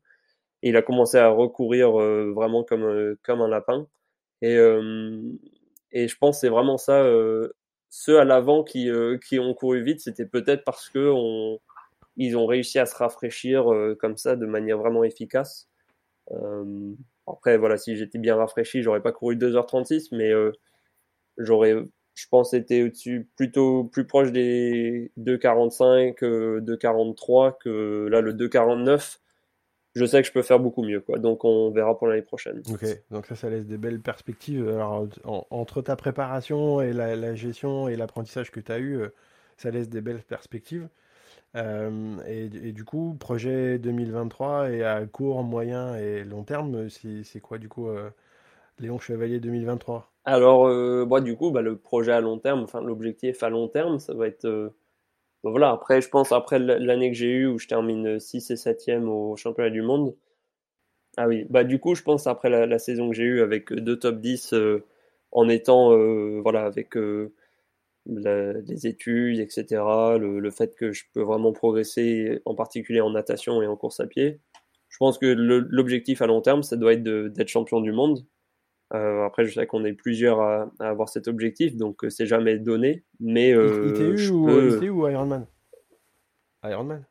et 0.62 0.70
il 0.70 0.76
a 0.76 0.82
commencé 0.82 1.16
à 1.18 1.28
recourir 1.30 1.92
vraiment 1.92 2.64
comme 2.64 3.16
comme 3.22 3.40
un 3.40 3.48
lapin. 3.48 3.86
Et 4.42 4.58
et 5.92 6.08
je 6.08 6.16
pense 6.18 6.40
c'est 6.40 6.50
vraiment 6.50 6.76
ça. 6.76 7.02
Ceux 7.94 8.18
à 8.18 8.24
l'avant 8.24 8.64
qui 8.64 8.88
qui 9.28 9.38
ont 9.38 9.54
couru 9.54 9.82
vite, 9.82 10.00
c'était 10.00 10.26
peut-être 10.26 10.64
parce 10.64 10.88
que 10.88 11.10
on 11.12 11.60
ils 12.16 12.36
ont 12.36 12.46
réussi 12.46 12.78
à 12.78 12.86
se 12.86 12.96
rafraîchir 12.96 13.66
comme 14.00 14.16
ça 14.16 14.36
de 14.36 14.46
manière 14.46 14.78
vraiment 14.78 15.04
efficace. 15.04 15.68
après, 17.26 17.56
voilà, 17.58 17.76
si 17.78 17.96
j'étais 17.96 18.18
bien 18.18 18.36
rafraîchi, 18.36 18.82
j'aurais 18.82 19.02
pas 19.02 19.12
couru 19.12 19.36
2h36, 19.36 20.08
mais 20.12 20.32
j'aurais, 21.38 21.76
je 22.14 22.26
pense, 22.30 22.54
été 22.54 22.84
au-dessus, 22.84 23.28
plutôt 23.36 23.84
plus 23.84 24.06
proche 24.06 24.32
des 24.32 25.10
2,45, 25.18 26.18
2,43 26.60 27.56
que 27.60 28.08
là, 28.10 28.20
le 28.20 28.32
2,49. 28.34 29.18
Je 29.94 30.04
sais 30.06 30.22
que 30.22 30.28
je 30.28 30.32
peux 30.32 30.42
faire 30.42 30.58
beaucoup 30.58 30.82
mieux, 30.82 31.00
quoi. 31.00 31.18
Donc, 31.18 31.44
on 31.44 31.70
verra 31.70 31.98
pour 31.98 32.06
l'année 32.06 32.22
prochaine. 32.22 32.62
Ok, 32.70 32.84
donc 33.10 33.26
ça, 33.26 33.34
ça 33.34 33.50
laisse 33.50 33.66
des 33.66 33.76
belles 33.76 34.00
perspectives. 34.00 34.68
Alors, 34.68 35.06
entre 35.50 35.82
ta 35.82 35.96
préparation 35.96 36.80
et 36.80 36.92
la, 36.92 37.34
gestion 37.34 37.88
et 37.88 37.96
l'apprentissage 37.96 38.50
que 38.50 38.60
tu 38.60 38.72
as 38.72 38.78
eu, 38.78 38.96
euh, 38.96 39.08
ça 39.56 39.70
laisse 39.70 39.88
des 39.88 40.00
belles 40.00 40.22
perspectives. 40.22 40.88
Euh, 41.56 42.16
et, 42.26 42.72
du 42.72 42.84
coup, 42.84 43.16
projet 43.18 43.78
2023 43.78 44.70
et 44.70 44.84
à 44.84 45.04
court, 45.06 45.42
moyen 45.42 45.96
et 45.96 46.24
long 46.24 46.44
terme, 46.44 46.88
c'est 46.88 47.40
quoi 47.40 47.58
du 47.58 47.68
coup 47.68 47.88
euh, 47.88 48.10
Léon 48.78 48.98
Chevalier 48.98 49.38
2023 49.38 50.10
Alors, 50.24 50.66
euh, 50.66 51.20
du 51.20 51.36
coup, 51.36 51.50
bah, 51.50 51.60
le 51.60 51.76
projet 51.76 52.12
à 52.12 52.20
long 52.20 52.38
terme, 52.38 52.62
enfin 52.62 52.80
l'objectif 52.80 53.42
à 53.42 53.50
long 53.50 53.68
terme, 53.68 53.98
ça 53.98 54.14
va 54.14 54.26
être. 54.26 54.72
Euh, 55.44 55.50
voilà, 55.50 55.70
après, 55.70 56.00
je 56.00 56.08
pense, 56.08 56.32
après 56.32 56.58
l'année 56.58 57.10
que 57.10 57.16
j'ai 57.16 57.30
eue 57.30 57.46
où 57.46 57.58
je 57.58 57.66
termine 57.66 58.20
6 58.20 58.50
et 58.50 58.54
7e 58.56 59.06
au 59.08 59.36
championnat 59.36 59.70
du 59.70 59.82
monde. 59.82 60.16
Ah 61.16 61.28
oui, 61.28 61.44
bah 61.50 61.64
du 61.64 61.78
coup, 61.78 61.94
je 61.94 62.02
pense 62.02 62.26
après 62.26 62.48
la, 62.48 62.78
saison 62.78 63.10
que 63.10 63.14
j'ai 63.14 63.24
eue 63.24 63.42
avec 63.42 63.72
deux 63.72 63.98
top 63.98 64.20
10 64.20 64.54
euh, 64.54 64.84
en 65.32 65.48
étant, 65.48 65.90
voilà, 66.42 66.64
avec 66.64 66.94
les 68.06 68.86
études, 68.86 69.38
etc., 69.40 69.82
le, 70.18 70.40
le, 70.40 70.50
fait 70.50 70.74
que 70.74 70.92
je 70.92 71.04
peux 71.12 71.22
vraiment 71.22 71.52
progresser, 71.52 72.40
en 72.44 72.54
particulier 72.54 73.00
en 73.00 73.10
natation 73.10 73.62
et 73.62 73.66
en 73.66 73.76
course 73.76 74.00
à 74.00 74.06
pied. 74.06 74.40
Je 74.88 74.98
pense 74.98 75.18
que 75.18 75.26
l'objectif 75.26 76.20
à 76.22 76.26
long 76.26 76.42
terme, 76.42 76.62
ça 76.62 76.76
doit 76.76 76.92
être 76.92 77.02
d'être 77.02 77.48
champion 77.48 77.80
du 77.80 77.92
monde. 77.92 78.26
Euh, 78.94 79.24
après, 79.24 79.46
je 79.46 79.54
sais 79.54 79.66
qu'on 79.66 79.84
est 79.84 79.94
plusieurs 79.94 80.40
à, 80.40 80.70
avoir 80.80 81.08
cet 81.08 81.26
objectif, 81.26 81.76
donc 81.76 82.04
euh, 82.04 82.10
c'est 82.10 82.26
jamais 82.26 82.58
donné. 82.58 83.04
Mais 83.20 83.52
euh, 83.52 83.92
ITU, 83.94 84.28
ou, 84.30 84.46
peux... 84.46 84.88
ou 84.88 85.08
Ironman 85.08 85.46
Ironman 86.64 87.04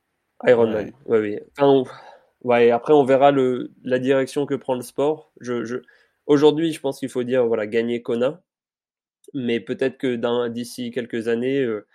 Ironman, 0.45 0.91
oui, 1.05 1.17
oui. 1.19 1.39
Enfin, 1.57 1.83
ouais, 2.43 2.71
après, 2.71 2.93
on 2.93 3.03
verra 3.03 3.31
le, 3.31 3.71
la 3.83 3.99
direction 3.99 4.45
que 4.45 4.55
prend 4.55 4.75
le 4.75 4.81
sport. 4.81 5.31
Je, 5.39 5.63
je... 5.63 5.77
Aujourd'hui, 6.27 6.71
je 6.71 6.79
pense 6.79 6.99
qu'il 6.99 7.09
faut 7.09 7.23
dire 7.23 7.45
voilà, 7.45 7.67
gagner 7.67 8.01
Kona. 8.01 8.41
Mais 9.33 9.59
peut-être 9.59 9.97
que 9.97 10.47
d'ici 10.47 10.91
quelques 10.91 11.27
années, 11.27 11.61
euh, 11.61 11.87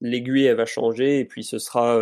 l'aiguille 0.00 0.44
elle 0.44 0.56
va 0.56 0.66
changer 0.66 1.20
et 1.20 1.24
puis 1.24 1.42
ce 1.42 1.58
sera 1.58 1.98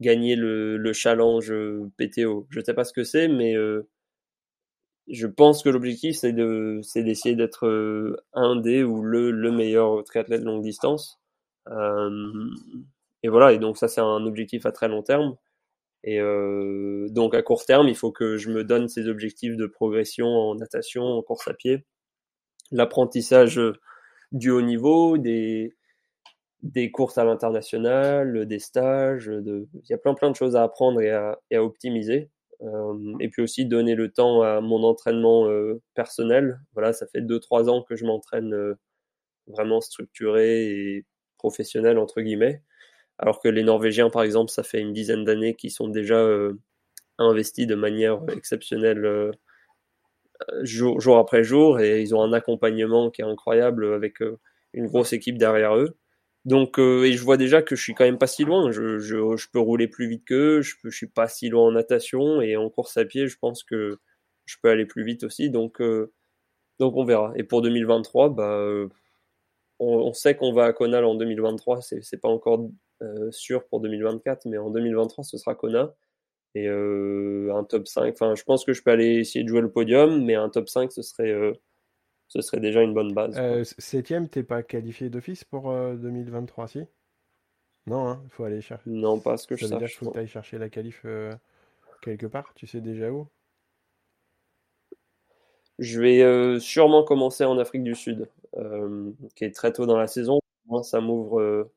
gagner 0.00 0.34
le, 0.34 0.76
le 0.76 0.92
challenge 0.92 1.52
PTO. 1.96 2.46
Je 2.50 2.58
ne 2.58 2.64
sais 2.64 2.74
pas 2.74 2.84
ce 2.84 2.92
que 2.92 3.04
c'est, 3.04 3.28
mais 3.28 3.54
je 5.10 5.26
pense 5.26 5.62
que 5.62 5.68
l'objectif, 5.68 6.16
c'est 6.16 6.32
de, 6.32 6.80
c'est 6.82 7.02
d'essayer 7.02 7.36
d'être 7.36 7.66
euh, 7.66 8.16
un 8.32 8.56
des 8.56 8.82
ou 8.82 9.02
le, 9.02 9.30
le 9.30 9.50
meilleur 9.50 10.04
triathlète 10.04 10.42
longue 10.42 10.62
distance. 10.62 11.20
Euh, 11.68 12.50
et 13.22 13.28
voilà, 13.28 13.52
et 13.52 13.58
donc 13.58 13.76
ça, 13.76 13.88
c'est 13.88 14.00
un 14.00 14.24
objectif 14.26 14.66
à 14.66 14.72
très 14.72 14.88
long 14.88 15.02
terme. 15.02 15.36
Et 16.04 16.20
euh, 16.20 17.08
donc 17.10 17.34
à 17.34 17.42
court 17.42 17.64
terme, 17.66 17.88
il 17.88 17.96
faut 17.96 18.12
que 18.12 18.36
je 18.38 18.50
me 18.50 18.64
donne 18.64 18.88
ces 18.88 19.08
objectifs 19.08 19.56
de 19.56 19.66
progression 19.66 20.26
en 20.26 20.54
natation, 20.54 21.02
en 21.04 21.22
course 21.22 21.46
à 21.48 21.54
pied, 21.54 21.84
l'apprentissage 22.72 23.60
du 24.32 24.50
haut 24.50 24.62
niveau, 24.62 25.18
des, 25.18 25.74
des 26.62 26.90
courses 26.90 27.18
à 27.18 27.24
l'international, 27.24 28.46
des 28.46 28.58
stages, 28.58 29.26
de... 29.26 29.68
il 29.74 29.90
y 29.90 29.94
a 29.94 29.98
plein 29.98 30.14
plein 30.14 30.30
de 30.30 30.36
choses 30.36 30.56
à 30.56 30.62
apprendre 30.62 31.00
et 31.02 31.10
à, 31.10 31.38
et 31.50 31.56
à 31.56 31.64
optimiser. 31.64 32.30
Euh, 32.62 33.16
et 33.20 33.28
puis 33.28 33.42
aussi 33.42 33.64
donner 33.64 33.94
le 33.94 34.10
temps 34.12 34.42
à 34.42 34.60
mon 34.60 34.82
entraînement 34.84 35.48
euh, 35.48 35.80
personnel. 35.94 36.60
Voilà, 36.74 36.92
ça 36.92 37.06
fait 37.06 37.20
2-3 37.22 37.70
ans 37.70 37.82
que 37.82 37.96
je 37.96 38.04
m'entraîne 38.04 38.52
euh, 38.54 38.74
vraiment 39.46 39.80
structuré 39.80 40.64
et 40.66 41.06
professionnel, 41.38 41.98
entre 41.98 42.20
guillemets. 42.20 42.62
Alors 43.18 43.40
que 43.40 43.48
les 43.48 43.64
Norvégiens, 43.64 44.10
par 44.10 44.22
exemple, 44.22 44.50
ça 44.50 44.62
fait 44.62 44.80
une 44.80 44.92
dizaine 44.92 45.24
d'années 45.24 45.54
qu'ils 45.56 45.70
sont 45.72 45.88
déjà 45.88 46.26
investis 47.18 47.66
de 47.66 47.74
manière 47.74 48.20
exceptionnelle 48.34 49.32
jour, 50.62 51.00
jour, 51.00 51.18
après 51.18 51.44
jour 51.44 51.80
et 51.80 52.00
ils 52.00 52.14
ont 52.14 52.22
un 52.22 52.32
accompagnement 52.32 53.10
qui 53.10 53.22
est 53.22 53.24
incroyable 53.24 53.92
avec 53.94 54.20
une 54.72 54.86
grosse 54.86 55.12
équipe 55.12 55.38
derrière 55.38 55.76
eux. 55.76 55.96
Donc, 56.46 56.78
euh, 56.78 57.04
et 57.04 57.12
je 57.12 57.22
vois 57.22 57.36
déjà 57.36 57.60
que 57.62 57.76
je 57.76 57.82
suis 57.82 57.94
quand 57.94 58.04
même 58.04 58.18
pas 58.18 58.26
si 58.26 58.44
loin. 58.44 58.70
Je, 58.70 58.98
je, 58.98 59.36
je 59.36 59.46
peux 59.52 59.58
rouler 59.58 59.88
plus 59.88 60.08
vite 60.08 60.24
qu'eux, 60.24 60.62
je, 60.62 60.74
je 60.84 60.90
suis 60.90 61.06
pas 61.06 61.28
si 61.28 61.48
loin 61.50 61.66
en 61.68 61.72
natation 61.72 62.40
et 62.40 62.56
en 62.56 62.70
course 62.70 62.96
à 62.96 63.04
pied, 63.04 63.26
je 63.26 63.36
pense 63.38 63.62
que 63.62 63.98
je 64.46 64.56
peux 64.62 64.70
aller 64.70 64.86
plus 64.86 65.04
vite 65.04 65.24
aussi. 65.24 65.50
Donc, 65.50 65.80
euh, 65.80 66.12
donc 66.78 66.96
on 66.96 67.04
verra. 67.04 67.32
Et 67.36 67.44
pour 67.44 67.62
2023, 67.62 68.30
bah, 68.30 68.54
euh, 68.54 68.88
on, 69.80 70.12
sait 70.14 70.36
qu'on 70.36 70.52
va 70.52 70.66
à 70.66 70.72
Kona 70.72 71.06
en 71.06 71.14
2023. 71.14 71.82
C'est, 71.82 72.02
c'est 72.02 72.18
pas 72.18 72.28
encore 72.28 72.68
sûr 73.30 73.66
pour 73.68 73.80
2024, 73.80 74.46
mais 74.46 74.58
en 74.58 74.70
2023, 74.70 75.24
ce 75.24 75.38
sera 75.38 75.54
Kona. 75.54 75.94
Et 76.54 76.68
un 76.68 77.64
top 77.64 77.88
5. 77.88 78.12
Enfin, 78.14 78.34
je 78.34 78.44
pense 78.44 78.64
que 78.64 78.72
je 78.74 78.82
peux 78.82 78.90
aller 78.90 79.20
essayer 79.20 79.44
de 79.44 79.48
jouer 79.48 79.60
le 79.62 79.70
podium, 79.70 80.24
mais 80.24 80.34
un 80.34 80.50
top 80.50 80.68
5, 80.68 80.92
ce 80.92 81.02
serait 81.02 81.32
ce 82.30 82.40
serait 82.42 82.60
déjà 82.60 82.80
une 82.82 82.94
bonne 82.94 83.12
base. 83.12 83.36
Euh, 83.38 83.64
septième, 83.78 84.28
t'es 84.28 84.44
pas 84.44 84.62
qualifié 84.62 85.10
d'office 85.10 85.42
pour 85.42 85.64
2023, 85.72 86.64
euh, 86.64 86.68
si? 86.68 86.78
Non, 87.86 88.04
il 88.04 88.08
hein, 88.08 88.22
faut 88.28 88.44
aller 88.44 88.60
chercher. 88.60 88.88
Non, 88.88 89.18
pas 89.18 89.36
ce 89.36 89.48
que 89.48 89.56
je 89.56 89.66
sais. 89.66 89.74
Il 89.80 89.88
faut 89.88 90.12
que 90.12 90.18
ailles 90.18 90.28
chercher 90.28 90.56
la 90.56 90.68
qualif 90.68 91.02
euh, 91.04 91.34
quelque 92.02 92.26
part. 92.26 92.54
Tu 92.54 92.68
sais 92.68 92.80
déjà 92.80 93.10
où? 93.10 93.26
Je 95.80 96.00
vais 96.00 96.60
sûrement 96.60 97.02
commencer 97.02 97.44
en 97.44 97.58
Afrique 97.58 97.82
du 97.82 97.96
Sud, 97.96 98.28
qui 99.34 99.44
est 99.44 99.54
très 99.54 99.72
tôt 99.72 99.86
dans 99.86 99.96
la 99.96 100.06
saison. 100.06 100.38
Moi, 100.66 100.84
ça 100.84 101.00
m'ouvre 101.00 101.68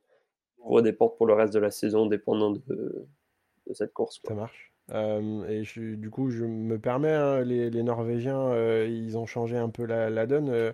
des 0.81 0.93
portes 0.93 1.17
pour 1.17 1.25
le 1.25 1.33
reste 1.33 1.53
de 1.53 1.59
la 1.59 1.71
saison, 1.71 2.05
dépendant 2.05 2.51
de, 2.51 2.61
de 2.67 3.73
cette 3.73 3.93
course. 3.93 4.19
Ça 4.27 4.35
marche. 4.35 4.72
Euh, 4.91 5.47
et 5.47 5.63
du 5.95 6.09
coup, 6.09 6.29
je 6.29 6.45
me 6.45 6.77
permets, 6.79 7.13
hein, 7.13 7.41
les, 7.43 7.83
Norvégiens, 7.83 8.39
euh, 8.39 8.87
ils 8.89 9.17
ont 9.17 9.25
changé 9.25 9.57
un 9.57 9.69
peu 9.69 9.85
la, 9.85 10.25
donne. 10.27 10.49
Euh, 10.49 10.73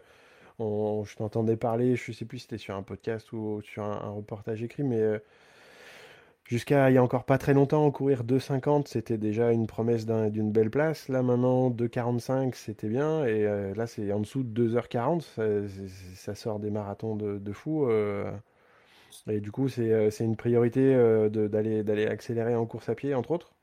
je 0.59 1.15
t'entendais 1.15 1.57
parler, 1.57 1.95
je 1.95 2.11
sais 2.11 2.25
plus 2.25 2.39
si 2.39 2.43
c'était 2.43 2.57
sur 2.57 2.75
un 2.75 2.83
podcast 2.83 3.31
ou 3.33 3.61
sur 3.61 3.83
un, 3.83 4.09
reportage 4.11 4.63
écrit, 4.63 4.83
mais 4.83 5.01
jusqu'à 6.43 6.89
il 6.89 6.95
y 6.95 6.97
a 6.97 7.03
encore 7.03 7.25
pas 7.25 7.37
très 7.37 7.53
longtemps, 7.53 7.89
courir 7.91 8.23
2,50, 8.23 8.87
c'était 8.87 9.17
déjà 9.17 9.51
une 9.51 9.67
promesse 9.67 10.05
d'une 10.05 10.51
belle 10.51 10.69
place. 10.69 11.07
Là 11.09 11.23
maintenant, 11.23 11.69
2,45, 11.69 12.55
c'était 12.55 12.89
bien. 12.89 13.25
Et 13.25 13.43
là, 13.75 13.87
c'est 13.87 14.11
en 14.11 14.19
dessous 14.19 14.43
de 14.43 14.69
2h40. 14.69 15.21
Ça, 15.21 15.43
ça, 16.15 16.35
sort 16.35 16.59
des 16.59 16.71
marathons 16.71 17.15
de, 17.15 17.37
de 17.37 17.53
fou. 17.53 17.89
et 19.29 19.39
du 19.39 19.51
coup, 19.51 19.69
c'est 19.69 20.19
une 20.19 20.35
priorité 20.35 20.93
d'aller 21.29 22.07
accélérer 22.07 22.55
en 22.55 22.65
course 22.65 22.89
à 22.89 22.95
pied, 22.95 23.13
entre 23.15 23.31
autres 23.31 23.53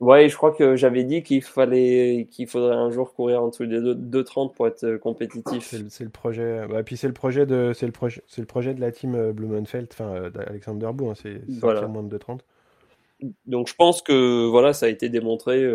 Ouais, 0.00 0.30
je 0.30 0.36
crois 0.36 0.52
que 0.52 0.76
j'avais 0.76 1.04
dit 1.04 1.22
qu'il 1.22 1.42
fallait 1.42 2.26
qu'il 2.30 2.46
faudrait 2.46 2.74
un 2.74 2.90
jour 2.90 3.12
courir 3.12 3.42
en 3.42 3.48
dessous 3.48 3.66
des 3.66 3.78
2,30 3.78 4.54
pour 4.54 4.66
être 4.66 4.84
euh, 4.84 4.98
compétitif. 4.98 5.74
C'est 5.90 6.04
le, 6.04 6.08
projet. 6.08 6.66
Bah, 6.70 6.82
puis 6.82 6.96
c'est 6.96 7.06
le 7.06 7.12
projet 7.12 7.44
de 7.44 7.72
c'est 7.74 7.84
le 7.84 7.92
projet 7.92 8.22
c'est 8.26 8.40
le 8.40 8.46
projet 8.46 8.72
de 8.72 8.80
la 8.80 8.92
team 8.92 9.14
euh, 9.14 9.32
Blumenfeld, 9.32 9.88
enfin 9.92 10.14
euh, 10.14 10.30
d'Alexander 10.30 10.88
Blue, 10.94 11.10
hein, 11.10 11.14
c'est 11.14 11.42
voilà. 11.60 11.86
moins 11.86 12.02
de 12.02 12.16
2,30. 12.16 12.40
Donc 13.44 13.68
je 13.68 13.74
pense 13.74 14.00
que 14.00 14.46
voilà, 14.46 14.72
ça 14.72 14.86
a 14.86 14.88
été 14.88 15.10
démontré 15.10 15.70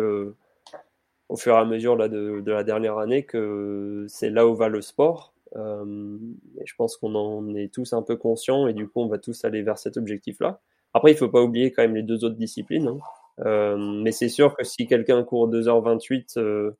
au 1.28 1.36
fur 1.36 1.54
et 1.54 1.58
à 1.58 1.64
mesure 1.64 1.94
là, 1.94 2.08
de, 2.08 2.40
de 2.40 2.52
la 2.52 2.64
dernière 2.64 2.98
année 2.98 3.22
que 3.22 4.06
c'est 4.08 4.30
là 4.30 4.48
où 4.48 4.56
va 4.56 4.68
le 4.68 4.82
sport. 4.82 5.34
et 5.54 6.66
je 6.66 6.74
pense 6.76 6.96
qu'on 6.96 7.14
en 7.14 7.54
est 7.54 7.72
tous 7.72 7.92
un 7.92 8.02
peu 8.02 8.16
conscients 8.16 8.66
et 8.66 8.72
du 8.72 8.88
coup 8.88 9.02
on 9.02 9.06
va 9.06 9.18
tous 9.18 9.44
aller 9.44 9.62
vers 9.62 9.78
cet 9.78 9.96
objectif-là. 9.96 10.60
Après, 10.94 11.12
il 11.12 11.16
faut 11.16 11.28
pas 11.28 11.42
oublier 11.42 11.70
quand 11.70 11.82
même 11.82 11.94
les 11.94 12.02
deux 12.02 12.24
autres 12.24 12.36
disciplines. 12.36 12.88
Hein. 12.88 12.98
Euh, 13.40 13.76
mais 13.76 14.12
c'est 14.12 14.28
sûr 14.28 14.56
que 14.56 14.64
si 14.64 14.86
quelqu'un 14.86 15.22
court 15.22 15.50
2h28 15.50 16.38
euh, 16.38 16.76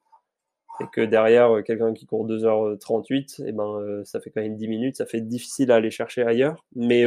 et 0.80 0.84
que 0.92 1.02
derrière 1.02 1.56
euh, 1.56 1.62
quelqu'un 1.62 1.92
qui 1.94 2.06
court 2.06 2.26
2h38, 2.26 3.42
et 3.42 3.48
eh 3.48 3.52
ben 3.52 4.02
ça 4.04 4.20
fait 4.20 4.30
quand 4.30 4.40
même 4.40 4.56
10 4.56 4.68
minutes, 4.68 4.96
ça 4.96 5.06
fait 5.06 5.20
difficile 5.20 5.70
à 5.72 5.76
aller 5.76 5.90
chercher 5.90 6.22
ailleurs. 6.22 6.64
Mais 6.74 7.04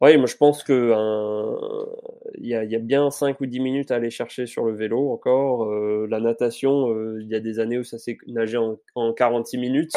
oui, 0.00 0.16
moi 0.16 0.26
je 0.26 0.36
pense 0.36 0.62
que 0.64 0.92
il 2.38 2.46
y, 2.48 2.54
a, 2.54 2.64
y, 2.64 2.74
a, 2.74 2.78
bien 2.78 3.10
5 3.10 3.40
ou 3.40 3.46
10 3.46 3.60
minutes 3.60 3.90
à 3.92 3.96
aller 3.96 4.10
chercher 4.10 4.46
sur 4.46 4.64
le 4.64 4.74
vélo 4.74 5.10
encore. 5.12 5.70
la 6.08 6.20
natation, 6.20 7.18
il 7.18 7.28
y 7.28 7.34
a 7.34 7.40
des 7.40 7.60
années 7.60 7.78
où 7.78 7.84
ça 7.84 7.98
s'est 7.98 8.18
nagé 8.26 8.56
en, 8.56 8.78
en 8.96 9.12
46 9.12 9.58
minutes. 9.58 9.94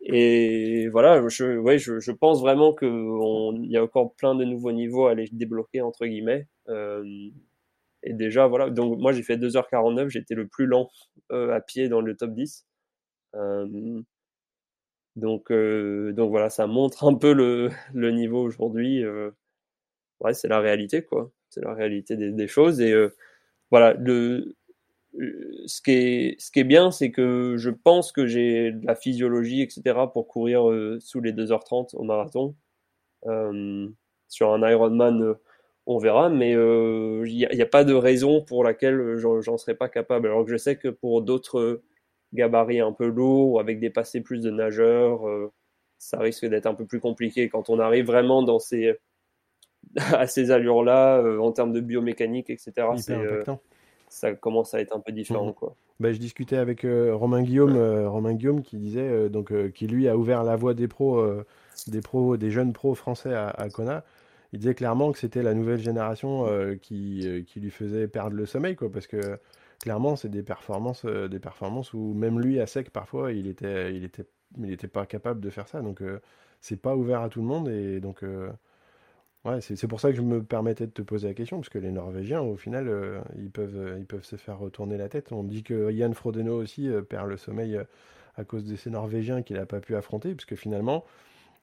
Et 0.00 0.88
voilà, 0.88 1.26
je, 1.28 1.58
ouais, 1.58 1.78
je, 1.78 1.98
je 2.00 2.12
pense 2.12 2.40
vraiment 2.40 2.74
qu'il 2.74 3.66
y 3.66 3.76
a 3.76 3.82
encore 3.82 4.14
plein 4.14 4.34
de 4.34 4.44
nouveaux 4.44 4.72
niveaux 4.72 5.06
à 5.06 5.10
aller 5.12 5.28
débloquer, 5.32 5.80
entre 5.82 6.06
guillemets. 6.06 6.46
Euh, 6.68 7.04
et 8.02 8.12
déjà, 8.14 8.46
voilà, 8.46 8.70
donc 8.70 8.98
moi 8.98 9.12
j'ai 9.12 9.22
fait 9.22 9.36
2h49, 9.36 10.08
j'étais 10.08 10.34
le 10.34 10.46
plus 10.48 10.66
lent 10.66 10.90
euh, 11.32 11.52
à 11.54 11.60
pied 11.60 11.88
dans 11.88 12.00
le 12.00 12.16
top 12.16 12.32
10. 12.34 12.66
Euh, 13.36 14.02
donc, 15.16 15.50
euh, 15.50 16.12
donc 16.12 16.30
voilà, 16.30 16.50
ça 16.50 16.66
montre 16.66 17.04
un 17.04 17.14
peu 17.14 17.32
le, 17.32 17.70
le 17.94 18.10
niveau 18.12 18.42
aujourd'hui. 18.42 19.02
Euh, 19.04 19.30
ouais, 20.20 20.34
c'est 20.34 20.48
la 20.48 20.60
réalité, 20.60 21.02
quoi. 21.04 21.32
C'est 21.50 21.62
la 21.64 21.74
réalité 21.74 22.16
des, 22.16 22.32
des 22.32 22.48
choses. 22.48 22.80
Et 22.80 22.92
euh, 22.92 23.14
voilà, 23.70 23.94
le, 23.94 24.56
ce 25.14 25.82
qui 25.82 25.90
est, 25.92 26.40
ce 26.40 26.50
qui 26.50 26.60
est 26.60 26.64
bien, 26.64 26.90
c'est 26.90 27.10
que 27.10 27.56
je 27.56 27.70
pense 27.70 28.12
que 28.12 28.26
j'ai 28.26 28.72
de 28.72 28.86
la 28.86 28.94
physiologie, 28.94 29.62
etc., 29.62 29.98
pour 30.12 30.28
courir 30.28 30.68
euh, 30.68 30.98
sous 31.00 31.20
les 31.20 31.32
2h30 31.32 31.96
au 31.96 32.02
marathon. 32.04 32.54
Euh, 33.26 33.88
sur 34.28 34.52
un 34.52 34.68
Ironman, 34.68 35.22
euh, 35.22 35.34
on 35.86 35.98
verra, 35.98 36.28
mais 36.28 36.52
il 36.52 37.34
n'y 37.34 37.44
a, 37.44 37.64
a, 37.64 37.66
pas 37.66 37.84
de 37.84 37.94
raison 37.94 38.42
pour 38.42 38.62
laquelle 38.62 39.16
j'en 39.16 39.56
serais 39.56 39.74
pas 39.74 39.88
capable. 39.88 40.28
Alors 40.28 40.44
que 40.44 40.50
je 40.50 40.58
sais 40.58 40.76
que 40.76 40.88
pour 40.88 41.22
d'autres 41.22 41.82
gabarits 42.34 42.80
un 42.80 42.92
peu 42.92 43.06
lourds 43.06 43.52
ou 43.52 43.58
avec 43.58 43.80
des 43.80 43.88
passés 43.88 44.20
plus 44.20 44.42
de 44.42 44.50
nageurs, 44.50 45.22
ça 45.96 46.18
risque 46.18 46.44
d'être 46.44 46.66
un 46.66 46.74
peu 46.74 46.84
plus 46.84 47.00
compliqué 47.00 47.48
quand 47.48 47.70
on 47.70 47.78
arrive 47.78 48.04
vraiment 48.04 48.42
dans 48.42 48.58
ces 48.58 48.98
à 49.96 50.26
ces 50.26 50.50
allures-là, 50.50 51.22
en 51.40 51.52
termes 51.52 51.72
de 51.72 51.80
biomécanique, 51.80 52.50
etc. 52.50 52.72
C'est 52.98 53.16
ça 54.10 54.34
commence 54.34 54.74
à 54.74 54.80
être 54.80 54.94
un 54.96 55.00
peu 55.00 55.12
différent. 55.12 55.50
Mmh. 55.50 55.54
Quoi. 55.54 55.76
Bah, 56.00 56.12
je 56.12 56.18
discutais 56.18 56.56
avec 56.56 56.84
euh, 56.84 57.14
Romain 57.14 57.42
Guillaume, 57.42 57.74
euh, 57.76 58.08
Romain 58.08 58.34
Guillaume 58.34 58.62
qui 58.62 58.76
disait 58.76 59.00
euh, 59.00 59.28
donc 59.28 59.52
qui 59.72 59.88
lui 59.88 60.08
a 60.08 60.16
ouvert 60.16 60.44
la 60.44 60.54
voie 60.54 60.74
des 60.74 60.86
pros, 60.86 61.24
des 61.88 62.00
pros, 62.00 62.36
des 62.36 62.50
jeunes 62.50 62.72
pros 62.72 62.94
français 62.94 63.34
à, 63.34 63.48
à 63.48 63.68
Kona. 63.68 64.04
Il 64.52 64.60
disait 64.60 64.74
clairement 64.74 65.12
que 65.12 65.18
c'était 65.18 65.42
la 65.42 65.54
nouvelle 65.54 65.80
génération 65.80 66.46
qui, 66.80 67.44
qui 67.46 67.60
lui 67.60 67.70
faisait 67.70 68.08
perdre 68.08 68.34
le 68.34 68.46
sommeil, 68.46 68.76
quoi, 68.76 68.90
parce 68.90 69.06
que 69.06 69.38
clairement 69.78 70.16
c'est 70.16 70.30
des 70.30 70.42
performances, 70.42 71.04
des 71.04 71.38
performances 71.38 71.92
où 71.92 72.14
même 72.14 72.40
lui 72.40 72.58
à 72.58 72.66
sec 72.66 72.90
parfois 72.90 73.32
il 73.32 73.46
était, 73.46 73.94
il 73.94 74.04
était, 74.04 74.24
il 74.56 74.72
était 74.72 74.88
pas 74.88 75.04
capable 75.04 75.40
de 75.40 75.50
faire 75.50 75.68
ça. 75.68 75.82
Donc 75.82 76.00
c'est 76.62 76.80
pas 76.80 76.96
ouvert 76.96 77.20
à 77.20 77.28
tout 77.28 77.40
le 77.40 77.46
monde 77.46 77.68
et 77.68 78.00
donc 78.00 78.24
Ouais, 79.44 79.60
c'est 79.60 79.86
pour 79.86 80.00
ça 80.00 80.10
que 80.10 80.16
je 80.16 80.22
me 80.22 80.42
permettais 80.42 80.86
de 80.86 80.92
te 80.92 81.00
poser 81.02 81.28
la 81.28 81.34
question, 81.34 81.58
parce 81.58 81.68
que 81.68 81.78
les 81.78 81.92
Norvégiens, 81.92 82.40
au 82.42 82.56
final, 82.56 82.88
euh, 82.88 83.20
ils, 83.38 83.50
peuvent, 83.50 83.76
euh, 83.76 83.96
ils 83.98 84.04
peuvent 84.04 84.24
se 84.24 84.36
faire 84.36 84.58
retourner 84.58 84.98
la 84.98 85.08
tête. 85.08 85.32
On 85.32 85.44
dit 85.44 85.62
que 85.62 85.92
Yann 85.92 86.12
Frodeno 86.12 86.60
aussi 86.60 86.88
euh, 86.88 87.02
perd 87.02 87.28
le 87.28 87.36
sommeil 87.36 87.80
à 88.36 88.44
cause 88.44 88.64
de 88.64 88.76
ces 88.76 88.90
Norvégiens 88.90 89.42
qu'il 89.42 89.56
n'a 89.56 89.64
pas 89.66 89.80
pu 89.80 89.94
affronter, 89.94 90.34
parce 90.34 90.44
que 90.44 90.56
finalement, 90.56 91.04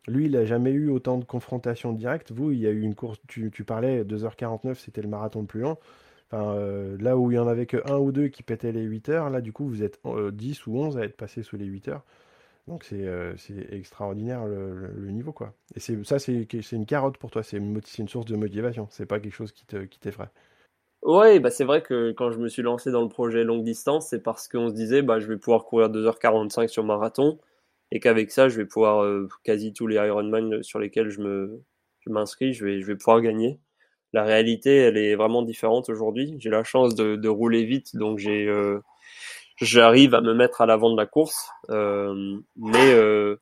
lui, 0.08 0.26
il 0.26 0.32
n'a 0.34 0.46
jamais 0.46 0.72
eu 0.72 0.90
autant 0.90 1.18
de 1.18 1.26
confrontations 1.26 1.94
directes. 1.94 2.32
Vous, 2.32 2.52
il 2.52 2.60
y 2.60 2.68
a 2.68 2.72
eu 2.72 2.82
une 2.82 2.96
course, 2.96 3.20
tu, 3.28 3.52
tu 3.52 3.66
parlais, 3.66 4.04
2h49, 4.04 4.76
c'était 4.76 5.02
le 5.02 5.10
marathon 5.10 5.42
le 5.42 5.48
plus 5.48 5.62
long. 5.62 5.78
Enfin, 6.32 6.56
là 7.00 7.18
où 7.18 7.32
il 7.32 7.36
y 7.36 7.40
en 7.40 7.48
avait 7.48 7.68
que 7.68 7.78
un 7.92 7.98
ou 7.98 8.12
deux 8.12 8.30
qui 8.30 8.44
pétaient 8.44 8.72
les 8.72 8.84
8 8.84 9.10
heures, 9.10 9.30
là, 9.30 9.42
du 9.42 9.54
coup, 9.54 9.68
vous 9.68 9.84
êtes 9.84 10.00
10 10.34 10.68
ou 10.68 10.78
11 10.80 10.98
à 10.98 11.04
être 11.04 11.18
passé 11.18 11.44
sous 11.44 11.58
les 11.58 11.66
8 11.66 11.90
heures. 11.90 12.04
Donc 12.68 12.84
c'est 12.84 13.06
euh, 13.06 13.36
extraordinaire 13.72 14.46
le, 14.46 15.12
niveau 15.12 15.32
quoi. 15.32 15.54
Et 15.76 15.80
ça 15.80 16.20
c'est 16.20 16.48
une 16.72 16.86
carotte 16.86 17.18
pour 17.18 17.32
toi, 17.32 17.44
c'est 17.44 17.58
une, 17.58 18.08
source 18.08 18.26
de 18.26 18.36
motivation, 18.36 18.88
c'est 18.90 19.06
pas 19.06 19.20
quelque 19.20 19.34
chose 19.34 19.52
qui 19.52 19.66
t'effraie. 20.00 20.30
Ouais, 21.06 21.40
bah 21.40 21.52
c'est 21.52 21.66
vrai 21.66 21.84
que 21.84 22.14
quand 22.14 22.32
je 22.32 22.40
me 22.40 22.50
suis 22.50 22.64
lancé 22.64 22.90
dans 22.90 23.04
le 23.04 23.10
projet 23.10 23.44
longue 23.44 23.64
distance, 23.64 24.08
c'est 24.10 24.24
parce 24.24 24.48
qu'on 24.48 24.70
se 24.70 24.74
disait 24.74 25.04
bah 25.04 25.20
je 25.20 25.28
vais 25.28 25.38
pouvoir 25.38 25.66
courir 25.66 25.90
2h45 25.90 26.68
sur 26.68 26.84
marathon 26.84 27.38
et 27.92 28.00
qu'avec 28.00 28.32
ça 28.32 28.50
je 28.50 28.58
vais 28.58 28.66
pouvoir 28.66 29.04
euh, 29.04 29.30
quasi 29.44 29.72
tous 29.72 29.86
les 29.86 29.98
Ironman 29.98 30.64
sur 30.64 30.80
lesquels 30.80 31.10
je 31.10 31.22
m'inscris, 32.08 32.54
je 32.54 32.66
vais 32.66 32.96
pouvoir 32.96 33.22
gagner. 33.22 33.60
La 34.14 34.24
réalité, 34.24 34.78
elle 34.78 34.98
est 34.98 35.16
vraiment 35.16 35.44
différente 35.44 35.90
aujourd'hui. 35.90 36.38
J'ai 36.40 36.50
la 36.50 36.64
chance 36.64 36.96
de, 36.96 37.16
de, 37.18 37.30
rouler 37.30 37.66
vite, 37.66 37.96
donc 37.96 38.18
j'ai 38.18 38.48
euh, 38.48 38.80
j'arrive 39.58 40.16
à 40.16 40.22
me 40.22 40.34
mettre 40.34 40.62
à 40.62 40.66
l'avant 40.66 40.92
de 40.92 40.98
la 40.98 41.06
course. 41.06 41.50
Euh, 41.70 42.38
mais 42.56 42.94
euh, 42.94 43.38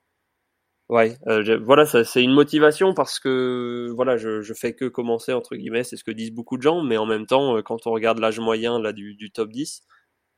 ouais, 0.89 1.18
euh, 1.28 1.59
voilà, 1.64 1.86
c'est 1.86 2.24
une 2.24 2.34
motivation 2.34 2.93
parce 2.93 3.20
que 3.20 3.91
voilà, 3.95 4.18
je, 4.18 4.41
je 4.41 4.53
fais 4.53 4.74
que 4.74 4.86
commencer 4.86 5.34
entre 5.34 5.55
guillemets, 5.55 5.84
c'est 5.84 5.97
ce 5.97 6.03
que 6.03 6.11
disent 6.11 6.34
beaucoup 6.34 6.57
de 6.57 6.64
gens. 6.64 6.84
Mais 6.84 6.97
en 6.97 7.05
même 7.05 7.26
temps, 7.26 7.61
quand 7.64 7.88
on 7.88 7.91
regarde 7.91 8.20
l'âge 8.20 8.39
moyen 8.39 8.80
là 8.80 8.93
du, 8.93 9.16
du 9.16 9.32
top 9.32 9.49
10, 9.51 9.82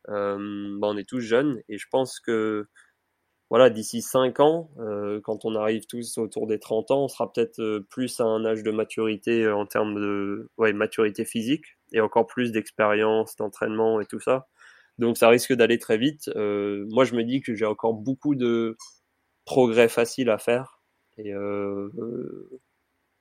bah, 0.07 0.37
on 0.37 0.97
est 0.97 1.07
tous 1.09 1.21
jeunes 1.21 1.61
et 1.69 1.77
je 1.77 1.87
pense 1.91 2.19
que 2.19 2.67
voilà, 3.51 3.69
d'ici 3.69 4.01
5 4.01 4.39
ans, 4.39 4.71
euh, 4.79 5.21
quand 5.23 5.45
on 5.45 5.55
arrive 5.55 5.85
tous 5.85 6.17
autour 6.17 6.47
des 6.47 6.59
30 6.59 6.89
ans, 6.91 7.03
on 7.05 7.07
sera 7.07 7.31
peut-être 7.31 7.79
plus 7.89 8.19
à 8.19 8.23
un 8.23 8.43
âge 8.43 8.63
de 8.63 8.71
maturité 8.71 9.47
en 9.47 9.67
termes 9.67 9.95
de 9.95 10.49
ouais, 10.57 10.73
maturité 10.73 11.25
physique 11.25 11.65
et 11.93 12.01
encore 12.01 12.25
plus 12.25 12.51
d'expérience, 12.51 13.35
d'entraînement 13.35 14.01
et 14.01 14.05
tout 14.07 14.19
ça. 14.19 14.47
Donc 14.99 15.17
ça 15.17 15.29
risque 15.29 15.53
d'aller 15.53 15.79
très 15.79 15.97
vite. 15.97 16.29
Euh, 16.35 16.85
moi, 16.89 17.05
je 17.05 17.15
me 17.15 17.23
dis 17.23 17.41
que 17.41 17.55
j'ai 17.55 17.65
encore 17.65 17.93
beaucoup 17.93 18.35
de 18.35 18.77
progrès 19.45 19.89
faciles 19.89 20.29
à 20.31 20.37
faire. 20.39 20.81
Et, 21.17 21.33
euh, 21.33 21.89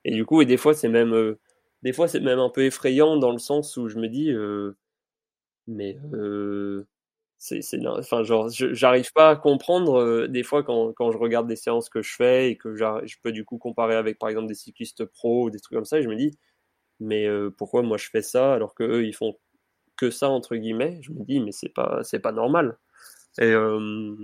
et 0.03 0.11
du 0.13 0.25
coup, 0.25 0.41
et 0.41 0.45
des 0.45 0.57
fois, 0.57 0.73
c'est 0.73 0.89
même, 0.89 1.13
euh, 1.13 1.39
des 1.83 1.93
fois, 1.93 2.07
c'est 2.07 2.19
même 2.19 2.39
un 2.39 2.49
peu 2.49 2.63
effrayant 2.65 3.17
dans 3.17 3.31
le 3.31 3.39
sens 3.39 3.77
où 3.77 3.87
je 3.89 3.97
me 3.99 4.07
dis, 4.07 4.31
euh, 4.31 4.73
mais 5.67 5.97
euh, 6.13 6.85
c'est, 7.39 7.61
enfin, 7.87 8.23
genre, 8.23 8.49
j'arrive 8.51 9.11
pas 9.13 9.31
à 9.31 9.35
comprendre 9.37 9.95
euh, 10.01 10.27
des 10.27 10.43
fois 10.43 10.63
quand, 10.63 10.93
quand 10.93 11.11
je 11.11 11.17
regarde 11.17 11.47
des 11.47 11.55
séances 11.57 11.89
que 11.89 12.01
je 12.03 12.15
fais 12.15 12.51
et 12.51 12.57
que 12.57 12.75
je 12.75 13.15
peux 13.23 13.31
du 13.33 13.45
coup 13.45 13.57
comparer 13.59 13.95
avec 13.95 14.19
par 14.19 14.29
exemple 14.29 14.47
des 14.47 14.55
cyclistes 14.55 15.05
pro 15.05 15.45
ou 15.45 15.49
des 15.51 15.59
trucs 15.59 15.75
comme 15.77 15.85
ça, 15.85 15.99
et 15.99 16.03
je 16.03 16.09
me 16.09 16.15
dis, 16.17 16.37
mais 16.99 17.27
pourquoi 17.57 17.83
moi 17.83 17.97
je 17.97 18.09
fais 18.09 18.21
ça 18.23 18.53
alors 18.53 18.75
que 18.75 18.83
eux 18.83 19.05
ils 19.05 19.15
font 19.15 19.35
que 19.95 20.09
ça 20.09 20.29
entre 20.29 20.55
guillemets, 20.55 20.99
je 21.01 21.11
me 21.11 21.23
dis 21.23 21.39
mais 21.39 21.51
c'est 21.51 21.73
pas 21.73 22.01
c'est 22.03 22.19
pas 22.19 22.31
normal. 22.31 22.77
Et 23.39 23.45
euh, 23.45 24.15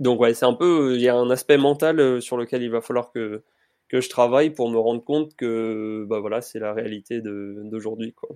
donc 0.00 0.20
ouais, 0.20 0.34
c'est 0.34 0.46
un 0.46 0.54
peu 0.54 0.94
il 0.96 1.02
y 1.02 1.08
a 1.08 1.16
un 1.16 1.30
aspect 1.30 1.58
mental 1.58 2.00
euh, 2.00 2.20
sur 2.20 2.36
lequel 2.36 2.62
il 2.62 2.70
va 2.70 2.80
falloir 2.80 3.12
que 3.12 3.42
que 3.88 4.00
je 4.00 4.08
travaille 4.08 4.50
pour 4.50 4.70
me 4.70 4.78
rendre 4.78 5.04
compte 5.04 5.36
que 5.36 6.06
bah 6.08 6.20
voilà, 6.20 6.40
c'est 6.42 6.58
la 6.58 6.72
réalité 6.72 7.20
d'aujourd'hui 7.22 8.12
quoi. 8.14 8.30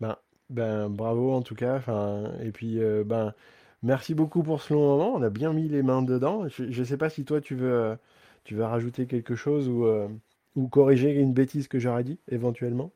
Ben, 0.00 0.16
ben 0.50 0.88
bravo 0.88 1.32
en 1.32 1.42
tout 1.42 1.54
cas, 1.54 1.76
enfin 1.76 2.32
et 2.42 2.52
puis 2.52 2.80
euh, 2.80 3.04
ben 3.04 3.34
merci 3.82 4.14
beaucoup 4.14 4.42
pour 4.42 4.62
ce 4.62 4.74
long 4.74 4.86
moment, 4.86 5.14
on 5.14 5.22
a 5.22 5.30
bien 5.30 5.52
mis 5.52 5.68
les 5.68 5.82
mains 5.82 6.02
dedans. 6.02 6.48
Je, 6.48 6.64
ne 6.64 6.84
sais 6.84 6.96
pas 6.98 7.10
si 7.10 7.24
toi 7.24 7.40
tu 7.40 7.54
veux 7.54 7.96
tu 8.44 8.54
veux 8.54 8.64
rajouter 8.64 9.06
quelque 9.06 9.36
chose 9.36 9.68
ou 9.68 9.86
ou 10.56 10.68
corriger 10.68 11.12
une 11.12 11.32
bêtise 11.32 11.68
que 11.68 11.78
j'aurais 11.78 12.04
dit 12.04 12.18
éventuellement. 12.28 12.92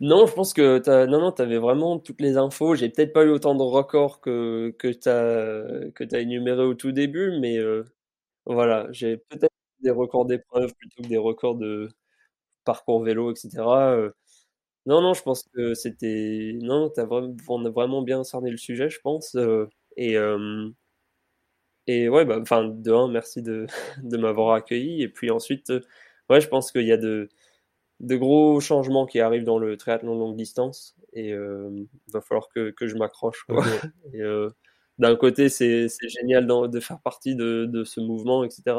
Non, 0.00 0.26
je 0.26 0.32
pense 0.34 0.52
que 0.52 0.78
t'as, 0.78 1.06
non, 1.06 1.20
non, 1.20 1.32
t'avais 1.32 1.56
vraiment 1.58 1.98
toutes 1.98 2.20
les 2.20 2.36
infos. 2.36 2.74
J'ai 2.74 2.90
peut-être 2.90 3.12
pas 3.14 3.24
eu 3.24 3.30
autant 3.30 3.54
de 3.54 3.62
records 3.62 4.20
que, 4.20 4.74
que 4.78 4.88
t'as, 4.88 5.90
que 5.92 6.04
t'as 6.04 6.20
énuméré 6.20 6.62
au 6.62 6.74
tout 6.74 6.92
début, 6.92 7.38
mais 7.40 7.56
euh, 7.58 7.82
voilà, 8.46 8.88
j'ai 8.92 9.18
peut-être 9.18 9.52
des 9.82 9.90
records 9.90 10.26
d'épreuves 10.26 10.74
plutôt 10.76 11.02
que 11.02 11.08
des 11.08 11.18
records 11.18 11.56
de 11.56 11.88
parcours 12.64 13.02
vélo, 13.04 13.32
etc. 13.32 13.92
Euh, 13.94 14.10
non, 14.86 15.02
non, 15.02 15.14
je 15.14 15.22
pense 15.22 15.44
que 15.54 15.74
c'était, 15.74 16.52
non, 16.62 16.90
t'as 16.90 17.04
vraiment, 17.06 17.34
on 17.48 17.64
a 17.66 17.70
vraiment 17.70 18.02
bien 18.02 18.24
cerné 18.24 18.50
le 18.50 18.58
sujet, 18.58 18.90
je 18.90 19.00
pense. 19.02 19.34
Euh, 19.36 19.68
et, 19.96 20.16
et 21.86 22.08
ouais, 22.08 22.24
bah, 22.24 22.38
enfin, 22.40 22.64
de 22.64 22.92
un, 22.92 23.08
merci 23.08 23.42
de, 23.42 23.66
de 24.02 24.16
m'avoir 24.16 24.54
accueilli. 24.54 25.02
Et 25.02 25.08
puis 25.08 25.30
ensuite, 25.30 25.72
ouais, 26.30 26.40
je 26.40 26.48
pense 26.48 26.72
qu'il 26.72 26.86
y 26.86 26.92
a 26.92 26.96
de, 26.96 27.28
de 28.00 28.16
gros 28.16 28.60
changements 28.60 29.06
qui 29.06 29.20
arrivent 29.20 29.44
dans 29.44 29.58
le 29.58 29.76
triathlon 29.76 30.18
longue 30.18 30.36
distance 30.36 30.96
et 31.12 31.32
euh, 31.32 31.70
il 31.72 32.12
va 32.12 32.20
falloir 32.20 32.48
que, 32.48 32.70
que 32.70 32.86
je 32.86 32.96
m'accroche. 32.96 33.46
Euh, 34.14 34.50
d'un 34.98 35.14
côté, 35.14 35.48
c'est 35.50 35.88
génial 36.00 36.46
de 36.46 36.80
faire 36.80 37.00
partie 37.00 37.36
de, 37.36 37.66
de, 37.66 37.84
ce 37.84 38.00
mouvement, 38.00 38.44
etc. 38.44 38.76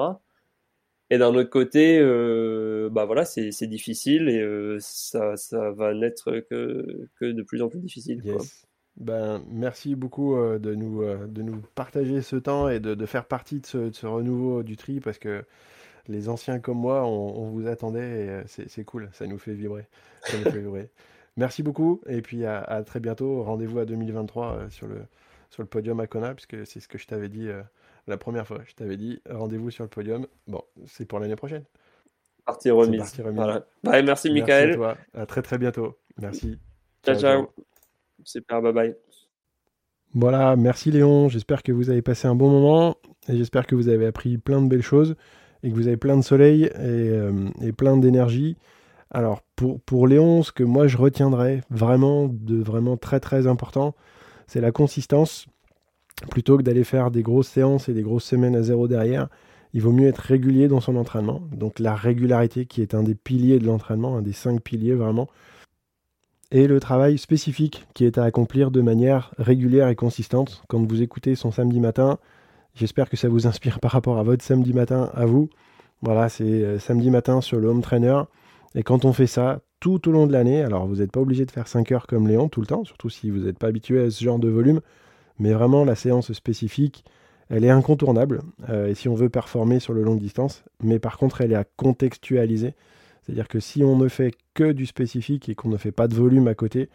Et 1.10 1.18
d'un 1.18 1.34
autre 1.35 1.49
côté, 1.49 1.99
euh, 1.99 2.89
bah 2.91 3.06
voilà, 3.06 3.23
c'est 3.23 3.68
difficile 3.68 4.27
et 4.27 4.41
euh, 4.41 4.77
ça, 4.81 5.38
ça 5.38 5.72
va 5.72 5.94
n'être 5.94 6.39
que, 6.49 7.07
que 7.19 7.26
de 7.26 7.44
plus 7.44 7.61
en 7.61 7.69
plus 7.69 7.80
difficile. 7.80 8.22
Quoi. 8.23 8.38
Ben, 8.98 9.44
merci 9.49 9.95
beaucoup 9.95 10.35
euh, 10.35 10.57
de, 10.57 10.73
nous, 10.73 11.03
de 11.27 11.41
nous 11.44 11.61
partager 11.76 12.22
ce 12.22 12.35
temps 12.35 12.68
et 12.68 12.80
de, 12.80 12.95
de 12.95 13.06
faire 13.06 13.26
partie 13.26 13.61
de 13.61 13.65
ce, 13.68 13.77
de 13.77 13.94
ce 13.94 14.07
renouveau 14.07 14.64
du 14.64 14.76
tri 14.76 14.99
parce 14.99 15.19
que 15.19 15.45
les 16.08 16.30
anciens 16.30 16.60
comme 16.60 16.78
moi, 16.78 17.06
on, 17.06 17.50
vous 17.50 17.68
attendait 17.68 18.26
et 18.26 18.30
euh, 18.30 18.44
c'est 18.48 18.84
cool, 18.84 19.10
ça 19.14 19.28
nous 19.28 19.38
fait 19.38 19.54
vibrer. 19.54 19.88
Merci 21.36 21.62
beaucoup 21.62 22.02
et 22.08 22.22
puis 22.22 22.46
à, 22.46 22.84
très 22.86 23.00
bientôt. 23.00 23.44
Rendez-vous 23.44 23.80
à 23.80 23.86
2023 23.86 24.52
euh, 24.54 24.70
sur, 24.70 24.88
le, 24.88 25.02
sur 25.50 25.62
le 25.62 25.68
podium 25.68 26.00
à 26.00 26.08
Kona, 26.08 26.34
puisque 26.34 26.66
c'est 26.66 26.80
ce 26.80 26.88
que 26.88 26.98
je 26.98 27.06
t'avais 27.06 27.30
dit 27.30 27.48
euh, 27.48 27.62
la 28.08 28.18
première 28.18 28.48
fois. 28.48 28.60
Je 28.66 28.74
t'avais 28.74 28.98
dit 28.98 29.22
rendez-vous 29.30 29.70
sur 29.70 29.84
le 29.84 29.90
podium. 29.90 30.28
Bon, 30.48 30.64
c'est 30.88 31.06
pour 31.06 31.20
l'année 31.20 31.36
prochaine. 31.36 31.64
Partie 32.46 32.72
remise. 32.72 33.00
Partie 33.00 33.22
remise. 33.22 33.36
Voilà. 33.36 33.66
Bye, 33.84 34.04
merci 34.04 34.32
Michael. 34.32 34.72
À, 34.72 34.76
toi. 34.76 34.98
à 35.14 35.26
très 35.26 35.42
très 35.42 35.58
bientôt. 35.58 35.98
Merci. 36.20 36.58
ciao. 37.04 37.20
ciao. 37.20 37.50
Super, 38.24 38.62
bye 38.62 38.74
bye. 38.74 38.96
Voilà, 40.14 40.56
merci 40.56 40.90
Léon, 40.90 41.28
j'espère 41.28 41.62
que 41.62 41.72
vous 41.72 41.90
avez 41.90 42.02
passé 42.02 42.28
un 42.28 42.34
bon 42.34 42.50
moment 42.50 42.96
et 43.28 43.38
j'espère 43.38 43.68
que 43.68 43.76
vous 43.76 43.90
avez 43.90 44.06
appris 44.08 44.38
plein 44.38 44.62
de 44.62 44.68
belles 44.68 44.82
choses 44.82 45.16
et 45.64 45.70
que 45.70 45.76
vous 45.76 45.88
avez 45.88 45.98
plein 45.98 46.18
de 46.18 46.22
soleil 46.22 46.66
et, 46.66 46.70
euh, 46.76 47.32
plein 47.76 47.98
d'énergie. 47.98 48.58
Alors 49.12 49.42
pour, 49.56 49.80
pour 49.82 50.08
Léon, 50.08 50.44
ce 50.44 50.52
que 50.52 50.64
moi 50.64 50.88
je 50.88 50.98
retiendrai 50.98 51.62
vraiment 51.70 52.30
de 52.30 52.62
vraiment 52.62 52.98
très 52.98 53.20
très 53.20 53.48
important, 53.48 53.96
c'est 54.48 54.62
la 54.62 54.72
consistance. 54.72 55.48
Plutôt 56.32 56.58
que 56.58 56.64
d'aller 56.64 56.84
faire 56.84 57.12
des 57.12 57.22
grosses 57.22 57.48
séances 57.48 57.90
et 57.90 57.94
des 57.94 58.02
grosses 58.02 58.26
semaines 58.26 58.56
à 58.56 58.64
zéro 58.64 58.88
derrière, 58.88 59.28
il 59.74 59.82
vaut 59.82 59.92
mieux 59.92 60.08
être 60.08 60.18
régulier 60.18 60.68
dans 60.68 60.82
son 60.82 60.96
entraînement. 60.96 61.42
Donc 61.52 61.80
la 61.80 61.94
régularité 61.94 62.66
qui 62.66 62.82
est 62.82 62.96
un 62.96 63.04
des 63.04 63.16
piliers 63.16 63.60
de 63.60 63.66
l'entraînement, 63.66 64.18
un 64.18 64.22
des 64.24 64.34
cinq 64.34 64.62
piliers 64.62 64.96
vraiment 64.96 65.28
et 66.52 66.68
le 66.68 66.80
travail 66.80 67.18
spécifique 67.18 67.86
qui 67.94 68.06
est 68.06 68.18
à 68.18 68.24
accomplir 68.24 68.72
de 68.72 68.82
manière 68.82 69.34
régulière 69.38 69.90
et 69.90 69.96
consistante. 69.96 70.64
Quand 70.68 70.82
vous 70.82 71.02
écoutez 71.02 71.36
son 71.36 71.52
samedi 71.52 71.80
matin, 71.80 72.20
j'espère 72.78 73.10
que 73.10 73.18
ça 73.18 73.28
vous 73.28 73.48
inspire 73.48 73.80
par 73.80 73.91
rapport 73.91 74.18
à 74.18 74.24
votre 74.24 74.44
samedi 74.44 74.74
matin 74.74 75.10
à 75.14 75.26
vous. 75.26 75.49
Voilà, 76.02 76.30
c'est 76.30 76.44
euh, 76.44 76.80
samedi 76.80 77.10
matin 77.10 77.41
sur 77.41 77.60
le 77.60 77.68
home 77.68 77.82
trainer. 77.82 78.22
Et 78.76 78.84
quand 78.84 79.06
on 79.06 79.14
fait 79.14 79.28
ça 79.28 79.62
tout 79.80 80.08
au 80.08 80.12
long 80.12 80.28
de 80.28 80.34
l'année, 80.34 80.62
alors 80.62 80.86
vous 80.86 80.98
n'êtes 80.98 81.12
pas 81.12 81.20
obligé 81.20 81.45
de 81.45 81.52
faire 81.52 81.68
5 81.68 81.91
heures 81.91 82.08
comme 82.08 82.28
Léon 82.28 82.49
tout 82.49 82.62
le 82.62 82.68
temps, 82.68 82.84
surtout 82.84 83.10
si 83.10 83.30
vous 83.30 83.40
n'êtes 83.40 83.58
pas 83.58 83.68
habitué 83.68 84.04
à 84.04 84.10
ce 84.10 84.24
genre 84.24 84.40
de 84.40 84.49
volume, 84.49 84.82
mais 85.40 85.54
vraiment 85.54 85.86
la 85.86 85.95
séance 85.95 86.32
spécifique, 86.34 87.04
elle 87.49 87.66
est 87.66 87.70
incontournable. 87.70 88.41
Euh, 88.70 88.88
et 88.88 88.94
si 88.94 89.10
on 89.10 89.16
veut 89.16 89.30
performer 89.30 89.80
sur 89.80 89.94
le 89.94 90.04
long 90.04 90.16
distance, 90.16 90.64
mais 90.84 90.99
par 90.99 91.18
contre 91.18 91.41
elle 91.41 91.52
est 91.52 91.56
à 91.56 91.64
contextualiser. 91.64 92.76
C'est-à-dire 93.24 93.48
que 93.48 93.60
si 93.60 93.84
on 93.84 93.98
ne 93.98 94.08
fait 94.08 94.34
que 94.54 94.72
du 94.72 94.86
spécifique 94.86 95.49
et 95.49 95.56
qu'on 95.56 95.70
ne 95.70 95.78
fait 95.78 95.91
pas 95.91 96.08
de 96.08 96.16
volume 96.16 96.48
à 96.48 96.54
côté, 96.54 96.90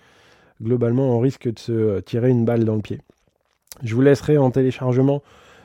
globalement, 0.62 1.16
on 1.16 1.20
risque 1.20 1.52
de 1.52 1.58
se 1.58 2.00
tirer 2.00 2.30
une 2.30 2.44
balle 2.44 2.64
dans 2.64 2.76
le 2.76 2.82
pied. 2.82 3.00
Je 3.82 3.94
vous 3.94 4.00
laisserai 4.00 4.38
en 4.38 4.50
téléchargement 4.50 5.22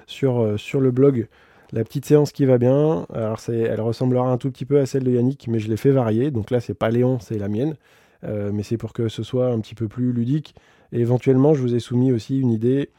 sur, 0.08 0.40
euh, 0.40 0.58
sur 0.58 0.80
le 0.80 0.90
blog 0.92 1.28
la 1.74 1.84
petite 1.84 2.06
séance 2.06 2.32
qui 2.32 2.46
va 2.46 2.58
bien. 2.58 3.06
Alors, 3.14 3.42
elle 3.50 3.82
ressemblera 3.82 4.32
un 4.32 4.38
tout 4.38 4.50
petit 4.50 4.64
peu 4.64 4.80
à 4.80 4.86
celle 4.86 5.04
de 5.04 5.12
Yannick, 5.12 5.50
mais 5.50 5.60
je 5.60 5.68
l'ai 5.68 5.76
fait 5.76 5.92
varier. 5.92 6.32
Donc 6.32 6.50
là, 6.50 6.62
c'est 6.62 6.74
pas 6.74 6.90
Léon, 6.90 7.20
c'est 7.20 7.38
la 7.38 7.50
mienne. 7.50 7.76
Euh, 8.24 8.52
mais 8.54 8.64
c'est 8.64 8.78
pour 8.78 8.94
que 8.94 9.10
ce 9.10 9.22
soit 9.22 9.50
un 9.50 9.60
petit 9.60 9.76
peu 9.76 9.90
plus 9.90 10.14
ludique. 10.14 10.56
Et 10.94 11.02
éventuellement, 11.02 11.54
je 11.54 11.62
vous 11.62 11.76
ai 11.76 11.82
soumis 11.82 12.14
aussi 12.14 12.40
une 12.40 12.52
idée 12.52 12.90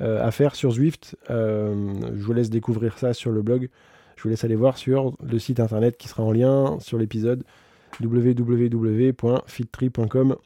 euh, 0.00 0.26
à 0.26 0.30
faire 0.30 0.54
sur 0.54 0.70
Zwift. 0.70 1.18
je 1.28 2.14
vous 2.14 2.32
laisse 2.32 2.48
découvrir 2.48 2.96
ça 2.98 3.12
sur 3.12 3.30
le 3.30 3.42
blog. 3.42 3.68
Je 4.16 4.22
vous 4.22 4.30
laisse 4.30 4.44
aller 4.44 4.56
voir 4.56 4.78
sur 4.78 5.14
le 5.22 5.38
site 5.38 5.60
internet 5.60 5.98
qui 5.98 6.08
sera 6.08 6.22
en 6.22 6.32
lien 6.32 6.78
sur 6.80 6.96
l'épisode 6.96 7.44
www.fittree.com 8.00 10.36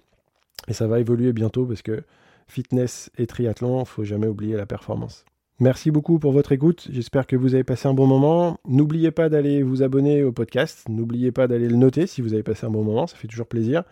et 0.67 0.73
ça 0.73 0.87
va 0.87 1.01
évoluer 1.01 1.33
bientôt 1.33 1.65
parce 1.65 1.83
que 1.83 2.03
fitness 2.47 3.11
et 3.19 3.27
triathlon, 3.27 3.85
faut 3.85 4.05
jamais 4.05 4.27
oublier 4.27 4.57
la 4.57 4.67
performance. 4.67 5.25
Merci 5.61 5.91
beaucoup 5.91 6.19
pour 6.19 6.33
votre 6.33 6.53
écoute. 6.53 6.89
J'espère 6.93 7.27
que 7.27 7.35
vous 7.35 7.55
avez 7.55 7.65
passé 7.65 7.89
un 7.89 7.95
bon 7.95 8.07
moment. 8.07 8.59
N'oubliez 8.69 9.11
pas 9.11 9.29
d'aller 9.29 9.63
vous 9.63 9.83
abonner 9.83 10.23
au 10.23 10.31
podcast. 10.31 10.85
N'oubliez 10.89 11.33
pas 11.33 11.49
d'aller 11.49 11.69
le 11.69 11.77
noter 11.77 12.07
si 12.07 12.23
vous 12.23 12.33
avez 12.33 12.45
passé 12.45 12.67
un 12.67 12.71
bon 12.71 12.85
moment. 12.85 13.07
Ça 13.07 13.17
fait 13.17 13.29
toujours 13.29 13.47
plaisir. 13.47 13.83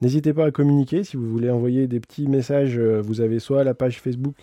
N'hésitez 0.00 0.32
pas 0.32 0.46
à 0.46 0.50
communiquer 0.50 1.04
si 1.04 1.16
vous 1.16 1.28
voulez 1.28 1.50
envoyer 1.50 1.86
des 1.86 2.00
petits 2.00 2.26
messages. 2.28 2.78
Euh, 2.78 3.02
vous 3.02 3.20
avez 3.20 3.38
soit 3.40 3.64
la 3.64 3.74
page 3.74 4.00
Facebook 4.00 4.36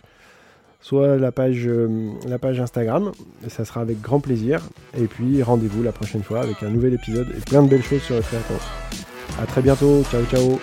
soit 0.84 1.16
la 1.18 1.32
page, 1.32 1.66
euh, 1.66 2.12
Instagram. 2.60 3.12
Ça 3.48 3.66
sera 3.66 3.82
avec 3.82 4.02
grand 4.02 4.20
plaisir. 4.20 4.62
Et 4.96 5.06
puis 5.06 5.42
rendez-vous 5.42 5.82
la 5.82 5.94
prochaine 5.94 6.22
fois 6.22 6.42
avec 6.42 6.62
un 6.62 6.70
nouvel 6.70 6.94
épisode 6.94 7.28
et 7.36 7.40
plein 7.40 7.64
de 7.64 7.70
belles 7.70 7.84
choses 7.84 8.04
sur 8.04 8.16
le. 8.16 8.22
A 9.42 9.46
très 9.48 9.62
bientôt. 9.62 10.04
Ciao 10.04 10.24
ciao. 10.26 10.60